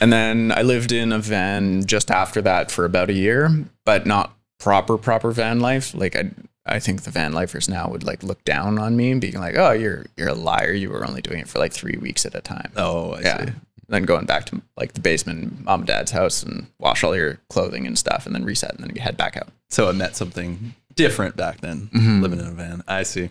and 0.00 0.12
then 0.12 0.50
I 0.50 0.62
lived 0.62 0.90
in 0.90 1.12
a 1.12 1.20
van 1.20 1.84
just 1.86 2.10
after 2.10 2.42
that 2.42 2.72
for 2.72 2.84
about 2.84 3.08
a 3.08 3.12
year, 3.12 3.48
but 3.84 4.04
not 4.06 4.36
proper 4.58 4.98
proper 4.98 5.30
van 5.30 5.60
life. 5.60 5.94
Like 5.94 6.16
I, 6.16 6.30
I 6.66 6.78
think 6.80 7.02
the 7.02 7.10
van 7.10 7.32
lifers 7.32 7.68
now 7.68 7.88
would 7.88 8.02
like 8.04 8.22
look 8.22 8.42
down 8.44 8.78
on 8.78 8.96
me 8.96 9.12
and 9.12 9.20
being 9.20 9.38
like, 9.38 9.56
"Oh, 9.56 9.70
you're 9.72 10.06
you're 10.16 10.28
a 10.28 10.34
liar. 10.34 10.72
You 10.72 10.90
were 10.90 11.06
only 11.06 11.22
doing 11.22 11.38
it 11.38 11.48
for 11.48 11.58
like 11.58 11.72
three 11.72 11.96
weeks 11.96 12.26
at 12.26 12.34
a 12.34 12.40
time." 12.40 12.72
Oh, 12.76 13.12
I 13.12 13.20
yeah. 13.20 13.44
see. 13.46 13.52
Then 13.88 14.02
going 14.02 14.26
back 14.26 14.46
to 14.46 14.60
like 14.76 14.94
the 14.94 15.00
basement, 15.00 15.64
mom 15.64 15.80
and 15.80 15.86
dad's 15.86 16.10
house, 16.10 16.42
and 16.42 16.66
wash 16.80 17.04
all 17.04 17.14
your 17.14 17.38
clothing 17.48 17.86
and 17.86 17.96
stuff, 17.96 18.26
and 18.26 18.34
then 18.34 18.44
reset, 18.44 18.74
and 18.74 18.82
then 18.82 18.94
you 18.96 19.00
head 19.00 19.16
back 19.16 19.36
out. 19.36 19.48
So 19.70 19.88
I 19.88 19.92
met 19.92 20.16
something 20.16 20.74
different 20.96 21.36
back 21.36 21.60
then, 21.60 21.88
Mhm. 21.94 22.20
living 22.20 22.40
in 22.40 22.46
a 22.46 22.50
van. 22.50 22.82
I 22.88 23.04
see. 23.04 23.30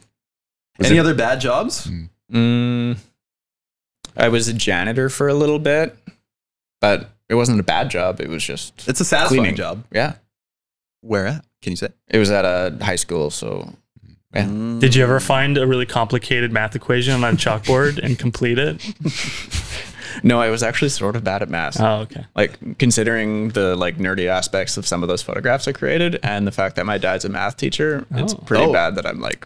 Was 0.78 0.88
Any 0.88 0.98
it- 0.98 1.02
other 1.02 1.14
bad 1.14 1.42
jobs? 1.42 1.90
Mm, 2.32 2.98
I 4.16 4.30
was 4.30 4.48
a 4.48 4.54
janitor 4.54 5.10
for 5.10 5.28
a 5.28 5.34
little 5.34 5.60
bit, 5.60 5.98
but 6.80 7.10
it 7.28 7.36
wasn't 7.36 7.60
a 7.60 7.64
bad 7.64 7.90
job. 7.90 8.22
It 8.22 8.30
was 8.30 8.44
just 8.44 8.88
It's 8.88 9.02
a 9.02 9.06
satisfying 9.06 9.42
Cleaning. 9.42 9.56
job. 9.58 9.84
yeah. 9.92 10.14
Where 11.06 11.28
at? 11.28 11.46
Can 11.62 11.72
you 11.72 11.78
say? 11.78 11.90
It 12.10 12.18
was 12.18 12.32
at 12.32 12.46
a 12.46 12.76
high 12.84 12.96
school, 12.96 13.30
so 13.30 13.74
yeah. 14.34 14.46
Mm. 14.46 14.80
Did 14.80 14.96
you 14.96 15.04
ever 15.04 15.20
find 15.20 15.58
a 15.58 15.66
really 15.68 15.86
complicated 15.86 16.52
math 16.52 16.76
equation 16.76 17.14
on 17.14 17.24
a 17.24 17.38
chalkboard 17.38 17.98
and 18.04 18.18
complete 18.20 18.58
it? 18.60 18.82
No, 20.24 20.40
I 20.40 20.50
was 20.50 20.64
actually 20.64 20.90
sort 20.90 21.18
of 21.18 21.26
bad 21.26 21.42
at 21.42 21.50
math. 21.50 21.78
Oh, 21.80 21.98
okay. 22.04 22.26
like 22.38 22.78
considering 22.80 23.50
the 23.50 23.76
like 23.76 23.98
nerdy 23.98 24.28
aspects 24.28 24.78
of 24.78 24.88
some 24.88 25.04
of 25.04 25.10
those 25.10 25.22
photographs 25.22 25.68
I 25.68 25.74
created, 25.74 26.20
and 26.24 26.48
the 26.48 26.54
fact 26.54 26.78
that 26.78 26.86
my 26.86 26.98
dad's 26.98 27.26
a 27.26 27.30
math 27.30 27.58
teacher, 27.58 28.06
it's 28.12 28.34
Oh. 28.34 28.38
pretty 28.38 28.64
Oh. 28.64 28.72
bad 28.72 28.96
that 28.96 29.06
I'm 29.06 29.20
like 29.20 29.46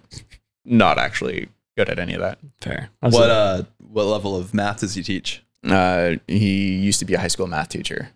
not 0.63 0.99
actually 0.99 1.49
good 1.75 1.89
at 1.89 1.97
any 1.97 2.13
of 2.13 2.21
that. 2.21 2.37
Fair. 2.61 2.89
What 2.99 3.31
uh 3.31 3.63
what 3.79 4.03
level 4.03 4.35
of 4.37 4.53
math 4.53 4.81
does 4.81 4.93
he 4.93 5.01
teach? 5.01 5.43
Uh, 5.63 6.17
he 6.27 6.75
used 6.75 6.99
to 6.99 7.05
be 7.05 7.15
a 7.15 7.19
high 7.19 7.29
school 7.29 7.47
math 7.47 7.69
teacher, 7.69 8.09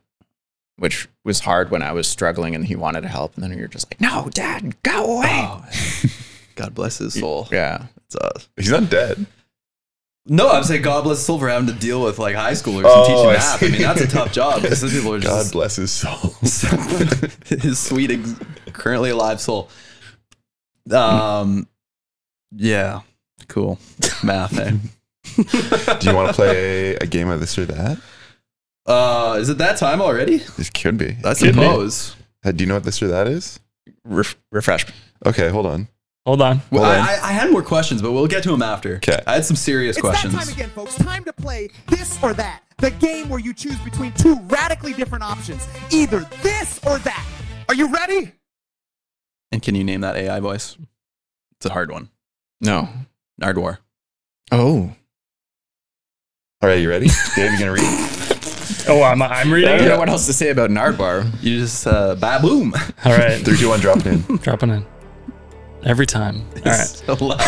which 0.77 1.07
was 1.23 1.39
hard 1.41 1.69
when 1.71 1.81
I 1.83 1.91
was 1.91 2.07
struggling, 2.07 2.55
and 2.55 2.65
he 2.65 2.75
wanted 2.75 3.01
to 3.01 3.07
help, 3.07 3.35
and 3.35 3.43
then 3.43 3.57
you're 3.57 3.67
just 3.67 3.89
like, 3.91 4.01
"No, 4.01 4.29
Dad, 4.33 4.81
go 4.83 5.17
away." 5.17 5.29
Oh, 5.47 5.65
God 6.55 6.73
bless 6.75 6.97
his 6.97 7.13
soul. 7.19 7.47
Yeah, 7.51 7.85
It's, 8.05 8.15
uh, 8.15 8.39
He's 8.57 8.69
not 8.71 8.89
dead. 8.89 9.25
no, 10.27 10.49
I'm 10.49 10.63
saying 10.63 10.81
God 10.83 11.03
bless 11.03 11.17
his 11.17 11.25
soul 11.25 11.39
for 11.39 11.49
having 11.49 11.67
to 11.67 11.73
deal 11.73 12.03
with 12.03 12.17
like 12.19 12.35
high 12.35 12.53
schoolers 12.53 12.83
Oh, 12.85 12.99
and 12.99 13.07
teaching 13.07 13.29
I 13.29 13.33
math. 13.33 13.63
I, 13.63 13.67
mean, 13.69 13.81
that's 13.81 14.01
a 14.01 14.07
tough 14.07 14.31
job 14.31 14.61
because 14.61 14.81
these 14.81 14.93
people 14.93 15.13
are 15.13 15.19
God 15.19 15.23
just 15.23 15.51
God 15.51 15.57
bless 15.57 15.75
his 15.75 15.91
soul. 15.91 16.35
his 17.45 17.79
sweet, 17.79 18.11
ex- 18.11 18.35
currently 18.73 19.09
alive 19.09 19.39
soul. 19.41 19.69
Um, 20.91 21.67
yeah, 22.55 23.01
cool 23.47 23.79
math. 24.23 24.57
Eh? 24.59 24.71
Do 25.99 26.09
you 26.09 26.15
want 26.15 26.27
to 26.29 26.33
play 26.33 26.95
a 26.95 27.05
game 27.05 27.29
of 27.29 27.39
this 27.39 27.57
or 27.57 27.65
that? 27.65 27.97
Uh, 28.85 29.37
is 29.39 29.49
it 29.49 29.57
that 29.59 29.77
time 29.77 30.01
already? 30.01 30.37
This 30.37 30.69
could 30.69 30.97
be. 30.97 31.15
I 31.23 31.33
Could 31.33 31.39
be. 31.39 31.53
suppose. 31.53 32.15
Uh, 32.43 32.51
Do 32.51 32.63
you 32.63 32.67
know 32.67 32.73
what 32.75 32.83
this 32.83 33.01
or 33.01 33.07
that 33.07 33.27
is? 33.27 33.59
Ref- 34.03 34.35
refresh. 34.51 34.85
Okay, 35.25 35.47
hold 35.49 35.65
on. 35.65 35.87
Hold 36.25 36.41
on. 36.41 36.61
Well, 36.71 36.83
Hold 36.83 36.95
I, 36.95 36.99
on. 36.99 37.07
I 37.23 37.29
I 37.29 37.31
had 37.31 37.51
more 37.51 37.61
questions, 37.63 38.01
but 38.01 38.11
we'll 38.11 38.27
get 38.27 38.43
to 38.43 38.49
them 38.51 38.61
after. 38.61 38.97
'Kay. 38.99 39.21
I 39.27 39.33
had 39.35 39.45
some 39.45 39.55
serious 39.57 39.97
It's 39.97 40.01
questions. 40.05 40.33
that 40.33 40.45
time 40.45 40.53
again, 40.53 40.69
folks. 40.69 40.95
Time 40.95 41.23
to 41.25 41.33
play 41.33 41.69
this 41.87 42.17
or 42.23 42.33
that. 42.33 42.61
The 42.77 42.91
game 42.91 43.29
where 43.29 43.39
you 43.39 43.53
choose 43.53 43.77
between 43.79 44.11
two 44.13 44.35
radically 44.47 44.93
different 44.93 45.23
options. 45.23 45.65
Either 45.91 46.19
this 46.41 46.79
or 46.85 46.97
that. 46.99 47.25
Are 47.69 47.75
you 47.75 47.87
ready? 47.93 48.31
And 49.51 49.61
can 49.61 49.75
you 49.75 49.83
name 49.83 50.01
that 50.01 50.15
AI 50.15 50.39
voice? 50.39 50.77
It's 51.57 51.65
a 51.65 51.69
hard 51.71 51.91
one. 51.91 52.09
No. 52.61 52.89
Nardwuar. 53.41 53.77
Oh. 54.51 54.93
All 56.61 56.69
right, 56.69 56.79
you 56.79 56.89
ready? 56.89 57.07
Dave, 57.35 57.51
you 57.51 57.59
gonna 57.59 57.71
read? 57.73 58.09
Oh, 58.87 59.01
I'm, 59.03 59.21
I'm 59.21 59.31
I 59.31 59.51
reading. 59.51 59.77
don't 59.77 59.87
know 59.87 59.97
what 59.99 60.09
else 60.09 60.25
to 60.27 60.33
say 60.33 60.49
about 60.49 60.69
Nardwuar. 60.69 61.25
You 61.41 61.59
just 61.59 61.87
uh, 61.87 62.15
ba 62.15 62.39
boom. 62.41 62.73
All 63.05 63.17
right. 63.17 63.39
Three, 63.45 63.57
two, 63.57 63.69
one, 63.69 63.79
drop 63.79 63.97
it 63.99 64.07
in. 64.07 64.37
Dropping 64.37 64.69
in. 64.71 64.85
Every 65.83 66.05
time. 66.05 66.45
All 66.57 66.71
right. 66.71 66.75
so 66.85 67.13
loud. 67.15 67.39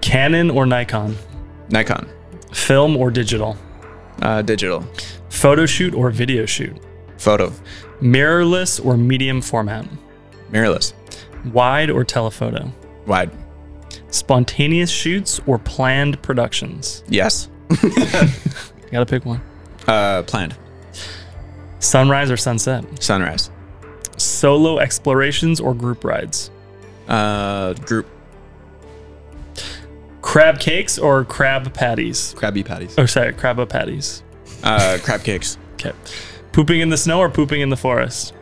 Canon 0.00 0.50
or 0.50 0.66
Nikon? 0.66 1.16
Nikon. 1.70 2.08
Film 2.52 2.96
or 2.96 3.10
digital? 3.10 3.56
Uh, 4.22 4.42
digital. 4.42 4.84
Photo 5.30 5.66
shoot 5.66 5.94
or 5.94 6.10
video 6.10 6.46
shoot? 6.46 6.76
Photo. 7.18 7.52
Mirrorless 8.00 8.84
or 8.84 8.96
medium 8.96 9.40
format? 9.40 9.86
Mirrorless. 10.52 10.92
Wide 11.52 11.90
or 11.90 12.04
telephoto? 12.04 12.70
Wide. 13.06 13.30
Spontaneous 14.10 14.90
shoots 14.90 15.40
or 15.46 15.58
planned 15.58 16.22
productions? 16.22 17.02
Yes. 17.08 17.48
You 17.82 18.98
gotta 19.00 19.06
pick 19.06 19.24
one. 19.24 19.40
Uh, 19.86 20.22
planned. 20.22 20.56
Sunrise 21.78 22.30
or 22.30 22.36
sunset? 22.36 22.84
Sunrise. 23.02 23.50
Solo 24.16 24.78
explorations 24.78 25.60
or 25.60 25.74
group 25.74 26.04
rides? 26.04 26.50
Uh, 27.08 27.74
group. 27.74 28.06
Crab 30.22 30.58
cakes 30.58 30.98
or 30.98 31.24
crab 31.24 31.72
patties? 31.74 32.34
Krabby 32.34 32.64
Patties. 32.64 32.94
Oh, 32.96 33.06
sorry, 33.06 33.34
crab 33.34 33.68
patties. 33.68 34.22
Uh, 34.62 34.98
crab 35.02 35.22
cakes. 35.22 35.58
Okay. 35.74 35.92
Pooping 36.52 36.80
in 36.80 36.88
the 36.88 36.96
snow 36.96 37.18
or 37.18 37.28
pooping 37.28 37.60
in 37.60 37.68
the 37.68 37.76
forest? 37.76 38.32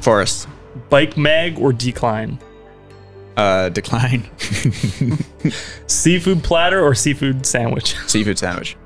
Forest. 0.00 0.48
Bike 0.90 1.16
mag 1.16 1.58
or 1.58 1.72
decline? 1.72 2.38
Uh, 3.36 3.68
decline. 3.68 4.28
Seafood 5.86 6.42
platter 6.42 6.82
or 6.84 6.94
seafood 6.94 7.46
sandwich? 7.46 7.96
Seafood 8.08 8.38
sandwich. 8.38 8.76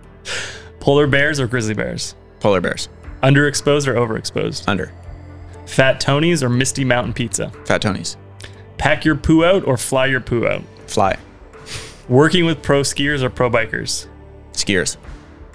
Polar 0.87 1.09
bears 1.09 1.41
or 1.41 1.49
grizzly 1.49 1.75
bears? 1.75 2.15
Polar 2.39 2.61
bears. 2.61 2.89
Underexposed 3.21 3.89
or 3.89 3.95
overexposed? 3.95 4.69
Under. 4.69 4.93
Fat 5.67 5.99
Tony's 5.99 6.45
or 6.45 6.49
Misty 6.49 6.85
Mountain 6.85 7.13
Pizza? 7.13 7.51
Fat 7.65 7.83
Tonys. 7.83 8.15
Pack 8.79 9.05
your 9.05 9.17
poo 9.17 9.45
out 9.45 9.67
or 9.67 9.77
fly 9.77 10.07
your 10.07 10.21
poo 10.21 10.47
out? 10.47 10.63
Fly. 10.87 11.19
Working 12.09 12.45
with 12.45 12.63
pro 12.63 12.83
skiers 12.83 13.23
or 13.23 13.31
pro 13.31 13.51
bikers? 13.51 14.07
Skiers. 14.53 14.97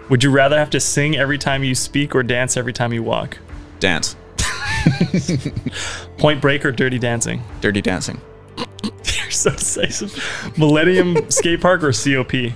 Would 0.09 0.21
you 0.21 0.31
rather 0.31 0.59
have 0.59 0.69
to 0.71 0.81
sing 0.81 1.15
every 1.15 1.37
time 1.37 1.63
you 1.63 1.75
speak 1.75 2.13
or 2.13 2.23
dance 2.23 2.57
every 2.57 2.73
time 2.73 2.91
you 2.91 3.01
walk? 3.01 3.37
Dance. 3.79 4.17
Point 6.17 6.41
Break 6.41 6.65
or 6.65 6.73
Dirty 6.73 6.99
Dancing? 6.99 7.41
Dirty 7.61 7.81
dancing. 7.81 8.19
You're 8.83 9.31
so 9.31 9.51
decisive. 9.51 10.13
Millennium 10.57 11.31
Skate 11.31 11.61
Park 11.61 11.83
or 11.85 11.93
COP? 11.93 12.53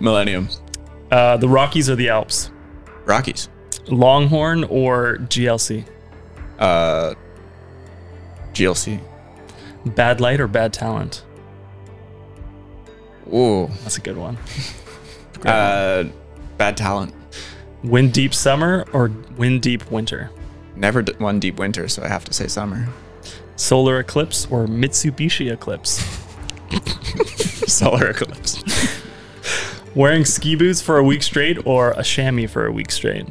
Millennium. 0.00 0.50
Uh, 1.10 1.36
the 1.36 1.48
Rockies 1.48 1.90
or 1.90 1.96
the 1.96 2.08
Alps? 2.08 2.50
Rockies. 3.04 3.48
Longhorn 3.88 4.64
or 4.64 5.16
GLC? 5.22 5.84
Uh, 6.58 7.14
GLC. 8.52 9.00
Bad 9.86 10.20
light 10.20 10.40
or 10.40 10.46
bad 10.46 10.72
talent? 10.72 11.24
Ooh. 13.32 13.68
That's 13.82 13.96
a 13.96 14.00
good 14.00 14.16
one. 14.16 14.36
Uh, 15.42 16.04
bad 16.58 16.76
talent. 16.76 17.14
Wind 17.82 18.12
deep 18.12 18.34
summer 18.34 18.84
or 18.92 19.10
wind 19.38 19.62
deep 19.62 19.90
winter? 19.90 20.30
Never 20.76 21.00
d- 21.00 21.14
one 21.16 21.40
deep 21.40 21.58
winter, 21.58 21.88
so 21.88 22.02
I 22.02 22.08
have 22.08 22.26
to 22.26 22.34
say 22.34 22.46
summer. 22.46 22.86
Solar 23.56 24.00
eclipse 24.00 24.46
or 24.50 24.66
Mitsubishi 24.66 25.50
eclipse? 25.50 26.04
Solar 27.72 28.08
eclipse. 28.10 28.62
Wearing 29.94 30.24
ski 30.24 30.54
boots 30.54 30.80
for 30.80 30.98
a 30.98 31.04
week 31.04 31.22
straight 31.22 31.66
or 31.66 31.92
a 31.92 32.02
chamois 32.04 32.46
for 32.46 32.66
a 32.66 32.72
week 32.72 32.90
straight? 32.90 33.26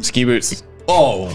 Ski 0.00 0.24
boots. 0.24 0.62
Oh, 0.86 1.34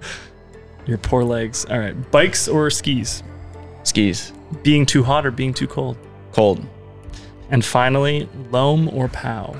Your 0.86 0.98
poor 0.98 1.22
legs. 1.22 1.64
All 1.66 1.78
right. 1.78 2.10
Bikes 2.10 2.48
or 2.48 2.70
skis? 2.70 3.22
Skis. 3.84 4.32
Being 4.62 4.86
too 4.86 5.02
hot 5.02 5.26
or 5.26 5.30
being 5.30 5.54
too 5.54 5.66
cold? 5.66 5.96
Cold. 6.32 6.66
And 7.50 7.64
finally, 7.64 8.28
loam 8.50 8.88
or 8.88 9.08
pow? 9.08 9.54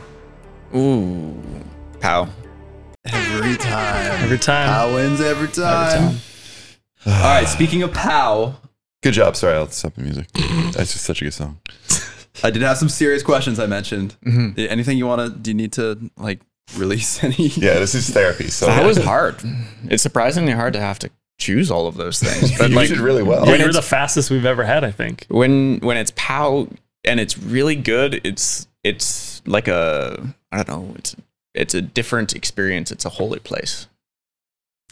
Ooh. 0.74 1.34
Pow. 2.00 2.28
every 3.04 3.56
time. 3.56 4.22
Every 4.22 4.38
time. 4.38 4.68
Pow 4.68 4.94
wins 4.94 5.20
every 5.20 5.48
time. 5.48 5.94
Every 5.94 6.08
time. 6.08 6.20
time. 7.04 7.12
All 7.22 7.34
right, 7.34 7.46
speaking 7.48 7.82
of 7.82 7.92
Pow, 7.92 8.56
Good 9.00 9.14
job. 9.14 9.36
Sorry, 9.36 9.54
I'll 9.54 9.68
stop 9.68 9.94
the 9.94 10.02
music. 10.02 10.26
That's 10.72 10.92
just 10.92 11.04
such 11.04 11.22
a 11.22 11.24
good 11.24 11.34
song. 11.34 11.60
I 12.42 12.50
did 12.50 12.62
have 12.62 12.76
some 12.78 12.88
serious 12.88 13.22
questions 13.22 13.58
I 13.58 13.66
mentioned. 13.66 14.16
Mm-hmm. 14.24 14.58
Anything 14.58 14.98
you 14.98 15.06
want 15.06 15.20
to, 15.32 15.38
do 15.38 15.50
you 15.50 15.54
need 15.56 15.72
to 15.72 16.10
like 16.16 16.40
release 16.76 17.22
any? 17.24 17.34
Yeah, 17.48 17.74
this 17.78 17.94
is 17.94 18.08
therapy. 18.10 18.48
So 18.48 18.66
That 18.66 18.84
was 18.86 18.98
hard. 18.98 19.36
It's 19.84 20.02
surprisingly 20.02 20.52
hard 20.52 20.72
to 20.74 20.80
have 20.80 20.98
to 21.00 21.10
choose 21.38 21.70
all 21.70 21.86
of 21.86 21.96
those 21.96 22.18
things. 22.20 22.56
But 22.58 22.70
you 22.70 22.76
like 22.76 22.88
did 22.88 22.98
really 22.98 23.22
well. 23.22 23.44
Yeah, 23.44 23.52
When 23.52 23.60
you're 23.60 23.72
the 23.72 23.82
fastest 23.82 24.30
we've 24.30 24.44
ever 24.46 24.64
had, 24.64 24.84
I 24.84 24.90
think. 24.90 25.26
when 25.28 25.78
when 25.80 25.96
it's 25.96 26.12
pow 26.16 26.68
and 27.04 27.20
it's 27.20 27.38
really 27.38 27.76
good, 27.76 28.20
it's 28.24 28.66
it's 28.84 29.40
like 29.46 29.68
a 29.68 30.34
I 30.52 30.62
don't 30.62 30.68
know, 30.88 30.94
it's 30.96 31.14
it's 31.54 31.74
a 31.74 31.82
different 31.82 32.34
experience. 32.36 32.90
It's 32.92 33.04
a 33.04 33.08
holy 33.10 33.38
place. 33.40 33.86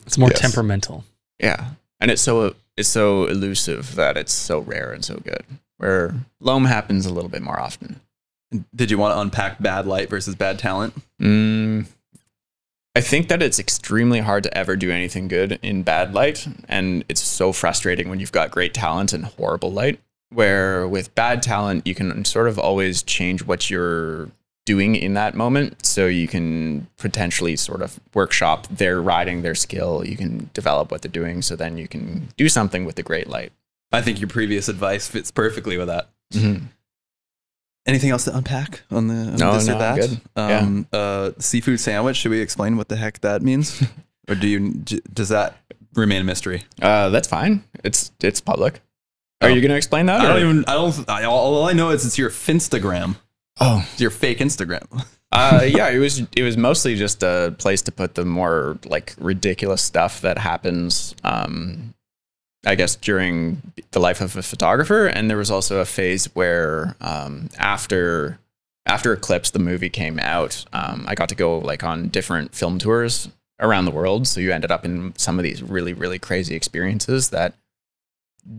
It's 0.06 0.18
more 0.18 0.30
Yes. 0.30 0.40
temperamental. 0.40 1.04
Yeah. 1.40 1.70
And 2.00 2.10
it's 2.10 2.22
so 2.22 2.54
it's 2.76 2.88
so 2.88 3.26
elusive 3.26 3.94
that 3.96 4.16
it's 4.16 4.32
so 4.32 4.60
rare 4.60 4.92
and 4.92 5.04
so 5.04 5.16
good. 5.16 5.44
Where 5.78 6.14
loam 6.40 6.64
happens 6.64 7.06
a 7.06 7.12
little 7.12 7.30
bit 7.30 7.42
more 7.42 7.60
often. 7.60 8.00
Did 8.74 8.90
you 8.90 8.98
want 8.98 9.14
to 9.14 9.20
unpack 9.20 9.60
bad 9.60 9.86
light 9.86 10.08
versus 10.08 10.34
bad 10.34 10.58
talent? 10.58 10.94
Mm, 11.20 11.86
I 12.96 13.00
think 13.02 13.28
that 13.28 13.42
it's 13.42 13.58
extremely 13.58 14.20
hard 14.20 14.42
to 14.44 14.56
ever 14.56 14.74
do 14.74 14.90
anything 14.90 15.28
good 15.28 15.58
in 15.60 15.82
bad 15.82 16.14
light, 16.14 16.48
and 16.66 17.04
it's 17.10 17.20
so 17.20 17.52
frustrating 17.52 18.08
when 18.08 18.20
you've 18.20 18.32
got 18.32 18.50
great 18.50 18.72
talent 18.72 19.12
and 19.12 19.26
horrible 19.26 19.70
light. 19.70 20.00
Where 20.30 20.88
with 20.88 21.14
bad 21.14 21.42
talent, 21.42 21.86
you 21.86 21.94
can 21.94 22.24
sort 22.24 22.48
of 22.48 22.58
always 22.58 23.02
change 23.02 23.44
what 23.44 23.68
you're 23.68 24.30
doing 24.64 24.96
in 24.96 25.12
that 25.12 25.34
moment, 25.34 25.84
so 25.84 26.06
you 26.06 26.26
can 26.26 26.86
potentially 26.96 27.56
sort 27.56 27.82
of 27.82 28.00
workshop 28.14 28.66
their 28.68 29.02
riding, 29.02 29.42
their 29.42 29.54
skill. 29.54 30.02
You 30.06 30.16
can 30.16 30.48
develop 30.54 30.90
what 30.90 31.02
they're 31.02 31.10
doing, 31.10 31.42
so 31.42 31.54
then 31.54 31.76
you 31.76 31.88
can 31.88 32.28
do 32.38 32.48
something 32.48 32.86
with 32.86 32.94
the 32.94 33.02
great 33.02 33.28
light. 33.28 33.52
I 33.92 34.02
think 34.02 34.20
your 34.20 34.28
previous 34.28 34.68
advice 34.68 35.08
fits 35.08 35.30
perfectly 35.30 35.76
with 35.78 35.86
that. 35.88 36.10
Mm-hmm. 36.34 36.64
Anything 37.86 38.10
else 38.10 38.24
to 38.24 38.36
unpack 38.36 38.82
on 38.90 39.06
the 39.06 39.14
on 39.14 39.36
No, 39.36 39.52
this 39.54 39.68
or 39.68 39.78
that? 39.78 39.96
Good. 39.96 40.20
Um, 40.34 40.88
uh, 40.92 41.30
seafood 41.38 41.78
sandwich. 41.78 42.16
Should 42.16 42.32
we 42.32 42.40
explain 42.40 42.76
what 42.76 42.88
the 42.88 42.96
heck 42.96 43.20
that 43.20 43.42
means, 43.42 43.80
or 44.28 44.34
do 44.34 44.48
you 44.48 44.72
does 45.12 45.28
that 45.28 45.56
remain 45.94 46.22
a 46.22 46.24
mystery? 46.24 46.64
Uh, 46.82 47.10
that's 47.10 47.28
fine. 47.28 47.62
It's 47.84 48.10
it's 48.20 48.40
public. 48.40 48.80
Are 49.40 49.50
Oh. 49.50 49.52
you 49.52 49.60
going 49.60 49.70
to 49.70 49.76
explain 49.76 50.06
that? 50.06 50.20
I 50.20 50.28
don't 50.28 50.40
even. 50.40 50.64
I 50.66 50.72
don't. 50.72 51.08
I, 51.10 51.24
all 51.24 51.64
I 51.66 51.74
know 51.74 51.90
is 51.90 52.04
it's 52.04 52.18
your 52.18 52.30
Finstagram. 52.30 53.16
Oh, 53.60 53.86
It's 53.92 54.00
your 54.00 54.10
fake 54.10 54.38
Instagram. 54.38 55.04
uh, 55.32 55.62
yeah, 55.64 55.88
it 55.90 55.98
was 55.98 56.22
it 56.34 56.42
was 56.42 56.56
mostly 56.56 56.96
just 56.96 57.22
a 57.22 57.54
place 57.58 57.82
to 57.82 57.92
put 57.92 58.16
the 58.16 58.24
more 58.24 58.78
like 58.84 59.14
ridiculous 59.18 59.80
stuff 59.82 60.22
that 60.22 60.38
happens. 60.38 61.14
Um, 61.22 61.94
I 62.66 62.74
guess 62.74 62.96
during 62.96 63.62
the 63.92 64.00
life 64.00 64.20
of 64.20 64.36
a 64.36 64.42
photographer, 64.42 65.06
and 65.06 65.30
there 65.30 65.36
was 65.36 65.50
also 65.50 65.78
a 65.78 65.84
phase 65.84 66.26
where 66.34 66.96
um, 67.00 67.48
after 67.58 68.38
after 68.86 69.12
Eclipse, 69.12 69.50
the 69.50 69.58
movie 69.58 69.90
came 69.90 70.18
out, 70.20 70.64
um, 70.72 71.04
I 71.08 71.14
got 71.14 71.28
to 71.30 71.34
go 71.34 71.58
like 71.58 71.82
on 71.82 72.08
different 72.08 72.54
film 72.54 72.78
tours 72.78 73.28
around 73.60 73.84
the 73.84 73.90
world. 73.90 74.28
So 74.28 74.40
you 74.40 74.52
ended 74.52 74.70
up 74.70 74.84
in 74.84 75.14
some 75.16 75.38
of 75.38 75.44
these 75.44 75.62
really 75.62 75.92
really 75.92 76.18
crazy 76.18 76.54
experiences 76.54 77.30
that 77.30 77.54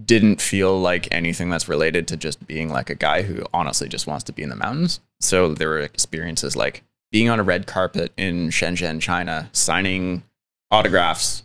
didn't 0.05 0.41
feel 0.41 0.79
like 0.79 1.07
anything 1.11 1.49
that's 1.49 1.69
related 1.69 2.07
to 2.09 2.17
just 2.17 2.45
being 2.45 2.69
like 2.69 2.89
a 2.89 2.95
guy 2.95 3.21
who 3.21 3.43
honestly 3.53 3.87
just 3.87 4.07
wants 4.07 4.23
to 4.25 4.33
be 4.33 4.43
in 4.43 4.49
the 4.49 4.55
mountains. 4.55 4.99
So 5.19 5.53
there 5.53 5.69
were 5.69 5.79
experiences 5.79 6.55
like 6.55 6.83
being 7.11 7.29
on 7.29 7.39
a 7.39 7.43
red 7.43 7.67
carpet 7.67 8.11
in 8.17 8.49
Shenzhen, 8.49 9.01
China, 9.01 9.49
signing 9.53 10.23
autographs 10.71 11.43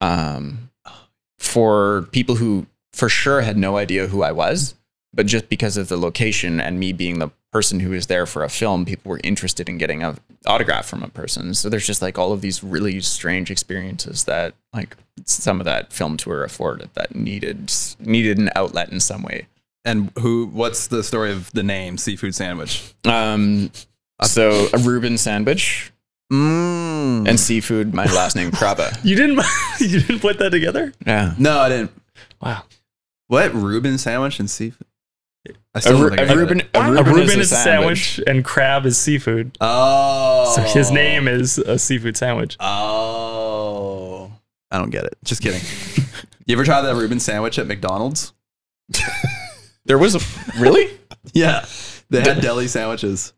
um, 0.00 0.65
for 1.46 2.08
people 2.12 2.36
who 2.36 2.66
for 2.92 3.08
sure 3.08 3.42
had 3.42 3.56
no 3.56 3.76
idea 3.76 4.06
who 4.06 4.22
I 4.22 4.32
was, 4.32 4.74
but 5.12 5.26
just 5.26 5.48
because 5.48 5.76
of 5.76 5.88
the 5.88 5.96
location 5.96 6.60
and 6.60 6.78
me 6.78 6.92
being 6.92 7.18
the 7.18 7.30
person 7.52 7.80
who 7.80 7.90
was 7.90 8.06
there 8.06 8.26
for 8.26 8.44
a 8.44 8.48
film, 8.48 8.84
people 8.84 9.10
were 9.10 9.20
interested 9.24 9.68
in 9.68 9.78
getting 9.78 10.02
an 10.02 10.18
autograph 10.46 10.86
from 10.86 11.02
a 11.02 11.08
person. 11.08 11.54
So 11.54 11.68
there's 11.68 11.86
just 11.86 12.02
like 12.02 12.18
all 12.18 12.32
of 12.32 12.42
these 12.42 12.62
really 12.62 13.00
strange 13.00 13.50
experiences 13.50 14.24
that 14.24 14.54
like 14.74 14.96
some 15.24 15.60
of 15.60 15.64
that 15.64 15.92
film 15.92 16.16
tour 16.16 16.44
afforded 16.44 16.90
that 16.94 17.14
needed 17.14 17.72
needed 17.98 18.38
an 18.38 18.50
outlet 18.54 18.90
in 18.90 19.00
some 19.00 19.22
way. 19.22 19.46
And 19.84 20.10
who? 20.18 20.46
What's 20.46 20.88
the 20.88 21.02
story 21.02 21.32
of 21.32 21.50
the 21.52 21.62
name 21.62 21.96
Seafood 21.96 22.34
Sandwich? 22.34 22.94
Um, 23.04 23.70
so 24.22 24.68
a 24.74 24.78
Reuben 24.78 25.16
sandwich 25.16 25.92
Mm. 26.32 27.28
and 27.28 27.38
seafood. 27.38 27.94
My 27.94 28.04
last 28.06 28.34
name 28.36 28.50
Krabbe. 28.50 28.98
You 29.04 29.14
didn't 29.16 29.36
you 29.80 30.00
didn't 30.00 30.20
put 30.20 30.38
that 30.40 30.50
together? 30.50 30.92
Yeah. 31.06 31.34
no, 31.38 31.58
I 31.58 31.68
didn't. 31.68 31.92
Wow. 32.42 32.64
What 33.28 33.54
Reuben 33.54 33.98
sandwich 33.98 34.38
and 34.40 34.50
seafood? 34.50 34.86
I 35.74 35.78
A, 35.78 35.80
don't 35.82 36.00
Ru- 36.02 36.08
think 36.08 36.20
I 36.20 36.24
a 36.24 36.26
get 36.26 36.36
it. 36.36 36.40
Reuben, 36.40 36.62
a 36.74 36.78
A 36.80 36.90
Reuben, 36.90 37.12
Reuben 37.14 37.40
is 37.40 37.52
a 37.52 37.56
sandwich. 37.56 38.20
and 38.26 38.44
crab 38.44 38.86
is 38.86 38.98
seafood. 38.98 39.56
Oh, 39.60 40.52
So 40.56 40.62
his 40.62 40.90
name 40.90 41.28
is 41.28 41.58
a 41.58 41.78
seafood 41.78 42.16
sandwich. 42.16 42.56
Oh, 42.58 44.32
I 44.70 44.78
don't 44.78 44.90
get 44.90 45.04
it. 45.04 45.16
Just 45.24 45.42
kidding. 45.42 45.60
you 46.46 46.54
ever 46.56 46.64
try 46.64 46.80
that 46.80 46.94
Reuben 46.96 47.20
sandwich 47.20 47.58
at 47.58 47.66
McDonald's? 47.68 48.32
There 49.84 49.98
was 49.98 50.16
a 50.16 50.60
really 50.60 50.90
Yeah, 51.32 51.64
they 52.10 52.20
had 52.22 52.40
deli 52.40 52.66
sandwiches. 52.68 53.32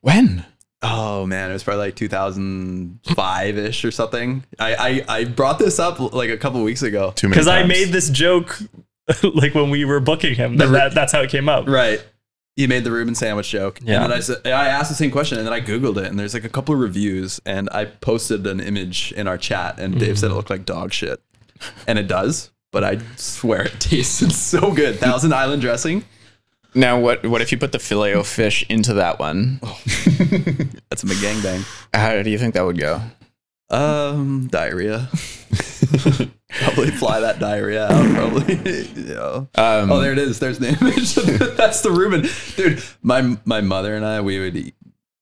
when 0.00 0.46
Oh 0.82 1.26
man, 1.26 1.50
it 1.50 1.52
was 1.52 1.62
probably 1.62 1.86
like 1.86 1.96
2005 1.96 3.58
ish 3.58 3.84
or 3.84 3.90
something. 3.90 4.44
I, 4.58 4.74
I 5.08 5.18
I 5.18 5.24
brought 5.24 5.58
this 5.58 5.78
up 5.78 5.98
like 6.14 6.30
a 6.30 6.38
couple 6.38 6.62
weeks 6.62 6.82
ago. 6.82 7.12
Too 7.14 7.28
many 7.28 7.34
Because 7.34 7.48
I 7.48 7.64
made 7.64 7.88
this 7.88 8.08
joke 8.08 8.58
like 9.22 9.54
when 9.54 9.70
we 9.70 9.84
were 9.84 10.00
booking 10.00 10.34
him. 10.34 10.56
That, 10.56 10.66
that, 10.66 10.94
that's 10.94 11.12
how 11.12 11.20
it 11.20 11.30
came 11.30 11.48
up. 11.48 11.68
Right. 11.68 12.04
You 12.56 12.68
made 12.68 12.84
the 12.84 12.90
Reuben 12.90 13.14
sandwich 13.14 13.50
joke. 13.50 13.78
Yeah. 13.82 14.02
And 14.02 14.04
then 14.04 14.12
I 14.12 14.20
said 14.20 14.46
I 14.46 14.68
asked 14.68 14.90
the 14.90 14.96
same 14.96 15.10
question 15.10 15.38
and 15.38 15.46
then 15.46 15.52
I 15.52 15.60
Googled 15.60 15.98
it 15.98 16.06
and 16.06 16.18
there's 16.18 16.34
like 16.34 16.44
a 16.44 16.48
couple 16.48 16.74
of 16.74 16.80
reviews 16.80 17.40
and 17.44 17.68
I 17.72 17.84
posted 17.84 18.46
an 18.46 18.60
image 18.60 19.12
in 19.12 19.28
our 19.28 19.38
chat 19.38 19.78
and 19.78 19.98
Dave 19.98 20.18
said 20.18 20.30
it 20.30 20.32
mm. 20.32 20.36
looked 20.36 20.50
like 20.50 20.64
dog 20.64 20.92
shit. 20.92 21.20
And 21.86 21.98
it 21.98 22.06
does, 22.06 22.50
but 22.72 22.84
I 22.84 22.98
swear 23.16 23.62
it 23.62 23.76
tasted 23.80 24.32
so 24.32 24.72
good. 24.72 24.98
Thousand 24.98 25.34
Island 25.34 25.60
dressing. 25.62 26.04
Now 26.74 26.98
what 27.00 27.24
what 27.26 27.40
if 27.42 27.52
you 27.52 27.58
put 27.58 27.72
the 27.72 27.78
filet 27.78 28.14
o 28.14 28.22
fish 28.22 28.64
into 28.68 28.94
that 28.94 29.18
one? 29.18 29.58
That's 30.88 31.02
a 31.02 31.06
gangbang. 31.06 31.64
How 31.94 32.22
do 32.22 32.30
you 32.30 32.38
think 32.38 32.54
that 32.54 32.64
would 32.64 32.78
go? 32.78 33.00
Um, 33.70 34.48
diarrhea. 34.48 35.08
probably 36.48 36.90
fly 36.90 37.20
that 37.20 37.38
diarrhea 37.38 37.86
out. 37.86 38.14
Probably. 38.14 38.56
you 38.94 39.14
know. 39.14 39.48
Um, 39.54 39.92
Oh, 39.92 40.00
there 40.00 40.12
it 40.12 40.18
is. 40.18 40.38
There's 40.40 40.58
the 40.58 40.68
image. 40.80 41.14
That's 41.56 41.80
the 41.82 41.90
Reuben, 41.90 42.26
dude. 42.56 42.82
My 43.02 43.36
my 43.44 43.60
mother 43.60 43.94
and 43.94 44.04
I, 44.04 44.20
we 44.20 44.38
would 44.40 44.56
eat, 44.56 44.74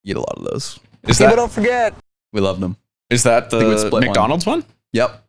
eat 0.04 0.16
a 0.16 0.20
lot 0.20 0.38
of 0.38 0.44
those. 0.44 0.78
is 1.06 1.18
that 1.18 1.36
don't 1.36 1.52
forget. 1.52 1.94
We 2.32 2.40
loved 2.40 2.60
them. 2.60 2.76
is 3.10 3.22
that 3.24 3.50
the 3.50 3.76
split 3.78 3.92
one. 3.92 4.04
McDonald's 4.04 4.46
one? 4.46 4.64
Yep. 4.92 5.24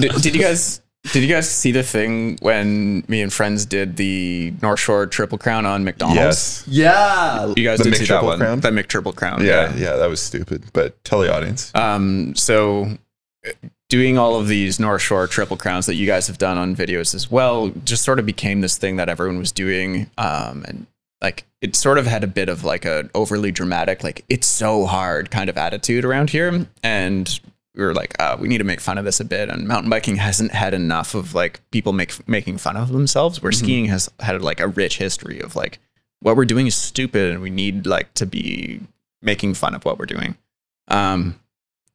Did, 0.00 0.12
did 0.22 0.34
you 0.34 0.40
guys 0.42 0.80
Did 1.12 1.22
you 1.22 1.28
guys 1.28 1.50
see 1.50 1.72
the 1.72 1.82
thing 1.82 2.38
when 2.42 3.04
me 3.08 3.22
and 3.22 3.32
friends 3.32 3.64
did 3.66 3.96
the 3.96 4.52
North 4.62 4.80
Shore 4.80 5.06
Triple 5.06 5.38
Crown 5.38 5.64
on 5.66 5.84
McDonald's? 5.84 6.16
Yes. 6.18 6.64
Yeah. 6.66 7.52
You 7.56 7.64
guys 7.64 7.78
The 7.78 7.84
did 7.84 7.96
see 7.96 8.04
that 8.06 8.20
McTriple 8.22 8.24
one? 8.24 8.38
Crown? 8.38 8.60
The 8.60 8.70
McTriple 8.70 9.14
Crown. 9.16 9.44
Yeah, 9.44 9.74
yeah, 9.76 9.96
that 9.96 10.08
was 10.08 10.20
stupid. 10.20 10.64
But 10.72 11.02
tell 11.04 11.20
the 11.20 11.34
audience. 11.34 11.72
Um, 11.74 12.34
so 12.34 12.88
uh, 13.46 13.50
doing 13.88 14.18
all 14.18 14.36
of 14.36 14.48
these 14.48 14.78
North 14.78 15.02
Shore 15.02 15.26
triple 15.26 15.56
crowns 15.56 15.86
that 15.86 15.94
you 15.94 16.06
guys 16.06 16.26
have 16.26 16.38
done 16.38 16.58
on 16.58 16.76
videos 16.76 17.14
as 17.14 17.30
well 17.30 17.68
just 17.84 18.04
sort 18.04 18.18
of 18.18 18.26
became 18.26 18.60
this 18.60 18.76
thing 18.76 18.96
that 18.96 19.08
everyone 19.08 19.38
was 19.38 19.52
doing. 19.52 20.10
Um, 20.18 20.64
and 20.68 20.86
like 21.22 21.44
it 21.62 21.74
sort 21.74 21.98
of 21.98 22.06
had 22.06 22.22
a 22.22 22.28
bit 22.28 22.48
of 22.48 22.64
like 22.64 22.84
an 22.84 23.10
overly 23.14 23.50
dramatic, 23.50 24.04
like 24.04 24.24
it's 24.28 24.46
so 24.46 24.84
hard 24.86 25.30
kind 25.30 25.48
of 25.50 25.56
attitude 25.56 26.04
around 26.04 26.30
here. 26.30 26.66
And 26.82 27.40
we 27.78 27.84
were 27.84 27.94
like, 27.94 28.20
uh, 28.20 28.36
we 28.38 28.48
need 28.48 28.58
to 28.58 28.64
make 28.64 28.80
fun 28.80 28.98
of 28.98 29.04
this 29.04 29.20
a 29.20 29.24
bit. 29.24 29.48
And 29.48 29.68
mountain 29.68 29.88
biking 29.88 30.16
hasn't 30.16 30.50
had 30.50 30.74
enough 30.74 31.14
of 31.14 31.32
like 31.32 31.60
people 31.70 31.92
make 31.92 32.28
making 32.28 32.58
fun 32.58 32.76
of 32.76 32.88
themselves. 32.88 33.40
Where 33.40 33.52
skiing 33.52 33.86
has 33.86 34.10
had 34.18 34.42
like 34.42 34.58
a 34.58 34.66
rich 34.66 34.98
history 34.98 35.40
of 35.40 35.54
like 35.54 35.78
what 36.20 36.36
we're 36.36 36.44
doing 36.44 36.66
is 36.66 36.74
stupid, 36.74 37.30
and 37.30 37.40
we 37.40 37.50
need 37.50 37.86
like 37.86 38.12
to 38.14 38.26
be 38.26 38.80
making 39.22 39.54
fun 39.54 39.76
of 39.76 39.84
what 39.84 39.96
we're 39.96 40.06
doing. 40.06 40.36
Um, 40.88 41.38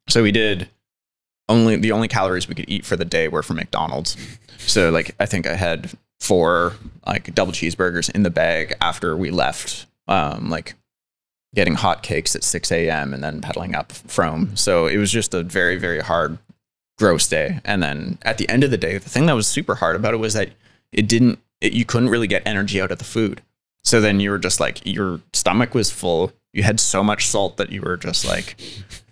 so 0.08 0.24
we 0.24 0.32
did 0.32 0.70
only 1.50 1.76
the 1.76 1.92
only 1.92 2.08
calories 2.08 2.48
we 2.48 2.56
could 2.56 2.70
eat 2.70 2.86
for 2.86 2.96
the 2.96 3.06
day 3.06 3.28
were 3.28 3.44
from 3.44 3.58
McDonald's. 3.58 4.16
So 4.60 4.90
like 4.90 5.14
I 5.20 5.26
think 5.26 5.46
I 5.46 5.56
had 5.56 5.92
four 6.22 6.76
like 7.06 7.36
double 7.36 7.52
cheeseburgers 7.52 8.10
in 8.10 8.24
the 8.24 8.30
bag 8.30 8.74
after 8.80 9.18
we 9.18 9.32
left. 9.32 9.86
Um, 10.08 10.50
like 10.50 10.76
getting 11.56 11.76
hot 11.76 12.04
cakes 12.04 12.36
at 12.36 12.44
6 12.44 12.72
a.m. 12.72 13.14
and 13.14 13.24
then 13.24 13.42
pedaling 13.42 13.76
up 13.76 13.92
from. 13.92 14.56
So 14.56 14.88
it 14.88 14.98
was 14.98 15.12
just 15.12 15.34
a 15.34 15.44
very 15.44 15.78
very 15.78 16.00
hard, 16.00 16.38
gross 16.98 17.28
day. 17.28 17.60
And 17.64 17.82
then 17.82 18.18
at 18.24 18.38
the 18.38 18.50
end 18.50 18.64
of 18.64 18.72
the 18.72 18.78
day, 18.78 18.98
the 18.98 19.10
thing 19.10 19.26
that 19.28 19.34
was 19.34 19.48
super 19.48 19.76
hard 19.76 19.96
about 19.96 20.14
it 20.14 20.18
was 20.18 20.34
that 20.34 20.50
it 20.92 21.08
didn't. 21.08 21.40
It, 21.62 21.74
you 21.74 21.86
couldn't 21.86 22.10
really 22.10 22.28
get 22.28 22.44
energy 22.46 22.82
out 22.82 22.92
of 22.92 22.98
the 22.98 23.06
food. 23.06 23.42
So 23.84 24.00
then 24.02 24.20
you 24.20 24.32
were 24.32 24.40
just 24.40 24.60
like 24.60 24.86
your 24.86 25.22
stomach 25.34 25.74
was 25.74 25.92
full. 25.92 26.32
You 26.54 26.64
had 26.64 26.80
so 26.80 27.04
much 27.04 27.28
salt 27.28 27.58
that 27.58 27.72
you 27.72 27.82
were 27.82 27.98
just 27.98 28.26
like 28.26 28.56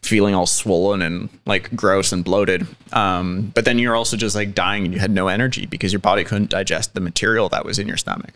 feeling 0.01 0.35
all 0.35 0.45
swollen 0.45 1.01
and 1.01 1.29
like 1.45 1.75
gross 1.75 2.11
and 2.11 2.23
bloated. 2.23 2.67
Um, 2.91 3.51
but 3.53 3.65
then 3.65 3.79
you're 3.79 3.95
also 3.95 4.17
just 4.17 4.35
like 4.35 4.53
dying 4.53 4.85
and 4.85 4.93
you 4.93 4.99
had 4.99 5.11
no 5.11 5.27
energy 5.27 5.65
because 5.65 5.91
your 5.93 5.99
body 5.99 6.23
couldn't 6.23 6.49
digest 6.49 6.93
the 6.93 7.01
material 7.01 7.49
that 7.49 7.65
was 7.65 7.79
in 7.79 7.87
your 7.87 7.97
stomach. 7.97 8.33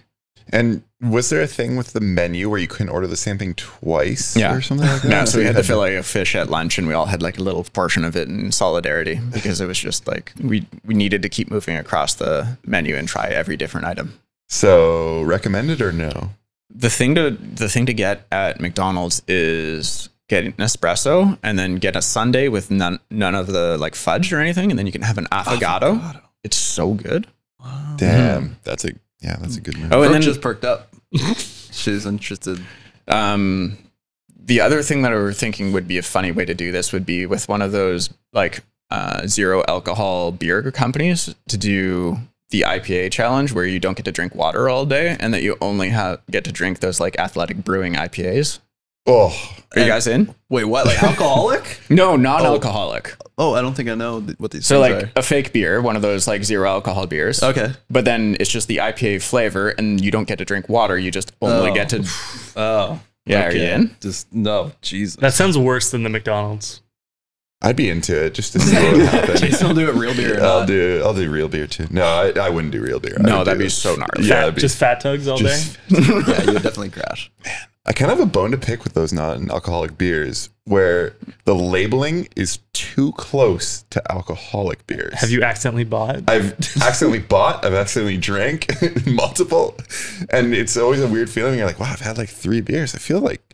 And 0.50 0.84
was 1.02 1.30
there 1.30 1.42
a 1.42 1.48
thing 1.48 1.76
with 1.76 1.94
the 1.94 2.02
menu 2.02 2.50
where 2.50 2.60
you 2.60 2.68
couldn't 2.68 2.90
order 2.90 3.08
the 3.08 3.18
same 3.18 3.38
thing 3.38 3.54
twice 3.56 4.36
Yeah. 4.36 4.54
or 4.54 4.62
something 4.62 4.88
like 4.88 5.02
that? 5.02 5.10
No, 5.10 5.26
so 5.26 5.40
we 5.40 5.46
had 5.46 5.56
the 5.56 5.64
fillet 5.64 5.96
of 5.96 6.06
fish 6.06 6.36
at 6.36 6.50
lunch 6.50 6.78
and 6.78 6.88
we 6.88 6.94
all 6.94 7.08
had 7.08 7.22
like 7.22 7.38
a 7.38 7.44
little 7.44 7.64
portion 7.64 8.06
of 8.06 8.16
it 8.16 8.28
in 8.28 8.52
solidarity 8.52 9.20
because 9.34 9.60
it 9.62 9.66
was 9.66 9.80
just 9.80 10.08
like 10.08 10.34
we, 10.42 10.68
we 10.86 10.94
needed 10.94 11.22
to 11.24 11.30
keep 11.30 11.50
moving 11.50 11.78
across 11.78 12.14
the 12.14 12.58
menu 12.66 12.96
and 12.96 13.08
try 13.08 13.28
every 13.28 13.58
different 13.58 13.88
item. 13.88 14.20
So 14.48 15.22
recommended 15.24 15.82
or 15.82 15.92
no? 15.92 16.32
the 16.76 16.90
thing 16.90 17.16
to 17.16 17.32
the 17.32 17.70
thing 17.70 17.86
to 17.86 17.94
get 17.94 18.26
at 18.32 18.60
McDonald's 18.60 19.22
is 19.28 20.10
get 20.28 20.44
an 20.44 20.54
espresso 20.54 21.38
and 21.44 21.58
then 21.58 21.76
get 21.76 21.96
a 21.96 22.02
sundae 22.02 22.48
with 22.50 22.70
none 22.70 23.00
none 23.10 23.36
of 23.36 23.48
the 23.48 23.78
like 23.78 23.96
fudge 23.96 24.32
or 24.34 24.40
anything, 24.40 24.70
and 24.72 24.78
then 24.78 24.86
you 24.86 24.92
can 24.92 25.02
have 25.02 25.18
an 25.18 25.28
affogato. 25.32 26.22
It's 26.44 26.58
so 26.58 26.94
good. 26.94 27.28
Damn, 27.96 28.44
mm-hmm. 28.44 28.54
that's 28.64 28.86
a 28.86 28.92
yeah, 29.22 29.38
that's 29.40 29.58
a 29.58 29.62
good 29.62 29.78
move. 29.78 29.92
Oh, 29.92 30.02
and 30.02 30.10
Brooke 30.10 30.12
then 30.14 30.22
just 30.22 30.42
perked 30.42 30.66
up. 30.66 30.94
She's 31.72 32.06
interested. 32.06 32.60
um, 33.08 33.78
the 34.38 34.62
other 34.62 34.84
thing 34.84 35.02
that 35.02 35.12
I 35.12 35.16
were 35.16 35.34
thinking 35.34 35.74
would 35.74 35.88
be 35.88 35.98
a 35.98 36.04
funny 36.04 36.32
way 36.32 36.46
to 36.46 36.54
do 36.54 36.72
this 36.72 36.94
would 36.94 37.06
be 37.06 37.26
with 37.26 37.50
one 37.50 37.62
of 37.64 37.72
those 37.72 38.12
like 38.32 38.62
uh, 38.92 39.26
zero 39.26 39.64
alcohol 39.68 40.32
beer 40.32 40.72
companies 40.72 41.34
to 41.50 41.58
do 41.58 42.18
the 42.52 42.62
IPA 42.62 43.12
challenge 43.12 43.52
where 43.54 43.66
you 43.66 43.80
don't 43.80 43.98
get 43.98 44.06
to 44.06 44.12
drink 44.12 44.36
water 44.36 44.70
all 44.70 44.86
day 44.86 45.18
and 45.20 45.34
that 45.34 45.42
you 45.42 45.58
only 45.62 45.90
have 45.90 46.22
get 46.30 46.44
to 46.44 46.52
drink 46.52 46.80
those 46.80 47.00
like 47.00 47.18
athletic 47.18 47.64
brewing 47.64 47.94
IPAs. 47.96 48.60
Oh, 49.08 49.30
Are 49.76 49.82
you 49.82 49.88
guys 49.88 50.08
in? 50.08 50.34
Wait, 50.50 50.64
what? 50.66 50.86
Like 50.88 51.02
alcoholic? 51.04 51.80
No, 51.90 52.16
non-alcoholic. 52.16 53.16
Oh. 53.38 53.52
oh, 53.52 53.54
I 53.54 53.62
don't 53.62 53.76
think 53.76 53.88
I 53.90 53.94
know 53.96 54.22
th- 54.22 54.40
what 54.40 54.50
these 54.52 54.62
are. 54.72 54.76
So 54.76 54.84
things 54.84 55.04
like 55.04 55.12
a 55.16 55.22
fake 55.22 55.54
beer, 55.54 55.80
one 55.82 55.96
of 55.96 56.02
those 56.02 56.28
like 56.28 56.44
zero 56.44 56.68
alcohol 56.70 57.06
beers. 57.06 57.44
Okay. 57.44 57.72
But 57.90 58.06
then 58.06 58.36
it's 58.40 58.50
just 58.50 58.68
the 58.68 58.78
IPA 58.78 59.22
flavor 59.22 59.70
and 59.70 60.02
you 60.04 60.10
don't 60.10 60.28
get 60.28 60.40
to 60.40 60.46
drink 60.46 60.70
water. 60.70 60.98
You 60.98 61.12
just 61.12 61.32
only 61.42 61.72
Oh. 61.72 61.74
get 61.74 61.90
to 61.90 62.04
Oh. 62.56 63.00
Yeah, 63.28 63.48
are 63.48 63.52
you 63.52 63.64
in? 63.64 63.96
Just 64.02 64.32
no, 64.34 64.72
Jesus. 64.82 65.16
That 65.18 65.34
sounds 65.34 65.58
worse 65.58 65.92
than 65.92 66.04
the 66.04 66.10
McDonald's. 66.10 66.82
I'd 67.62 67.76
be 67.76 67.90
into 67.90 68.26
it 68.26 68.34
just 68.36 68.54
to 68.54 68.60
see 68.62 68.76
what 68.76 68.94
would 68.98 69.06
happen. 69.08 69.38
Jason 69.38 69.68
will 69.68 69.76
do 69.76 69.90
it 69.90 69.96
real 69.96 70.14
beer. 70.16 70.40
or 70.40 70.44
I'll 70.44 70.60
not. 70.60 70.68
do 70.68 71.02
I'll 71.04 71.14
do 71.14 71.30
real 71.32 71.48
beer 71.48 71.66
too. 71.68 71.88
No, 71.90 72.04
I, 72.06 72.32
I 72.40 72.50
wouldn't 72.50 72.72
do 72.72 72.82
real 72.82 73.00
beer. 73.00 73.18
I 73.20 73.24
No, 73.24 73.40
would 73.40 73.48
that'd 73.48 73.60
do- 73.60 73.66
be 73.66 73.70
so 73.70 73.96
gnarly. 73.96 74.28
Yeah, 74.28 74.30
Fat, 74.30 74.40
that'd 74.42 74.56
be- 74.56 74.62
just 74.62 74.78
fat 74.78 75.00
tugs 75.00 75.28
all 75.28 75.38
just- 75.38 75.76
day. 75.90 75.98
yeah, 76.00 76.42
you 76.44 76.54
would 76.54 76.64
definitely 76.64 76.90
crash. 76.92 77.32
I 77.88 77.94
kind 77.94 78.10
of 78.10 78.18
have 78.18 78.28
a 78.28 78.32
bone 78.32 78.50
to 78.50 78.58
pick 78.58 78.84
with 78.84 78.94
those 78.94 79.14
non-alcoholic 79.14 79.96
beers 79.96 80.50
where 80.64 81.16
the 81.44 81.54
labeling 81.54 82.28
is 82.36 82.58
too 82.74 83.12
close 83.12 83.84
to 83.92 84.02
alcoholic 84.12 84.88
beers. 84.88 85.14
Have 85.14 85.30
you 85.30 85.44
accidentally 85.44 85.84
bought? 85.84 86.28
I've 86.28 86.54
accidentally 86.82 87.20
bought, 87.30 87.64
I've 87.64 87.76
accidentally 87.76 88.18
drank 88.18 88.72
multiple, 89.06 89.78
and 90.32 90.56
it's 90.56 90.76
always 90.78 91.00
a 91.00 91.08
weird 91.08 91.30
feeling. 91.30 91.60
You're 91.60 91.68
like, 91.68 91.80
wow, 91.80 91.92
I've 91.92 92.00
had 92.00 92.18
like 92.18 92.30
three 92.30 92.60
beers. 92.62 92.96
I 92.96 92.98
feel 92.98 93.20
like 93.20 93.54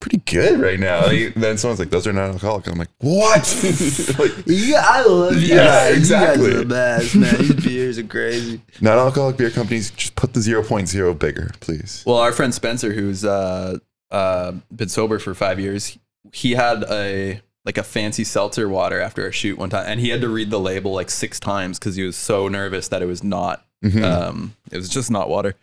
pretty 0.00 0.18
good 0.18 0.60
right 0.60 0.78
now. 0.78 1.06
Like, 1.06 1.34
then 1.34 1.58
someone's 1.58 1.80
like, 1.80 1.90
those 1.90 2.06
are 2.06 2.12
non-alcoholic. 2.12 2.66
And 2.66 2.72
I'm 2.74 2.78
like, 2.78 2.88
what? 2.98 4.16
like, 4.18 4.32
Yeah, 4.46 4.82
I 4.84 5.02
love 5.04 5.36
you 5.40 5.54
guys. 5.54 5.96
exactly. 5.96 6.44
You 6.46 6.50
guys 6.52 6.56
are 6.56 6.58
the 6.60 6.66
best, 6.66 7.16
man. 7.16 7.36
These 7.38 7.54
beers 7.64 7.98
are 7.98 8.04
crazy. 8.04 8.60
non-alcoholic 8.80 9.36
beer 9.36 9.50
companies, 9.50 9.90
just 9.90 10.14
put 10.14 10.34
the 10.34 10.40
0.0 10.40 11.18
bigger, 11.18 11.50
please. 11.60 12.02
Well, 12.06 12.16
our 12.18 12.32
friend 12.32 12.54
Spencer, 12.54 12.92
who's 12.92 13.24
uh, 13.24 13.78
uh, 14.10 14.52
been 14.74 14.88
sober 14.88 15.18
for 15.18 15.34
five 15.34 15.58
years, 15.58 15.98
he 16.32 16.52
had 16.52 16.84
a 16.90 17.40
like 17.64 17.76
a 17.76 17.82
fancy 17.82 18.24
seltzer 18.24 18.66
water 18.68 18.98
after 19.00 19.26
a 19.26 19.32
shoot 19.32 19.58
one 19.58 19.68
time, 19.68 19.84
and 19.86 20.00
he 20.00 20.08
had 20.08 20.20
to 20.22 20.28
read 20.28 20.48
the 20.50 20.58
label 20.60 20.92
like 20.92 21.10
six 21.10 21.38
times 21.38 21.78
because 21.78 21.96
he 21.96 22.02
was 22.02 22.16
so 22.16 22.48
nervous 22.48 22.88
that 22.88 23.02
it 23.02 23.06
was 23.06 23.22
not. 23.22 23.66
Mhm. 23.84 24.02
Um, 24.02 24.54
it 24.70 24.76
was 24.76 24.88
just 24.88 25.10
not 25.10 25.28
water. 25.28 25.54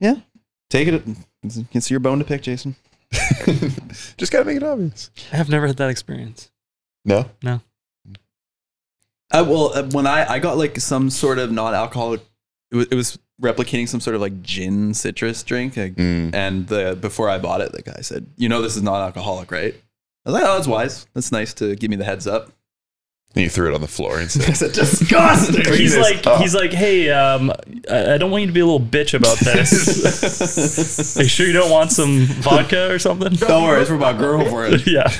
Yeah, 0.00 0.14
take 0.70 0.88
it. 0.88 1.02
It's, 1.42 1.58
it's 1.72 1.90
your 1.90 2.00
bone 2.00 2.18
to 2.18 2.24
pick, 2.24 2.42
Jason. 2.42 2.76
just 4.18 4.32
gotta 4.32 4.44
make 4.44 4.56
it 4.56 4.62
obvious. 4.62 5.10
I 5.32 5.36
have 5.36 5.48
never 5.48 5.66
had 5.66 5.76
that 5.78 5.90
experience. 5.90 6.50
No, 7.04 7.26
No, 7.42 7.60
Uh, 9.30 9.44
well, 9.46 9.72
uh, 9.74 9.82
when 9.92 10.06
I 10.06 10.26
I 10.34 10.38
got 10.40 10.58
like 10.58 10.78
some 10.80 11.08
sort 11.10 11.38
of 11.38 11.50
non-alcoholic, 11.52 12.20
it 12.70 12.76
was, 12.76 12.86
it 12.90 12.94
was 12.94 13.18
replicating 13.40 13.88
some 13.88 14.00
sort 14.00 14.14
of 14.16 14.20
like 14.20 14.42
gin 14.42 14.92
citrus 14.94 15.42
drink, 15.42 15.76
like, 15.76 15.94
Mm. 15.94 16.34
and 16.34 16.66
the 16.66 16.98
before 17.00 17.30
I 17.30 17.38
bought 17.38 17.60
it, 17.60 17.72
the 17.72 17.82
guy 17.82 18.00
said, 18.02 18.26
"You 18.36 18.48
know, 18.48 18.60
this 18.60 18.76
is 18.76 18.82
non-alcoholic, 18.82 19.50
right?" 19.50 19.74
I 20.26 20.30
was 20.30 20.34
like, 20.34 20.44
"Oh, 20.44 20.54
that's 20.56 20.66
wise. 20.66 21.06
That's 21.14 21.32
nice 21.32 21.54
to 21.54 21.76
give 21.76 21.88
me 21.88 21.96
the 21.96 22.04
heads 22.04 22.26
up." 22.26 22.52
And 23.34 23.44
you 23.44 23.50
threw 23.50 23.70
it 23.70 23.74
on 23.74 23.80
the 23.80 23.86
floor 23.88 24.18
and 24.18 24.30
said, 24.30 24.48
I 24.48 24.52
said, 24.54 24.72
"Disgusting." 24.72 25.64
He's 25.74 25.96
like, 25.96 26.26
up. 26.26 26.40
he's 26.40 26.54
like, 26.54 26.72
hey, 26.72 27.10
um, 27.10 27.52
I, 27.90 28.14
I 28.14 28.18
don't 28.18 28.30
want 28.30 28.40
you 28.42 28.46
to 28.48 28.52
be 28.52 28.60
a 28.60 28.64
little 28.66 28.80
bitch 28.80 29.14
about 29.14 29.38
this. 29.38 31.16
Are 31.16 31.22
you 31.22 31.28
sure 31.28 31.46
you 31.46 31.52
don't 31.52 31.70
want 31.70 31.92
some 31.92 32.20
vodka 32.26 32.90
or 32.90 32.98
something? 32.98 33.32
Don't 33.34 33.64
worry, 33.64 33.80
it's 33.80 33.90
for 33.90 33.96
my 33.98 34.12
girlfriend 34.12 34.86
yeah. 34.86 35.12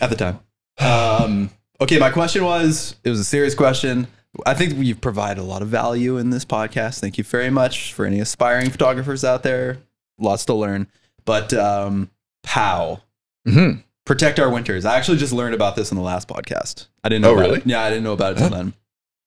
at 0.00 0.10
the 0.10 0.16
time. 0.16 0.40
Um, 0.78 1.50
okay, 1.80 1.98
my 1.98 2.10
question 2.10 2.44
was, 2.44 2.96
it 3.04 3.10
was 3.10 3.20
a 3.20 3.24
serious 3.24 3.54
question. 3.54 4.06
I 4.44 4.54
think 4.54 4.76
we've 4.76 5.00
provided 5.00 5.40
a 5.40 5.44
lot 5.44 5.62
of 5.62 5.68
value 5.68 6.18
in 6.18 6.30
this 6.30 6.44
podcast. 6.44 6.98
Thank 6.98 7.16
you 7.18 7.24
very 7.24 7.50
much 7.50 7.92
for 7.92 8.04
any 8.04 8.18
aspiring 8.18 8.70
photographers 8.70 9.24
out 9.24 9.44
there. 9.44 9.78
Lots 10.18 10.44
to 10.46 10.54
learn. 10.54 10.88
But 11.24 11.54
um, 11.54 12.10
POW, 12.42 13.00
Mhm. 13.46 13.82
Protect 14.04 14.38
our 14.38 14.50
winters. 14.50 14.84
I 14.84 14.96
actually 14.96 15.18
just 15.18 15.32
learned 15.32 15.54
about 15.54 15.76
this 15.76 15.90
in 15.90 15.96
the 15.96 16.02
last 16.02 16.28
podcast. 16.28 16.86
I 17.02 17.08
didn't 17.08 17.22
know. 17.22 17.30
Oh, 17.30 17.34
about 17.34 17.42
really? 17.42 17.58
It. 17.58 17.66
Yeah, 17.66 17.82
I 17.82 17.90
didn't 17.90 18.04
know 18.04 18.12
about 18.12 18.32
it 18.32 18.38
till 18.38 18.50
then. 18.50 18.74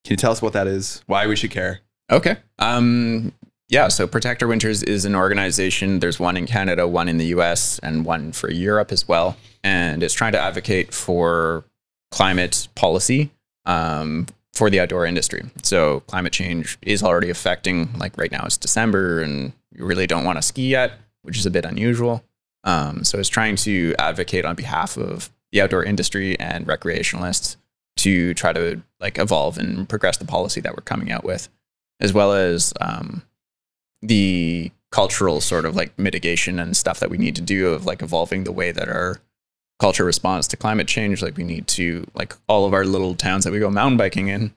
Can 0.04 0.14
you 0.14 0.18
tell 0.18 0.32
us 0.32 0.42
what 0.42 0.54
that 0.54 0.68
is? 0.68 1.02
Why 1.08 1.28
we 1.28 1.36
should 1.36 1.52
care? 1.52 1.82
Okay. 2.12 2.38
Um, 2.60 3.34
yeah, 3.70 3.90
so 3.90 4.08
Protect 4.08 4.42
Our 4.42 4.48
Winters 4.48 4.82
is 4.84 5.04
an 5.04 5.16
organization. 5.16 6.00
There's 6.00 6.20
one 6.20 6.38
in 6.38 6.48
Canada, 6.48 6.88
one 6.88 7.10
in 7.10 7.18
the 7.18 7.26
US, 7.28 7.80
and 7.80 8.06
one 8.06 8.32
for 8.32 8.50
Europe 8.50 8.92
as 8.92 9.08
well. 9.08 9.36
And 9.64 10.02
it's 10.02 10.14
trying 10.14 10.32
to 10.32 10.40
advocate 10.40 10.94
for 10.94 11.66
climate 12.12 12.70
policy 12.76 13.32
um, 13.66 14.28
for 14.54 14.70
the 14.70 14.80
outdoor 14.80 15.06
industry. 15.06 15.44
So 15.64 16.00
climate 16.02 16.32
change 16.32 16.78
is 16.82 17.04
already 17.04 17.30
affecting, 17.30 17.92
like 17.98 18.18
right 18.18 18.32
now 18.32 18.46
it's 18.46 18.58
December 18.58 19.22
and 19.22 19.52
you 19.74 19.86
really 19.86 20.08
don't 20.08 20.24
want 20.24 20.38
to 20.38 20.42
ski 20.42 20.70
yet, 20.70 20.94
which 21.24 21.38
is 21.38 21.46
a 21.46 21.52
bit 21.52 21.66
unusual. 21.66 22.24
Um, 22.68 23.04
so 23.04 23.18
it's 23.18 23.30
trying 23.30 23.56
to 23.58 23.96
advocate 23.98 24.46
on 24.46 24.56
behalf 24.56 24.98
of 24.98 25.32
the 25.52 25.62
outdoor 25.62 25.84
industry 25.84 26.38
and 26.40 26.68
recreationalists 26.68 27.56
to 27.98 28.34
try 28.36 28.54
to 28.54 28.82
like 29.00 29.18
evolve 29.18 29.58
and 29.58 29.90
progress 29.90 30.18
the 30.18 30.26
policy 30.26 30.62
that 30.62 30.76
we're 30.76 30.84
coming 30.84 31.12
out 31.12 31.24
with 31.24 31.50
as 32.00 32.14
well 32.14 32.34
as 32.34 32.74
um, 32.80 33.24
the 34.02 34.72
cultural 34.92 35.42
sort 35.42 35.66
of 35.66 35.76
like 35.76 35.98
mitigation 35.98 36.60
and 36.60 36.78
stuff 36.78 37.00
that 37.00 37.10
we 37.10 37.18
need 37.18 37.36
to 37.36 37.42
do 37.42 37.70
of 37.70 37.86
like 37.86 38.02
evolving 38.02 38.44
the 38.44 38.52
way 38.52 38.72
that 38.72 38.88
our 38.88 39.20
culture 39.80 40.06
responds 40.06 40.48
to 40.48 40.58
climate 40.58 40.88
change. 40.88 41.22
Like 41.22 41.38
we 41.38 41.44
need 41.44 41.68
to 41.70 42.06
like 42.14 42.36
all 42.48 42.66
of 42.66 42.74
our 42.74 42.86
little 42.86 43.16
towns 43.16 43.44
that 43.44 43.54
we 43.54 43.60
go 43.60 43.70
mountain 43.70 43.98
biking 43.98 44.28
in. 44.28 44.54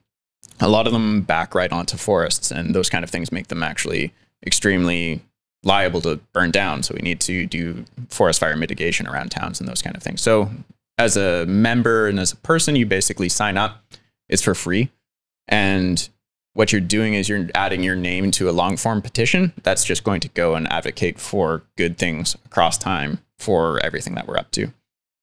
A 0.60 0.68
lot 0.68 0.86
of 0.86 0.92
them 0.92 1.22
back 1.22 1.54
right 1.54 1.72
onto 1.72 1.96
forests, 1.96 2.50
and 2.50 2.74
those 2.74 2.90
kind 2.90 3.04
of 3.04 3.10
things 3.10 3.32
make 3.32 3.48
them 3.48 3.62
actually 3.62 4.12
extremely 4.44 5.22
liable 5.62 6.00
to 6.02 6.16
burn 6.32 6.50
down. 6.50 6.82
So 6.82 6.94
we 6.94 7.02
need 7.02 7.20
to 7.20 7.46
do 7.46 7.84
forest 8.08 8.40
fire 8.40 8.56
mitigation 8.56 9.06
around 9.06 9.30
towns 9.30 9.60
and 9.60 9.68
those 9.68 9.82
kind 9.82 9.96
of 9.96 10.02
things. 10.02 10.20
So 10.20 10.50
as 10.98 11.16
a 11.16 11.46
member 11.46 12.08
and 12.08 12.18
as 12.18 12.32
a 12.32 12.36
person, 12.36 12.76
you 12.76 12.86
basically 12.86 13.28
sign 13.28 13.56
up. 13.56 13.82
It's 14.28 14.42
for 14.42 14.54
free. 14.54 14.90
And 15.48 16.08
what 16.54 16.72
you're 16.72 16.80
doing 16.80 17.14
is 17.14 17.28
you're 17.28 17.48
adding 17.54 17.82
your 17.82 17.96
name 17.96 18.30
to 18.32 18.48
a 18.48 18.52
long 18.52 18.76
form 18.76 19.02
petition 19.02 19.52
that's 19.62 19.84
just 19.84 20.04
going 20.04 20.20
to 20.20 20.28
go 20.28 20.54
and 20.54 20.70
advocate 20.72 21.18
for 21.18 21.62
good 21.76 21.98
things 21.98 22.34
across 22.46 22.78
time 22.78 23.18
for 23.38 23.82
everything 23.84 24.14
that 24.14 24.26
we're 24.26 24.36
up 24.36 24.50
to. 24.52 24.68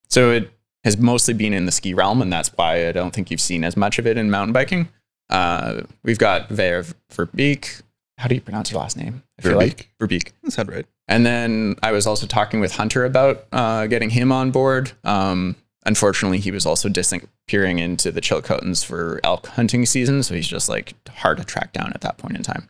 So 0.09 0.31
it 0.31 0.51
has 0.83 0.97
mostly 0.97 1.33
been 1.33 1.53
in 1.53 1.65
the 1.65 1.71
ski 1.71 1.93
realm, 1.93 2.21
and 2.21 2.31
that's 2.31 2.49
why 2.49 2.87
I 2.87 2.91
don't 2.91 3.13
think 3.13 3.29
you've 3.29 3.41
seen 3.41 3.63
as 3.63 3.75
much 3.75 3.99
of 3.99 4.07
it 4.07 4.17
in 4.17 4.31
mountain 4.31 4.53
biking. 4.53 4.89
Uh, 5.29 5.81
we've 6.03 6.17
got 6.17 6.49
Ver 6.49 6.83
Verbeek. 7.11 7.81
How 8.17 8.27
do 8.27 8.35
you 8.35 8.41
pronounce 8.41 8.71
your 8.71 8.79
last 8.79 8.97
name? 8.97 9.23
I 9.37 9.43
feel 9.43 9.57
like 9.57 9.89
Verbeek. 9.99 10.31
That 10.43 10.51
sounds 10.51 10.69
right. 10.69 10.85
And 11.07 11.25
then 11.25 11.75
I 11.83 11.91
was 11.91 12.07
also 12.07 12.25
talking 12.25 12.59
with 12.59 12.75
Hunter 12.75 13.05
about 13.05 13.45
uh, 13.51 13.87
getting 13.87 14.09
him 14.09 14.31
on 14.31 14.51
board. 14.51 14.91
Um, 15.03 15.55
unfortunately, 15.85 16.39
he 16.39 16.51
was 16.51 16.65
also 16.65 16.89
disappearing 16.89 17.79
into 17.79 18.11
the 18.11 18.19
Chilcotins 18.19 18.83
for 18.83 19.19
elk 19.23 19.47
hunting 19.47 19.85
season, 19.85 20.23
so 20.23 20.33
he's 20.33 20.47
just 20.47 20.67
like 20.67 20.95
hard 21.09 21.37
to 21.37 21.45
track 21.45 21.73
down 21.73 21.91
at 21.93 22.01
that 22.01 22.17
point 22.17 22.35
in 22.35 22.43
time. 22.43 22.67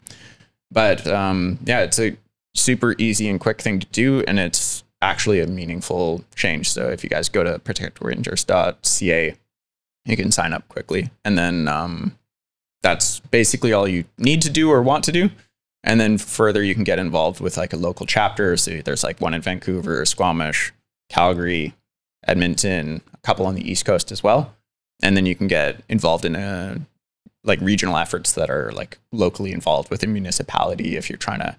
But 0.69 1.07
um, 1.07 1.59
yeah, 1.63 1.81
it's 1.81 1.99
a 1.99 2.17
super 2.53 2.95
easy 2.97 3.29
and 3.29 3.39
quick 3.39 3.61
thing 3.61 3.79
to 3.79 3.87
do, 3.87 4.23
and 4.27 4.39
it's 4.39 4.83
actually 5.01 5.39
a 5.39 5.47
meaningful 5.47 6.25
change. 6.35 6.71
So 6.71 6.89
if 6.89 7.03
you 7.03 7.09
guys 7.09 7.29
go 7.29 7.43
to 7.43 7.59
protectourwinters.ca, 7.59 9.35
you 10.05 10.17
can 10.17 10.31
sign 10.31 10.53
up 10.53 10.67
quickly, 10.67 11.09
and 11.23 11.37
then 11.37 11.67
um, 11.67 12.17
that's 12.83 13.19
basically 13.19 13.73
all 13.73 13.87
you 13.87 14.05
need 14.17 14.41
to 14.43 14.49
do 14.49 14.71
or 14.71 14.81
want 14.81 15.03
to 15.05 15.11
do. 15.11 15.29
And 15.83 15.99
then 15.99 16.17
further, 16.17 16.63
you 16.63 16.75
can 16.75 16.83
get 16.83 16.99
involved 16.99 17.39
with 17.39 17.57
like 17.57 17.73
a 17.73 17.77
local 17.77 18.05
chapter. 18.05 18.57
So 18.57 18.81
there's 18.81 19.03
like 19.03 19.21
one 19.21 19.33
in 19.33 19.41
Vancouver, 19.41 20.05
Squamish, 20.05 20.73
Calgary, 21.09 21.73
Edmonton, 22.25 23.01
a 23.13 23.17
couple 23.17 23.45
on 23.45 23.55
the 23.55 23.69
East 23.69 23.85
Coast 23.85 24.11
as 24.11 24.21
well. 24.21 24.53
And 25.01 25.15
then 25.15 25.25
you 25.25 25.35
can 25.35 25.47
get 25.47 25.81
involved 25.87 26.25
in 26.25 26.35
a, 26.35 26.79
like 27.43 27.61
regional 27.61 27.97
efforts 27.97 28.33
that 28.33 28.49
are 28.49 28.71
like 28.73 28.97
locally 29.11 29.53
involved 29.53 29.89
with 29.89 30.03
a 30.03 30.07
municipality 30.07 30.97
if 30.97 31.09
you're 31.09 31.17
trying 31.17 31.39
to 31.39 31.57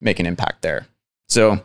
make 0.00 0.20
an 0.20 0.26
impact 0.26 0.62
there. 0.62 0.86
So 1.28 1.60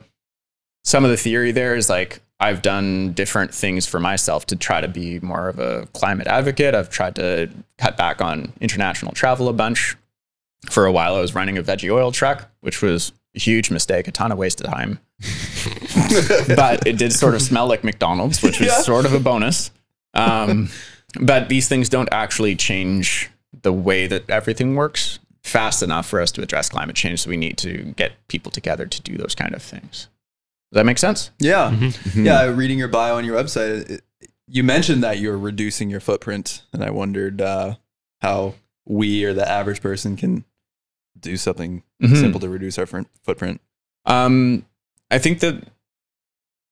some 0.83 1.03
of 1.03 1.11
the 1.11 1.17
theory 1.17 1.51
there 1.51 1.75
is 1.75 1.89
like 1.89 2.21
I've 2.41 2.63
done 2.63 3.13
different 3.13 3.53
things 3.53 3.85
for 3.85 3.99
myself 3.99 4.47
to 4.47 4.55
try 4.55 4.81
to 4.81 4.87
be 4.87 5.19
more 5.19 5.47
of 5.47 5.59
a 5.59 5.85
climate 5.93 6.25
advocate. 6.25 6.73
I've 6.73 6.89
tried 6.89 7.15
to 7.17 7.51
cut 7.77 7.97
back 7.97 8.19
on 8.19 8.51
international 8.59 9.11
travel 9.11 9.47
a 9.47 9.53
bunch. 9.53 9.95
For 10.69 10.87
a 10.87 10.91
while, 10.91 11.15
I 11.15 11.21
was 11.21 11.35
running 11.35 11.59
a 11.59 11.63
veggie 11.63 11.91
oil 11.91 12.11
truck, 12.11 12.49
which 12.61 12.81
was 12.81 13.13
a 13.35 13.39
huge 13.39 13.69
mistake, 13.69 14.07
a 14.07 14.11
ton 14.11 14.31
of 14.31 14.39
wasted 14.39 14.65
time. 14.65 14.99
but 16.55 16.85
it 16.87 16.97
did 16.97 17.13
sort 17.13 17.35
of 17.35 17.43
smell 17.43 17.67
like 17.67 17.83
McDonald's, 17.83 18.41
which 18.41 18.59
was 18.59 18.85
sort 18.85 19.05
of 19.05 19.13
a 19.13 19.19
bonus. 19.19 19.69
Um, 20.15 20.69
but 21.19 21.47
these 21.47 21.67
things 21.67 21.89
don't 21.89 22.09
actually 22.11 22.55
change 22.55 23.29
the 23.61 23.71
way 23.71 24.07
that 24.07 24.27
everything 24.29 24.75
works 24.75 25.19
fast 25.43 25.83
enough 25.83 26.07
for 26.07 26.19
us 26.19 26.31
to 26.31 26.41
address 26.41 26.69
climate 26.69 26.95
change. 26.95 27.21
So 27.21 27.29
we 27.29 27.37
need 27.37 27.57
to 27.59 27.93
get 27.95 28.13
people 28.29 28.51
together 28.51 28.87
to 28.87 29.01
do 29.01 29.15
those 29.17 29.35
kind 29.35 29.53
of 29.53 29.61
things. 29.61 30.07
Does 30.71 30.79
that 30.79 30.85
make 30.85 30.97
sense? 30.97 31.31
Yeah. 31.39 31.71
Mm-hmm. 31.71 32.25
Yeah. 32.25 32.45
Reading 32.45 32.79
your 32.79 32.87
bio 32.87 33.17
on 33.17 33.25
your 33.25 33.41
website, 33.41 33.89
it, 33.89 34.01
you 34.47 34.63
mentioned 34.63 35.03
that 35.03 35.19
you're 35.19 35.37
reducing 35.37 35.89
your 35.89 35.99
footprint. 35.99 36.63
And 36.73 36.83
I 36.83 36.89
wondered 36.91 37.41
uh, 37.41 37.75
how 38.21 38.55
we 38.85 39.23
or 39.25 39.33
the 39.33 39.47
average 39.49 39.81
person 39.81 40.15
can 40.15 40.45
do 41.19 41.37
something 41.37 41.83
Mhm. 42.01 42.19
simple 42.19 42.39
to 42.39 42.49
reduce 42.49 42.79
our 42.79 42.85
footprint. 42.85 43.61
Um, 44.05 44.65
I 45.11 45.19
think 45.19 45.39
that 45.41 45.61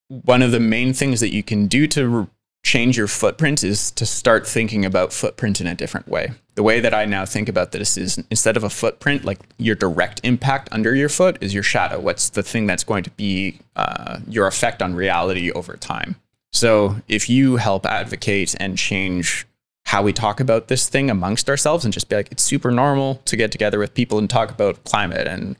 one 0.07 0.41
of 0.41 0.51
the 0.51 0.59
main 0.59 0.93
things 0.93 1.19
that 1.19 1.33
you 1.33 1.43
can 1.43 1.67
do 1.67 1.85
to 1.87 2.07
re- 2.07 2.27
change 2.63 2.97
your 2.97 3.07
footprint 3.07 3.63
is 3.63 3.91
to 3.91 4.05
start 4.05 4.45
thinking 4.45 4.85
about 4.85 5.13
footprint 5.13 5.61
in 5.61 5.67
a 5.67 5.75
different 5.75 6.07
way. 6.07 6.31
The 6.55 6.63
way 6.63 6.79
that 6.81 6.93
I 6.93 7.05
now 7.05 7.25
think 7.25 7.47
about 7.47 7.71
this 7.71 7.97
is 7.97 8.21
instead 8.29 8.57
of 8.57 8.63
a 8.63 8.69
footprint, 8.69 9.23
like 9.23 9.39
your 9.57 9.75
direct 9.75 10.19
impact 10.23 10.69
under 10.71 10.93
your 10.93 11.09
foot 11.09 11.37
is 11.41 11.53
your 11.53 11.63
shadow. 11.63 11.99
What's 11.99 12.29
the 12.29 12.43
thing 12.43 12.67
that's 12.67 12.83
going 12.83 13.03
to 13.03 13.11
be 13.11 13.59
uh, 13.75 14.19
your 14.27 14.45
effect 14.45 14.81
on 14.81 14.93
reality 14.93 15.51
over 15.51 15.77
time? 15.77 16.17
So 16.51 16.97
if 17.07 17.29
you 17.29 17.57
help 17.57 17.85
advocate 17.85 18.55
and 18.59 18.77
change 18.77 19.45
how 19.85 20.03
we 20.03 20.13
talk 20.13 20.39
about 20.39 20.67
this 20.67 20.89
thing 20.89 21.09
amongst 21.09 21.49
ourselves 21.49 21.85
and 21.85 21.93
just 21.93 22.09
be 22.09 22.15
like, 22.15 22.31
it's 22.31 22.43
super 22.43 22.71
normal 22.71 23.15
to 23.25 23.35
get 23.35 23.51
together 23.51 23.79
with 23.79 23.93
people 23.93 24.19
and 24.19 24.29
talk 24.29 24.51
about 24.51 24.83
climate 24.83 25.27
and 25.27 25.55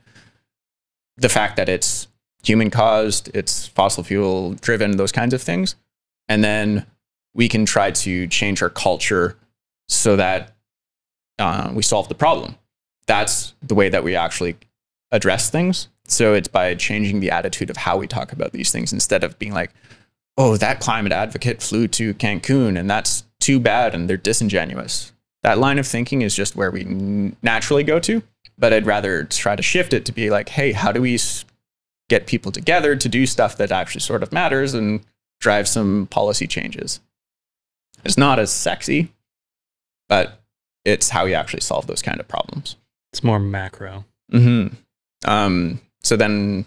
the 1.16 1.28
fact 1.28 1.56
that 1.56 1.68
it's 1.68 2.08
human 2.42 2.70
caused, 2.70 3.30
it's 3.34 3.66
fossil 3.66 4.04
fuel 4.04 4.54
driven, 4.54 4.96
those 4.96 5.12
kinds 5.12 5.34
of 5.34 5.42
things. 5.42 5.74
And 6.30 6.44
then 6.44 6.86
we 7.34 7.48
can 7.48 7.66
try 7.66 7.90
to 7.90 8.26
change 8.28 8.62
our 8.62 8.70
culture 8.70 9.36
so 9.88 10.14
that 10.14 10.54
uh, 11.40 11.72
we 11.74 11.82
solve 11.82 12.08
the 12.08 12.14
problem. 12.14 12.54
That's 13.06 13.52
the 13.62 13.74
way 13.74 13.88
that 13.88 14.04
we 14.04 14.14
actually 14.14 14.56
address 15.10 15.50
things. 15.50 15.88
So 16.06 16.34
it's 16.34 16.46
by 16.46 16.76
changing 16.76 17.18
the 17.18 17.32
attitude 17.32 17.68
of 17.68 17.76
how 17.76 17.96
we 17.96 18.06
talk 18.06 18.32
about 18.32 18.52
these 18.52 18.70
things 18.70 18.92
instead 18.92 19.24
of 19.24 19.38
being 19.40 19.52
like, 19.52 19.72
oh, 20.38 20.56
that 20.56 20.78
climate 20.80 21.12
advocate 21.12 21.60
flew 21.60 21.88
to 21.88 22.14
Cancun 22.14 22.78
and 22.78 22.88
that's 22.88 23.24
too 23.40 23.58
bad 23.58 23.92
and 23.92 24.08
they're 24.08 24.16
disingenuous. 24.16 25.12
That 25.42 25.58
line 25.58 25.80
of 25.80 25.86
thinking 25.86 26.22
is 26.22 26.36
just 26.36 26.54
where 26.54 26.70
we 26.70 26.84
naturally 27.42 27.82
go 27.82 27.98
to. 28.00 28.22
But 28.56 28.72
I'd 28.72 28.86
rather 28.86 29.24
try 29.24 29.56
to 29.56 29.62
shift 29.62 29.92
it 29.92 30.04
to 30.04 30.12
be 30.12 30.30
like, 30.30 30.50
hey, 30.50 30.72
how 30.72 30.92
do 30.92 31.00
we 31.00 31.18
get 32.08 32.26
people 32.26 32.52
together 32.52 32.94
to 32.94 33.08
do 33.08 33.26
stuff 33.26 33.56
that 33.56 33.72
actually 33.72 34.02
sort 34.02 34.22
of 34.22 34.32
matters 34.32 34.74
and 34.74 35.00
drive 35.40 35.66
some 35.66 36.06
policy 36.06 36.46
changes? 36.46 37.00
It's 38.04 38.16
not 38.16 38.38
as 38.38 38.50
sexy, 38.50 39.12
but 40.08 40.40
it's 40.84 41.10
how 41.10 41.24
you 41.26 41.34
actually 41.34 41.60
solve 41.60 41.86
those 41.86 42.02
kind 42.02 42.20
of 42.20 42.28
problems. 42.28 42.76
It's 43.12 43.24
more 43.24 43.38
macro. 43.38 44.04
hmm 44.30 44.68
Um, 45.24 45.80
so 46.02 46.16
then 46.16 46.64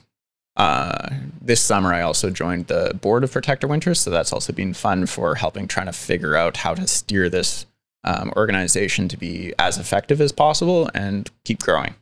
uh, 0.55 1.09
this 1.41 1.61
summer, 1.61 1.93
I 1.93 2.01
also 2.01 2.29
joined 2.29 2.67
the 2.67 2.97
board 3.01 3.23
of 3.23 3.31
Protect 3.31 3.63
Our 3.63 3.69
Winters. 3.69 3.99
So 3.99 4.11
that's 4.11 4.31
also 4.31 4.53
been 4.53 4.73
fun 4.73 5.05
for 5.07 5.35
helping 5.35 5.67
trying 5.67 5.87
to 5.87 5.93
figure 5.93 6.35
out 6.35 6.57
how 6.57 6.75
to 6.75 6.85
steer 6.87 7.29
this 7.29 7.65
um, 8.03 8.31
organization 8.35 9.07
to 9.07 9.17
be 9.17 9.53
as 9.57 9.77
effective 9.77 10.21
as 10.21 10.31
possible 10.31 10.89
and 10.93 11.31
keep 11.45 11.59
growing. 11.63 11.95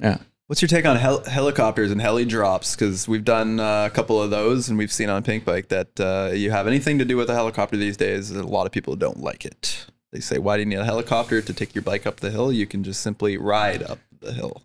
Yeah. 0.00 0.18
What's 0.50 0.60
your 0.60 0.68
take 0.68 0.84
on 0.84 0.96
hel- 0.96 1.22
helicopters 1.22 1.92
and 1.92 2.00
heli 2.00 2.24
drops? 2.24 2.74
Because 2.74 3.06
we've 3.06 3.24
done 3.24 3.60
uh, 3.60 3.84
a 3.86 3.90
couple 3.90 4.20
of 4.20 4.30
those, 4.30 4.68
and 4.68 4.76
we've 4.76 4.90
seen 4.90 5.08
on 5.08 5.22
Pinkbike 5.22 5.68
that 5.68 6.00
uh, 6.00 6.32
you 6.34 6.50
have 6.50 6.66
anything 6.66 6.98
to 6.98 7.04
do 7.04 7.16
with 7.16 7.30
a 7.30 7.34
helicopter 7.34 7.76
these 7.76 7.96
days. 7.96 8.32
A 8.32 8.42
lot 8.42 8.66
of 8.66 8.72
people 8.72 8.96
don't 8.96 9.20
like 9.20 9.44
it. 9.44 9.86
They 10.10 10.18
say, 10.18 10.38
"Why 10.38 10.56
do 10.56 10.62
you 10.62 10.66
need 10.66 10.80
a 10.80 10.84
helicopter 10.84 11.40
to 11.40 11.54
take 11.54 11.72
your 11.72 11.82
bike 11.82 12.04
up 12.04 12.16
the 12.16 12.32
hill? 12.32 12.50
You 12.50 12.66
can 12.66 12.82
just 12.82 13.00
simply 13.00 13.36
ride 13.36 13.84
up 13.84 14.00
the 14.18 14.32
hill." 14.32 14.62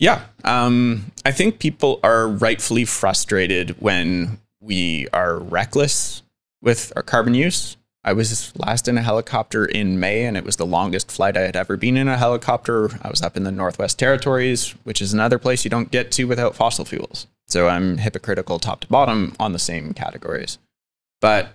Yeah. 0.00 0.24
Um, 0.42 1.12
I 1.24 1.30
think 1.30 1.60
people 1.60 2.00
are 2.02 2.26
rightfully 2.26 2.84
frustrated 2.84 3.80
when 3.80 4.40
we 4.58 5.06
are 5.12 5.38
reckless 5.38 6.24
with 6.60 6.92
our 6.96 7.02
carbon 7.04 7.34
use. 7.34 7.76
I 8.04 8.12
was 8.12 8.52
last 8.56 8.88
in 8.88 8.98
a 8.98 9.02
helicopter 9.02 9.64
in 9.64 10.00
May, 10.00 10.24
and 10.24 10.36
it 10.36 10.44
was 10.44 10.56
the 10.56 10.66
longest 10.66 11.10
flight 11.10 11.36
I 11.36 11.42
had 11.42 11.54
ever 11.54 11.76
been 11.76 11.96
in 11.96 12.08
a 12.08 12.18
helicopter. 12.18 12.90
I 13.00 13.08
was 13.08 13.22
up 13.22 13.36
in 13.36 13.44
the 13.44 13.52
Northwest 13.52 13.98
Territories, 13.98 14.74
which 14.82 15.00
is 15.00 15.12
another 15.12 15.38
place 15.38 15.64
you 15.64 15.70
don't 15.70 15.90
get 15.90 16.10
to 16.12 16.24
without 16.24 16.56
fossil 16.56 16.84
fuels. 16.84 17.28
So 17.46 17.68
I'm 17.68 17.98
hypocritical 17.98 18.58
top 18.58 18.80
to 18.80 18.88
bottom 18.88 19.34
on 19.38 19.52
the 19.52 19.58
same 19.58 19.94
categories. 19.94 20.58
But 21.20 21.50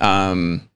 um, 0.00 0.70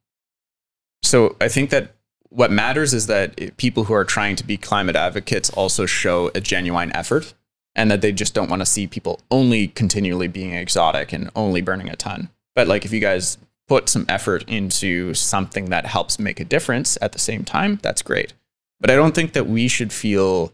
so 1.02 1.36
I 1.40 1.48
think 1.48 1.70
that 1.70 1.94
what 2.30 2.50
matters 2.50 2.92
is 2.92 3.06
that 3.06 3.56
people 3.56 3.84
who 3.84 3.94
are 3.94 4.04
trying 4.04 4.34
to 4.36 4.44
be 4.44 4.56
climate 4.56 4.96
advocates 4.96 5.48
also 5.50 5.86
show 5.86 6.30
a 6.34 6.40
genuine 6.40 6.94
effort 6.94 7.34
and 7.76 7.90
that 7.90 8.00
they 8.00 8.10
just 8.10 8.34
don't 8.34 8.50
want 8.50 8.60
to 8.60 8.66
see 8.66 8.86
people 8.86 9.20
only 9.30 9.68
continually 9.68 10.26
being 10.26 10.52
exotic 10.54 11.12
and 11.12 11.30
only 11.36 11.60
burning 11.60 11.88
a 11.88 11.96
ton. 11.96 12.30
But 12.54 12.66
like 12.66 12.84
if 12.84 12.92
you 12.92 13.00
guys 13.00 13.38
put 13.68 13.88
some 13.88 14.06
effort 14.08 14.44
into 14.48 15.14
something 15.14 15.70
that 15.70 15.86
helps 15.86 16.18
make 16.18 16.40
a 16.40 16.44
difference 16.44 16.96
at 17.00 17.12
the 17.12 17.18
same 17.18 17.44
time, 17.44 17.78
that's 17.82 18.02
great. 18.02 18.32
But 18.80 18.90
I 18.90 18.94
don't 18.94 19.14
think 19.14 19.32
that 19.32 19.46
we 19.46 19.68
should 19.68 19.92
feel 19.92 20.52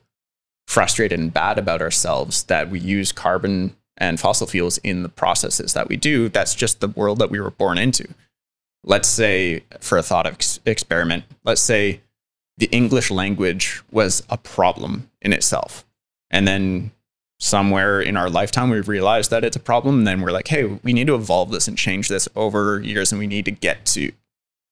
frustrated 0.66 1.18
and 1.18 1.34
bad 1.34 1.58
about 1.58 1.82
ourselves 1.82 2.44
that 2.44 2.70
we 2.70 2.78
use 2.78 3.12
carbon 3.12 3.76
and 3.98 4.18
fossil 4.18 4.46
fuels 4.46 4.78
in 4.78 5.02
the 5.02 5.08
processes 5.08 5.74
that 5.74 5.88
we 5.88 5.96
do. 5.96 6.28
That's 6.28 6.54
just 6.54 6.80
the 6.80 6.88
world 6.88 7.18
that 7.18 7.30
we 7.30 7.40
were 7.40 7.50
born 7.50 7.78
into 7.78 8.08
let's 8.84 9.08
say 9.08 9.62
for 9.80 9.98
a 9.98 10.02
thought 10.02 10.26
ex- 10.26 10.60
experiment 10.66 11.24
let's 11.44 11.60
say 11.60 12.00
the 12.58 12.66
english 12.66 13.10
language 13.10 13.82
was 13.90 14.22
a 14.28 14.36
problem 14.36 15.10
in 15.20 15.32
itself 15.32 15.84
and 16.30 16.46
then 16.46 16.90
somewhere 17.42 18.00
in 18.00 18.16
our 18.16 18.30
lifetime 18.30 18.70
we've 18.70 18.86
realized 18.86 19.30
that 19.30 19.42
it's 19.42 19.56
a 19.56 19.60
problem 19.60 19.98
and 19.98 20.06
then 20.06 20.20
we're 20.20 20.30
like 20.30 20.46
hey 20.46 20.64
we 20.84 20.92
need 20.92 21.08
to 21.08 21.14
evolve 21.14 21.50
this 21.50 21.66
and 21.66 21.76
change 21.76 22.08
this 22.08 22.28
over 22.36 22.80
years 22.80 23.10
and 23.10 23.18
we 23.18 23.26
need 23.26 23.44
to 23.44 23.50
get 23.50 23.84
to 23.84 24.12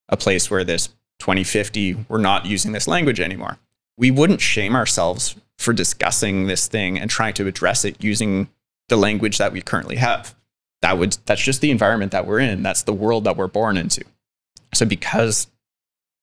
a 0.09 0.17
place 0.17 0.51
where 0.51 0.65
this 0.65 0.89
2050 1.21 2.07
we're 2.09 2.19
not 2.19 2.47
using 2.47 2.73
this 2.73 2.89
language 2.89 3.21
anymore. 3.21 3.59
We 3.97 4.11
wouldn't 4.11 4.41
shame 4.41 4.75
ourselves 4.75 5.37
for 5.59 5.73
discussing 5.73 6.47
this 6.47 6.67
thing 6.67 6.99
and 6.99 7.11
trying 7.11 7.35
to 7.35 7.47
address 7.47 7.85
it 7.85 8.03
using 8.03 8.49
the 8.89 8.97
language 8.97 9.39
that 9.39 9.53
we 9.53 9.61
currently 9.61 9.97
have. 9.97 10.35
That 10.83 10.99
would 10.99 11.19
that's 11.27 11.43
just 11.43 11.61
the 11.61 11.71
environment 11.71 12.13
that 12.13 12.27
we're 12.27 12.41
in. 12.41 12.63
That's 12.63 12.83
the 12.83 12.93
world 12.93 13.25
that 13.25 13.37
we're 13.37 13.47
born 13.47 13.77
into. 13.77 14.05
So 14.75 14.87
because 14.87 15.47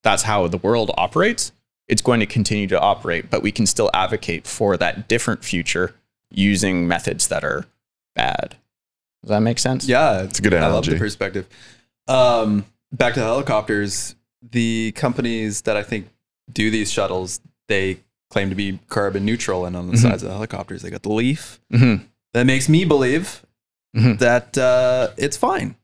that's 0.03 0.23
how 0.23 0.47
the 0.47 0.57
world 0.57 0.91
operates 0.97 1.51
it's 1.87 2.01
going 2.01 2.19
to 2.19 2.25
continue 2.25 2.67
to 2.67 2.79
operate 2.79 3.29
but 3.29 3.41
we 3.41 3.51
can 3.51 3.65
still 3.65 3.89
advocate 3.93 4.45
for 4.45 4.77
that 4.77 5.07
different 5.07 5.43
future 5.43 5.95
using 6.31 6.87
methods 6.87 7.27
that 7.27 7.43
are 7.43 7.65
bad 8.15 8.55
does 9.23 9.29
that 9.29 9.39
make 9.41 9.59
sense 9.59 9.87
Yeah, 9.87 10.23
It's 10.23 10.39
a 10.39 10.41
good 10.41 10.53
analogy. 10.53 10.71
I 10.71 10.75
love 10.75 10.85
the 10.85 10.97
perspective. 11.05 11.47
Um, 12.07 12.65
back 12.91 13.13
to 13.15 13.19
the 13.19 13.25
helicopters. 13.25 14.15
The 14.51 14.91
companies 14.95 15.61
that 15.63 15.75
I 15.75 15.83
think 15.83 16.07
do 16.51 16.69
these 16.71 16.91
shuttles, 16.91 17.41
they 17.67 17.99
claim 18.29 18.49
to 18.49 18.55
be 18.55 18.79
carbon 18.89 19.25
neutral, 19.25 19.65
and 19.65 19.75
on 19.75 19.87
the 19.87 19.93
Mhm. 19.97 20.01
sides 20.01 20.23
of 20.23 20.29
the 20.29 20.33
helicopters, 20.35 20.81
they 20.83 20.89
got 20.89 21.01
the 21.03 21.11
leaf. 21.11 21.59
Mhm. 21.73 22.03
That 22.33 22.45
makes 22.45 22.69
me 22.69 22.85
believe 22.85 23.41
Mhm. 23.95 24.19
that 24.19 24.57
uh, 24.57 25.09
it's 25.17 25.35
fine. 25.37 25.75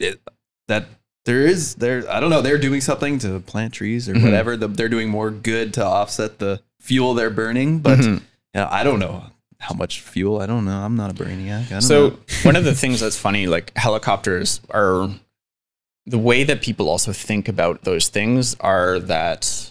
It, 0.00 0.20
that 0.68 0.86
there 1.26 1.46
is 1.46 1.74
there. 1.76 2.10
I 2.10 2.18
don't 2.20 2.30
know. 2.30 2.40
They're 2.42 2.58
doing 2.58 2.80
something 2.80 3.18
to 3.20 3.40
plant 3.40 3.74
trees 3.74 4.08
or 4.08 4.14
Mhm. 4.14 4.22
whatever. 4.24 4.56
The, 4.56 4.68
they're 4.68 4.88
doing 4.88 5.10
more 5.10 5.30
good 5.30 5.74
to 5.74 5.84
offset 5.84 6.38
the 6.38 6.60
fuel 6.80 7.14
they're 7.14 7.30
burning, 7.30 7.78
but 7.80 7.98
Mhm. 7.98 8.14
you 8.14 8.20
know, 8.54 8.68
I 8.70 8.82
don't 8.82 8.98
know 8.98 9.24
how 9.64 9.74
much 9.74 10.00
fuel. 10.00 10.40
I 10.40 10.46
don't 10.46 10.64
know. 10.64 10.78
I'm 10.78 10.96
not 10.96 11.10
a 11.10 11.14
brainiac. 11.14 11.66
I 11.66 11.68
don't 11.70 11.82
So 11.82 12.08
know. 12.10 12.18
one 12.42 12.56
of 12.56 12.64
the 12.64 12.74
things 12.82 13.00
that's 13.00 13.18
funny, 13.18 13.46
like 13.46 13.76
helicopters 13.76 14.60
are 14.70 15.08
the 16.06 16.18
way 16.18 16.44
that 16.44 16.60
people 16.62 16.88
also 16.88 17.12
think 17.12 17.48
about 17.48 17.82
those 17.82 18.08
things 18.08 18.54
are 18.60 18.98
that 19.00 19.70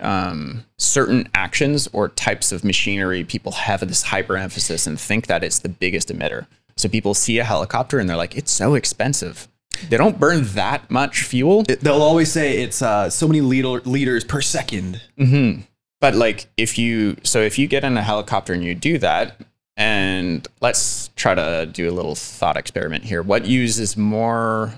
um, 0.00 0.64
certain 0.78 1.28
actions 1.34 1.88
or 1.92 2.08
types 2.08 2.52
of 2.52 2.64
machinery 2.64 3.24
people 3.24 3.52
have 3.52 3.80
this 3.80 4.02
hyper 4.02 4.36
emphasis 4.36 4.86
and 4.86 4.98
think 4.98 5.26
that 5.26 5.42
it's 5.44 5.58
the 5.60 5.68
biggest 5.68 6.08
emitter. 6.08 6.46
So 6.76 6.88
people 6.88 7.14
see 7.14 7.38
a 7.38 7.44
helicopter 7.44 7.98
and 7.98 8.08
they're 8.08 8.16
like, 8.16 8.36
it's 8.36 8.50
so 8.50 8.74
expensive. 8.74 9.48
They 9.88 9.96
don't 9.96 10.18
burn 10.20 10.44
that 10.54 10.90
much 10.90 11.22
fuel. 11.22 11.64
It- 11.68 11.80
they'll 11.80 12.02
always 12.02 12.30
say 12.30 12.62
it's 12.62 12.80
uh, 12.82 13.10
so 13.10 13.26
many 13.26 13.40
liter- 13.40 13.80
liters 13.88 14.24
per 14.24 14.40
second. 14.40 15.00
hmm 15.18 15.60
But 16.04 16.16
like 16.16 16.48
if 16.58 16.76
you 16.76 17.16
so 17.22 17.40
if 17.40 17.58
you 17.58 17.66
get 17.66 17.82
in 17.82 17.96
a 17.96 18.02
helicopter 18.02 18.52
and 18.52 18.62
you 18.62 18.74
do 18.74 18.98
that, 18.98 19.40
and 19.74 20.46
let's 20.60 21.08
try 21.16 21.34
to 21.34 21.64
do 21.64 21.88
a 21.88 21.92
little 21.92 22.14
thought 22.14 22.58
experiment 22.58 23.04
here. 23.04 23.22
What 23.22 23.46
uses 23.46 23.96
more 23.96 24.74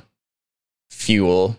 fuel 0.89 1.57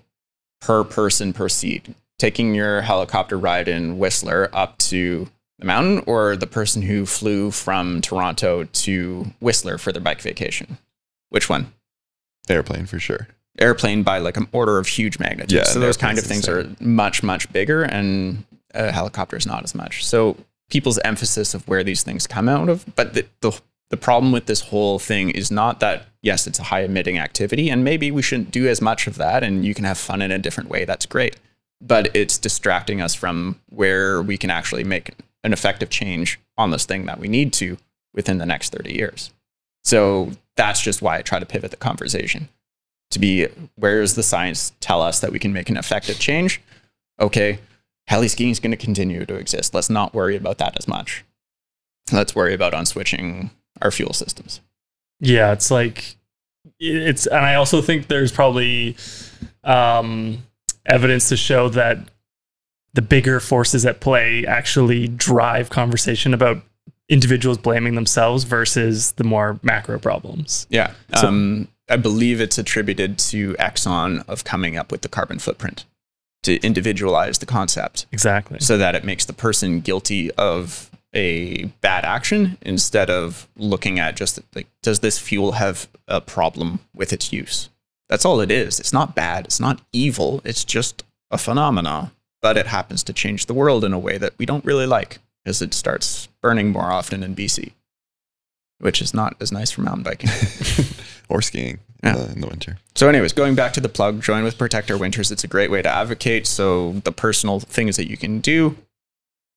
per 0.61 0.85
person 0.85 1.33
per 1.33 1.49
seat? 1.49 1.89
Taking 2.17 2.55
your 2.55 2.79
helicopter 2.79 3.37
ride 3.37 3.67
in 3.67 3.97
Whistler 3.97 4.49
up 4.53 4.77
to 4.77 5.27
the 5.59 5.65
mountain, 5.65 6.01
or 6.07 6.37
the 6.37 6.47
person 6.47 6.81
who 6.81 7.05
flew 7.05 7.51
from 7.51 7.99
Toronto 7.99 8.63
to 8.63 9.33
Whistler 9.41 9.77
for 9.77 9.91
their 9.91 10.01
bike 10.01 10.21
vacation? 10.21 10.77
Which 11.27 11.49
one? 11.49 11.73
Airplane 12.47 12.85
for 12.85 12.99
sure. 12.99 13.27
airplane 13.59 14.03
by 14.03 14.19
like 14.19 14.37
an 14.37 14.47
order 14.51 14.77
of 14.77 14.87
huge 14.87 15.19
magnitude. 15.19 15.57
Yeah, 15.57 15.63
so 15.63 15.81
those 15.81 15.97
kind 15.97 16.17
of 16.17 16.23
things 16.23 16.47
are 16.47 16.69
much, 16.79 17.21
much 17.21 17.51
bigger, 17.51 17.83
and 17.83 18.45
a 18.73 18.91
helicopter 18.91 19.35
is 19.37 19.45
not 19.45 19.63
as 19.63 19.73
much. 19.75 20.05
So 20.05 20.37
people's 20.69 20.99
emphasis 20.99 21.53
of 21.53 21.67
where 21.67 21.83
these 21.83 22.03
things 22.03 22.27
come 22.27 22.49
out 22.49 22.69
of, 22.69 22.85
but 22.95 23.13
the, 23.13 23.25
the 23.41 23.59
the 23.89 23.97
problem 23.97 24.33
with 24.33 24.47
this 24.47 24.59
whole 24.59 24.99
thing 24.99 25.29
is 25.29 25.49
not 25.49 25.79
that 25.79 26.07
yes, 26.21 26.45
it's 26.45 26.59
a 26.59 26.63
high 26.63 26.81
emitting 26.81 27.17
activity, 27.17 27.69
and 27.69 27.83
maybe 27.83 28.11
we 28.11 28.21
shouldn't 28.21 28.51
do 28.51 28.67
as 28.67 28.81
much 28.81 29.07
of 29.07 29.15
that, 29.15 29.43
and 29.43 29.63
you 29.63 29.73
can 29.73 29.85
have 29.85 29.97
fun 29.97 30.21
in 30.21 30.31
a 30.31 30.37
different 30.37 30.69
way. 30.69 30.83
That's 30.83 31.05
great, 31.05 31.37
but 31.79 32.13
it's 32.15 32.37
distracting 32.37 33.01
us 33.01 33.15
from 33.15 33.59
where 33.69 34.21
we 34.21 34.37
can 34.37 34.49
actually 34.49 34.83
make 34.83 35.11
an 35.43 35.53
effective 35.53 35.89
change 35.89 36.39
on 36.57 36.71
this 36.71 36.85
thing 36.85 37.05
that 37.05 37.19
we 37.19 37.29
need 37.29 37.53
to 37.53 37.77
within 38.13 38.39
the 38.39 38.45
next 38.45 38.73
thirty 38.73 38.93
years. 38.93 39.31
So 39.85 40.31
that's 40.57 40.81
just 40.81 41.01
why 41.01 41.17
I 41.17 41.21
try 41.21 41.39
to 41.39 41.45
pivot 41.45 41.71
the 41.71 41.77
conversation 41.77 42.49
to 43.11 43.19
be 43.19 43.47
where 43.75 44.01
does 44.01 44.15
the 44.15 44.23
science 44.23 44.73
tell 44.81 45.01
us 45.01 45.21
that 45.21 45.31
we 45.31 45.39
can 45.39 45.53
make 45.53 45.69
an 45.69 45.77
effective 45.77 46.19
change? 46.19 46.61
Okay, 47.21 47.59
heli 48.07 48.27
skiing 48.27 48.49
is 48.51 48.59
going 48.59 48.71
to 48.71 48.77
continue 48.77 49.25
to 49.25 49.35
exist. 49.35 49.73
Let's 49.73 49.89
not 49.89 50.13
worry 50.13 50.35
about 50.35 50.57
that 50.59 50.77
as 50.77 50.87
much. 50.87 51.23
Let's 52.11 52.35
worry 52.35 52.53
about 52.53 52.73
on 52.73 52.85
switching 52.85 53.51
our 53.81 53.91
fuel 53.91 54.13
systems. 54.13 54.61
Yeah, 55.19 55.51
it's 55.51 55.69
like 55.69 56.15
it's, 56.79 57.25
and 57.27 57.45
I 57.45 57.55
also 57.55 57.81
think 57.81 58.07
there's 58.07 58.31
probably 58.31 58.95
um, 59.63 60.43
evidence 60.85 61.29
to 61.29 61.37
show 61.37 61.69
that 61.69 61.97
the 62.93 63.01
bigger 63.01 63.39
forces 63.39 63.85
at 63.85 63.99
play 63.99 64.45
actually 64.45 65.07
drive 65.07 65.69
conversation 65.69 66.33
about 66.33 66.63
individuals 67.09 67.57
blaming 67.57 67.95
themselves 67.95 68.43
versus 68.43 69.13
the 69.13 69.23
more 69.23 69.59
macro 69.63 69.99
problems. 69.99 70.65
Yeah. 70.69 70.93
So- 71.15 71.27
um, 71.27 71.67
I 71.89 71.95
believe 71.95 72.41
it's 72.41 72.57
attributed 72.57 73.17
to 73.19 73.53
Exxon 73.53 74.21
of 74.27 74.43
coming 74.43 74.75
up 74.75 74.91
with 74.91 75.03
the 75.03 75.07
carbon 75.07 75.39
footprint 75.39 75.85
to 76.47 76.59
individualize 76.65 77.37
the 77.37 77.45
concept 77.45 78.05
Exactly. 78.11 78.59
so 78.59 78.77
that 78.77 78.95
it 78.95 79.03
makes 79.03 79.25
the 79.25 79.33
person 79.33 79.79
guilty 79.81 80.31
of 80.31 80.89
a 81.13 81.65
bad 81.81 82.03
action 82.05 82.57
instead 82.61 83.09
of 83.09 83.47
looking 83.55 83.99
at 83.99 84.15
just 84.15 84.39
like, 84.55 84.67
does 84.81 84.99
this 84.99 85.19
fuel 85.19 85.53
have 85.53 85.87
a 86.07 86.19
problem 86.21 86.79
with 86.93 87.13
its 87.13 87.31
use? 87.31 87.69
That's 88.09 88.25
all 88.25 88.39
it 88.41 88.51
is. 88.51 88.79
It's 88.79 88.93
not 88.93 89.15
bad. 89.15 89.45
It's 89.45 89.59
not 89.59 89.81
evil. 89.91 90.41
It's 90.43 90.63
just 90.63 91.03
a 91.31 91.37
phenomena, 91.37 92.11
but 92.41 92.55
it 92.57 92.67
happens 92.67 93.03
to 93.03 93.13
change 93.13 93.45
the 93.45 93.53
world 93.53 93.83
in 93.83 93.93
a 93.93 93.99
way 93.99 94.17
that 94.17 94.33
we 94.37 94.45
don't 94.45 94.63
really 94.65 94.85
like 94.85 95.19
as 95.45 95.61
it 95.61 95.73
starts 95.73 96.27
burning 96.41 96.71
more 96.71 96.91
often 96.91 97.23
in 97.23 97.35
BC, 97.35 97.71
which 98.79 99.01
is 99.01 99.13
not 99.13 99.35
as 99.41 99.51
nice 99.51 99.71
for 99.71 99.81
mountain 99.81 100.03
biking. 100.03 100.29
or 101.29 101.41
skiing 101.41 101.79
Yeah. 102.03 102.11
in, 102.15 102.17
the, 102.27 102.31
in 102.33 102.41
the 102.41 102.47
winter. 102.47 102.77
So, 102.95 103.09
anyways, 103.09 103.33
going 103.33 103.55
back 103.55 103.73
to 103.73 103.81
the 103.81 103.89
plug, 103.89 104.21
join 104.21 104.43
with 104.43 104.57
Protect 104.57 104.89
Our 104.91 104.97
Winters. 104.97 105.31
It's 105.31 105.43
a 105.43 105.47
great 105.47 105.69
way 105.71 105.81
to 105.81 105.89
advocate. 105.89 106.47
So, 106.47 106.93
the 107.03 107.11
personal 107.11 107.59
things 107.59 107.95
that 107.97 108.09
you 108.09 108.17
can 108.17 108.39
do 108.39 108.77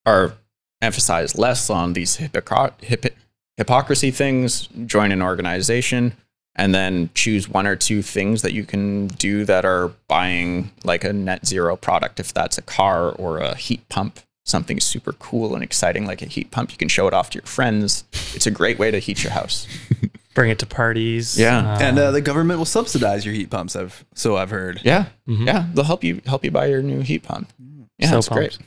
are 0.07 0.35
emphasize 0.83 1.37
less 1.37 1.69
on 1.71 1.93
these 1.93 2.17
hypocr- 2.17 2.73
hip- 2.83 3.15
hypocrisy 3.57 4.11
things, 4.11 4.67
join 4.87 5.13
an 5.13 5.21
organization, 5.23 6.15
and 6.57 6.75
then 6.75 7.11
choose 7.15 7.49
one 7.49 7.67
or 7.67 7.77
two 7.77 8.03
things 8.03 8.43
that 8.43 8.53
you 8.53 8.65
can 8.65 9.07
do 9.09 9.45
that 9.45 9.65
are 9.65 9.93
buying 10.09 10.71
like 10.83 11.05
a 11.05 11.13
net 11.13 11.47
zero 11.47 11.77
product. 11.77 12.19
If 12.19 12.33
that's 12.35 12.59
a 12.59 12.63
car 12.63 13.11
or 13.11 13.39
a 13.39 13.55
heat 13.55 13.87
pump, 13.89 14.21
something 14.51 14.81
super 14.81 15.13
cool 15.15 15.55
and 15.55 15.63
exciting 15.63 16.07
like 16.07 16.21
a 16.23 16.27
heat 16.27 16.51
pump, 16.51 16.71
you 16.73 16.77
can 16.77 16.89
show 16.89 17.07
it 17.09 17.15
off 17.15 17.31
to 17.31 17.39
your 17.39 17.47
friends. 17.47 18.05
It's 18.35 18.47
a 18.47 18.51
great 18.51 18.79
way 18.79 18.91
to 18.91 18.99
heat 18.99 19.23
your 19.25 19.33
house. 19.33 19.67
Bring 20.35 20.51
it 20.51 20.59
to 20.61 20.67
parties. 20.67 21.39
Yeah. 21.39 21.79
and 21.81 21.99
uh, 21.99 22.11
the 22.13 22.21
government 22.21 22.59
will 22.59 22.65
subsidize 22.67 23.25
your 23.25 23.35
heat 23.35 23.51
pumps. 23.51 23.75
I've 23.77 24.05
so 24.15 24.37
I've 24.37 24.51
heard. 24.51 24.81
Yeah. 24.85 25.07
Mhm. 25.29 25.47
Yeah. 25.47 25.67
They'll 25.75 25.85
help 25.85 26.05
you 26.05 26.21
help 26.27 26.45
you 26.45 26.51
buy 26.51 26.67
your 26.67 26.83
new 26.83 27.01
heat 27.01 27.23
pump. 27.25 27.53
Yeah, 27.99 28.11
that's 28.13 28.29
pumped. 28.29 28.39
great. 28.41 28.59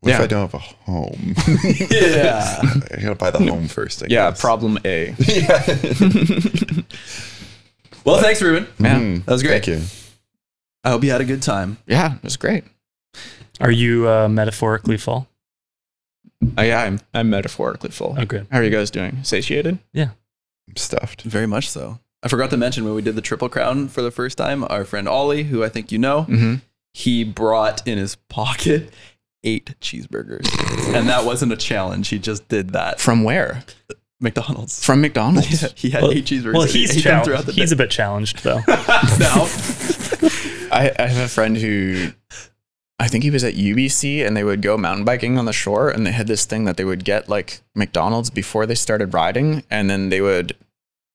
What 0.00 0.12
if 0.14 0.20
I 0.20 0.26
don't 0.28 0.42
have 0.48 0.54
a 0.54 0.58
home? 0.58 1.34
Yeah. 1.90 2.60
I 2.62 3.00
gotta 3.02 3.14
buy 3.16 3.30
the 3.32 3.40
home 3.50 3.66
first. 3.66 4.00
I 4.02 4.06
Yeah, 4.08 4.30
guess. 4.30 4.40
problem 4.40 4.78
A. 4.84 5.12
well, 8.04 8.20
thanks, 8.20 8.40
Reuben. 8.40 8.68
Yeah. 8.78 8.98
Mm, 8.98 9.24
That 9.24 9.32
was 9.32 9.42
great. 9.42 9.64
Thank 9.64 9.80
you. 9.80 9.86
I 10.84 10.90
hope 10.90 11.04
you 11.04 11.10
had 11.10 11.20
a 11.20 11.24
good 11.24 11.42
time. 11.42 11.78
Yeah, 11.86 12.14
it 12.14 12.22
was 12.22 12.36
great. 12.36 12.64
Are 13.60 13.70
you 13.70 14.08
uh, 14.08 14.28
metaphorically 14.28 14.96
full? 14.96 15.28
Uh, 16.56 16.62
yeah, 16.62 16.82
I'm, 16.82 17.00
I'm 17.12 17.30
metaphorically 17.30 17.90
full. 17.90 18.14
Oh, 18.18 18.24
good. 18.24 18.46
How 18.50 18.58
are 18.58 18.62
you 18.64 18.70
guys 18.70 18.90
doing? 18.90 19.18
Satiated? 19.24 19.78
I'm 19.96 20.10
stuffed. 20.76 21.22
Very 21.22 21.46
much 21.46 21.68
so. 21.68 21.98
I 22.22 22.28
forgot 22.28 22.50
to 22.50 22.56
mention 22.56 22.84
when 22.84 22.94
we 22.94 23.02
did 23.02 23.16
the 23.16 23.20
Triple 23.22 23.48
Crown 23.48 23.88
for 23.88 24.02
the 24.02 24.10
first 24.10 24.38
time, 24.38 24.64
our 24.68 24.84
friend 24.84 25.08
Ollie, 25.08 25.44
who 25.44 25.64
I 25.64 25.68
think 25.68 25.90
you 25.90 25.98
know, 25.98 26.22
Mm-hmm. 26.28 26.54
he 26.94 27.24
brought 27.24 27.86
in 27.86 27.98
his 27.98 28.16
pocket 28.28 28.92
eight 29.44 29.74
cheeseburgers. 29.80 30.46
and 30.94 31.08
that 31.08 31.24
wasn't 31.24 31.52
a 31.52 31.56
challenge. 31.56 32.08
He 32.08 32.18
just 32.18 32.46
did 32.48 32.70
that. 32.70 33.00
From 33.00 33.22
where? 33.24 33.64
McDonald's. 34.20 34.84
From 34.84 35.00
McDonald's. 35.00 35.62
Yeah, 35.62 35.68
he 35.76 35.90
had 35.90 36.02
Well- 36.02 36.12
eight 36.12 36.24
cheeseburgers. 36.26 36.52
Well, 36.54 36.62
and 36.62 36.70
he 36.70 36.80
he's 36.86 37.02
throughout 37.02 37.46
the 37.46 37.52
He's 37.52 37.70
day. 37.70 37.74
a 37.74 37.76
bit 37.78 37.90
challenged 37.90 38.42
though. 38.42 38.58
now. 38.68 39.46
I, 40.70 40.92
I 40.98 41.06
have 41.06 41.24
a 41.24 41.28
friend 41.28 41.56
who 41.56 42.10
I 43.00 43.06
think 43.06 43.22
he 43.22 43.30
was 43.30 43.44
at 43.44 43.54
UBC 43.54 44.26
and 44.26 44.36
they 44.36 44.42
would 44.42 44.60
go 44.60 44.76
mountain 44.76 45.04
biking 45.04 45.38
on 45.38 45.44
the 45.44 45.52
shore 45.52 45.88
and 45.88 46.04
they 46.04 46.10
had 46.10 46.26
this 46.26 46.44
thing 46.44 46.64
that 46.64 46.76
they 46.76 46.84
would 46.84 47.04
get 47.04 47.28
like 47.28 47.60
McDonald's 47.74 48.30
before 48.30 48.66
they 48.66 48.74
started 48.74 49.14
riding 49.14 49.62
and 49.70 49.88
then 49.88 50.08
they 50.08 50.20
would 50.20 50.56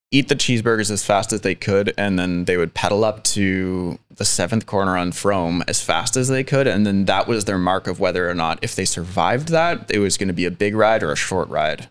eat 0.09 0.29
the 0.29 0.35
cheeseburgers 0.35 0.91
as 0.91 1.03
fast 1.03 1.33
as 1.33 1.41
they 1.41 1.55
could 1.55 1.93
and 1.97 2.17
then 2.17 2.45
they 2.45 2.55
would 2.55 2.73
pedal 2.73 3.03
up 3.03 3.23
to 3.23 3.99
the 4.15 4.23
seventh 4.23 4.65
corner 4.65 4.95
on 4.95 5.11
Fromme 5.11 5.63
as 5.67 5.81
fast 5.81 6.15
as 6.15 6.29
they 6.29 6.43
could 6.43 6.67
and 6.67 6.85
then 6.85 7.05
that 7.05 7.27
was 7.27 7.45
their 7.45 7.57
mark 7.57 7.87
of 7.87 7.99
whether 7.99 8.29
or 8.29 8.35
not 8.35 8.59
if 8.61 8.75
they 8.75 8.85
survived 8.85 9.49
that 9.49 9.91
it 9.91 9.99
was 9.99 10.17
going 10.17 10.27
to 10.27 10.33
be 10.33 10.45
a 10.45 10.51
big 10.51 10.75
ride 10.75 11.03
or 11.03 11.11
a 11.11 11.17
short 11.17 11.49
ride. 11.49 11.89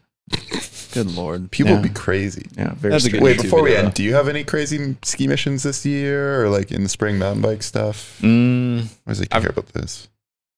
Good 0.93 1.15
lord. 1.15 1.51
People 1.51 1.73
Yeah. 1.73 1.81
would 1.81 1.89
be 1.89 1.95
crazy. 1.95 2.47
Yeah, 2.57 2.75
very 2.75 2.93
That's 2.93 3.05
a 3.07 3.11
good 3.11 3.23
Wait, 3.23 3.39
YouTube 3.39 3.43
before 3.43 3.63
we 3.63 3.71
video. 3.71 3.85
end, 3.87 3.95
do 3.95 4.03
you 4.03 4.15
have 4.15 4.29
any 4.29 4.45
crazy 4.45 4.97
ski 5.03 5.27
missions 5.27 5.63
this 5.63 5.85
year, 5.87 6.43
or 6.45 6.49
like 6.49 6.71
in 6.71 6.83
the 6.83 6.89
spring 6.89 7.19
mountain 7.19 7.43
bike 7.43 7.63
stuff? 7.63 8.19
Mm, 8.23 8.85
I 9.07 9.11
was 9.11 9.19
like, 9.21 9.29
I've- 9.35 9.43
care 9.43 9.51
about 9.51 9.69
this. 9.73 10.09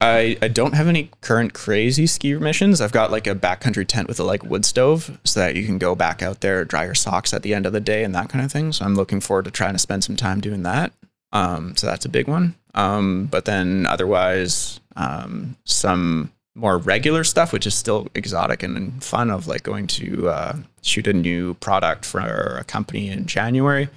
I, 0.00 0.36
I 0.42 0.48
don't 0.48 0.74
have 0.74 0.86
any 0.88 1.08
current 1.22 1.54
crazy 1.54 2.06
ski 2.06 2.34
missions. 2.34 2.80
I've 2.82 2.92
got 2.92 3.10
like 3.10 3.26
a 3.26 3.34
backcountry 3.34 3.86
tent 3.86 4.06
with 4.06 4.20
a 4.20 4.24
like 4.24 4.42
wood 4.42 4.66
stove 4.66 5.18
so 5.24 5.40
that 5.40 5.56
you 5.56 5.64
can 5.64 5.78
go 5.78 5.94
back 5.94 6.20
out 6.20 6.40
there, 6.42 6.62
dry 6.64 6.84
your 6.84 6.94
socks 6.96 7.32
at 7.32 7.42
the 7.42 7.54
end 7.54 7.64
of 7.64 7.72
the 7.72 7.80
day 7.80 8.04
and 8.04 8.14
that 8.14 8.28
kind 8.28 8.44
of 8.44 8.52
thing. 8.52 8.72
So 8.72 8.84
I'm 8.84 8.96
looking 8.96 9.20
forward 9.20 9.46
to 9.46 9.50
trying 9.50 9.72
to 9.72 9.78
spend 9.78 10.04
some 10.04 10.16
time 10.16 10.40
doing 10.40 10.62
that. 10.64 10.92
Um, 11.32 11.74
so 11.76 11.86
that's 11.86 12.04
a 12.04 12.10
big 12.10 12.28
one. 12.28 12.54
Um, 12.74 13.26
but 13.30 13.46
then 13.46 13.86
otherwise, 13.86 14.78
um, 14.96 15.56
some 15.64 16.32
more 16.54 16.78
regular 16.78 17.24
stuff, 17.24 17.52
which 17.52 17.66
is 17.66 17.74
still 17.74 18.06
exotic 18.14 18.62
and 18.62 19.02
fun 19.02 19.30
of 19.30 19.46
like 19.48 19.62
going 19.62 19.86
to 19.88 20.28
uh, 20.28 20.56
shoot 20.82 21.06
a 21.06 21.12
new 21.12 21.54
product 21.54 22.04
for 22.04 22.56
a 22.60 22.64
company 22.64 23.08
in 23.08 23.26
January. 23.26 23.88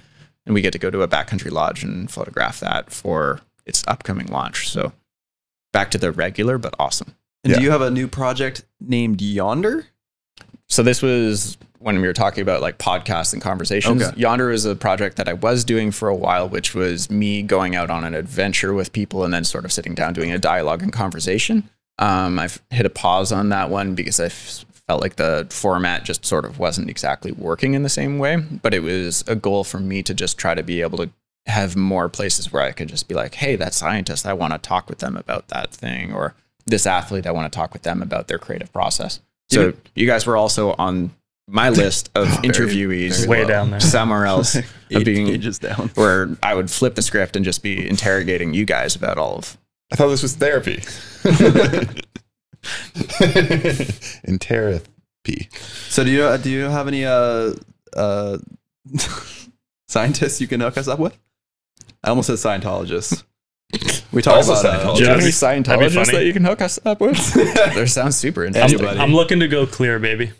And 0.44 0.54
we 0.54 0.60
get 0.62 0.72
to 0.72 0.78
go 0.78 0.90
to 0.90 1.02
a 1.02 1.08
backcountry 1.08 1.50
lodge 1.52 1.84
and 1.84 2.10
photograph 2.10 2.60
that 2.60 2.90
for 2.90 3.40
its 3.66 3.84
upcoming 3.86 4.26
launch. 4.28 4.68
So 4.70 4.92
back 5.72 5.90
to 5.92 5.98
the 5.98 6.10
regular, 6.10 6.58
but 6.58 6.74
awesome. 6.78 7.14
And 7.44 7.52
Yeah. 7.52 7.58
do 7.58 7.64
you 7.64 7.70
have 7.70 7.82
a 7.82 7.90
new 7.90 8.08
project 8.08 8.64
named 8.80 9.20
Yonder? 9.20 9.86
So 10.68 10.82
this 10.82 11.00
was 11.02 11.56
when 11.78 12.00
we 12.00 12.06
were 12.08 12.12
talking 12.12 12.42
about 12.42 12.60
like 12.60 12.78
podcasts 12.78 13.32
and 13.32 13.40
conversations. 13.40 14.02
Okay. 14.02 14.18
Yonder 14.18 14.50
is 14.50 14.64
a 14.64 14.74
project 14.74 15.16
that 15.16 15.28
I 15.28 15.34
was 15.34 15.64
doing 15.64 15.92
for 15.92 16.08
a 16.08 16.16
while, 16.16 16.48
which 16.48 16.74
was 16.74 17.08
me 17.08 17.42
going 17.42 17.76
out 17.76 17.88
on 17.90 18.02
an 18.04 18.14
adventure 18.14 18.74
with 18.74 18.92
people 18.92 19.22
and 19.24 19.32
then 19.32 19.44
sort 19.44 19.64
of 19.64 19.72
sitting 19.72 19.94
down 19.94 20.12
doing 20.12 20.32
a 20.32 20.38
dialogue 20.38 20.82
and 20.82 20.92
conversation. 20.92 21.68
Um, 21.98 22.38
I've 22.38 22.60
hit 22.70 22.86
a 22.86 22.90
pause 22.90 23.32
on 23.32 23.48
that 23.48 23.70
one 23.70 23.94
because 23.94 24.20
I 24.20 24.26
f- 24.26 24.64
felt 24.86 25.02
like 25.02 25.16
the 25.16 25.46
format 25.50 26.04
just 26.04 26.24
sort 26.24 26.44
of 26.44 26.58
wasn't 26.58 26.88
exactly 26.90 27.32
working 27.32 27.74
in 27.74 27.82
the 27.82 27.88
same 27.88 28.18
way. 28.18 28.36
But 28.36 28.74
it 28.74 28.80
was 28.80 29.24
a 29.26 29.34
goal 29.34 29.64
for 29.64 29.80
me 29.80 30.02
to 30.04 30.14
just 30.14 30.38
try 30.38 30.54
to 30.54 30.62
be 30.62 30.80
able 30.80 30.98
to 30.98 31.10
have 31.46 31.76
more 31.76 32.08
places 32.08 32.52
where 32.52 32.62
I 32.62 32.72
could 32.72 32.88
just 32.88 33.08
be 33.08 33.14
like, 33.14 33.34
hey, 33.34 33.56
that 33.56 33.74
scientist, 33.74 34.26
I 34.26 34.32
want 34.34 34.52
to 34.52 34.58
talk 34.58 34.88
with 34.88 34.98
them 34.98 35.16
about 35.16 35.48
that 35.48 35.72
thing, 35.72 36.12
or 36.12 36.34
this 36.66 36.86
athlete, 36.86 37.26
I 37.26 37.30
want 37.32 37.50
to 37.50 37.56
talk 37.56 37.72
with 37.72 37.82
them 37.82 38.02
about 38.02 38.28
their 38.28 38.38
creative 38.38 38.72
process. 38.72 39.20
So 39.50 39.60
You- 39.68 39.76
you 39.94 40.06
guys 40.06 40.26
were 40.26 40.36
also 40.36 40.74
on 40.78 41.10
my 41.50 41.70
list 41.82 42.10
of 42.14 42.28
interviewees 42.42 43.26
Way 43.26 43.46
down 43.46 43.70
there. 43.70 43.80
somewhere 43.80 44.26
else 44.26 44.54
of 44.92 45.04
being 45.04 45.26
pages 45.26 45.58
down. 45.58 45.90
where 45.94 46.36
I 46.42 46.54
would 46.54 46.70
flip 46.70 46.94
the 46.94 47.02
script 47.02 47.34
and 47.36 47.44
just 47.44 47.62
be 47.62 47.88
interrogating 47.88 48.52
you 48.52 48.66
guys 48.66 48.94
about 48.94 49.16
all 49.16 49.36
of 49.36 49.56
I 49.90 49.96
thought 49.96 50.08
this 50.08 50.22
was 50.22 50.36
therapy. 50.36 50.82
in 54.24 54.38
therapy. 54.38 55.48
So 55.88 56.04
do 56.04 56.10
you 56.10 56.24
uh, 56.24 56.36
do 56.36 56.50
you 56.50 56.64
have 56.64 56.88
any 56.88 57.04
uh 57.04 57.52
uh 57.96 58.38
scientists 59.88 60.40
you 60.40 60.46
can 60.46 60.60
hook 60.60 60.76
us 60.76 60.88
up 60.88 60.98
with? 60.98 61.18
I 62.02 62.10
almost 62.10 62.28
said 62.28 62.36
Scientologists. 62.36 63.24
We 64.12 64.22
talk 64.22 64.36
Also 64.36 64.52
about 64.52 64.64
uh, 64.64 64.78
Scientologists. 64.78 64.96
Do 64.96 65.02
you 65.02 65.08
have 65.08 65.18
any 65.18 65.30
That'd 65.30 65.66
Scientologists 65.66 65.94
funny. 65.94 66.18
that 66.18 66.24
you 66.24 66.32
can 66.32 66.44
hook 66.44 66.62
us 66.62 66.78
up 66.84 67.00
with? 67.00 67.34
that 67.34 67.88
sounds 67.88 68.16
super 68.16 68.42
I'm, 68.42 68.48
interesting. 68.48 68.80
Anybody. 68.80 69.00
I'm 69.00 69.12
looking 69.12 69.40
to 69.40 69.48
go 69.48 69.66
clear, 69.66 69.98
baby. 69.98 70.30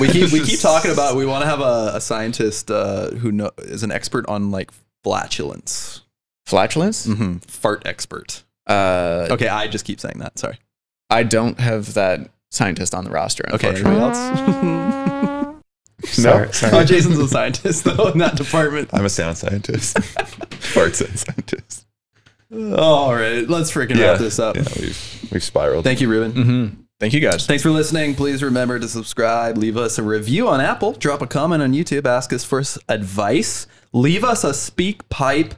we 0.00 0.08
keep 0.08 0.32
we 0.32 0.42
keep 0.42 0.60
talking 0.60 0.90
about 0.90 1.16
we 1.16 1.26
want 1.26 1.42
to 1.42 1.48
have 1.48 1.60
a, 1.60 1.92
a 1.94 2.00
scientist 2.00 2.70
uh, 2.70 3.10
who 3.10 3.30
know, 3.30 3.50
is 3.58 3.82
an 3.82 3.92
expert 3.92 4.26
on 4.28 4.50
like 4.50 4.70
flatulence, 5.04 6.02
Flatulence? 6.46 7.06
mm-hmm. 7.06 7.38
fart 7.46 7.86
expert. 7.86 8.42
Uh, 8.66 9.28
Okay, 9.30 9.48
I 9.48 9.68
just 9.68 9.84
keep 9.84 10.00
saying 10.00 10.18
that. 10.18 10.38
Sorry. 10.38 10.58
I 11.10 11.22
don't 11.22 11.60
have 11.60 11.94
that 11.94 12.30
scientist 12.50 12.94
on 12.94 13.04
the 13.04 13.10
roster. 13.10 13.44
Okay, 13.54 13.68
Unfortunately. 13.68 14.00
anybody 14.00 14.80
else? 14.80 15.62
Sorry, 16.04 16.46
oh, 16.48 16.50
sorry. 16.52 16.84
Jason's 16.84 17.18
a 17.18 17.26
scientist 17.26 17.84
though 17.84 18.08
in 18.08 18.18
that 18.18 18.36
department. 18.36 18.90
I'm 18.92 19.04
a 19.06 19.08
sound 19.08 19.38
scientist. 19.38 19.98
Fart 20.04 20.94
sound 20.94 21.18
scientist. 21.18 21.86
All 22.52 23.12
right, 23.14 23.48
let's 23.48 23.72
freaking 23.72 23.98
wrap 23.98 24.18
this 24.18 24.38
up. 24.38 24.56
Yeah, 24.56 24.64
we've 24.78 25.28
we've 25.32 25.42
spiraled. 25.42 25.84
Thank 25.84 26.00
you, 26.02 26.08
Reuben. 26.08 26.32
Mm-hmm. 26.32 26.80
Thank 27.00 27.14
you 27.14 27.20
guys. 27.20 27.46
Thanks 27.46 27.62
for 27.62 27.70
listening. 27.70 28.14
Please 28.14 28.42
remember 28.42 28.78
to 28.78 28.86
subscribe, 28.88 29.56
leave 29.56 29.76
us 29.76 29.98
a 29.98 30.02
review 30.02 30.48
on 30.48 30.60
Apple, 30.60 30.92
drop 30.92 31.22
a 31.22 31.26
comment 31.26 31.62
on 31.62 31.72
YouTube, 31.72 32.06
ask 32.06 32.32
us 32.32 32.44
for 32.44 32.62
advice, 32.88 33.66
leave 33.92 34.22
us 34.22 34.44
a 34.44 34.50
SpeakPipe. 34.50 35.52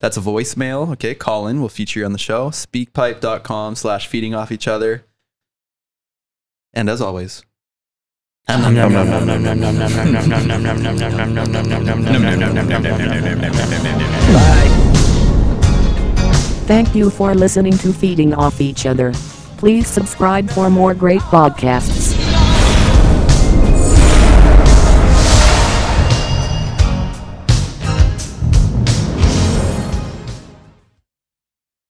That's 0.00 0.16
a 0.16 0.20
voicemail. 0.20 0.92
Okay, 0.92 1.14
call 1.14 1.46
in. 1.46 1.60
We'll 1.60 1.68
feature 1.68 2.00
you 2.00 2.06
on 2.06 2.12
the 2.12 2.18
show. 2.18 2.50
Speakpipe.com 2.50 3.76
slash 3.76 4.06
feeding 4.06 4.34
off 4.34 4.52
each 4.52 4.68
other. 4.68 5.04
And 6.72 6.90
as 6.90 7.00
always, 7.00 7.42
Thank 16.66 16.94
you 16.94 17.10
for 17.10 17.34
listening 17.34 17.76
to 17.78 17.92
Feeding 17.92 18.34
Off 18.34 18.60
Each 18.60 18.86
Other. 18.86 19.12
Please 19.56 19.88
subscribe 19.88 20.48
for 20.50 20.70
more 20.70 20.94
great 20.94 21.22
podcasts. 21.22 22.15